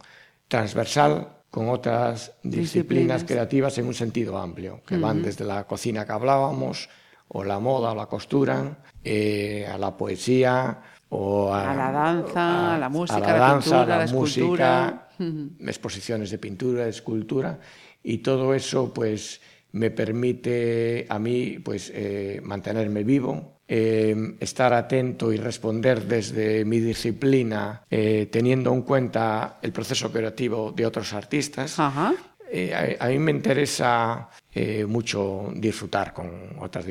transversal 0.49 1.29
con 1.51 1.69
otras 1.69 2.33
disciplinas, 2.43 2.73
Disciplinas. 2.73 3.25
creativas 3.25 3.79
en 3.79 3.87
un 3.87 3.95
sentido 3.95 4.39
amplio, 4.39 4.83
que 4.87 4.97
van 4.97 5.23
desde 5.23 5.45
la 5.45 5.65
cocina 5.65 6.05
que 6.05 6.13
hablábamos, 6.13 6.89
o 7.29 7.45
la 7.45 7.59
moda 7.59 7.93
o 7.93 7.95
la 7.95 8.07
costura, 8.07 8.79
eh, 9.03 9.67
a 9.71 9.77
la 9.79 9.97
poesía, 9.97 10.81
o 11.09 11.53
a, 11.53 11.71
A 11.71 11.75
la 11.75 11.91
danza, 11.93 12.75
a 12.75 12.79
la 12.79 12.89
música, 12.89 13.21
la 13.21 13.27
la 13.27 13.39
danza, 13.39 13.71
pintura, 13.71 13.87
la 13.87 14.07
la 14.07 14.13
música, 14.13 15.07
escultura. 15.11 15.69
exposiciones 15.71 16.31
de 16.31 16.39
pintura, 16.39 16.85
de 16.85 16.91
escultura, 16.91 17.59
y 18.03 18.19
todo 18.19 18.55
eso 18.55 18.93
pues 18.93 19.41
me 19.73 19.91
permite 19.91 21.07
a 21.09 21.19
mí 21.19 21.59
pues 21.59 21.91
eh, 21.95 22.41
mantenerme 22.45 23.03
vivo, 23.05 23.55
eh, 23.67 24.37
estar 24.41 24.73
atento 24.75 25.33
y 25.33 25.37
responder 25.37 26.07
desde 26.07 26.65
mi 26.65 26.81
disciplina, 26.81 27.83
eh, 27.91 28.29
teniendo 28.31 28.73
en 28.73 28.83
cuenta 28.83 29.59
el 29.63 29.73
proceso 29.73 30.13
creativo 30.13 30.71
de 30.73 30.87
otros 30.87 31.13
artistas. 31.13 31.79
Ajá. 31.81 32.15
Eh, 32.57 32.97
a, 33.01 33.07
a 33.07 33.09
mí 33.09 33.19
me 33.19 33.33
interesa 33.33 34.29
eh, 34.53 34.87
mucho 34.87 35.51
disfrutar 35.57 36.15
con 36.15 36.31
otras. 36.61 36.87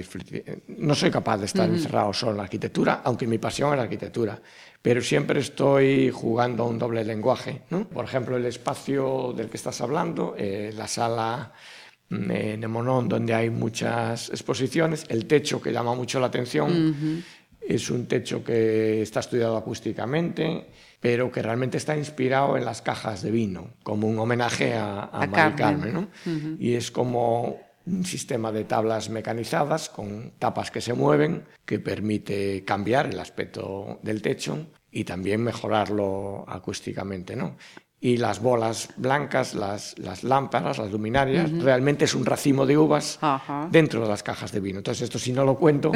No 0.67 0.93
soy 0.93 1.09
capaz 1.09 1.37
de 1.37 1.45
estar 1.45 1.69
encerrado 1.69 2.11
solo 2.11 2.31
en 2.31 2.37
la 2.37 2.43
arquitectura, 2.43 2.99
aunque 3.05 3.25
mi 3.25 3.37
pasión 3.37 3.71
es 3.71 3.77
la 3.77 3.83
arquitectura, 3.83 4.41
pero 4.81 5.01
siempre 5.01 5.39
estoy 5.39 6.11
jugando 6.11 6.63
a 6.63 6.67
un 6.67 6.77
doble 6.77 7.05
lenguaje. 7.05 7.61
¿no? 7.69 7.87
Por 7.87 8.03
ejemplo, 8.03 8.35
el 8.35 8.45
espacio 8.45 9.31
del 9.31 9.49
que 9.49 9.55
estás 9.55 9.79
hablando, 9.79 10.35
eh, 10.37 10.73
la 10.75 10.89
sala 10.89 11.53
mm, 12.09 12.31
eh, 12.31 12.57
Nemonón, 12.57 13.07
donde 13.07 13.33
hay 13.33 13.49
muchas 13.49 14.27
exposiciones, 14.31 15.05
el 15.07 15.25
techo 15.25 15.61
que 15.61 15.71
llama 15.71 15.95
mucho 15.95 16.19
la 16.19 16.27
atención. 16.27 17.23
Es 17.67 17.89
un 17.89 18.07
techo 18.07 18.43
que 18.43 19.01
está 19.01 19.21
estudiado 19.21 19.57
acústicamente, 19.57 20.67
pero 20.99 21.31
que 21.31 21.41
realmente 21.41 21.77
está 21.77 21.97
inspirado 21.97 22.57
en 22.57 22.65
las 22.65 22.81
cajas 22.81 23.21
de 23.21 23.31
vino, 23.31 23.69
como 23.83 24.07
un 24.07 24.19
homenaje 24.19 24.73
a, 24.73 25.01
a, 25.01 25.23
A 25.23 25.27
Mari 25.27 25.55
Carmen. 25.55 25.55
Carmen. 25.55 25.93
¿no? 25.93 26.57
Y 26.59 26.73
es 26.73 26.91
como 26.91 27.59
un 27.85 28.05
sistema 28.05 28.51
de 28.51 28.63
tablas 28.63 29.09
mecanizadas 29.09 29.89
con 29.89 30.31
tapas 30.39 30.71
que 30.71 30.81
se 30.81 30.93
mueven 30.93 31.43
que 31.65 31.79
permite 31.79 32.63
cambiar 32.63 33.07
el 33.07 33.19
aspecto 33.19 33.99
del 34.03 34.21
techo 34.21 34.67
y 34.91 35.03
también 35.03 35.41
mejorarlo 35.41 36.45
acústicamente. 36.47 37.35
¿no? 37.35 37.57
Y 38.05 38.17
las 38.17 38.41
bolas 38.41 38.89
blancas, 38.97 39.55
las, 39.55 39.97
las 39.97 40.25
lámparas, 40.25 40.77
las 40.77 40.91
luminarias, 40.91 41.49
realmente 41.63 42.03
es 42.03 42.13
un 42.13 42.25
racimo 42.25 42.65
de 42.65 42.77
uvas 42.77 43.17
Ajá. 43.21 43.69
dentro 43.71 44.01
de 44.01 44.09
las 44.09 44.21
cajas 44.21 44.51
de 44.51 44.59
vino. 44.59 44.79
Entonces, 44.79 45.03
esto 45.03 45.17
si 45.17 45.31
no 45.31 45.45
lo 45.45 45.55
cuento, 45.55 45.89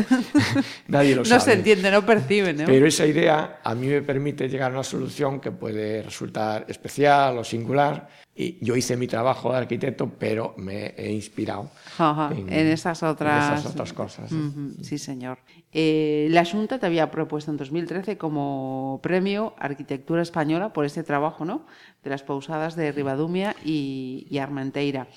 nadie 0.87 1.15
lo 1.15 1.21
No 1.23 1.25
sabe. 1.25 1.41
se 1.41 1.53
entiende, 1.53 1.91
no 1.91 2.05
percibe, 2.05 2.53
¿no? 2.53 2.63
Pero 2.65 2.87
esa 2.87 3.05
idea 3.05 3.59
a 3.61 3.75
mí 3.75 3.87
me 3.87 4.01
permite 4.01 4.47
llegar 4.47 4.71
a 4.71 4.75
una 4.75 4.85
solución 4.85 5.41
que 5.41 5.51
puede 5.51 6.01
resultar 6.01 6.63
especial 6.69 7.39
o 7.39 7.43
singular. 7.43 8.07
Y 8.39 8.63
yo 8.63 8.77
hice 8.77 8.95
mi 8.95 9.07
trabajo 9.07 9.51
de 9.51 9.57
arquitecto, 9.57 10.07
pero 10.07 10.53
me 10.57 10.93
he 10.95 11.11
inspirado 11.11 11.71
Ajá, 11.97 12.31
en, 12.33 12.49
esas 12.53 13.03
otras, 13.03 13.51
en 13.51 13.57
esas 13.57 13.71
otras 13.73 13.91
cosas. 13.91 14.31
¿no? 14.31 14.71
Sí, 14.81 14.97
señor. 14.97 15.39
Eh, 15.73 16.27
la 16.31 16.45
Junta 16.45 16.79
te 16.79 16.85
había 16.85 17.11
propuesto 17.11 17.51
en 17.51 17.57
2013 17.57 18.17
como 18.17 18.99
premio 19.03 19.53
Arquitectura 19.57 20.21
Española 20.21 20.73
por 20.73 20.85
este 20.85 21.03
trabajo, 21.03 21.45
¿no? 21.45 21.65
De 22.03 22.09
las 22.09 22.23
pausadas 22.23 22.75
de 22.75 22.91
Ribadumia 22.91 23.55
y, 23.63 24.27
y 24.29 24.37
Armenteira. 24.37 25.07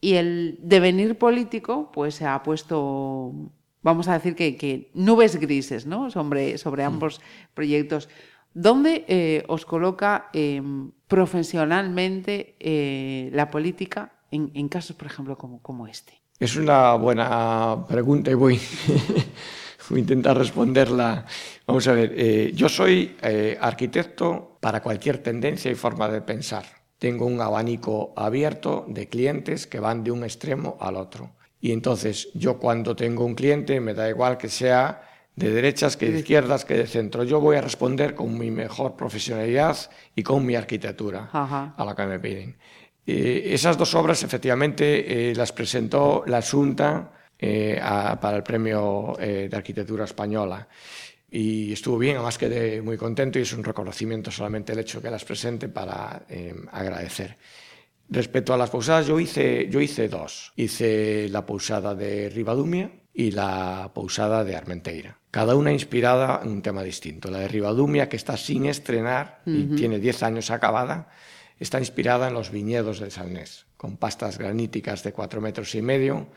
Y 0.00 0.14
el 0.14 0.58
devenir 0.60 1.16
político, 1.16 1.92
pues 1.92 2.16
se 2.16 2.26
ha 2.26 2.42
puesto, 2.42 3.32
vamos 3.82 4.08
a 4.08 4.14
decir 4.14 4.34
que, 4.34 4.56
que 4.56 4.90
nubes 4.94 5.36
grises, 5.36 5.86
¿no? 5.86 6.10
Sobre, 6.10 6.58
sobre 6.58 6.82
ambos 6.82 7.20
proyectos. 7.54 8.08
¿Dónde 8.54 9.04
eh, 9.08 9.44
os 9.48 9.64
coloca 9.64 10.28
eh, 10.32 10.60
profesionalmente 11.08 12.56
eh, 12.60 13.30
la 13.32 13.50
política 13.50 14.12
en, 14.30 14.50
en 14.54 14.68
casos, 14.68 14.96
por 14.96 15.06
ejemplo, 15.06 15.38
como, 15.38 15.62
como 15.62 15.86
este? 15.86 16.20
Es 16.38 16.56
una 16.56 16.94
buena 16.94 17.84
pregunta 17.88 18.30
y 18.30 18.34
voy, 18.34 18.60
intentar 20.00 20.36
responderla. 20.36 21.26
Vamos 21.66 21.86
a 21.88 21.92
ver, 21.92 22.12
eh, 22.16 22.52
yo 22.54 22.68
soy 22.68 23.16
eh, 23.22 23.56
arquitecto 23.60 24.58
para 24.60 24.82
cualquier 24.82 25.18
tendencia 25.18 25.70
y 25.70 25.74
forma 25.74 26.08
de 26.08 26.22
pensar. 26.22 26.64
Tengo 26.98 27.26
un 27.26 27.40
abanico 27.40 28.12
abierto 28.16 28.84
de 28.88 29.08
clientes 29.08 29.66
que 29.66 29.80
van 29.80 30.04
de 30.04 30.10
un 30.10 30.24
extremo 30.24 30.76
al 30.80 30.96
otro. 30.96 31.32
Y 31.60 31.72
entonces 31.72 32.28
yo 32.34 32.58
cuando 32.58 32.94
tengo 32.96 33.24
un 33.24 33.34
cliente 33.34 33.80
me 33.80 33.94
da 33.94 34.08
igual 34.08 34.36
que 34.38 34.48
sea 34.48 35.02
de 35.34 35.50
derechas, 35.50 35.96
que 35.96 36.10
de 36.10 36.18
izquierdas, 36.20 36.64
que 36.64 36.74
de 36.74 36.86
centro. 36.86 37.24
Yo 37.24 37.40
voy 37.40 37.56
a 37.56 37.60
responder 37.60 38.14
con 38.14 38.36
mi 38.38 38.50
mejor 38.50 38.96
profesionalidad 38.96 39.76
y 40.14 40.22
con 40.22 40.44
mi 40.44 40.54
arquitectura 40.54 41.30
Ajá. 41.32 41.74
a 41.76 41.84
la 41.84 41.94
que 41.94 42.06
me 42.06 42.20
piden. 42.20 42.56
Eh, 43.06 43.50
esas 43.52 43.76
dos 43.78 43.94
obras 43.94 44.22
efectivamente 44.22 45.30
eh, 45.30 45.34
las 45.34 45.52
presentó 45.52 46.22
la 46.26 46.40
Junta 46.42 47.12
eh, 47.44 47.78
a- 47.82 48.18
para 48.20 48.36
el 48.36 48.42
Premio 48.44 49.16
eh, 49.18 49.48
de 49.50 49.56
Arquitectura 49.56 50.04
Española. 50.04 50.68
Y 51.30 51.72
estuvo 51.72 51.98
bien, 51.98 52.16
además 52.16 52.38
quedé 52.38 52.80
muy 52.82 52.96
contento 52.96 53.38
y 53.38 53.42
es 53.42 53.52
un 53.52 53.64
reconocimiento 53.64 54.30
solamente 54.30 54.72
el 54.72 54.78
hecho 54.78 55.00
que 55.02 55.10
las 55.10 55.24
presente 55.24 55.68
para 55.68 56.24
eh, 56.28 56.54
agradecer. 56.70 57.36
Respecto 58.08 58.52
a 58.52 58.58
las 58.58 58.68
pausadas, 58.70 59.06
yo 59.06 59.18
hice, 59.18 59.68
yo 59.70 59.80
hice 59.80 60.08
dos. 60.08 60.52
Hice 60.56 61.28
la 61.30 61.44
pausada 61.46 61.94
de 61.94 62.28
Ribadumia 62.28 62.90
y 63.14 63.30
la 63.30 63.90
pausada 63.94 64.44
de 64.44 64.54
Armenteira. 64.54 65.18
Cada 65.30 65.54
una 65.56 65.72
inspirada 65.72 66.40
en 66.44 66.50
un 66.50 66.60
tema 66.62 66.82
distinto. 66.82 67.30
La 67.30 67.38
de 67.38 67.48
Ribadumia, 67.48 68.08
que 68.10 68.16
está 68.16 68.36
sin 68.36 68.66
estrenar 68.66 69.40
y 69.46 69.64
tiene 69.76 69.98
10 69.98 70.22
años 70.24 70.50
acabada, 70.50 71.08
está 71.58 71.78
inspirada 71.78 72.28
en 72.28 72.34
los 72.34 72.50
viñedos 72.50 73.00
del 73.00 73.10
Salnés, 73.10 73.64
con 73.78 73.96
pastas 73.96 74.36
graníticas 74.36 75.02
de 75.02 75.12
4 75.14 75.40
metros 75.40 75.74
y 75.74 75.80
medio, 75.80 76.28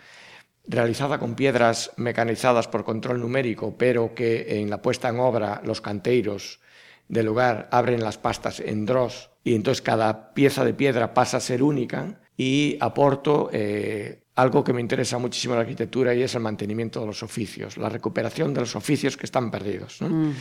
realizada 0.67 1.19
con 1.19 1.35
piedras 1.35 1.91
mecanizadas 1.97 2.67
por 2.67 2.83
control 2.83 3.19
numérico, 3.19 3.75
pero 3.77 4.13
que 4.15 4.59
en 4.59 4.69
la 4.69 4.81
puesta 4.81 5.09
en 5.09 5.19
obra 5.19 5.61
los 5.63 5.81
canteiros 5.81 6.59
del 7.07 7.27
lugar 7.27 7.67
abren 7.71 8.03
las 8.03 8.17
pastas 8.17 8.59
en 8.59 8.85
dross 8.85 9.29
y 9.43 9.55
entonces 9.55 9.81
cada 9.81 10.33
pieza 10.33 10.65
de 10.65 10.73
piedra 10.73 11.13
pasa 11.13 11.37
a 11.37 11.41
ser 11.41 11.61
única 11.61 12.19
y 12.35 12.77
aporto 12.79 13.49
eh, 13.53 14.23
algo 14.35 14.63
que 14.63 14.73
me 14.73 14.81
interesa 14.81 15.17
muchísimo 15.17 15.53
en 15.53 15.59
la 15.59 15.61
arquitectura 15.61 16.13
y 16.13 16.23
es 16.23 16.35
el 16.35 16.41
mantenimiento 16.41 16.99
de 16.99 17.05
los 17.05 17.23
oficios, 17.23 17.77
la 17.77 17.89
recuperación 17.89 18.53
de 18.53 18.61
los 18.61 18.75
oficios 18.75 19.15
que 19.15 19.25
están 19.25 19.51
perdidos. 19.51 20.01
¿no? 20.01 20.33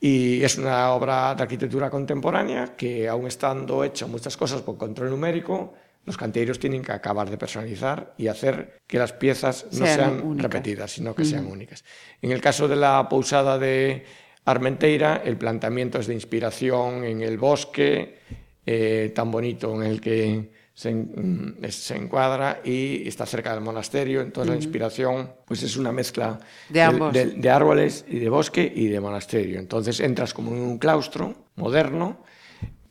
Y 0.00 0.42
es 0.42 0.56
una 0.56 0.92
obra 0.92 1.34
de 1.34 1.42
arquitectura 1.42 1.90
contemporánea 1.90 2.76
que, 2.76 3.08
aun 3.08 3.26
estando 3.26 3.82
hecha 3.82 4.06
muchas 4.06 4.36
cosas 4.36 4.62
por 4.62 4.78
control 4.78 5.10
numérico, 5.10 5.74
los 6.08 6.16
canteros 6.16 6.58
tienen 6.58 6.80
que 6.80 6.90
acabar 6.90 7.28
de 7.28 7.36
personalizar 7.36 8.14
y 8.16 8.28
hacer 8.28 8.78
que 8.86 8.98
las 8.98 9.12
piezas 9.12 9.66
no 9.72 9.84
Sean 9.84 10.38
repetidas, 10.38 10.90
sino 10.92 11.14
que 11.14 11.22
sean 11.26 11.44
únicas. 11.44 11.84
En 12.22 12.32
el 12.32 12.40
caso 12.40 12.66
de 12.66 12.76
la 12.76 13.06
pousada 13.10 13.58
de 13.58 14.06
Armenteira 14.46 15.20
el 15.22 15.36
planteamiento 15.36 15.98
es 15.98 16.06
de 16.06 16.14
inspiración 16.14 17.04
en 17.04 17.20
el 17.20 17.36
bosque 17.36 18.20
eh, 18.64 19.12
tan 19.14 19.30
bonito 19.30 19.74
en 19.74 19.82
el 19.82 20.00
que 20.00 20.50
se, 20.72 20.94
mm, 20.94 21.56
se, 21.68 21.96
encuadra 21.96 22.62
y 22.64 23.06
está 23.06 23.26
cerca 23.26 23.52
del 23.52 23.60
monasterio. 23.60 24.22
Entonces 24.22 24.48
uh 24.48 24.52
-huh. 24.54 24.58
la 24.58 24.64
inspiración 24.64 25.30
pues 25.44 25.62
es 25.62 25.76
una 25.76 25.92
mezcla 25.92 26.40
de, 26.70 26.80
ambos. 26.80 27.12
de, 27.12 27.26
de, 27.26 27.50
árboles 27.50 28.06
y 28.08 28.18
de 28.18 28.30
bosque 28.30 28.72
y 28.74 28.86
de 28.88 28.98
monasterio. 28.98 29.58
Entonces 29.58 30.00
entras 30.00 30.32
como 30.32 30.52
en 30.52 30.60
un 30.62 30.78
claustro 30.78 31.34
moderno 31.56 32.24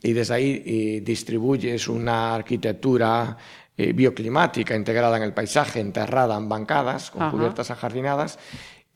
y 0.02 0.12
desde 0.12 0.34
ahí 0.34 0.62
y 0.64 1.00
distribuyes 1.00 1.88
una 1.88 2.34
arquitectura 2.34 3.36
eh, 3.76 3.92
bioclimática 3.92 4.74
integrada 4.74 5.16
en 5.16 5.22
el 5.22 5.32
paisaje, 5.32 5.80
enterrada 5.80 6.36
en 6.36 6.48
bancadas, 6.48 7.10
con 7.10 7.22
Ajá. 7.22 7.30
cubiertas 7.30 7.70
ajardinadas, 7.70 8.38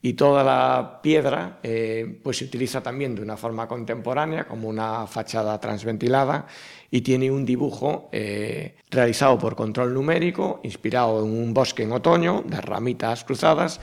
y 0.01 0.13
toda 0.13 0.43
la 0.43 0.99
piedra 1.01 1.59
eh, 1.63 2.19
pues 2.21 2.37
se 2.37 2.45
utiliza 2.45 2.83
también 2.83 3.15
de 3.15 3.21
una 3.21 3.37
forma 3.37 3.69
contemporánea 3.69 4.45
como 4.45 4.67
una 4.67 5.07
fachada 5.07 5.57
transventilada 5.61 6.45
y 6.91 6.99
tiene 6.99 7.31
un 7.31 7.45
dibujo 7.45 8.09
eh, 8.11 8.75
realizado 8.91 9.39
por 9.39 9.55
control 9.55 9.93
numérico, 9.93 10.59
inspirado 10.63 11.25
en 11.25 11.31
un 11.31 11.53
bosque 11.53 11.83
en 11.83 11.93
otoño, 11.93 12.43
de 12.45 12.59
ramitas 12.59 13.23
cruzadas, 13.23 13.79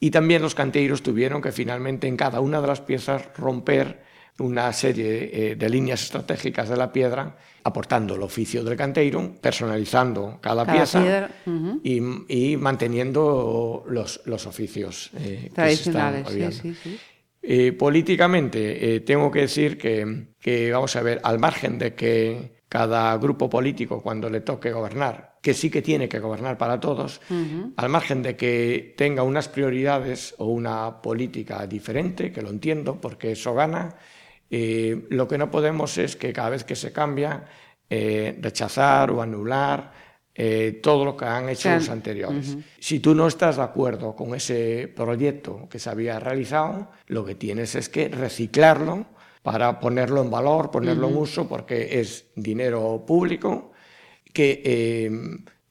y 0.00 0.10
también 0.10 0.42
los 0.42 0.56
canteiros 0.56 1.04
tuvieron 1.04 1.40
que 1.40 1.52
finalmente 1.52 2.08
en 2.08 2.16
cada 2.16 2.40
una 2.40 2.60
de 2.60 2.66
las 2.66 2.80
piezas 2.80 3.28
romper 3.36 4.02
una 4.38 4.72
serie 4.72 5.30
eh, 5.52 5.56
de 5.56 5.68
líneas 5.68 6.02
estratégicas 6.02 6.68
de 6.68 6.76
la 6.76 6.92
piedra, 6.92 7.36
aportando 7.64 8.14
el 8.14 8.22
oficio 8.22 8.64
del 8.64 8.76
canteiro, 8.76 9.34
personalizando 9.40 10.38
cada, 10.40 10.64
cada 10.64 10.72
pieza 10.78 11.00
piedra, 11.00 11.30
uh 11.46 11.50
-huh. 11.50 11.80
y, 12.28 12.52
y, 12.52 12.56
manteniendo 12.56 13.84
los, 13.88 14.20
los 14.24 14.46
oficios 14.46 15.10
eh, 15.18 15.50
tradicionales. 15.54 16.26
Que 16.26 16.32
se 16.32 16.52
sí, 16.52 16.60
sí, 16.60 16.74
sí. 16.82 16.98
Eh, 17.44 17.72
políticamente, 17.72 18.94
eh, 18.94 19.00
tengo 19.00 19.30
que 19.30 19.40
decir 19.40 19.76
que, 19.76 20.28
que, 20.38 20.70
vamos 20.70 20.94
a 20.94 21.02
ver, 21.02 21.20
al 21.24 21.40
margen 21.40 21.76
de 21.76 21.92
que 21.94 22.62
cada 22.68 23.16
grupo 23.18 23.50
político, 23.50 24.00
cuando 24.00 24.30
le 24.30 24.40
toque 24.40 24.70
gobernar, 24.70 25.38
que 25.42 25.52
sí 25.52 25.68
que 25.68 25.82
tiene 25.82 26.08
que 26.08 26.20
gobernar 26.20 26.56
para 26.56 26.78
todos, 26.78 27.20
uh 27.30 27.34
-huh. 27.34 27.72
al 27.76 27.88
margen 27.88 28.22
de 28.22 28.36
que 28.36 28.94
tenga 28.96 29.24
unas 29.24 29.48
prioridades 29.48 30.36
o 30.38 30.46
una 30.46 31.02
política 31.02 31.66
diferente, 31.66 32.30
que 32.30 32.42
lo 32.42 32.50
entiendo, 32.50 33.00
porque 33.00 33.32
eso 33.32 33.52
gana, 33.54 33.96
lo 34.52 35.26
que 35.26 35.38
no 35.38 35.50
podemos 35.50 35.96
es 35.96 36.14
que 36.16 36.32
cada 36.32 36.50
vez 36.50 36.64
que 36.64 36.76
se 36.76 36.92
cambia, 36.92 37.44
eh, 37.88 38.38
rechazar 38.40 39.10
o 39.10 39.20
anular 39.20 39.92
eh, 40.34 40.80
todo 40.82 41.04
lo 41.04 41.14
que 41.14 41.26
han 41.26 41.50
hecho 41.50 41.68
los 41.74 41.90
anteriores. 41.90 42.54
Uh 42.54 42.58
-huh. 42.58 42.64
Si 42.80 43.00
tú 43.00 43.14
no 43.14 43.26
estás 43.26 43.56
de 43.56 43.62
acuerdo 43.62 44.16
con 44.16 44.34
ese 44.34 44.90
proyecto 44.96 45.68
que 45.68 45.78
se 45.78 45.90
había 45.90 46.18
realizado, 46.18 46.90
lo 47.08 47.22
que 47.22 47.34
tienes 47.34 47.74
es 47.74 47.90
que 47.90 48.08
reciclarlo 48.08 49.04
para 49.42 49.78
ponerlo 49.78 50.22
en 50.22 50.30
valor, 50.30 50.70
ponerlo 50.70 51.08
uh 51.08 51.10
-huh. 51.10 51.16
en 51.16 51.22
uso, 51.22 51.48
porque 51.48 52.00
es 52.00 52.30
dinero 52.34 53.04
público 53.06 53.72
que 54.32 54.62
eh, 54.64 55.10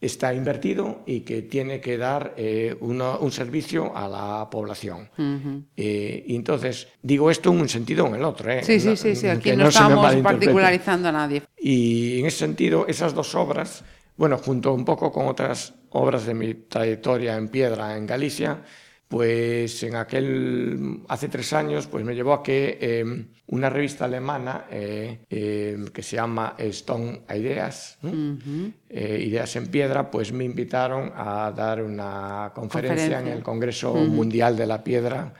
está 0.01 0.33
invertido 0.33 1.03
y 1.05 1.19
que 1.21 1.43
tiene 1.43 1.79
que 1.79 1.95
dar 1.97 2.33
eh, 2.35 2.75
uno, 2.81 3.19
un 3.19 3.31
servicio 3.31 3.95
a 3.95 4.09
la 4.09 4.49
población. 4.49 5.09
Uh 5.17 5.21
-huh. 5.21 5.63
eh, 5.77 6.23
y 6.27 6.35
entonces, 6.35 6.87
digo 7.03 7.29
esto 7.29 7.51
en 7.51 7.61
un 7.61 7.69
sentido 7.69 8.05
o 8.05 8.07
en 8.07 8.15
el 8.15 8.23
otro. 8.25 8.51
¿eh? 8.51 8.63
Sí, 8.63 8.79
sí, 8.79 8.97
sí, 8.97 9.15
sí. 9.15 9.27
aquí 9.27 9.51
no, 9.51 9.63
no 9.63 9.69
estamos 9.69 10.15
particularizando 10.15 11.09
a 11.09 11.11
nadie. 11.11 11.43
Y 11.59 12.19
en 12.19 12.25
ese 12.25 12.39
sentido, 12.39 12.87
esas 12.87 13.13
dos 13.13 13.35
obras, 13.35 13.83
bueno, 14.17 14.39
junto 14.39 14.73
un 14.73 14.83
poco 14.83 15.11
con 15.11 15.27
otras 15.27 15.75
obras 15.91 16.25
de 16.25 16.33
mi 16.33 16.53
trayectoria 16.55 17.37
en 17.37 17.49
piedra 17.49 17.95
en 17.95 18.07
Galicia, 18.07 18.63
pues 19.11 19.83
en 19.83 19.97
aquel, 19.97 21.01
hace 21.09 21.27
tres 21.27 21.51
años, 21.51 21.85
pues 21.85 22.05
me 22.05 22.15
llevó 22.15 22.31
a 22.31 22.41
que 22.41 22.77
eh, 22.79 23.25
una 23.47 23.69
revista 23.69 24.05
alemana 24.05 24.67
eh, 24.71 25.25
eh, 25.29 25.77
que 25.93 26.01
se 26.01 26.15
llama 26.15 26.55
Stone 26.57 27.23
Ideas, 27.35 27.97
¿no? 28.03 28.09
uh 28.09 28.13
-huh. 28.13 28.73
Ideas 28.89 29.53
en 29.57 29.67
Piedra, 29.67 30.09
pues 30.09 30.31
me 30.31 30.45
invitaron 30.45 31.11
a 31.13 31.51
dar 31.51 31.83
una 31.83 32.53
conferencia, 32.55 32.95
conferencia. 32.95 33.19
en 33.19 33.38
el 33.38 33.43
Congreso 33.43 33.91
uh 33.91 33.97
-huh. 33.97 34.07
Mundial 34.07 34.55
de 34.55 34.65
la 34.65 34.81
Piedra 34.81 35.33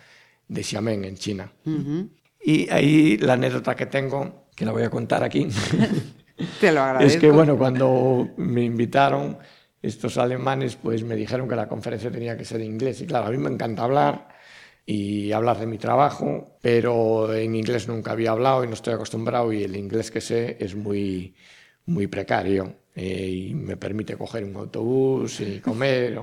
de 0.50 0.64
Xiamen, 0.64 1.06
en 1.06 1.16
China. 1.16 1.50
Uh 1.64 1.72
-huh. 1.72 2.10
Y 2.44 2.70
ahí 2.70 3.18
la 3.20 3.34
anécdota 3.34 3.74
que 3.74 3.86
tengo, 3.86 4.48
que 4.54 4.66
la 4.66 4.74
voy 4.74 4.84
a 4.84 4.90
contar 4.90 5.24
aquí, 5.24 5.48
Te 6.60 6.74
lo 6.74 6.82
agradezco. 6.82 7.14
es 7.16 7.22
que, 7.22 7.32
bueno, 7.32 7.58
cuando 7.58 8.32
me 8.36 8.64
invitaron 8.64 9.38
estos 9.82 10.18
alemanes 10.18 10.76
pues 10.76 11.04
me 11.04 11.16
dijeron 11.16 11.48
que 11.48 11.56
la 11.56 11.68
conferencia 11.68 12.12
tenía 12.12 12.38
que 12.38 12.46
ser 12.46 12.62
en 12.62 12.68
inglés. 12.68 13.02
Y 13.02 13.08
claro, 13.08 13.28
a 13.28 13.32
mí 13.32 13.38
me 13.38 13.50
encanta 13.50 13.84
hablar 13.84 14.30
y 14.86 15.32
hablar 15.32 15.60
de 15.60 15.68
mi 15.68 15.78
trabajo, 15.78 16.58
pero 16.62 17.34
en 17.34 17.56
inglés 17.56 17.88
nunca 17.88 18.12
había 18.12 18.32
hablado 18.32 18.64
y 18.64 18.68
no 18.68 18.74
estoy 18.74 18.94
acostumbrado 18.94 19.52
y 19.54 19.64
el 19.64 19.76
inglés 19.76 20.12
que 20.12 20.22
sé 20.22 20.58
es 20.60 20.76
muy, 20.76 21.36
muy 21.86 22.08
precario 22.08 22.76
eh, 22.96 23.28
y 23.30 23.54
me 23.54 23.78
permite 23.78 24.18
coger 24.18 24.44
un 24.44 24.56
autobús 24.56 25.40
y 25.40 25.60
comer 25.60 26.20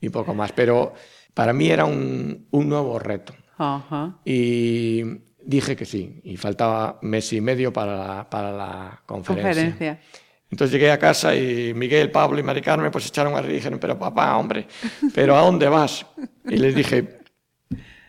y 0.00 0.08
poco 0.08 0.34
más. 0.34 0.52
Pero 0.52 0.94
para 1.34 1.52
mí 1.52 1.68
era 1.68 1.84
un, 1.84 2.46
un 2.50 2.68
nuevo 2.68 2.98
reto. 2.98 3.34
Uh 3.58 3.62
-huh. 3.62 4.14
Y 4.24 5.02
dije 5.44 5.76
que 5.76 5.84
sí, 5.84 6.20
y 6.24 6.36
faltaba 6.36 6.98
mes 7.02 7.32
y 7.32 7.40
medio 7.40 7.72
para 7.72 7.96
la, 7.96 8.30
para 8.30 8.52
la 8.52 9.02
conferencia. 9.06 9.64
conferencia. 9.64 10.00
Entonces 10.50 10.72
llegué 10.72 10.90
a 10.90 10.98
casa 10.98 11.34
y 11.36 11.74
Miguel, 11.74 12.10
Pablo 12.10 12.38
y 12.38 12.42
Mari 12.42 12.62
Carmen 12.62 12.90
pues 12.90 13.06
echaron 13.06 13.34
a 13.34 13.40
reír 13.42 13.52
y 13.52 13.56
dijeron, 13.56 13.78
pero 13.78 13.98
papá, 13.98 14.36
hombre, 14.36 14.66
¿pero 15.14 15.36
a 15.36 15.42
dónde 15.42 15.68
vas? 15.68 16.06
Y 16.48 16.56
les 16.56 16.74
dije, 16.74 17.20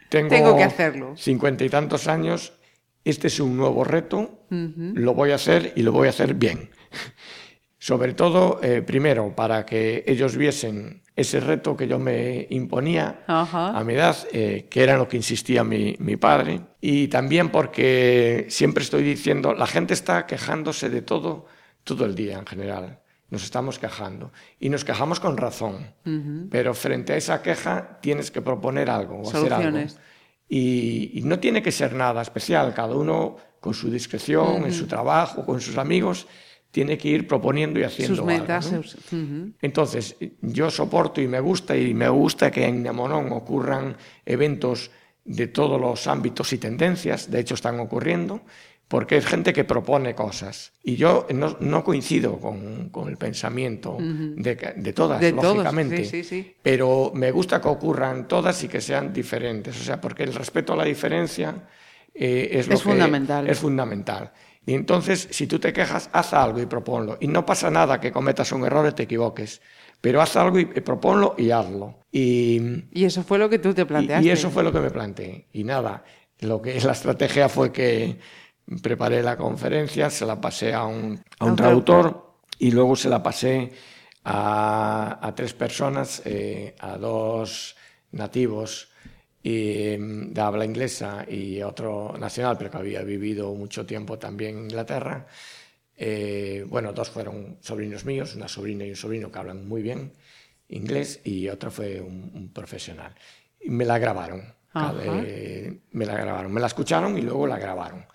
tengo, 0.10 0.30
tengo 0.30 0.56
que 0.58 0.64
hacerlo. 0.64 1.16
cincuenta 1.18 1.66
y 1.66 1.70
tantos 1.70 2.08
años, 2.08 2.54
este 3.04 3.28
es 3.28 3.40
un 3.40 3.58
nuevo 3.58 3.84
reto, 3.84 4.46
uh 4.50 4.56
-huh. 4.56 4.94
lo 4.96 5.14
voy 5.14 5.32
a 5.32 5.36
hacer 5.36 5.74
y 5.76 5.82
lo 5.84 5.92
voy 5.92 6.08
a 6.08 6.12
hacer 6.12 6.34
bien. 6.34 6.70
Sobre 7.78 8.14
todo, 8.14 8.60
eh, 8.62 8.82
primero, 8.82 9.34
para 9.36 9.66
que 9.66 10.04
ellos 10.06 10.36
viesen 10.36 11.02
ese 11.16 11.40
reto 11.42 11.76
que 11.76 11.88
yo 11.88 12.00
me 12.00 12.48
imponía 12.50 13.24
uh 13.28 13.32
-huh. 13.32 13.78
a 13.78 13.84
mi 13.84 13.94
edad, 13.94 14.16
eh, 14.32 14.68
que 14.70 14.84
era 14.84 14.98
lo 14.98 15.08
que 15.08 15.18
insistía 15.18 15.64
mi, 15.64 15.96
mi 16.00 16.16
padre, 16.16 16.62
y 16.82 17.08
también 17.10 17.50
porque 17.50 18.46
siempre 18.50 18.84
estoy 18.84 19.04
diciendo, 19.04 19.54
la 19.54 19.68
gente 19.68 19.94
está 19.94 20.26
quejándose 20.26 20.90
de 20.90 21.02
todo, 21.02 21.46
todo 21.84 22.06
el 22.06 22.16
día 22.16 22.38
en 22.38 22.46
general. 22.46 23.00
Nos 23.30 23.44
estamos 23.44 23.78
quejando 23.78 24.32
y 24.60 24.70
nos 24.70 24.84
quejamos 24.84 25.20
con 25.20 25.38
razón, 25.38 25.94
uh 26.06 26.10
-huh. 26.10 26.48
pero 26.50 26.74
frente 26.74 27.14
a 27.14 27.18
esa 27.18 27.42
queja 27.42 28.00
tienes 28.02 28.32
que 28.32 28.42
proponer 28.42 28.90
algo 28.90 29.22
o 29.22 29.30
hacer 29.30 29.54
algo. 29.54 29.78
Y, 30.48 31.12
y, 31.14 31.22
no 31.22 31.38
tiene 31.38 31.62
que 31.62 31.72
ser 31.72 31.94
nada 31.94 32.24
especial, 32.24 32.74
cada 32.74 32.96
uno 32.96 33.38
con 33.60 33.76
su 33.76 33.92
discreción, 33.92 34.48
uh 34.48 34.60
-huh. 34.60 34.66
en 34.66 34.74
su 34.74 34.88
trabajo, 34.88 35.46
con 35.46 35.62
sus 35.62 35.78
amigos, 35.78 36.26
tiene 36.72 36.98
que 36.98 37.08
ir 37.10 37.28
proponiendo 37.28 37.80
y 37.80 37.84
haciendo 37.84 38.16
sus 38.16 38.26
metas. 38.26 38.72
algo. 38.72 38.84
¿no? 39.12 39.18
Uh 39.18 39.22
-huh. 39.22 39.54
Entonces, 39.62 40.16
yo 40.42 40.72
soporto 40.72 41.22
y 41.22 41.28
me 41.28 41.40
gusta 41.40 41.78
y 41.78 41.94
me 41.94 42.10
gusta 42.10 42.50
que 42.50 42.66
en 42.66 42.82
Nemonón 42.82 43.32
ocurran 43.32 43.96
eventos 44.26 44.90
de 45.26 45.48
todos 45.48 45.80
los 45.80 46.08
ámbitos 46.08 46.54
y 46.54 46.58
tendencias, 46.58 47.30
de 47.30 47.40
hecho 47.40 47.54
están 47.54 47.80
ocurriendo, 47.80 48.42
porque 48.90 49.18
es 49.18 49.26
gente 49.28 49.54
que 49.54 49.64
propone 49.64 50.16
cosas. 50.16 50.74
Y 50.84 50.96
yo 50.96 51.28
no, 51.34 51.56
no 51.60 51.84
coincido 51.84 52.40
con, 52.40 52.90
con, 52.90 53.08
el 53.08 53.18
pensamiento 53.18 53.94
uh 53.94 54.02
-huh. 54.02 54.36
de, 54.36 54.74
de, 54.78 54.94
todas, 54.94 55.22
de 55.22 55.32
lógicamente, 55.32 55.98
todos. 55.98 56.10
Sí, 56.10 56.24
sí, 56.24 56.44
sí. 56.44 56.56
pero 56.62 57.12
me 57.14 57.30
gusta 57.30 57.62
que 57.62 57.68
ocurran 57.68 58.28
todas 58.28 58.62
y 58.64 58.68
que 58.68 58.82
sean 58.82 59.14
diferentes. 59.14 59.80
O 59.80 59.84
sea, 59.84 60.02
porque 60.02 60.24
el 60.24 60.34
respeto 60.34 60.74
a 60.74 60.76
la 60.76 60.86
diferencia 60.86 61.68
eh, 62.16 62.50
es, 62.52 62.68
lo 62.68 62.74
es 62.74 62.82
que 62.82 62.90
fundamental. 62.90 63.48
es 63.48 63.60
fundamental. 63.60 64.32
Y 64.66 64.74
entonces, 64.74 65.28
si 65.30 65.46
tú 65.46 65.60
te 65.60 65.72
quejas, 65.72 66.10
haz 66.12 66.34
algo 66.34 66.60
y 66.60 66.66
proponlo. 66.66 67.18
Y 67.22 67.28
no 67.28 67.46
pasa 67.46 67.70
nada 67.70 68.00
que 68.00 68.12
cometas 68.12 68.52
un 68.52 68.66
error 68.66 68.88
y 68.90 68.96
te 68.96 69.04
equivoques. 69.04 69.62
Pero 70.02 70.20
haz 70.20 70.36
algo 70.36 70.58
y, 70.58 70.66
proponlo 70.66 71.36
y 71.38 71.52
hazlo. 71.52 72.06
Y, 72.12 72.60
y, 72.92 73.06
eso 73.06 73.22
fue 73.22 73.38
lo 73.38 73.50
que 73.50 73.60
tú 73.60 73.72
te 73.72 73.86
planteaste. 73.86 74.26
Y, 74.26 74.30
y 74.30 74.32
eso 74.32 74.50
fue 74.50 74.64
lo 74.64 74.72
que 74.72 74.80
me 74.80 74.90
planteé. 74.90 75.46
Y 75.54 75.64
nada, 75.64 76.04
lo 76.40 76.60
que 76.60 76.80
la 76.82 76.94
estrategia 76.94 77.50
fue 77.50 77.72
que 77.72 78.18
preparé 78.82 79.24
la 79.24 79.38
conferencia, 79.38 80.10
se 80.10 80.26
la 80.26 80.40
pasé 80.40 80.74
a 80.74 80.86
un, 80.86 81.20
a 81.40 81.46
un 81.46 81.56
traductor 81.56 82.36
y 82.58 82.72
luego 82.72 82.96
se 82.96 83.10
la 83.10 83.24
pasé 83.24 83.72
a, 84.24 85.20
a 85.22 85.36
tres 85.36 85.54
personas, 85.54 86.22
eh, 86.26 86.76
a 86.80 86.98
dos 86.98 87.76
nativos 88.12 88.90
y, 89.42 89.96
de 89.98 90.42
habla 90.42 90.66
inglesa 90.66 91.26
y 91.28 91.62
otro 91.62 92.16
nacional, 92.20 92.58
pero 92.58 92.72
que 92.72 92.78
había 92.78 93.02
vivido 93.02 93.54
mucho 93.56 93.86
tiempo 93.86 94.20
también 94.20 94.58
en 94.58 94.64
Inglaterra. 94.66 95.26
Eh, 95.96 96.66
bueno, 96.68 96.94
dos 96.94 97.10
fueron 97.10 97.58
sobrinos 97.62 98.06
míos, 98.06 98.36
una 98.36 98.48
sobrina 98.48 98.86
y 98.86 98.92
un 98.92 98.96
sobrino 98.96 99.32
que 99.32 99.40
hablan 99.40 99.68
muy 99.68 99.82
bien 99.82 100.14
inglés 100.70 101.22
y 101.24 101.50
otro 101.50 101.72
fue 101.72 102.00
un, 102.00 102.32
un 102.34 102.54
profesional. 102.54 103.16
Y 103.60 103.70
me 103.70 103.86
la 103.86 103.98
grabaron. 103.98 104.54
Eh, 105.02 105.80
me 105.92 106.06
la 106.06 106.16
grabaron, 106.16 106.54
me 106.54 106.62
la 106.62 106.68
escucharon 106.68 107.18
y 107.18 107.22
luego 107.22 107.48
la 107.48 107.58
grabaron 107.58 108.06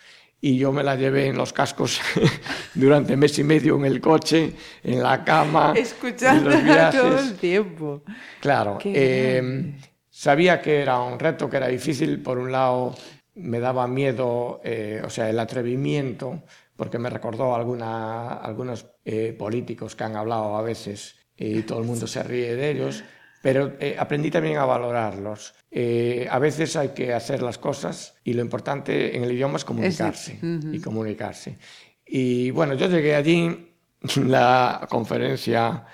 y 0.45 0.59
yo 0.59 0.73
me 0.73 0.83
la 0.83 0.95
llevé 0.95 1.29
en 1.29 1.39
los 1.39 1.55
cascos 1.55 2.03
durante 2.75 3.17
mes 3.17 3.39
y 3.39 3.45
medio 3.45 3.77
en 3.77 3.87
el 3.87 3.99
coche, 3.99 4.53
en 4.83 5.03
la 5.03 5.25
cama, 5.25 5.73
escuchando 5.75 6.51
todo 6.51 7.19
el 7.19 7.35
tiempo. 7.37 8.03
Claro, 8.41 8.77
eh, 8.85 9.73
sabía 10.11 10.61
que 10.61 10.83
era 10.83 11.01
un 11.01 11.19
reto, 11.19 11.49
que 11.49 11.57
era 11.57 11.69
difícil, 11.69 12.21
por 12.21 12.37
un 12.37 12.53
lado, 12.53 12.95
me 13.37 13.59
daba 13.59 13.87
miedo, 13.87 14.61
eh, 14.63 15.01
o 15.03 15.09
sea, 15.09 15.31
el 15.31 15.39
atrevimiento, 15.39 16.43
porque 16.77 16.99
me 16.99 17.09
recordó 17.09 17.55
alguna, 17.55 18.35
algunos 18.35 18.87
eh, 19.07 19.35
políticos 19.39 19.97
que 19.97 20.05
han 20.05 20.15
hablado 20.15 20.57
a 20.59 20.63
veces 20.63 21.17
y 21.39 21.63
todo 21.63 21.79
el 21.79 21.87
mundo 21.87 22.07
se 22.07 22.23
ríe 22.23 22.55
de 22.55 22.71
ellos, 22.71 23.03
pero 23.45 23.75
eh, 23.79 23.95
aprendí 23.99 24.31
también 24.31 24.57
a 24.57 24.65
valorarlos. 24.65 25.53
Eh, 25.71 26.27
a 26.31 26.39
veces 26.39 26.77
hay 26.77 26.95
que 26.95 27.13
hacer 27.13 27.43
las 27.43 27.59
cosas 27.59 28.15
y 28.25 28.33
lo 28.33 28.41
importante 28.41 29.15
en 29.15 29.23
el 29.23 29.33
idioma 29.33 29.59
es 29.59 29.67
comunicarse 29.67 30.39
y 30.73 30.81
comunicarse. 30.81 31.59
Y 32.07 32.51
bueno, 32.53 32.73
yo 32.73 32.89
llegué 32.89 33.15
allí, 33.15 33.75
la 34.25 34.87
conferencia 34.89 35.85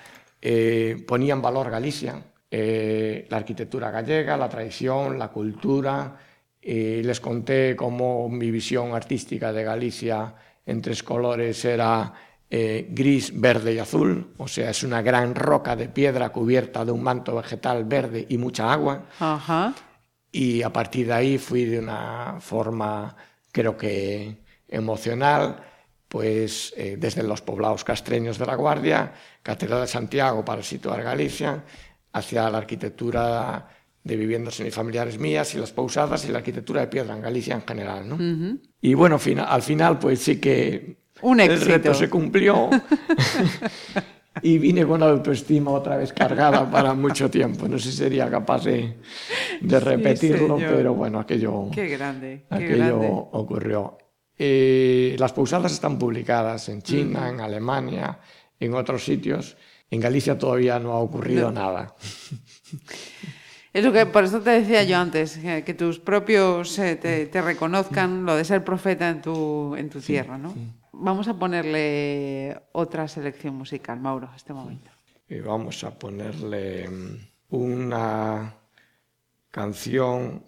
eh, 0.41 1.03
ponía 1.05 1.33
en 1.33 1.41
valor 1.41 1.69
Galicia, 1.69 2.23
eh, 2.49 3.27
la 3.29 3.35
arquitectura 3.35 3.91
gallega, 3.91 4.37
la 4.37 4.47
tradición, 4.47 5.19
la 5.19 5.27
cultura, 5.27 6.17
les 6.61 7.19
conté 7.19 7.75
cómo 7.75 8.29
mi 8.29 8.49
visión 8.49 8.93
artística 8.95 9.51
de 9.51 9.63
Galicia 9.65 10.35
en 10.65 10.81
tres 10.81 11.03
colores 11.03 11.65
era 11.65 12.13
eh, 12.53 12.85
gris, 12.89 13.31
verde 13.39 13.73
y 13.73 13.79
azul, 13.79 14.33
o 14.35 14.45
sea, 14.45 14.71
es 14.71 14.83
una 14.83 15.01
gran 15.01 15.35
roca 15.35 15.73
de 15.77 15.87
piedra 15.87 16.33
cubierta 16.33 16.83
de 16.83 16.91
un 16.91 17.01
manto 17.01 17.33
vegetal 17.33 17.85
verde 17.85 18.25
y 18.27 18.37
mucha 18.37 18.73
agua. 18.73 19.05
Ajá. 19.21 19.73
Y 20.33 20.61
a 20.61 20.69
partir 20.73 21.07
de 21.07 21.13
ahí 21.13 21.37
fui 21.37 21.63
de 21.63 21.79
una 21.79 22.41
forma, 22.41 23.15
creo 23.53 23.77
que 23.77 24.43
emocional, 24.67 25.63
pues 26.09 26.73
eh, 26.75 26.97
desde 26.99 27.23
los 27.23 27.41
poblados 27.41 27.85
castreños 27.85 28.37
de 28.37 28.45
la 28.45 28.55
Guardia, 28.55 29.13
Catedral 29.41 29.79
de 29.79 29.87
Santiago 29.87 30.43
para 30.43 30.61
situar 30.61 31.01
Galicia, 31.03 31.63
hacia 32.11 32.49
la 32.49 32.57
arquitectura 32.57 33.69
de 34.03 34.15
viviendas 34.17 34.59
unifamiliares 34.59 35.17
mías 35.17 35.55
y 35.55 35.57
las 35.57 35.71
pousadas 35.71 36.25
y 36.25 36.33
la 36.33 36.39
arquitectura 36.39 36.81
de 36.81 36.87
piedra 36.87 37.15
en 37.15 37.21
Galicia 37.21 37.55
en 37.55 37.65
general. 37.65 38.09
¿no? 38.09 38.59
Y 38.81 38.93
bueno, 38.93 39.17
al 39.47 39.61
final 39.61 39.99
pues 39.99 40.19
sí 40.19 40.41
que 40.41 41.00
Un 41.21 41.39
el 41.39 41.51
éxito. 41.51 41.71
reto 41.71 41.93
se 41.93 42.09
cumplió 42.09 42.69
y 44.41 44.57
vine 44.57 44.85
con 44.85 44.99
la 45.01 45.09
autoestima 45.09 45.71
otra 45.71 45.97
vez 45.97 46.13
cargada 46.13 46.69
para 46.69 46.93
mucho 46.93 47.29
tiempo. 47.29 47.67
No 47.67 47.77
sé 47.77 47.91
si 47.91 47.97
sería 47.97 48.29
capaz 48.29 48.63
de, 48.65 48.97
de 49.61 49.79
repetirlo, 49.79 50.57
pero 50.57 50.93
bueno, 50.95 51.19
aquello, 51.19 51.67
Qué 51.73 51.87
grande, 51.87 52.45
qué 52.49 52.55
aquello 52.55 52.99
grande. 52.99 53.09
ocurrió. 53.11 53.97
Eh, 54.37 55.15
las 55.19 55.33
pousadas 55.33 55.71
están 55.73 55.99
publicadas 55.99 56.69
en 56.69 56.81
China, 56.81 57.29
en 57.29 57.39
Alemania, 57.41 58.17
en 58.59 58.73
otros 58.73 59.03
sitios. 59.05 59.57
En 59.91 59.99
Galicia 59.99 60.37
todavía 60.37 60.79
no 60.79 60.93
ha 60.93 60.99
ocurrido 60.99 61.51
nada. 61.51 61.95
Es 63.73 63.85
lo 63.85 63.93
que, 63.93 64.05
por 64.05 64.25
eso 64.25 64.41
te 64.41 64.49
decía 64.49 64.83
yo 64.83 64.97
antes, 64.97 65.37
que, 65.37 65.63
que 65.63 65.73
tus 65.73 65.97
propios 65.97 66.77
eh, 66.77 66.97
te, 66.97 67.25
te 67.27 67.41
reconozcan 67.41 68.25
lo 68.25 68.35
de 68.35 68.43
ser 68.43 68.65
profeta 68.65 69.07
en 69.09 69.21
tu, 69.21 69.77
en 69.77 69.89
tu 69.89 70.01
tierra, 70.01 70.37
¿no? 70.37 70.53
Vamos 71.03 71.27
a 71.27 71.33
ponerle 71.33 72.55
otra 72.73 73.07
selección 73.07 73.55
musical, 73.55 73.99
Mauro, 73.99 74.29
a 74.31 74.35
este 74.35 74.53
momento. 74.53 74.91
Y 75.27 75.39
vamos 75.39 75.83
a 75.83 75.97
ponerle 75.97 76.87
mm, 76.87 77.55
una 77.55 78.53
canción 79.49 80.43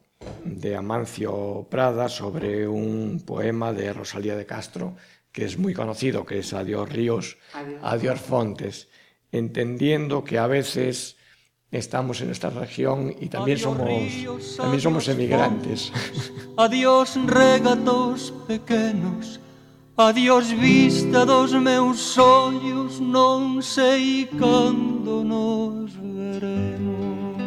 de 0.46 0.76
Amancio 0.76 1.66
Prada 1.72 2.08
sobre 2.08 2.68
un 2.68 3.24
poema 3.26 3.74
de 3.74 3.94
Rosalía 3.94 4.36
de 4.36 4.46
Castro 4.46 4.96
que 5.32 5.46
es 5.46 5.58
muy 5.58 5.74
conocido, 5.74 6.24
que 6.24 6.38
es 6.38 6.54
Adiós 6.54 6.88
ríos, 6.88 7.38
Adiós. 7.56 7.80
adiós 7.82 8.22
fontes, 8.22 8.90
entendiendo 9.32 10.24
que 10.24 10.38
a 10.38 10.46
veces 10.46 11.18
estamos 11.72 12.22
en 12.22 12.30
esta 12.30 12.52
región 12.52 13.10
y 13.20 13.28
también 13.30 13.58
Adiós 13.58 13.62
somos, 13.62 13.88
ríos, 13.88 14.58
también 14.58 14.82
somos 14.82 15.08
emigrantes. 15.08 15.92
Adiós 16.58 17.18
regatos 17.26 18.32
pequenos 18.48 19.40
Adiós 19.96 20.50
vista 20.50 21.24
dos 21.24 21.54
meus 21.54 22.18
ollos 22.18 23.00
Non 23.00 23.62
sei 23.62 24.26
cando 24.26 25.24
nos 25.24 25.94
veremos. 25.94 27.38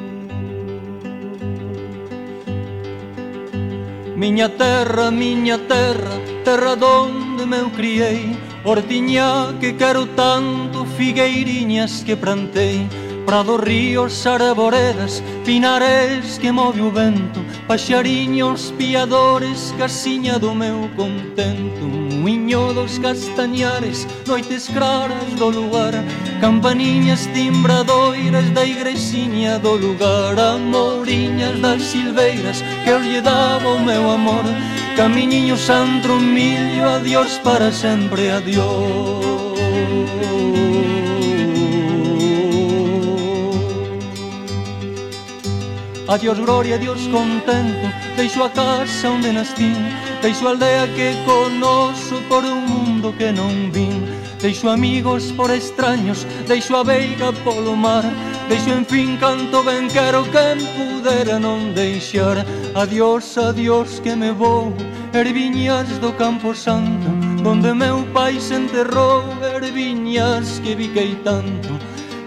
Miña 4.14 4.48
terra, 4.48 5.10
miña 5.10 5.58
terra 5.58 6.22
Terra 6.44 6.76
donde 6.76 7.44
me 7.46 7.68
criei 7.74 8.38
Hortiña 8.62 9.58
que 9.58 9.72
quero 9.72 10.06
tanto 10.14 10.86
Figueiriñas 10.96 12.04
que 12.04 12.14
plantei 12.14 12.86
Prados, 13.26 13.60
ríos, 13.60 14.24
arboredas, 14.24 15.20
pinares 15.44 16.38
que 16.38 16.52
move 16.52 16.80
o 16.80 16.92
vento 16.92 17.40
Paxariños 17.66 18.72
piadores, 18.78 19.74
casiña 19.76 20.38
do 20.38 20.54
meu 20.54 20.88
contento 20.94 21.84
Muiño 22.14 22.72
dos 22.72 23.00
castañares, 23.00 24.06
noites 24.28 24.68
claras 24.68 25.26
do 25.36 25.50
lugar 25.50 25.92
Campaniñas 26.40 27.26
timbradoiras 27.34 28.48
da 28.54 28.64
igrexiña 28.64 29.58
do 29.58 29.74
lugar 29.74 30.38
Amoriñas 30.38 31.60
das 31.60 31.82
silveiras 31.82 32.62
que 32.84 32.90
eu 32.90 33.02
lle 33.02 33.20
daba 33.20 33.68
o 33.74 33.80
meu 33.80 34.08
amor 34.08 34.44
Camiñiño 34.96 35.56
santo 35.58 36.14
millo, 36.14 36.88
adiós 36.88 37.38
para 37.44 37.70
sempre, 37.70 38.30
adiós. 38.30 39.26
Adiós 46.08 46.38
gloria, 46.38 46.76
adiós 46.76 47.08
contento, 47.08 47.90
deixo 48.14 48.40
a 48.44 48.48
casa 48.48 49.10
onde 49.10 49.32
nascín, 49.32 49.74
deixo 50.22 50.46
a 50.46 50.50
aldea 50.50 50.86
que 50.94 51.16
conoso 51.24 52.22
por 52.28 52.44
un 52.44 52.64
mundo 52.64 53.12
que 53.18 53.32
non 53.32 53.72
vin, 53.74 54.06
deixo 54.38 54.68
amigos 54.70 55.32
por 55.32 55.50
extraños, 55.50 56.24
deixo 56.46 56.76
a 56.76 56.84
veiga 56.84 57.32
polo 57.42 57.74
mar, 57.74 58.04
deixo 58.48 58.70
en 58.70 58.86
fin 58.86 59.16
canto 59.18 59.64
ben 59.66 59.90
quero 59.90 60.22
quen 60.30 60.62
pudera 60.78 61.40
non 61.42 61.74
deixar. 61.74 62.46
Adiós, 62.78 63.34
adiós 63.36 63.98
que 63.98 64.14
me 64.14 64.30
vou, 64.30 64.70
erviñas 65.10 65.90
do 65.98 66.14
Campo 66.14 66.54
Santo, 66.54 67.10
donde 67.42 67.74
meu 67.74 68.06
pai 68.14 68.38
se 68.38 68.54
enterrou, 68.54 69.26
erviñas 69.42 70.62
que 70.62 70.78
viquei 70.78 71.18
tanto, 71.26 71.74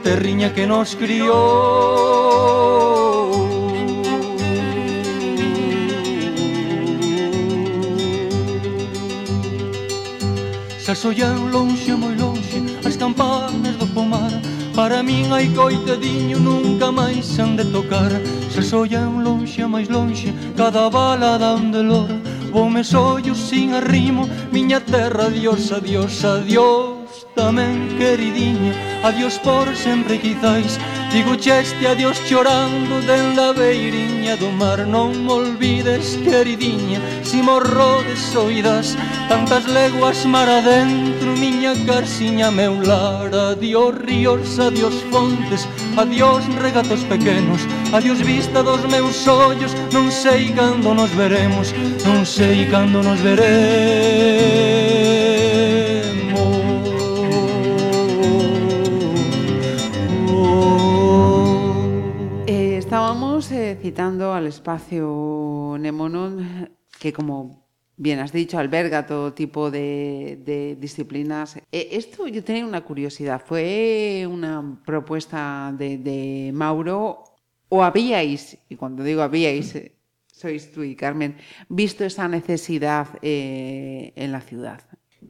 terriña 0.03 0.51
que 0.51 0.67
nos 0.67 0.99
criou. 0.99 2.19
Xa 10.89 10.95
sollan 10.95 11.51
lonxe, 11.51 11.93
moi 11.93 12.15
lonxe, 12.15 12.57
as 12.83 12.97
campanas 12.97 13.77
do 13.77 13.85
pomar. 13.93 14.33
Para 14.73 15.03
min 15.03 15.29
hai 15.29 15.45
coitadiño 15.53 16.39
nunca 16.41 16.89
máis 16.91 17.37
han 17.37 17.53
de 17.55 17.65
tocar. 17.69 18.09
Xa 18.49 18.63
sollan 18.65 19.21
lonxe, 19.21 19.61
máis 19.69 19.85
lonxe, 19.87 20.33
cada 20.57 20.89
bala 20.89 21.37
dá 21.37 21.53
un 21.53 21.69
dolor. 21.69 22.09
Vou 22.49 22.73
me 22.73 22.81
sin 22.81 23.77
arrimo, 23.77 24.25
miña 24.51 24.79
terra, 24.81 25.29
adiós, 25.29 25.69
adiós, 25.71 26.25
adiós 26.25 26.99
Tamén, 27.39 27.87
queridiña, 27.95 28.73
adiós 28.99 29.39
por 29.39 29.71
sempre 29.75 30.19
quizáis 30.19 30.75
Digucheste 31.11 31.87
a 31.87 31.95
Dios 31.95 32.21
chorando 32.27 33.01
denda 33.01 33.51
beiriña 33.51 34.37
do 34.37 34.51
mar. 34.51 34.85
Non 34.85 35.09
me 35.25 35.31
olvides, 35.31 36.15
queridiña, 36.21 37.01
si 37.23 37.41
morro 37.41 38.03
de 38.05 38.15
soidas 38.15 38.93
Tantas 39.27 39.65
leguas 39.65 40.25
mar 40.25 40.47
adentro, 40.47 41.33
miña 41.33 41.73
carsiña 41.85 42.51
meu 42.51 42.77
lar. 42.81 43.33
Adiós 43.33 43.95
ríos, 44.05 44.59
adiós 44.59 44.93
fontes, 45.09 45.67
adiós 45.97 46.45
regatos 46.61 47.01
pequenos 47.09 47.61
Adiós 47.91 48.21
vista 48.21 48.61
dos 48.61 48.85
meus 48.85 49.27
ollos, 49.27 49.73
non 49.91 50.13
sei 50.13 50.53
cando 50.53 50.93
nos 50.93 51.09
veremos 51.17 51.73
Non 52.05 52.21
sei 52.21 52.69
cando 52.69 53.01
nos 53.01 53.17
veremos. 53.25 54.88
Citando 63.89 64.33
al 64.33 64.45
espacio 64.45 65.75
Nemonon, 65.79 66.69
que 66.99 67.11
como 67.11 67.67
bien 67.97 68.19
has 68.19 68.31
dicho, 68.31 68.59
alberga 68.59 69.07
todo 69.07 69.33
tipo 69.33 69.71
de, 69.71 70.77
disciplinas. 70.79 71.57
Eh, 71.71 71.89
esto 71.93 72.27
yo 72.27 72.43
tenía 72.43 72.67
una 72.67 72.81
curiosidad, 72.81 73.41
¿fue 73.43 74.27
una 74.29 74.79
propuesta 74.85 75.73
de, 75.75 75.97
de 75.97 76.51
Mauro 76.53 77.23
o 77.67 77.83
habíais, 77.83 78.59
y 78.69 78.75
cuando 78.75 79.03
digo 79.03 79.23
habíais, 79.23 79.73
eh, 79.73 79.95
sois 80.31 80.71
tú 80.71 80.83
y 80.83 80.95
Carmen, 80.95 81.37
visto 81.67 82.05
esa 82.05 82.27
necesidad 82.27 83.07
eh, 83.23 84.13
en 84.15 84.31
la 84.31 84.41
ciudad? 84.41 84.81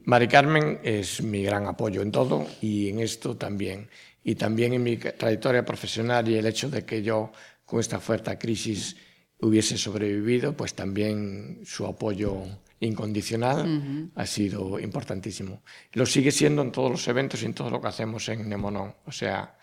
Mari 0.04 0.28
Carmen 0.28 0.80
es 0.82 1.22
mi 1.22 1.42
gran 1.42 1.66
apoyo 1.66 2.02
en 2.02 2.12
todo 2.12 2.46
y 2.60 2.90
en 2.90 3.00
esto 3.00 3.38
también. 3.38 3.88
Y 4.22 4.34
también 4.34 4.74
en 4.74 4.82
mi 4.82 4.98
trayectoria 4.98 5.64
profesional 5.64 6.28
y 6.28 6.36
el 6.36 6.44
hecho 6.44 6.68
de 6.68 6.84
que 6.84 7.02
yo, 7.02 7.32
con 7.70 7.78
esta 7.78 8.00
fuerte 8.00 8.36
crisis 8.36 8.96
hubiese 9.38 9.78
sobrevivido, 9.78 10.56
pues 10.56 10.74
también 10.74 11.60
su 11.64 11.86
apoyo 11.86 12.42
incondicional 12.80 14.10
ha 14.16 14.26
sido 14.26 14.80
importantísimo. 14.80 15.62
Lo 15.92 16.04
sigue 16.04 16.32
siendo 16.32 16.62
en 16.62 16.72
todos 16.72 16.90
los 16.90 17.06
eventos 17.06 17.42
y 17.42 17.46
en 17.46 17.54
todo 17.54 17.70
lo 17.70 17.80
que 17.80 17.86
hacemos 17.86 18.28
en 18.28 18.48
Nemonon. 18.48 18.92
O 19.06 19.12
sea, 19.12 19.56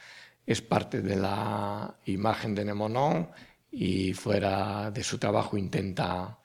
es 0.45 0.61
parte 0.61 1.01
de 1.01 1.17
la 1.17 1.99
imagen 2.05 2.55
de 2.55 2.63
Nemonon 2.63 3.29
y 3.69 4.13
fuera 4.13 4.89
de 4.89 5.03
su 5.03 5.17
trabajo 5.17 5.57
intenta 5.57 6.39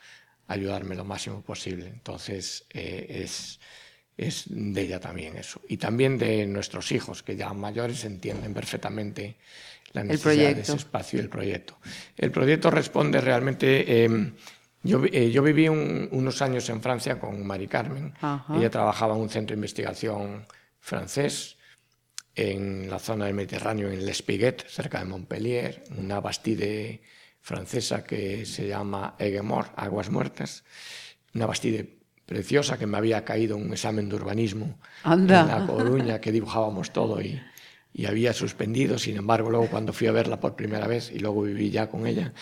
ayudarme 0.48 0.96
lo 0.96 1.04
máximo 1.04 1.42
posible. 1.42 1.86
Entonces, 1.86 2.66
eh, 2.70 3.06
es, 3.22 3.60
es 4.16 4.46
de 4.48 4.80
ella 4.82 4.98
también 4.98 5.36
eso. 5.36 5.60
Y 5.68 5.76
también 5.76 6.18
de 6.18 6.44
nuestros 6.46 6.90
hijos, 6.90 7.22
que 7.22 7.36
ya 7.36 7.52
mayores 7.52 8.04
entienden 8.04 8.52
perfectamente 8.52 9.36
la 9.92 10.04
necesidad 10.04 10.54
de 10.54 10.60
ese 10.62 10.76
espacio 10.76 11.18
y 11.18 11.22
el 11.22 11.28
proyecto. 11.28 11.78
El 12.16 12.30
proyecto 12.30 12.70
responde 12.70 13.20
realmente... 13.20 14.04
Eh, 14.04 14.32
yo, 14.84 15.00
eh, 15.04 15.30
yo, 15.30 15.44
viví 15.44 15.68
un, 15.68 16.08
unos 16.10 16.42
años 16.42 16.68
en 16.68 16.82
Francia 16.82 17.20
con 17.20 17.46
Mari 17.46 17.68
Carmen. 17.68 18.12
Ajá. 18.20 18.56
Ella 18.56 18.68
trabajaba 18.68 19.14
en 19.14 19.20
un 19.20 19.28
centro 19.28 19.54
de 19.54 19.58
investigación 19.58 20.44
francés 20.80 21.56
en 22.34 22.90
la 22.90 22.98
zona 22.98 23.26
del 23.26 23.34
Mediterráneo, 23.34 23.90
en 23.90 24.04
Les 24.04 24.22
Piguet, 24.22 24.66
cerca 24.66 24.98
de 24.98 25.04
Montpellier, 25.04 25.84
una 25.96 26.20
bastide 26.20 27.02
francesa 27.40 28.04
que 28.04 28.46
se 28.46 28.66
llama 28.66 29.14
Aigues 29.18 29.42
Aguas 29.76 30.10
Muertas, 30.10 30.64
una 31.34 31.46
bastide 31.46 31.98
preciosa 32.24 32.78
que 32.78 32.86
me 32.86 32.96
había 32.96 33.24
caído 33.24 33.56
un 33.56 33.72
examen 33.72 34.08
de 34.08 34.14
urbanismo 34.14 34.78
Anda. 35.02 35.42
en 35.42 35.48
La 35.48 35.66
Coruña, 35.66 36.20
que 36.20 36.32
dibujábamos 36.32 36.92
todo 36.92 37.20
y, 37.20 37.40
y 37.92 38.06
había 38.06 38.32
suspendido. 38.32 38.98
Sin 38.98 39.16
embargo, 39.16 39.50
luego 39.50 39.68
cuando 39.68 39.92
fui 39.92 40.06
a 40.06 40.12
verla 40.12 40.40
por 40.40 40.56
primera 40.56 40.86
vez, 40.86 41.10
y 41.12 41.18
luego 41.18 41.42
viví 41.42 41.70
ya 41.70 41.88
con 41.88 42.06
ella, 42.06 42.32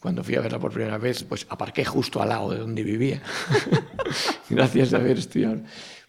cuando 0.00 0.24
fui 0.24 0.34
a 0.36 0.40
verla 0.40 0.58
por 0.58 0.72
primera 0.72 0.98
vez, 0.98 1.24
pues 1.24 1.46
aparqué 1.48 1.84
justo 1.84 2.22
al 2.22 2.30
lado 2.30 2.50
de 2.50 2.58
donde 2.58 2.82
vivía. 2.82 3.22
Gracias 4.50 4.94
a 4.94 4.96
haber 4.96 5.18
estudiado. 5.18 5.60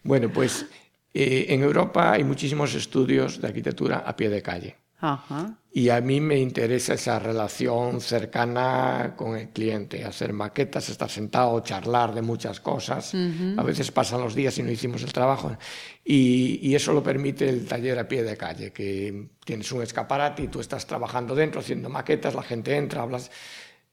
Bueno, 0.03 0.29
pues 0.29 0.65
eh, 1.13 1.47
en 1.49 1.61
Europa 1.61 2.13
hay 2.13 2.23
muchísimos 2.23 2.73
estudios 2.73 3.41
de 3.41 3.47
arquitectura 3.47 3.97
a 3.99 4.15
pie 4.15 4.29
de 4.29 4.41
calle. 4.41 4.80
Ajá. 5.01 5.57
Y 5.73 5.89
a 5.89 5.99
mí 5.99 6.21
me 6.21 6.37
interesa 6.37 6.93
esa 6.93 7.17
relación 7.17 8.01
cercana 8.01 9.13
con 9.15 9.37
el 9.37 9.49
cliente, 9.49 10.03
hacer 10.03 10.31
maquetas, 10.31 10.89
estar 10.89 11.09
sentado, 11.09 11.59
charlar 11.61 12.13
de 12.13 12.21
muchas 12.21 12.59
cosas. 12.59 13.13
A 13.57 13.63
veces 13.63 13.89
pasan 13.91 14.21
los 14.21 14.35
días 14.35 14.57
y 14.57 14.63
no 14.63 14.71
hicimos 14.71 15.01
el 15.03 15.13
trabajo. 15.13 15.55
Y, 16.03 16.59
y, 16.61 16.75
eso 16.75 16.93
lo 16.93 17.01
permite 17.01 17.47
el 17.47 17.65
taller 17.65 17.97
a 17.99 18.07
pie 18.07 18.23
de 18.23 18.35
calle, 18.35 18.73
que 18.73 19.29
tienes 19.45 19.71
un 19.71 19.81
escaparate 19.81 20.43
y 20.43 20.47
tú 20.49 20.59
estás 20.59 20.85
trabajando 20.85 21.35
dentro, 21.35 21.61
haciendo 21.61 21.89
maquetas, 21.89 22.35
la 22.35 22.43
gente 22.43 22.75
entra, 22.75 23.03
hablas. 23.03 23.31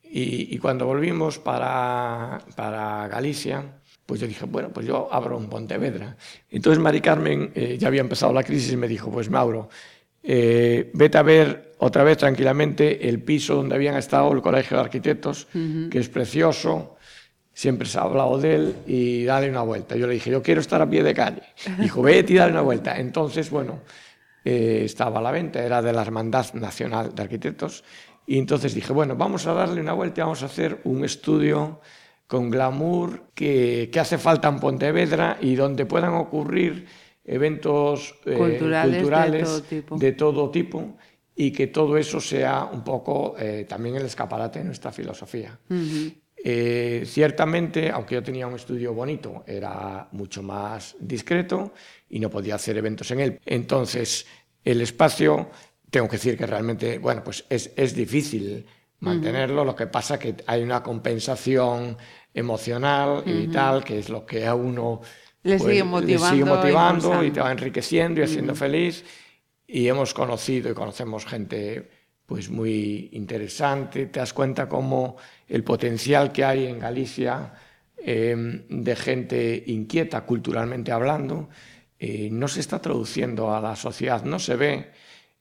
Y, 0.02 0.54
y 0.54 0.58
cuando 0.58 0.84
volvimos 0.84 1.38
para, 1.38 2.40
para 2.56 3.06
Galicia, 3.08 3.78
pues 4.08 4.20
yo 4.20 4.26
dije, 4.26 4.46
bueno, 4.46 4.70
pues 4.70 4.86
yo 4.86 5.06
abro 5.12 5.36
un 5.36 5.48
Pontevedra. 5.50 6.16
Entonces 6.50 6.82
Mari 6.82 7.02
Carmen 7.02 7.52
eh, 7.54 7.76
ya 7.78 7.88
había 7.88 8.00
empezado 8.00 8.32
la 8.32 8.42
crisis 8.42 8.72
y 8.72 8.76
me 8.76 8.88
dijo, 8.88 9.10
pues 9.10 9.28
Mauro, 9.28 9.68
eh, 10.22 10.90
vete 10.94 11.18
a 11.18 11.22
ver 11.22 11.74
otra 11.78 12.02
vez 12.02 12.18
tranquilamente 12.18 13.08
el 13.08 13.22
piso 13.22 13.54
donde 13.54 13.74
habían 13.74 13.96
estado 13.96 14.32
el 14.32 14.42
Colegio 14.42 14.76
de 14.76 14.82
Arquitectos, 14.82 15.46
uh 15.54 15.58
-huh. 15.58 15.88
que 15.88 15.98
es 15.98 16.08
precioso, 16.08 16.96
siempre 17.52 17.88
se 17.88 17.98
ha 17.98 18.02
hablado 18.02 18.38
de 18.38 18.54
él, 18.54 18.76
y 18.86 19.24
dale 19.24 19.48
una 19.48 19.62
vuelta. 19.62 19.96
Yo 19.96 20.06
le 20.06 20.14
dije, 20.14 20.30
yo 20.30 20.42
quiero 20.42 20.60
estar 20.60 20.80
a 20.82 20.88
pie 20.88 21.02
de 21.02 21.14
calle. 21.14 21.42
Dijo, 21.78 22.02
vete 22.02 22.32
y 22.32 22.36
dale 22.36 22.52
una 22.52 22.62
vuelta. 22.62 22.98
Entonces, 22.98 23.50
bueno, 23.50 23.80
eh, 24.44 24.82
estaba 24.84 25.18
a 25.18 25.22
la 25.22 25.30
venta, 25.30 25.62
era 25.64 25.82
de 25.82 25.92
la 25.92 26.02
Hermandad 26.02 26.52
Nacional 26.54 27.14
de 27.14 27.22
Arquitectos, 27.22 27.84
y 28.26 28.38
entonces 28.38 28.74
dije, 28.74 28.92
bueno, 28.92 29.16
vamos 29.16 29.46
a 29.46 29.54
darle 29.54 29.80
una 29.80 29.94
vuelta 29.94 30.20
y 30.20 30.22
vamos 30.22 30.42
a 30.42 30.46
hacer 30.46 30.80
un 30.84 31.04
estudio 31.04 31.80
con 32.26 32.50
glamour 32.50 33.22
que, 33.34 33.88
que 33.90 34.00
hace 34.00 34.18
falta 34.18 34.48
en 34.48 34.60
Pontevedra 34.60 35.38
y 35.40 35.54
donde 35.54 35.86
puedan 35.86 36.12
ocurrir 36.12 36.86
eventos 37.28 38.14
eh, 38.24 38.34
culturales, 38.34 39.02
de, 39.02 39.42
todo 39.44 39.62
tipo. 39.62 39.98
de, 39.98 40.12
todo 40.12 40.50
tipo. 40.50 40.96
y 41.36 41.52
que 41.52 41.66
todo 41.68 41.96
eso 41.96 42.20
sea 42.20 42.64
un 42.64 42.82
poco 42.82 43.36
eh, 43.38 43.66
también 43.68 43.96
el 43.96 44.06
escaparate 44.06 44.60
de 44.60 44.64
nuestra 44.64 44.90
filosofía. 44.90 45.56
Uh 45.68 45.74
-huh. 45.74 46.14
eh, 46.42 47.02
ciertamente, 47.06 47.90
aunque 47.90 48.14
yo 48.14 48.22
tenía 48.22 48.46
un 48.46 48.54
estudio 48.54 48.94
bonito, 48.94 49.44
era 49.46 50.08
mucho 50.12 50.42
más 50.42 50.96
discreto 50.98 51.72
y 52.08 52.18
no 52.18 52.30
podía 52.30 52.54
hacer 52.54 52.76
eventos 52.78 53.10
en 53.10 53.20
él. 53.20 53.40
Entonces, 53.44 54.26
el 54.64 54.80
espacio, 54.80 55.50
tengo 55.90 56.08
que 56.08 56.16
decir 56.16 56.36
que 56.36 56.46
realmente, 56.46 56.98
bueno, 56.98 57.22
pues 57.22 57.44
es, 57.50 57.72
es 57.76 57.94
difícil 57.94 58.64
mantenerlo, 59.00 59.60
uh 59.60 59.64
-huh. 59.64 59.66
lo 59.66 59.76
que 59.76 59.86
pasa 59.86 60.18
que 60.18 60.34
hay 60.46 60.62
una 60.62 60.82
compensación 60.82 61.96
emocional 62.32 63.22
y 63.26 63.30
uh 63.30 63.34
-huh. 63.34 63.52
tal, 63.52 63.84
que 63.84 63.98
es 63.98 64.08
lo 64.08 64.24
que 64.24 64.46
a 64.46 64.54
uno 64.54 65.02
le 65.42 65.58
pues, 65.58 65.70
sigue 65.70 65.84
motivando, 65.84 66.24
le 66.24 66.30
sigue 66.30 66.44
motivando 66.44 67.24
y 67.24 67.30
te 67.30 67.40
va 67.40 67.52
enriqueciendo 67.52 68.20
y 68.20 68.24
haciendo 68.24 68.54
feliz. 68.54 69.04
Y 69.66 69.86
hemos 69.88 70.14
conocido 70.14 70.70
y 70.70 70.74
conocemos 70.74 71.26
gente 71.26 71.88
pues 72.26 72.50
muy 72.50 73.10
interesante. 73.12 74.06
Te 74.06 74.20
das 74.20 74.32
cuenta 74.32 74.68
cómo 74.68 75.16
el 75.46 75.64
potencial 75.64 76.32
que 76.32 76.44
hay 76.44 76.66
en 76.66 76.78
Galicia 76.78 77.52
eh, 77.96 78.34
de 78.68 78.96
gente 78.96 79.64
inquieta 79.66 80.22
culturalmente 80.22 80.92
hablando 80.92 81.48
eh, 81.98 82.28
no 82.30 82.46
se 82.46 82.60
está 82.60 82.80
traduciendo 82.80 83.52
a 83.52 83.60
la 83.60 83.74
sociedad, 83.74 84.22
no 84.24 84.38
se 84.38 84.56
ve. 84.56 84.92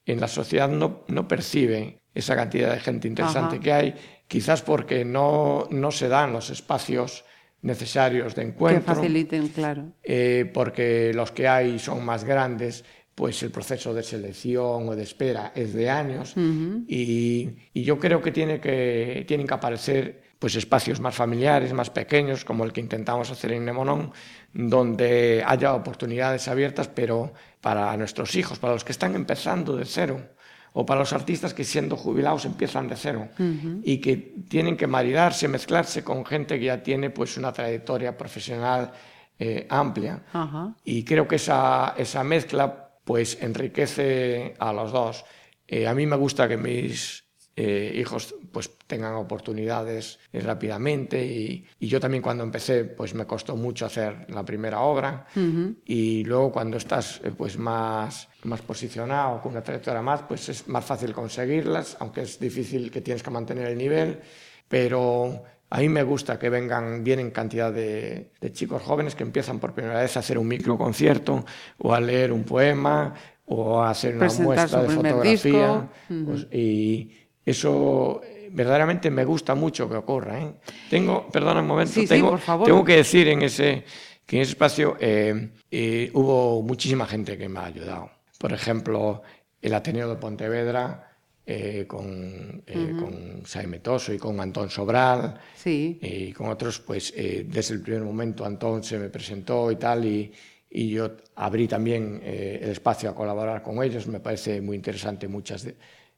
En 0.06 0.20
la 0.20 0.28
sociedad 0.28 0.70
no, 0.70 1.04
no 1.08 1.28
percibe 1.28 2.00
esa 2.16 2.36
cantidad 2.36 2.72
de 2.72 2.80
gente 2.80 3.08
interesante 3.08 3.58
Ajá. 3.58 3.64
que 3.64 3.74
hay, 3.74 3.96
quizás 4.28 4.62
porque 4.62 5.06
no, 5.06 5.68
no 5.70 5.92
se 5.92 6.08
dan 6.08 6.34
los 6.34 6.50
espacios 6.50 7.26
necesarios 7.62 8.36
de 8.36 8.44
encuentro. 8.44 8.94
Que 8.94 9.00
faciliten, 9.02 9.48
claro. 9.50 9.94
Eh, 10.04 10.50
porque 10.54 11.12
los 11.14 11.32
que 11.32 11.48
hay 11.48 11.80
son 11.80 12.06
más 12.06 12.24
grandes, 12.24 12.84
pues 13.16 13.42
el 13.44 13.52
proceso 13.52 13.94
de 13.94 14.04
selección 14.04 14.88
o 14.88 14.96
de 14.96 15.04
espera 15.04 15.52
es 15.56 15.74
de 15.74 15.90
años. 15.90 16.36
Uh 16.38 16.40
-huh. 16.40 16.86
y, 16.88 17.50
y, 17.74 17.84
yo 17.84 17.98
creo 17.98 18.22
que, 18.22 18.32
tiene 18.32 18.60
que 18.60 19.26
tienen 19.28 19.48
que 19.48 19.54
aparecer 19.54 20.22
pues, 20.40 20.56
espacios 20.56 21.00
más 21.00 21.16
familiares, 21.16 21.74
más 21.74 21.90
pequeños, 21.90 22.46
como 22.46 22.64
el 22.64 22.72
que 22.72 22.82
intentamos 22.82 23.32
hacer 23.32 23.52
en 23.54 23.66
Nemonón, 23.66 24.12
donde 24.54 25.44
haya 25.46 25.74
oportunidades 25.74 26.48
abiertas, 26.48 26.88
pero 26.88 27.34
para 27.60 27.96
nuestros 27.98 28.36
hijos, 28.36 28.60
para 28.60 28.74
los 28.74 28.84
que 28.84 28.92
están 28.92 29.16
empezando 29.16 29.76
de 29.76 29.86
cero 29.86 30.37
o 30.80 30.86
para 30.86 31.00
los 31.00 31.12
artistas 31.12 31.56
que 31.56 31.64
siendo 31.64 31.98
jubilados 31.98 32.46
empiezan 32.46 32.88
de 32.88 32.96
cero 32.96 33.30
uh 33.40 33.44
-huh. 33.44 33.82
y 33.84 33.98
que 33.98 34.16
tienen 34.48 34.78
que 34.78 34.86
maridarse, 34.86 35.48
mezclarse 35.48 36.04
con 36.04 36.24
gente 36.24 36.60
que 36.60 36.66
ya 36.66 36.84
tiene 36.84 37.10
pues 37.10 37.36
una 37.36 37.52
trayectoria 37.52 38.16
profesional 38.16 38.92
eh, 39.40 39.66
amplia. 39.70 40.22
Uh 40.36 40.38
-huh. 40.38 40.76
Y 40.86 41.04
creo 41.04 41.28
que 41.28 41.38
esa, 41.38 41.96
esa 41.98 42.24
mezcla 42.24 42.92
pues 43.04 43.40
enriquece 43.42 44.54
a 44.60 44.72
los 44.72 44.92
dos. 44.92 45.26
Eh, 45.68 45.88
a 45.88 45.96
mí 45.96 46.06
me 46.06 46.16
gusta 46.16 46.48
que 46.48 46.58
mis 46.58 47.27
eh, 47.60 47.92
hijos 47.96 48.36
pues 48.52 48.70
tengan 48.86 49.16
oportunidades 49.16 50.20
rápidamente. 50.32 51.26
Y, 51.26 51.66
y, 51.80 51.88
yo 51.88 52.00
también 52.00 52.22
cuando 52.22 52.44
empecé 52.44 52.84
pues 52.86 53.16
me 53.16 53.26
costó 53.26 53.56
mucho 53.56 53.88
hacer 53.88 54.28
la 54.30 54.46
primera 54.46 54.82
obra. 54.82 55.26
Uh 55.36 55.40
-huh. 55.40 55.76
y 55.86 56.24
luego 56.24 56.52
cuando 56.52 56.78
estás 56.78 57.20
pues 57.36 57.58
más, 57.58 58.30
más 58.44 58.62
posicionado 58.62 59.42
con 59.42 59.54
una 59.54 59.64
trayectoria 59.64 60.04
más 60.04 60.22
pues 60.28 60.50
es 60.50 60.68
más 60.68 60.86
fácil 60.86 61.14
conseguirlas 61.14 61.98
aunque 62.00 62.22
es 62.22 62.40
difícil 62.40 62.92
que 62.92 63.02
tienes 63.02 63.24
que 63.24 63.32
mantener 63.32 63.68
el 63.70 63.78
nivel. 63.78 64.20
Pero 64.68 65.44
a 65.72 65.80
mí 65.80 65.90
me 65.90 66.04
gusta 66.04 66.38
que 66.38 66.50
vengan, 66.50 67.04
vienen 67.04 67.32
cantidad 67.32 67.74
de, 67.74 68.34
de 68.40 68.52
chicos 68.52 68.84
jóvenes 68.84 69.16
que 69.16 69.24
empiezan 69.24 69.58
por 69.60 69.74
primera 69.74 70.02
vez 70.02 70.16
a 70.16 70.20
hacer 70.20 70.38
un 70.38 70.48
microconcierto 70.48 71.44
o 71.80 71.94
a 71.94 72.00
leer 72.00 72.32
un 72.32 72.44
poema 72.44 73.16
o 73.48 73.82
a 73.82 73.90
hacer 73.90 74.16
una 74.16 74.28
muestra 74.40 74.84
de 74.84 74.90
fotografía. 74.90 75.72
uh 75.72 76.14
-huh. 76.14 76.26
pues, 76.26 76.48
y 76.52 77.27
eso 77.50 78.22
verdaderamente 78.52 79.10
me 79.10 79.26
gusta 79.26 79.56
mucho 79.56 79.90
que 79.90 79.96
ocurra. 79.96 80.42
¿eh? 80.42 80.52
Tengo, 80.90 81.28
perdona 81.30 81.62
un 81.62 81.68
momento, 81.68 81.94
sí, 81.94 82.06
tengo, 82.08 82.28
sí, 82.28 82.32
por 82.32 82.40
favor. 82.40 82.66
tengo 82.68 82.84
que 82.84 82.98
decir 82.98 83.28
en 83.28 83.42
ese, 83.42 83.84
que 84.26 84.38
en 84.38 84.42
ese 84.42 84.52
espacio 84.52 84.98
eh, 85.00 85.50
eh, 85.72 86.12
hubo 86.14 86.62
muchísima 86.62 87.06
gente 87.06 87.38
que 87.38 87.48
me 87.50 87.60
ha 87.60 87.66
ayudado. 87.66 88.10
Por 88.38 88.54
ejemplo, 88.54 89.22
el 89.62 89.74
Ateneo 89.74 90.10
de 90.10 90.16
Pontevedra, 90.16 91.18
eh, 91.46 91.86
con, 91.88 92.62
eh, 92.68 92.78
uh 92.78 92.80
-huh. 92.80 93.00
con 93.00 93.44
Jaime 93.44 93.80
Toso 93.80 94.14
y 94.14 94.18
con 94.18 94.40
Antón 94.42 94.70
Sobral 94.70 95.40
sí. 95.56 95.98
y 96.02 96.34
con 96.34 96.50
otros, 96.50 96.80
pues 96.80 97.14
eh, 97.16 97.46
desde 97.48 97.76
el 97.76 97.82
primer 97.82 98.02
momento 98.02 98.44
Antón 98.44 98.84
se 98.84 99.00
me 99.00 99.10
presentó 99.10 99.72
y 99.72 99.78
tal 99.78 100.04
y, 100.04 100.32
y 100.70 100.90
yo 100.90 101.16
abrí 101.36 101.66
también 101.68 102.20
eh, 102.22 102.60
el 102.62 102.72
espacio 102.72 103.10
a 103.10 103.16
colaborar 103.16 103.64
con 103.64 103.82
ellos. 103.82 104.08
Me 104.08 104.20
parece 104.20 104.60
muy 104.60 104.76
interesante 104.76 105.30
muchas 105.30 105.64
de, 105.64 105.76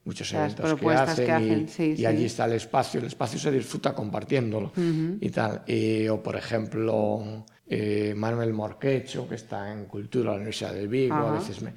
muchos 0.09 0.31
Las 0.31 0.53
eventos 0.53 0.79
que 0.79 0.89
hacen, 0.93 1.25
que 1.25 1.31
hacen 1.31 1.59
y, 1.61 1.67
sí, 1.67 1.83
y 1.91 1.97
sí. 1.97 2.05
allí 2.05 2.25
está 2.25 2.45
el 2.45 2.53
espacio. 2.53 2.99
El 2.99 3.07
espacio 3.07 3.37
se 3.39 3.51
disfruta 3.51 3.93
compartiéndolo 3.93 4.67
uh 4.75 4.79
-huh. 4.79 5.17
y 5.21 5.29
tal. 5.29 5.53
Y, 5.67 6.07
o 6.07 6.17
por 6.27 6.35
ejemplo 6.35 7.45
eh, 7.67 8.13
Manuel 8.15 8.51
Morquecho 8.53 9.27
que 9.29 9.35
está 9.35 9.71
en 9.71 9.85
Cultura 9.85 10.25
de 10.25 10.29
la 10.31 10.35
Universidad 10.41 10.73
de 10.73 10.87
Vigo. 10.87 11.15
Ajá. 11.15 11.29
A 11.29 11.39
veces 11.39 11.61
me, 11.61 11.73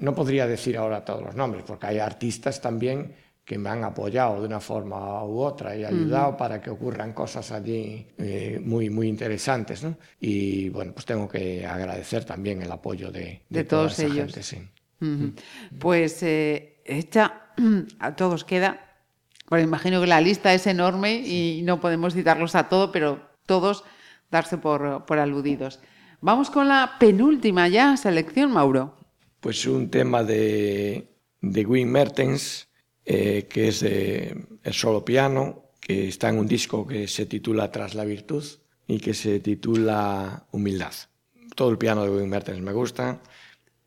no 0.00 0.14
podría 0.14 0.46
decir 0.46 0.76
ahora 0.76 1.04
todos 1.04 1.22
los 1.22 1.34
nombres 1.34 1.64
porque 1.66 1.86
hay 1.90 1.98
artistas 1.98 2.60
también 2.60 3.12
que 3.44 3.58
me 3.58 3.68
han 3.70 3.84
apoyado 3.84 4.40
de 4.40 4.46
una 4.48 4.58
forma 4.58 5.22
u 5.24 5.38
otra 5.38 5.76
y 5.76 5.84
ayudado 5.84 6.36
para 6.36 6.60
que 6.60 6.68
ocurran 6.68 7.12
cosas 7.12 7.52
allí 7.52 8.04
eh, 8.18 8.60
muy, 8.64 8.90
muy 8.90 9.06
interesantes. 9.06 9.84
¿no? 9.84 9.96
Y 10.20 10.68
bueno, 10.70 10.92
pues 10.92 11.06
tengo 11.06 11.28
que 11.28 11.64
agradecer 11.64 12.24
también 12.24 12.60
el 12.62 12.72
apoyo 12.72 13.12
de, 13.12 13.42
De 13.48 13.62
toda 13.62 13.82
todos 13.82 14.00
ellos. 14.00 14.32
gente, 14.32 14.42
sí. 14.42 14.58
Ujú. 15.00 15.32
Pues 15.78 16.22
eh, 16.24 16.75
hecha 16.86 17.52
a 17.98 18.16
todos 18.16 18.44
queda. 18.44 18.96
Bueno, 19.48 19.64
imagino 19.64 20.00
que 20.00 20.06
la 20.06 20.20
lista 20.20 20.52
es 20.54 20.66
enorme 20.66 21.14
y 21.14 21.62
no 21.62 21.80
podemos 21.80 22.14
citarlos 22.14 22.54
a 22.54 22.68
todos, 22.68 22.90
pero 22.92 23.20
todos 23.46 23.84
darse 24.30 24.58
por, 24.58 25.06
por 25.06 25.18
aludidos. 25.18 25.80
Vamos 26.20 26.50
con 26.50 26.68
la 26.68 26.96
penúltima 26.98 27.68
ya 27.68 27.96
selección, 27.96 28.52
Mauro. 28.52 28.96
Pues 29.40 29.66
un 29.66 29.90
tema 29.90 30.24
de, 30.24 31.14
de 31.40 31.66
Wim 31.66 31.88
Mertens, 31.88 32.68
eh, 33.04 33.46
que 33.48 33.68
es 33.68 33.80
de 33.80 34.46
el 34.62 34.72
solo 34.72 35.04
piano, 35.04 35.66
que 35.80 36.08
está 36.08 36.30
en 36.30 36.38
un 36.38 36.48
disco 36.48 36.86
que 36.86 37.06
se 37.06 37.26
titula 37.26 37.70
Tras 37.70 37.94
la 37.94 38.04
virtud 38.04 38.44
y 38.88 38.98
que 38.98 39.14
se 39.14 39.38
titula 39.40 40.46
Humildad. 40.50 40.94
Todo 41.54 41.70
el 41.70 41.78
piano 41.78 42.02
de 42.02 42.10
Wim 42.10 42.28
Mertens 42.28 42.60
me 42.60 42.72
gusta, 42.72 43.20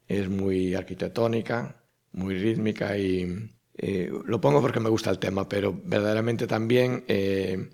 es 0.08 0.30
muy 0.30 0.76
arquitectónica, 0.76 1.79
muy 2.20 2.38
rítmica 2.38 2.98
y 2.98 3.50
eh, 3.78 4.12
lo 4.26 4.42
pongo 4.42 4.62
porque 4.62 4.82
me 4.82 4.90
gusta 4.90 5.10
el 5.10 5.20
tema, 5.20 5.48
pero 5.48 5.74
verdaderamente 5.84 6.46
también, 6.48 7.06
eh, 7.08 7.70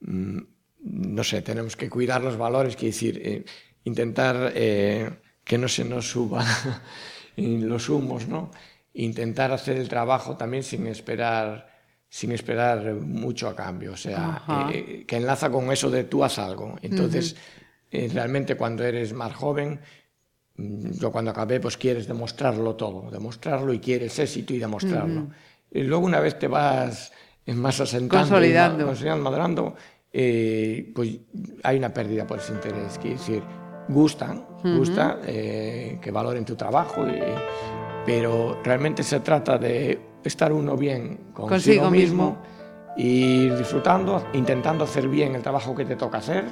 mm, 0.00 0.38
no 0.80 1.24
sé, 1.24 1.42
tenemos 1.42 1.76
que 1.76 1.88
cuidar 1.88 2.22
los 2.22 2.36
valores, 2.36 2.74
quiere 2.74 2.92
decir, 2.92 3.22
eh, 3.24 3.44
intentar 3.84 4.52
que 4.52 5.58
no 5.58 5.68
se 5.68 5.84
nos 5.84 6.10
suba 6.10 6.44
en 7.36 7.68
los 7.68 7.88
humos, 7.88 8.26
¿no? 8.26 8.50
Intentar 8.94 9.52
hacer 9.52 9.76
el 9.76 9.88
trabajo 9.88 10.36
también 10.36 10.62
sin 10.62 10.86
esperar 10.86 11.72
sin 12.08 12.30
esperar 12.30 12.94
mucho 12.94 13.48
a 13.48 13.56
cambio, 13.56 13.92
o 13.92 13.96
sea, 13.96 14.44
que 15.04 15.16
enlaza 15.16 15.50
con 15.50 15.72
eso 15.72 15.90
de 15.90 16.04
tú 16.04 16.22
haz 16.22 16.38
algo. 16.38 16.78
Entonces, 16.80 17.34
realmente 17.90 18.54
cuando 18.54 18.84
eres 18.84 19.12
más 19.12 19.34
joven, 19.34 19.80
yo 20.56 21.10
cuando 21.10 21.30
acabé, 21.32 21.58
pues 21.60 21.76
quieres 21.76 22.06
demostrarlo 22.06 22.74
todo, 22.76 23.10
demostrarlo 23.10 23.72
y 23.72 23.80
quieres 23.80 24.18
éxito 24.18 24.54
y 24.54 24.58
demostrarlo. 24.58 25.28
Y 25.70 25.82
luego 25.82 26.04
una 26.06 26.20
vez 26.20 26.38
te 26.38 26.46
vas 26.48 27.12
más 27.46 27.80
asentando, 27.80 28.16
y 28.26 28.30
Consolidando. 28.30 28.78
ma- 28.78 28.84
consolidando, 28.86 29.24
madurando, 29.24 29.74
eh, 30.12 30.92
pues 30.94 31.18
hay 31.64 31.78
una 31.78 31.92
pérdida 31.92 32.26
por 32.26 32.38
ese 32.38 32.52
interés. 32.52 32.98
Quiere 32.98 33.16
decir, 33.16 33.42
gustan, 33.88 34.46
gusta 34.62 35.18
eh, 35.26 35.98
que 36.00 36.10
valoren 36.12 36.44
tu 36.44 36.54
trabajo, 36.54 37.06
y- 37.06 37.20
pero 38.06 38.60
realmente 38.62 39.02
se 39.02 39.20
trata 39.20 39.58
de 39.58 39.98
estar 40.22 40.52
uno 40.52 40.76
bien 40.76 41.30
consigo, 41.32 41.48
Consigo 41.48 41.90
mismo 41.90 42.38
y 42.96 43.48
disfrutando, 43.50 44.28
intentando 44.34 44.84
hacer 44.84 45.08
bien 45.08 45.34
el 45.34 45.42
trabajo 45.42 45.74
que 45.74 45.84
te 45.84 45.96
toca 45.96 46.18
hacer. 46.18 46.44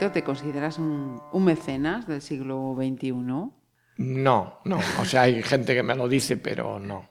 Arquitecto, 0.00 0.12
¿te 0.12 0.24
consideras 0.24 0.78
un, 0.78 1.20
un 1.32 1.44
mecenas 1.44 2.06
del 2.06 2.22
siglo 2.22 2.74
XXI? 2.76 3.12
No, 3.98 4.58
no. 4.64 4.80
O 4.98 5.04
sea, 5.04 5.22
hay 5.22 5.42
gente 5.42 5.74
que 5.74 5.82
me 5.82 5.94
lo 5.94 6.08
dice, 6.08 6.38
pero 6.38 6.78
no. 6.80 7.10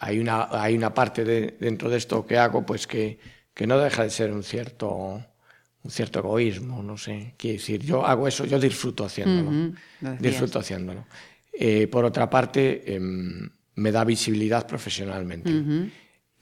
Hay 0.00 0.18
una, 0.18 0.48
hay 0.50 0.76
una 0.76 0.92
parte 0.92 1.24
de- 1.24 1.56
dentro 1.60 1.88
de 1.88 1.98
esto 1.98 2.26
que 2.26 2.36
hago, 2.36 2.66
pues 2.66 2.86
que, 2.88 3.18
que 3.54 3.64
no 3.66 3.78
deja 3.78 4.02
de 4.02 4.10
ser 4.10 4.32
un 4.32 4.42
cierto, 4.42 4.88
un 5.84 5.90
cierto 5.90 6.18
egoísmo, 6.18 6.82
no 6.82 6.96
sé. 6.96 7.34
Quiere 7.36 7.58
decir, 7.58 7.80
yo 7.84 8.04
hago 8.04 8.26
eso, 8.26 8.44
yo 8.44 8.58
disfruto 8.58 9.04
haciéndolo. 9.04 9.50
Lo 10.00 10.10
decías. 10.10 10.20
disfruto 10.20 10.58
haciéndolo. 10.58 11.06
Eh, 11.52 11.86
por 11.86 12.04
otra 12.04 12.28
parte, 12.28 12.92
em, 12.94 13.48
me 13.76 13.92
da 13.92 14.02
visibilidad 14.04 14.66
profesionalmente. 14.66 15.50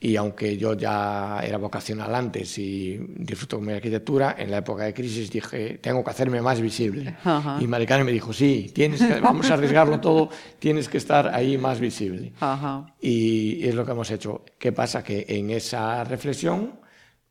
Y 0.01 0.15
aunque 0.15 0.55
yo 0.55 0.75
ya 0.75 1.41
era 1.43 1.57
vocacional 1.57 2.15
antes 2.15 2.57
y 2.57 2.97
disfruto 3.17 3.57
con 3.57 3.65
mi 3.65 3.73
arquitectura, 3.73 4.35
en 4.39 4.49
la 4.49 4.59
época 4.59 4.83
de 4.83 4.93
crisis 4.93 5.29
dije, 5.29 5.77
tengo 5.81 6.05
que 6.05 6.09
hacerme 6.09 6.41
más 6.41 6.61
visible. 6.61 7.17
Ajá. 7.21 7.57
Y 7.59 7.67
Maricane 7.67 8.05
me 8.05 8.13
dijo, 8.13 8.31
sí, 8.31 8.71
tienes 8.73 9.01
que, 9.01 9.19
vamos 9.19 9.51
a 9.51 9.55
arriesgarlo 9.55 9.99
todo, 9.99 10.29
tienes 10.57 10.87
que 10.87 10.97
estar 10.97 11.27
ahí 11.27 11.57
más 11.57 11.81
visible. 11.81 12.31
Ajá. 12.39 12.95
Y 13.01 13.67
es 13.67 13.75
lo 13.75 13.85
que 13.85 13.91
hemos 13.91 14.09
hecho. 14.09 14.45
¿Qué 14.57 14.71
pasa? 14.71 15.03
Que 15.03 15.25
en 15.27 15.49
esa 15.49 16.01
reflexión, 16.05 16.79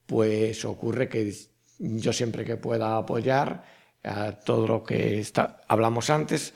pues 0.04 0.62
ocurre 0.66 1.08
que 1.08 1.32
yo 1.78 2.12
siempre 2.12 2.44
que 2.44 2.58
pueda 2.58 2.98
apoyar 2.98 3.64
a 4.04 4.32
todo 4.32 4.66
lo 4.66 4.84
que 4.84 5.20
está, 5.20 5.62
hablamos 5.68 6.10
antes, 6.10 6.52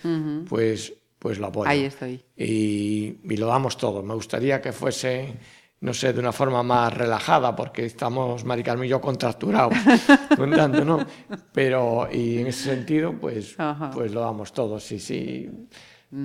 pues, 0.47 0.93
pues 1.19 1.39
lo 1.39 1.47
apoyo. 1.47 1.71
Ahí 1.71 1.85
estoy. 1.85 2.23
Y, 2.37 3.17
y 3.25 3.37
lo 3.39 3.47
damos 3.47 3.79
todo. 3.79 4.03
Me 4.03 4.13
gustaría 4.13 4.61
que 4.61 4.73
fuese 4.73 5.35
no 5.83 5.93
sé, 5.93 6.13
de 6.13 6.21
una 6.21 6.33
forma 6.33 6.63
más 6.63 6.93
relajada, 6.95 7.55
porque 7.55 7.85
estamos, 7.85 8.45
Mari 8.45 8.63
Carmen 8.63 8.87
y 8.87 8.89
yo, 8.89 9.01
contracturados 9.01 9.75
contando, 10.37 10.85
¿no? 10.85 11.05
Pero, 11.53 12.09
y 12.11 12.39
en 12.39 12.47
ese 12.47 12.71
sentido, 12.71 13.13
pues, 13.21 13.55
Ajá. 13.59 13.91
pues 13.91 14.11
lo 14.13 14.21
damos 14.23 14.53
todos, 14.53 14.83
sí, 14.83 14.99
sí. 14.99 15.51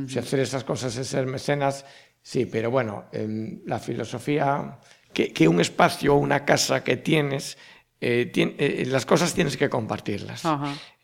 Si 0.07 0.19
hacer 0.19 0.39
esas 0.41 0.63
cosas 0.63 0.95
es 0.97 1.07
ser 1.07 1.25
mecenas, 1.27 1.85
sí, 2.21 2.45
pero 2.45 2.69
bueno, 2.71 3.05
em, 3.11 3.61
la 3.65 3.79
filosofía, 3.79 4.79
que, 5.13 5.31
que 5.33 5.47
un 5.47 5.59
espacio, 5.61 6.15
una 6.15 6.43
casa 6.45 6.83
que 6.83 6.97
tienes, 6.97 7.57
eh, 7.99 8.29
tien- 8.33 8.55
eh, 8.59 8.83
las 8.87 9.05
cosas 9.05 9.33
tienes 9.33 9.57
que 9.57 9.69
compartirlas. 9.69 10.43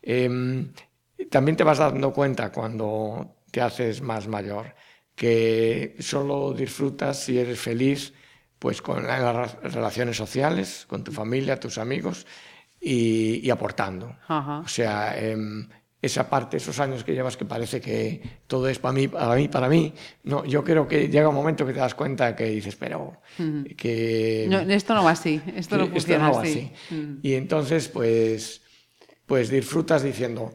Em, 0.01 0.71
también 1.31 1.55
te 1.57 1.63
vas 1.63 1.77
dando 1.79 2.11
cuenta 2.13 2.51
cuando 2.51 3.37
te 3.51 3.61
haces 3.61 4.01
más 4.01 4.27
mayor 4.27 4.75
que 5.15 5.95
solo 5.99 6.53
disfrutas 6.53 7.19
si 7.23 7.37
eres 7.39 7.59
feliz 7.59 8.13
pues 8.63 8.81
con 8.81 9.05
la- 9.05 9.19
las 9.19 9.73
relaciones 9.73 10.15
sociales, 10.15 10.85
con 10.87 11.03
tu 11.03 11.11
familia, 11.11 11.59
tus 11.59 11.77
amigos 11.77 12.25
y, 12.79 13.45
y 13.45 13.49
aportando. 13.49 14.15
Ajá. 14.25 14.59
O 14.59 14.67
sea, 14.69 15.19
em, 15.19 15.67
esa 16.01 16.29
parte, 16.29 16.55
esos 16.55 16.79
años 16.79 17.03
que 17.03 17.13
llevas 17.13 17.35
que 17.35 17.43
parece 17.43 17.81
que 17.81 18.21
todo 18.47 18.69
es 18.69 18.79
para 18.79 18.93
mí, 18.93 19.09
para 19.09 19.35
mí, 19.35 19.49
para 19.49 19.67
mí. 19.67 19.93
No, 20.23 20.45
yo 20.45 20.63
creo 20.63 20.87
que 20.87 21.09
llega 21.09 21.27
un 21.27 21.35
momento 21.35 21.65
que 21.65 21.73
te 21.73 21.79
das 21.79 21.93
cuenta 21.93 22.37
que 22.37 22.45
dices, 22.45 22.77
pero 22.77 23.17
que 23.77 24.47
No, 24.49 24.59
esto 24.61 24.93
no 24.95 25.03
va 25.03 25.11
así, 25.11 25.41
esto 25.57 25.77
no 25.77 25.85
que 25.87 25.91
funciona 25.91 26.27
no 26.29 26.35
va 26.35 26.41
así. 26.43 26.71
Mm. 26.89 27.15
Y 27.21 27.33
entonces, 27.33 27.89
pues, 27.89 28.61
pues 29.25 29.49
disfrutas 29.49 30.03
diciendo, 30.03 30.53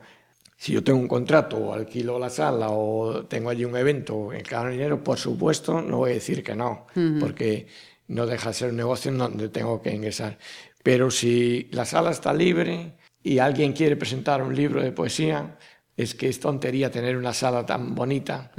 si 0.56 0.72
yo 0.72 0.82
tengo 0.82 0.98
un 0.98 1.06
contrato 1.09 1.56
o 1.56 1.72
alquilo 1.72 2.18
la 2.18 2.30
sala 2.30 2.70
o 2.70 3.24
tengo 3.26 3.48
allí 3.48 3.64
un 3.64 3.76
evento 3.76 4.32
en 4.32 4.43
cada 4.43 4.68
dinero, 4.70 5.05
por 5.05 5.16
supuesto, 5.16 5.80
no 5.80 5.98
voy 5.98 6.10
a 6.10 6.14
decir 6.14 6.43
que 6.43 6.55
no, 6.56 6.86
porque 7.20 7.68
no 8.09 8.26
deja 8.26 8.48
de 8.48 8.55
ser 8.55 8.70
un 8.70 8.76
negocio 8.76 9.10
en 9.10 9.18
donde 9.18 9.48
tengo 9.48 9.80
que 9.80 9.94
ingresar. 9.94 10.39
Pero 10.82 11.10
si 11.10 11.68
la 11.72 11.85
sala 11.85 12.10
está 12.10 12.32
libre 12.32 12.97
y 13.22 13.39
alguien 13.39 13.72
quiere 13.72 13.97
presentar 13.97 14.43
un 14.43 14.55
libro 14.55 14.82
de 14.82 14.93
poesía, 14.93 15.59
es 15.97 16.14
que 16.14 16.28
es 16.28 16.40
tontería 16.40 16.90
tener 16.90 17.16
una 17.16 17.32
sala 17.32 17.66
tan 17.66 17.94
bonita, 17.94 18.52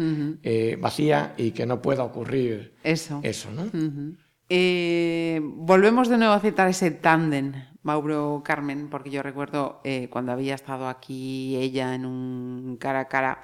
eh, 0.44 0.78
vacía 0.80 1.34
y 1.38 1.52
que 1.52 1.66
no 1.66 1.82
pueda 1.82 2.04
ocurrir 2.04 2.76
Eso. 2.84 3.22
eso, 3.24 3.50
¿no? 3.52 3.66
Eh, 4.50 5.40
volvemos 5.42 6.10
de 6.10 6.18
nuevo 6.18 6.34
a 6.34 6.40
citar 6.40 6.68
ese 6.68 6.92
tándem, 6.92 7.54
Mauro 7.82 8.42
Carmen, 8.44 8.90
porque 8.90 9.10
yo 9.10 9.24
recuerdo 9.24 9.80
eh, 9.86 10.10
cuando 10.10 10.34
había 10.34 10.54
estado 10.54 10.90
aquí 10.90 11.56
ella 11.56 11.96
en 11.96 12.06
un 12.06 12.78
cara 12.78 13.02
a 13.02 13.08
cara, 13.08 13.44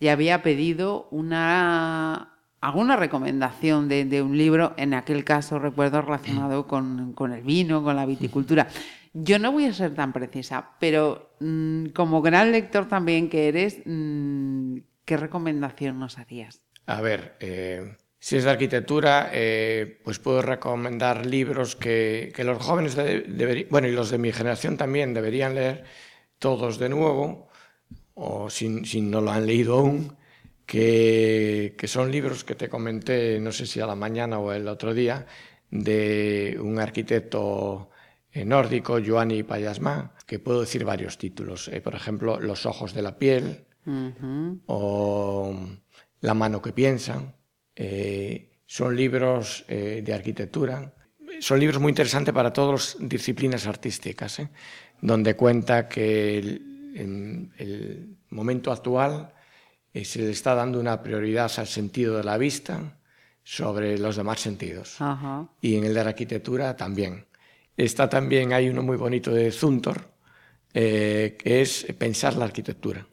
le 0.00 0.10
había 0.10 0.42
pedido 0.42 1.08
una 1.10 2.35
alguna 2.60 2.96
recomendación 2.96 3.88
de, 3.88 4.04
de 4.04 4.22
un 4.22 4.36
libro, 4.36 4.74
en 4.76 4.94
aquel 4.94 5.24
caso 5.24 5.58
recuerdo 5.58 6.02
relacionado 6.02 6.66
con, 6.68 7.12
con 7.12 7.32
el 7.32 7.42
vino, 7.42 7.82
con 7.82 7.96
la 7.96 8.06
viticultura. 8.06 8.68
Yo 9.12 9.38
no 9.38 9.50
voy 9.52 9.64
a 9.66 9.72
ser 9.72 9.94
tan 9.94 10.12
precisa, 10.12 10.72
pero 10.78 11.30
mm, 11.40 11.86
como 11.86 12.20
gran 12.22 12.52
lector 12.52 12.86
también 12.88 13.28
que 13.30 13.48
eres, 13.48 13.78
mm, 13.84 14.76
¿qué 15.04 15.16
recomendación 15.16 15.98
nos 15.98 16.18
harías? 16.18 16.60
A 16.86 17.00
ver, 17.00 17.36
eh, 17.40 17.96
si 18.18 18.36
es 18.36 18.44
de 18.44 18.50
arquitectura, 18.50 19.30
eh, 19.32 20.00
pues 20.04 20.18
puedo 20.18 20.42
recomendar 20.42 21.24
libros 21.26 21.76
que, 21.76 22.32
que 22.34 22.44
los 22.44 22.62
jóvenes, 22.62 22.94
de- 22.94 23.66
bueno, 23.70 23.88
y 23.88 23.92
los 23.92 24.10
de 24.10 24.18
mi 24.18 24.32
generación 24.32 24.76
también 24.76 25.14
deberían 25.14 25.54
leer 25.54 25.84
todos 26.38 26.78
de 26.78 26.88
nuevo, 26.90 27.48
o 28.14 28.50
si, 28.50 28.84
si 28.84 29.00
no 29.00 29.20
lo 29.20 29.30
han 29.30 29.46
leído 29.46 29.78
aún, 29.78 30.16
que, 30.66 31.74
que 31.78 31.86
son 31.88 32.10
libros 32.10 32.44
que 32.44 32.54
te 32.56 32.68
comenté, 32.68 33.38
no 33.40 33.52
sé 33.52 33.66
si 33.66 33.80
a 33.80 33.86
la 33.86 33.94
mañana 33.94 34.38
o 34.38 34.52
el 34.52 34.66
otro 34.68 34.92
día, 34.92 35.26
de 35.70 36.58
un 36.60 36.78
arquitecto 36.78 37.90
eh, 38.32 38.44
nórdico, 38.44 38.98
Joanny 39.04 39.42
Payasma, 39.44 40.12
que 40.26 40.38
puedo 40.38 40.60
decir 40.60 40.84
varios 40.84 41.18
títulos. 41.18 41.68
Eh, 41.68 41.80
por 41.80 41.94
ejemplo, 41.94 42.40
Los 42.40 42.66
ojos 42.66 42.92
de 42.94 43.02
la 43.02 43.16
piel, 43.18 43.64
o 44.66 45.54
La 46.20 46.34
mano 46.34 46.60
que 46.60 46.72
piensa. 46.72 47.34
Eh, 47.76 48.50
son 48.66 48.96
libros 48.96 49.64
eh, 49.68 50.02
de 50.04 50.12
arquitectura. 50.12 50.92
Son 51.40 51.60
libros 51.60 51.80
muy 51.80 51.90
interesantes 51.90 52.34
para 52.34 52.52
todas 52.52 52.96
las 53.00 53.08
disciplinas 53.08 53.66
artísticas, 53.66 54.42
donde 55.00 55.34
cuenta 55.36 55.88
que 55.88 56.38
el- 56.38 56.92
en 56.96 57.52
el 57.58 58.16
momento 58.30 58.72
actual 58.72 59.32
eh, 59.96 60.04
se 60.04 60.18
le 60.18 60.30
está 60.30 60.54
dando 60.54 60.78
una 60.78 61.02
prioridad 61.02 61.50
al 61.56 61.66
sentido 61.66 62.18
de 62.18 62.24
la 62.24 62.36
vista 62.36 62.98
sobre 63.42 63.98
los 63.98 64.16
demás 64.16 64.40
sentidos 64.40 65.00
Ajá. 65.00 65.48
y 65.62 65.76
en 65.76 65.84
el 65.84 65.94
de 65.94 66.04
la 66.04 66.10
arquitectura 66.10 66.76
también. 66.76 67.24
Está 67.78 68.06
también, 68.06 68.52
hay 68.52 68.68
uno 68.68 68.82
muy 68.82 68.98
bonito 68.98 69.32
de 69.32 69.50
Zuntor, 69.50 70.10
eh, 70.74 71.38
que 71.38 71.62
es 71.62 71.86
pensar 71.96 72.36
la 72.36 72.44
arquitectura. 72.44 73.06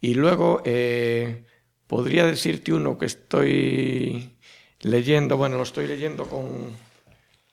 Y 0.00 0.14
luego 0.14 0.62
eh, 0.64 1.44
podría 1.88 2.24
decirte 2.24 2.72
uno 2.72 2.96
que 2.96 3.06
estoy 3.06 4.36
leyendo, 4.82 5.36
bueno, 5.36 5.56
lo 5.56 5.64
estoy 5.64 5.88
leyendo 5.88 6.24
con, 6.26 6.46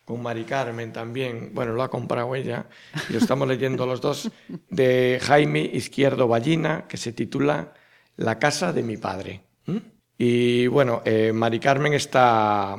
con 0.06 0.22
Mari 0.22 0.44
Carmen 0.44 0.94
también, 0.94 1.56
bueno, 1.56 1.74
lo 1.74 1.82
ha 1.82 1.90
comprado 1.90 2.36
ella, 2.36 2.68
y 3.10 3.14
lo 3.14 3.20
estamos 3.20 3.48
leyendo 3.48 3.88
los 3.88 4.00
dos, 4.00 4.30
de 4.70 5.20
Jaime 5.24 5.62
Izquierdo 5.74 6.28
Ballina, 6.28 6.86
que 6.88 6.98
se 6.98 7.14
titula 7.14 7.74
La 8.20 8.38
casa 8.38 8.74
de 8.74 8.84
mi 8.84 8.98
padre. 8.98 9.41
¿Mm? 9.66 9.78
Y 10.18 10.68
bueno, 10.68 11.02
eh, 11.06 11.32
Mari 11.34 11.60
Carmen 11.60 11.94
está, 11.94 12.76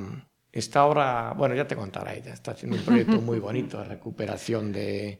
está 0.52 0.80
ahora, 0.80 1.32
bueno, 1.36 1.54
ya 1.54 1.66
te 1.66 1.74
contará 1.76 2.14
ella, 2.14 2.34
está 2.34 2.50
haciendo 2.50 2.76
un 2.76 2.84
proyecto 2.84 3.20
muy 3.22 3.38
bonito 3.38 3.78
de 3.78 3.84
recuperación 3.84 4.70
de, 4.72 5.18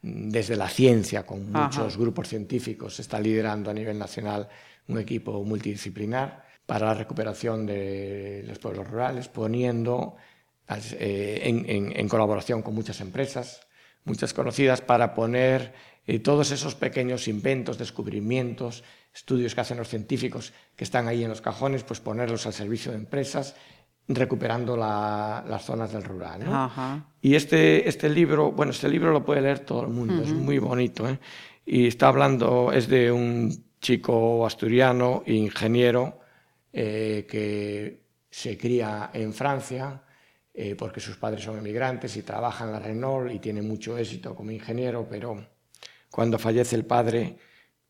desde 0.00 0.56
la 0.56 0.68
ciencia, 0.70 1.26
con 1.26 1.42
Ajá. 1.54 1.64
muchos 1.66 1.98
grupos 1.98 2.28
científicos, 2.28 2.98
está 3.00 3.20
liderando 3.20 3.70
a 3.70 3.74
nivel 3.74 3.98
nacional 3.98 4.48
un 4.88 4.98
equipo 4.98 5.44
multidisciplinar 5.44 6.46
para 6.64 6.86
la 6.86 6.94
recuperación 6.94 7.66
de 7.66 8.44
los 8.46 8.58
pueblos 8.58 8.88
rurales, 8.88 9.28
poniendo 9.28 10.16
eh, 10.98 11.40
en, 11.44 11.68
en- 11.68 11.92
en 11.98 12.08
colaboración 12.08 12.62
con 12.62 12.74
muchas 12.74 13.00
empresas, 13.02 13.60
muchas 14.04 14.32
conocidas, 14.32 14.80
para 14.80 15.14
poner 15.14 15.74
eh, 16.06 16.20
todos 16.20 16.50
esos 16.52 16.74
pequeños 16.74 17.28
inventos, 17.28 17.76
descubrimientos, 17.76 18.82
estudios 19.18 19.54
que 19.54 19.60
hacen 19.60 19.76
los 19.78 19.88
científicos 19.88 20.52
que 20.76 20.84
están 20.84 21.08
ahí 21.08 21.22
en 21.24 21.28
los 21.30 21.40
cajones, 21.40 21.82
pues 21.82 22.00
ponerlos 22.00 22.46
al 22.46 22.52
servicio 22.52 22.92
de 22.92 22.98
empresas, 22.98 23.54
recuperando 24.06 24.76
la- 24.76 25.44
las 25.46 25.64
zonas 25.64 25.92
del 25.92 26.02
rural. 26.04 26.44
¿no? 26.44 26.64
Ajá. 26.64 27.04
Y 27.20 27.34
este, 27.34 27.88
este 27.88 28.08
libro, 28.08 28.52
bueno, 28.52 28.72
este 28.72 28.88
libro 28.88 29.10
lo 29.12 29.24
puede 29.24 29.40
leer 29.42 29.60
todo 29.60 29.82
el 29.82 29.88
mundo, 29.88 30.22
es 30.22 30.32
muy 30.32 30.58
bonito. 30.58 31.08
¿eh? 31.08 31.18
Y 31.66 31.86
está 31.88 32.08
hablando, 32.08 32.72
es 32.72 32.88
de 32.88 33.12
un 33.12 33.64
chico 33.80 34.46
asturiano, 34.46 35.22
ingeniero, 35.26 36.20
eh, 36.72 37.26
que 37.28 38.02
se 38.30 38.56
cría 38.56 39.10
en 39.12 39.32
Francia, 39.34 40.02
eh, 40.54 40.74
porque 40.76 41.00
sus 41.00 41.16
padres 41.16 41.42
son 41.44 41.58
emigrantes 41.58 42.16
y 42.16 42.22
trabaja 42.22 42.64
en 42.64 42.72
la 42.72 42.78
Renault 42.80 43.30
y 43.32 43.38
tiene 43.40 43.62
mucho 43.62 43.98
éxito 43.98 44.34
como 44.34 44.50
ingeniero, 44.52 45.06
pero 45.08 45.44
cuando 46.10 46.38
fallece 46.38 46.76
el 46.76 46.84
padre, 46.84 47.36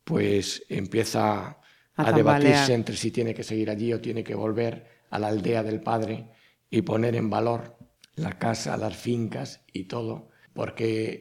pues 0.09 0.65
empieza 0.71 1.59
A 1.95 2.09
a, 2.09 2.13
debatirse 2.13 2.73
entre 2.73 2.97
si 2.97 3.11
tiene 3.11 3.35
que 3.35 3.43
seguir 3.43 3.69
allí 3.69 3.93
o 3.93 4.01
tiene 4.01 4.25
que 4.25 4.35
volver 4.35 4.87
a 5.11 5.19
la 5.19 5.29
aldea 5.29 5.63
del 5.63 5.83
padre 5.83 6.31
y 6.71 6.81
poner 6.81 7.15
en 7.15 7.29
valor 7.29 7.77
la 8.17 8.39
casa, 8.39 8.79
las 8.79 8.97
fincas 8.97 9.61
y 9.71 9.85
todo, 9.85 10.31
porque 10.55 11.21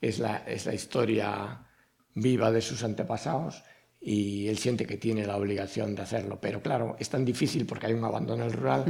es, 0.00 0.18
la, 0.18 0.38
es 0.46 0.64
la 0.64 0.74
historia 0.74 1.66
viva 2.14 2.50
de 2.50 2.62
sus 2.62 2.84
antepasados 2.84 3.62
y 4.00 4.48
él 4.48 4.56
siente 4.56 4.86
que 4.86 4.96
tiene 4.96 5.26
la 5.26 5.36
obligación 5.36 5.94
de 5.94 6.00
hacerlo. 6.00 6.38
Pero 6.40 6.62
claro, 6.62 6.96
es 6.98 7.10
tan 7.10 7.26
difícil 7.26 7.66
porque 7.66 7.86
hay 7.88 7.92
un 7.92 8.04
abandono 8.04 8.44
en 8.44 8.50
el 8.50 8.56
rural 8.56 8.84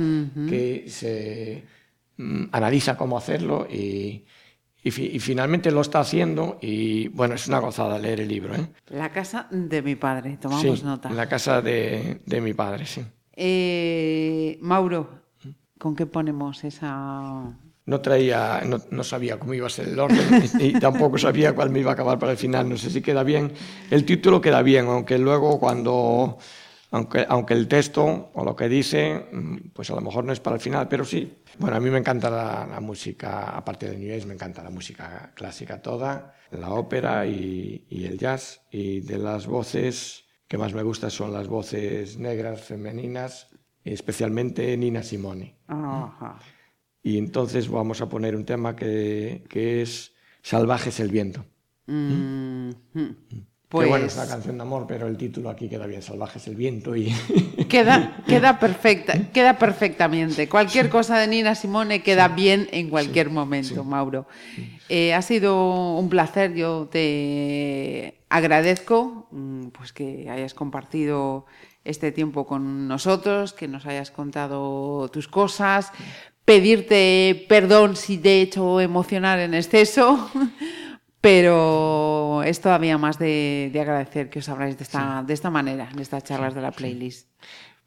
que 0.49 0.85
se 0.87 1.65
mm, 2.17 2.45
analiza 2.53 2.97
cómo 2.97 3.19
hacerlo 3.19 3.67
y, 3.69 4.25
y 4.83 4.91
fi- 4.91 5.11
y 5.13 5.19
finalmente 5.21 5.71
lo 5.71 5.81
está 5.81 6.01
haciendo 6.01 6.59
y 6.61 7.09
bueno, 7.09 7.35
es 7.35 7.47
una 7.49 7.59
gozada 7.59 7.99
leer 7.99 8.21
el 8.21 8.29
libro. 8.29 8.55
¿eh? 8.55 8.69
La 8.89 9.11
casa 9.11 9.47
de 9.51 9.83
mi 9.83 9.95
padre, 9.97 10.39
tomamos 10.41 10.79
sí, 10.81 10.85
nota. 10.85 11.11
la 11.11 11.29
casa 11.29 11.61
de, 11.63 12.21
de 12.27 12.41
mi 12.41 12.55
padre, 12.55 12.87
sí. 12.87 13.03
Eh, 13.65 14.59
Mauro, 14.61 15.09
¿con 15.79 15.95
qué 15.97 16.07
ponemos 16.07 16.63
esa...? 16.65 17.51
No 17.87 18.01
traía, 18.01 18.63
no, 18.67 18.79
no 18.91 19.03
sabía 19.03 19.39
cómo 19.39 19.53
iba 19.55 19.67
a 19.67 19.71
ser 19.71 19.89
el 19.89 19.99
orden 19.99 20.21
y, 20.61 20.65
y 20.67 20.73
tampoco 20.75 21.19
sabía 21.19 21.55
cuál 21.55 21.71
me 21.71 21.81
iba 21.81 21.91
a 21.91 21.95
acabar 21.95 22.19
para 22.19 22.33
el 22.33 22.39
final. 22.39 22.69
No 22.69 22.77
sé 22.77 22.89
si 22.91 23.01
queda 23.01 23.25
bien. 23.25 23.53
El 23.91 24.05
título 24.05 24.41
queda 24.41 24.63
bien, 24.63 24.87
aunque 24.87 25.19
luego 25.19 25.59
cuando, 25.59 26.39
aunque, 26.93 27.27
aunque 27.29 27.55
el 27.55 27.67
texto 27.67 28.31
o 28.33 28.45
lo 28.45 28.55
que 28.55 28.69
dice, 28.69 29.27
mm, 29.33 29.57
pues 29.73 29.91
a 29.91 29.95
lo 29.97 30.03
mejor 30.03 30.25
no 30.25 30.33
es 30.33 30.39
para 30.41 30.57
el 30.57 30.63
final, 30.63 30.87
pero 30.89 31.05
sí. 31.05 31.40
Bueno, 31.61 31.77
a 31.77 31.81
mí 31.81 31.91
me 31.91 31.99
encanta 31.99 32.31
la, 32.31 32.67
la 32.67 32.81
música, 32.81 33.51
aparte 33.55 33.91
de 33.91 33.99
New 33.99 34.17
Age, 34.17 34.27
me 34.27 34.33
encanta 34.33 34.63
la 34.63 34.71
música 34.71 35.31
clásica 35.35 35.83
toda, 35.83 36.35
la 36.53 36.71
ópera 36.71 37.27
y, 37.27 37.85
y 37.91 38.07
el 38.07 38.17
jazz. 38.19 38.63
Y 38.71 39.01
de 39.01 39.19
las 39.19 39.47
voces 39.47 40.25
que 40.49 40.57
más 40.57 40.73
me 40.73 40.83
gustan 40.83 41.11
son 41.11 41.35
las 41.35 41.49
voces 41.49 42.19
negras 42.19 42.63
femeninas, 42.63 43.49
especialmente 43.85 44.75
Nina 44.79 45.03
Simone. 45.03 45.59
Ajá. 45.69 46.39
y 47.03 47.19
entonces 47.19 47.69
vamos 47.69 48.01
a 48.01 48.09
poner 48.09 48.35
un 48.35 48.45
tema 48.45 48.75
que, 48.75 49.45
que 49.49 49.83
es 49.83 50.15
Salvaje 50.43 50.89
es 50.89 51.01
el 51.01 51.11
viento. 51.11 51.45
Mm, 51.87 52.71
Que 53.71 53.77
bueno, 53.77 53.91
Pues 53.91 54.13
es 54.13 54.19
una 54.19 54.27
canción 54.27 54.57
de 54.57 54.63
amor, 54.63 54.85
pero 54.89 55.07
el 55.07 55.17
título 55.17 55.49
aquí 55.49 55.69
queda 55.69 55.87
bien, 55.87 56.03
Salvaje 56.03 56.39
es 56.41 56.49
el 56.49 56.57
viento 56.57 56.97
y... 56.97 57.15
queda, 57.69 58.17
queda, 58.27 58.59
perfecta, 58.59 59.31
queda 59.33 59.59
perfectamente. 59.59 60.49
Cualquier 60.49 60.89
cosa 60.89 61.19
de 61.21 61.29
Nina 61.29 61.55
Simone 61.55 62.03
queda 62.03 62.27
bien 62.27 62.69
en 62.73 62.91
cualquier 62.91 63.31
momento, 63.31 63.85
Mauro. 63.85 64.27
Eh, 64.89 65.15
ha 65.15 65.23
sido 65.23 65.97
un 65.97 66.09
placer, 66.09 66.53
yo 66.55 66.89
te 66.91 68.23
agradezco 68.29 69.29
mm, 69.31 69.69
pues 69.69 69.93
que 69.93 70.29
hayas 70.29 70.53
compartido 70.53 71.47
este 71.85 72.11
tiempo 72.11 72.49
con 72.49 72.89
nosotros, 72.89 73.53
que 73.53 73.69
nos 73.69 73.87
hayas 73.87 74.11
contado 74.11 75.09
tus 75.13 75.29
cosas, 75.29 75.93
pedirte 76.45 77.47
perdón 77.49 77.95
si 77.95 78.19
te 78.19 78.39
he 78.39 78.41
hecho 78.43 78.81
emocionar 78.81 79.39
en 79.39 79.55
exceso, 79.55 80.29
pero 81.21 82.43
es 82.45 82.61
todavía 82.61 82.99
más 82.99 83.19
de, 83.19 83.71
de 83.73 83.81
agradecer 83.81 84.31
que 84.31 84.39
os 84.39 84.49
habláis 84.49 84.77
de 84.79 84.85
esta, 84.85 85.23
de 85.27 85.35
esta 85.35 85.51
manera, 85.51 85.89
en 85.93 85.99
estas 85.99 86.25
charlas 86.25 86.55
de 86.55 86.63
la 86.63 86.71
playlist. 86.73 87.29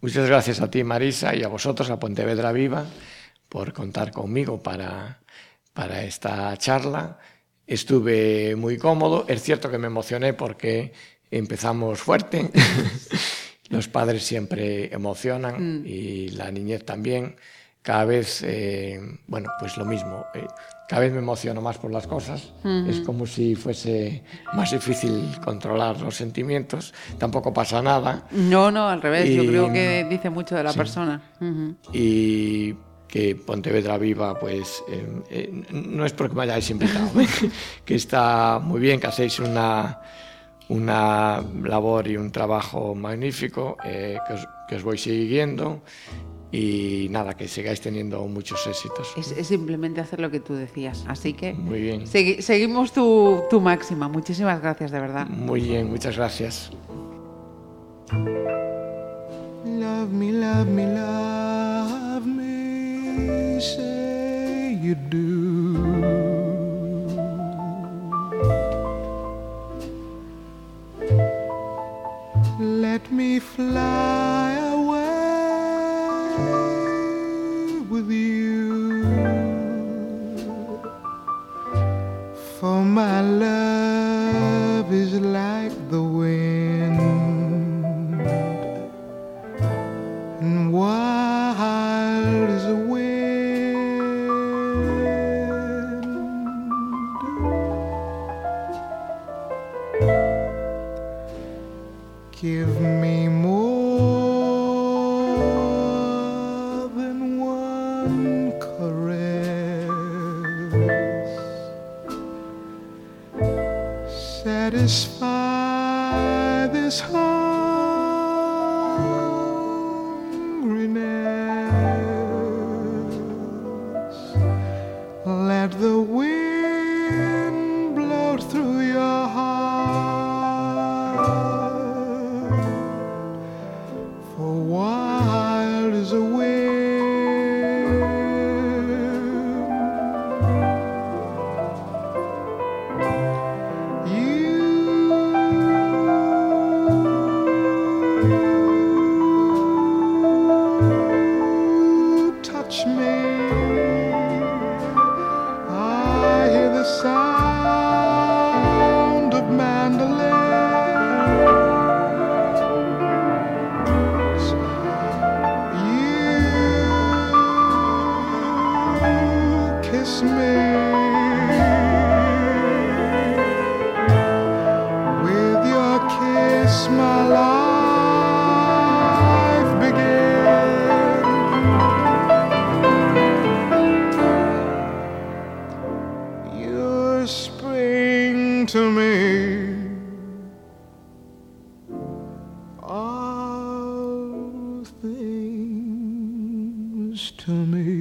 Muchas 0.01 0.27
gracias 0.27 0.61
a 0.61 0.69
ti, 0.69 0.83
Marisa, 0.83 1.35
y 1.35 1.43
a 1.43 1.47
vosotros, 1.47 1.89
a 1.89 1.99
Pontevedra 1.99 2.51
Viva, 2.51 2.85
por 3.49 3.73
contar 3.73 4.11
conmigo 4.11 4.61
para, 4.61 5.21
para 5.73 6.03
esta 6.03 6.55
charla. 6.57 7.17
Estuve 7.65 8.55
muy 8.55 8.77
cómodo. 8.77 9.25
Es 9.29 9.41
cierto 9.41 9.71
que 9.71 9.77
me 9.77 9.87
emocioné 9.87 10.33
porque 10.33 10.91
empezamos 11.31 11.99
fuerte. 11.99 12.51
Los 13.69 13.87
padres 13.87 14.23
siempre 14.23 14.93
emocionan 14.93 15.79
Mm. 15.81 15.85
y 15.85 16.29
la 16.29 16.51
niñez 16.51 16.85
también. 16.85 17.37
Cada 17.81 18.05
vez, 18.05 18.43
eh, 18.43 18.99
bueno, 19.27 19.49
pues 19.59 19.77
lo 19.77 19.85
mismo. 19.85 20.25
eh, 20.35 20.45
cada 20.87 21.01
vez 21.01 21.11
me 21.13 21.19
emociono 21.19 21.61
más 21.61 21.77
por 21.77 21.91
las 21.91 22.05
cosas. 22.07 22.51
Ujú. 22.63 22.89
Es 22.89 22.99
como 23.01 23.25
si 23.25 23.55
fuese 23.55 24.23
más 24.53 24.71
difícil 24.71 25.29
controlar 25.43 25.99
los 26.01 26.15
sentimientos. 26.15 26.93
Tampoco 27.17 27.53
pasa 27.53 27.81
nada. 27.81 28.27
No, 28.31 28.69
no, 28.71 28.87
al 28.89 29.01
revés, 29.01 29.29
yo 29.33 29.43
Y- 29.43 29.47
creo 29.47 29.71
que 29.71 30.05
dice 30.09 30.29
mucho 30.29 30.55
de 30.55 30.63
la 30.63 30.71
sí. 30.71 30.77
persona. 30.77 31.21
Ujú. 31.41 31.75
y 31.93 32.75
que 33.07 33.35
Pontevedra 33.35 33.99
Viva, 33.99 34.39
pues 34.39 34.83
eh, 34.89 35.05
eh, 35.29 35.63
no 35.71 36.03
es 36.03 36.13
porque 36.13 36.33
me 36.35 36.41
hayáis 36.43 36.67
invitado, 36.71 37.09
que 37.85 37.93
está 37.95 38.59
muy 38.59 38.79
bien, 38.81 38.99
que 38.99 39.05
hacéis 39.05 39.37
una, 39.39 40.01
una 40.69 41.43
labor 41.63 42.07
y 42.07 42.17
un 42.17 42.31
trabajo 42.31 42.95
magnífico, 42.95 43.77
eh, 43.83 44.17
que, 44.27 44.33
os, 44.33 44.47
que 44.67 44.75
os 44.77 44.83
voy 44.83 44.97
siguiendo 44.97 45.81
y 46.55 47.07
nada, 47.09 47.33
que 47.35 47.47
sigáis 47.47 47.81
teniendo 47.81 48.21
muchos 48.27 48.67
éxitos. 48.67 49.11
Es, 49.17 49.31
es 49.31 49.47
simplemente 49.47 49.99
hacer 50.01 50.19
lo 50.19 50.29
que 50.29 50.39
tú 50.39 50.53
decías. 50.53 51.03
Así 51.07 51.33
que 51.33 51.53
Muy 51.53 51.81
bien. 51.81 52.03
segui- 52.05 52.41
seguimos 52.41 52.93
tu, 52.93 53.41
tu 53.49 53.59
máxima. 53.59 54.07
Muchísimas 54.07 54.61
gracias, 54.61 54.91
de 54.91 54.99
verdad. 54.99 55.27
Muy 55.27 55.61
bien, 55.61 55.89
muchas 55.89 56.15
gracias. 56.15 56.69
Love 59.65 60.09
me, 60.11 60.31
love 60.31 60.67
me, 60.67 60.85
love 60.93 62.25
me, 62.25 63.59
say 63.59 64.79
you 64.83 64.93
do. 65.09 65.23
Let 72.59 73.11
me 73.11 73.39
fly 73.39 74.42
with 77.93 78.09
you. 78.09 79.03
For 82.59 82.83
my 82.83 83.21
love 83.21 84.91
is 84.91 85.13
like 85.19 85.82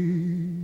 me. 0.03 0.62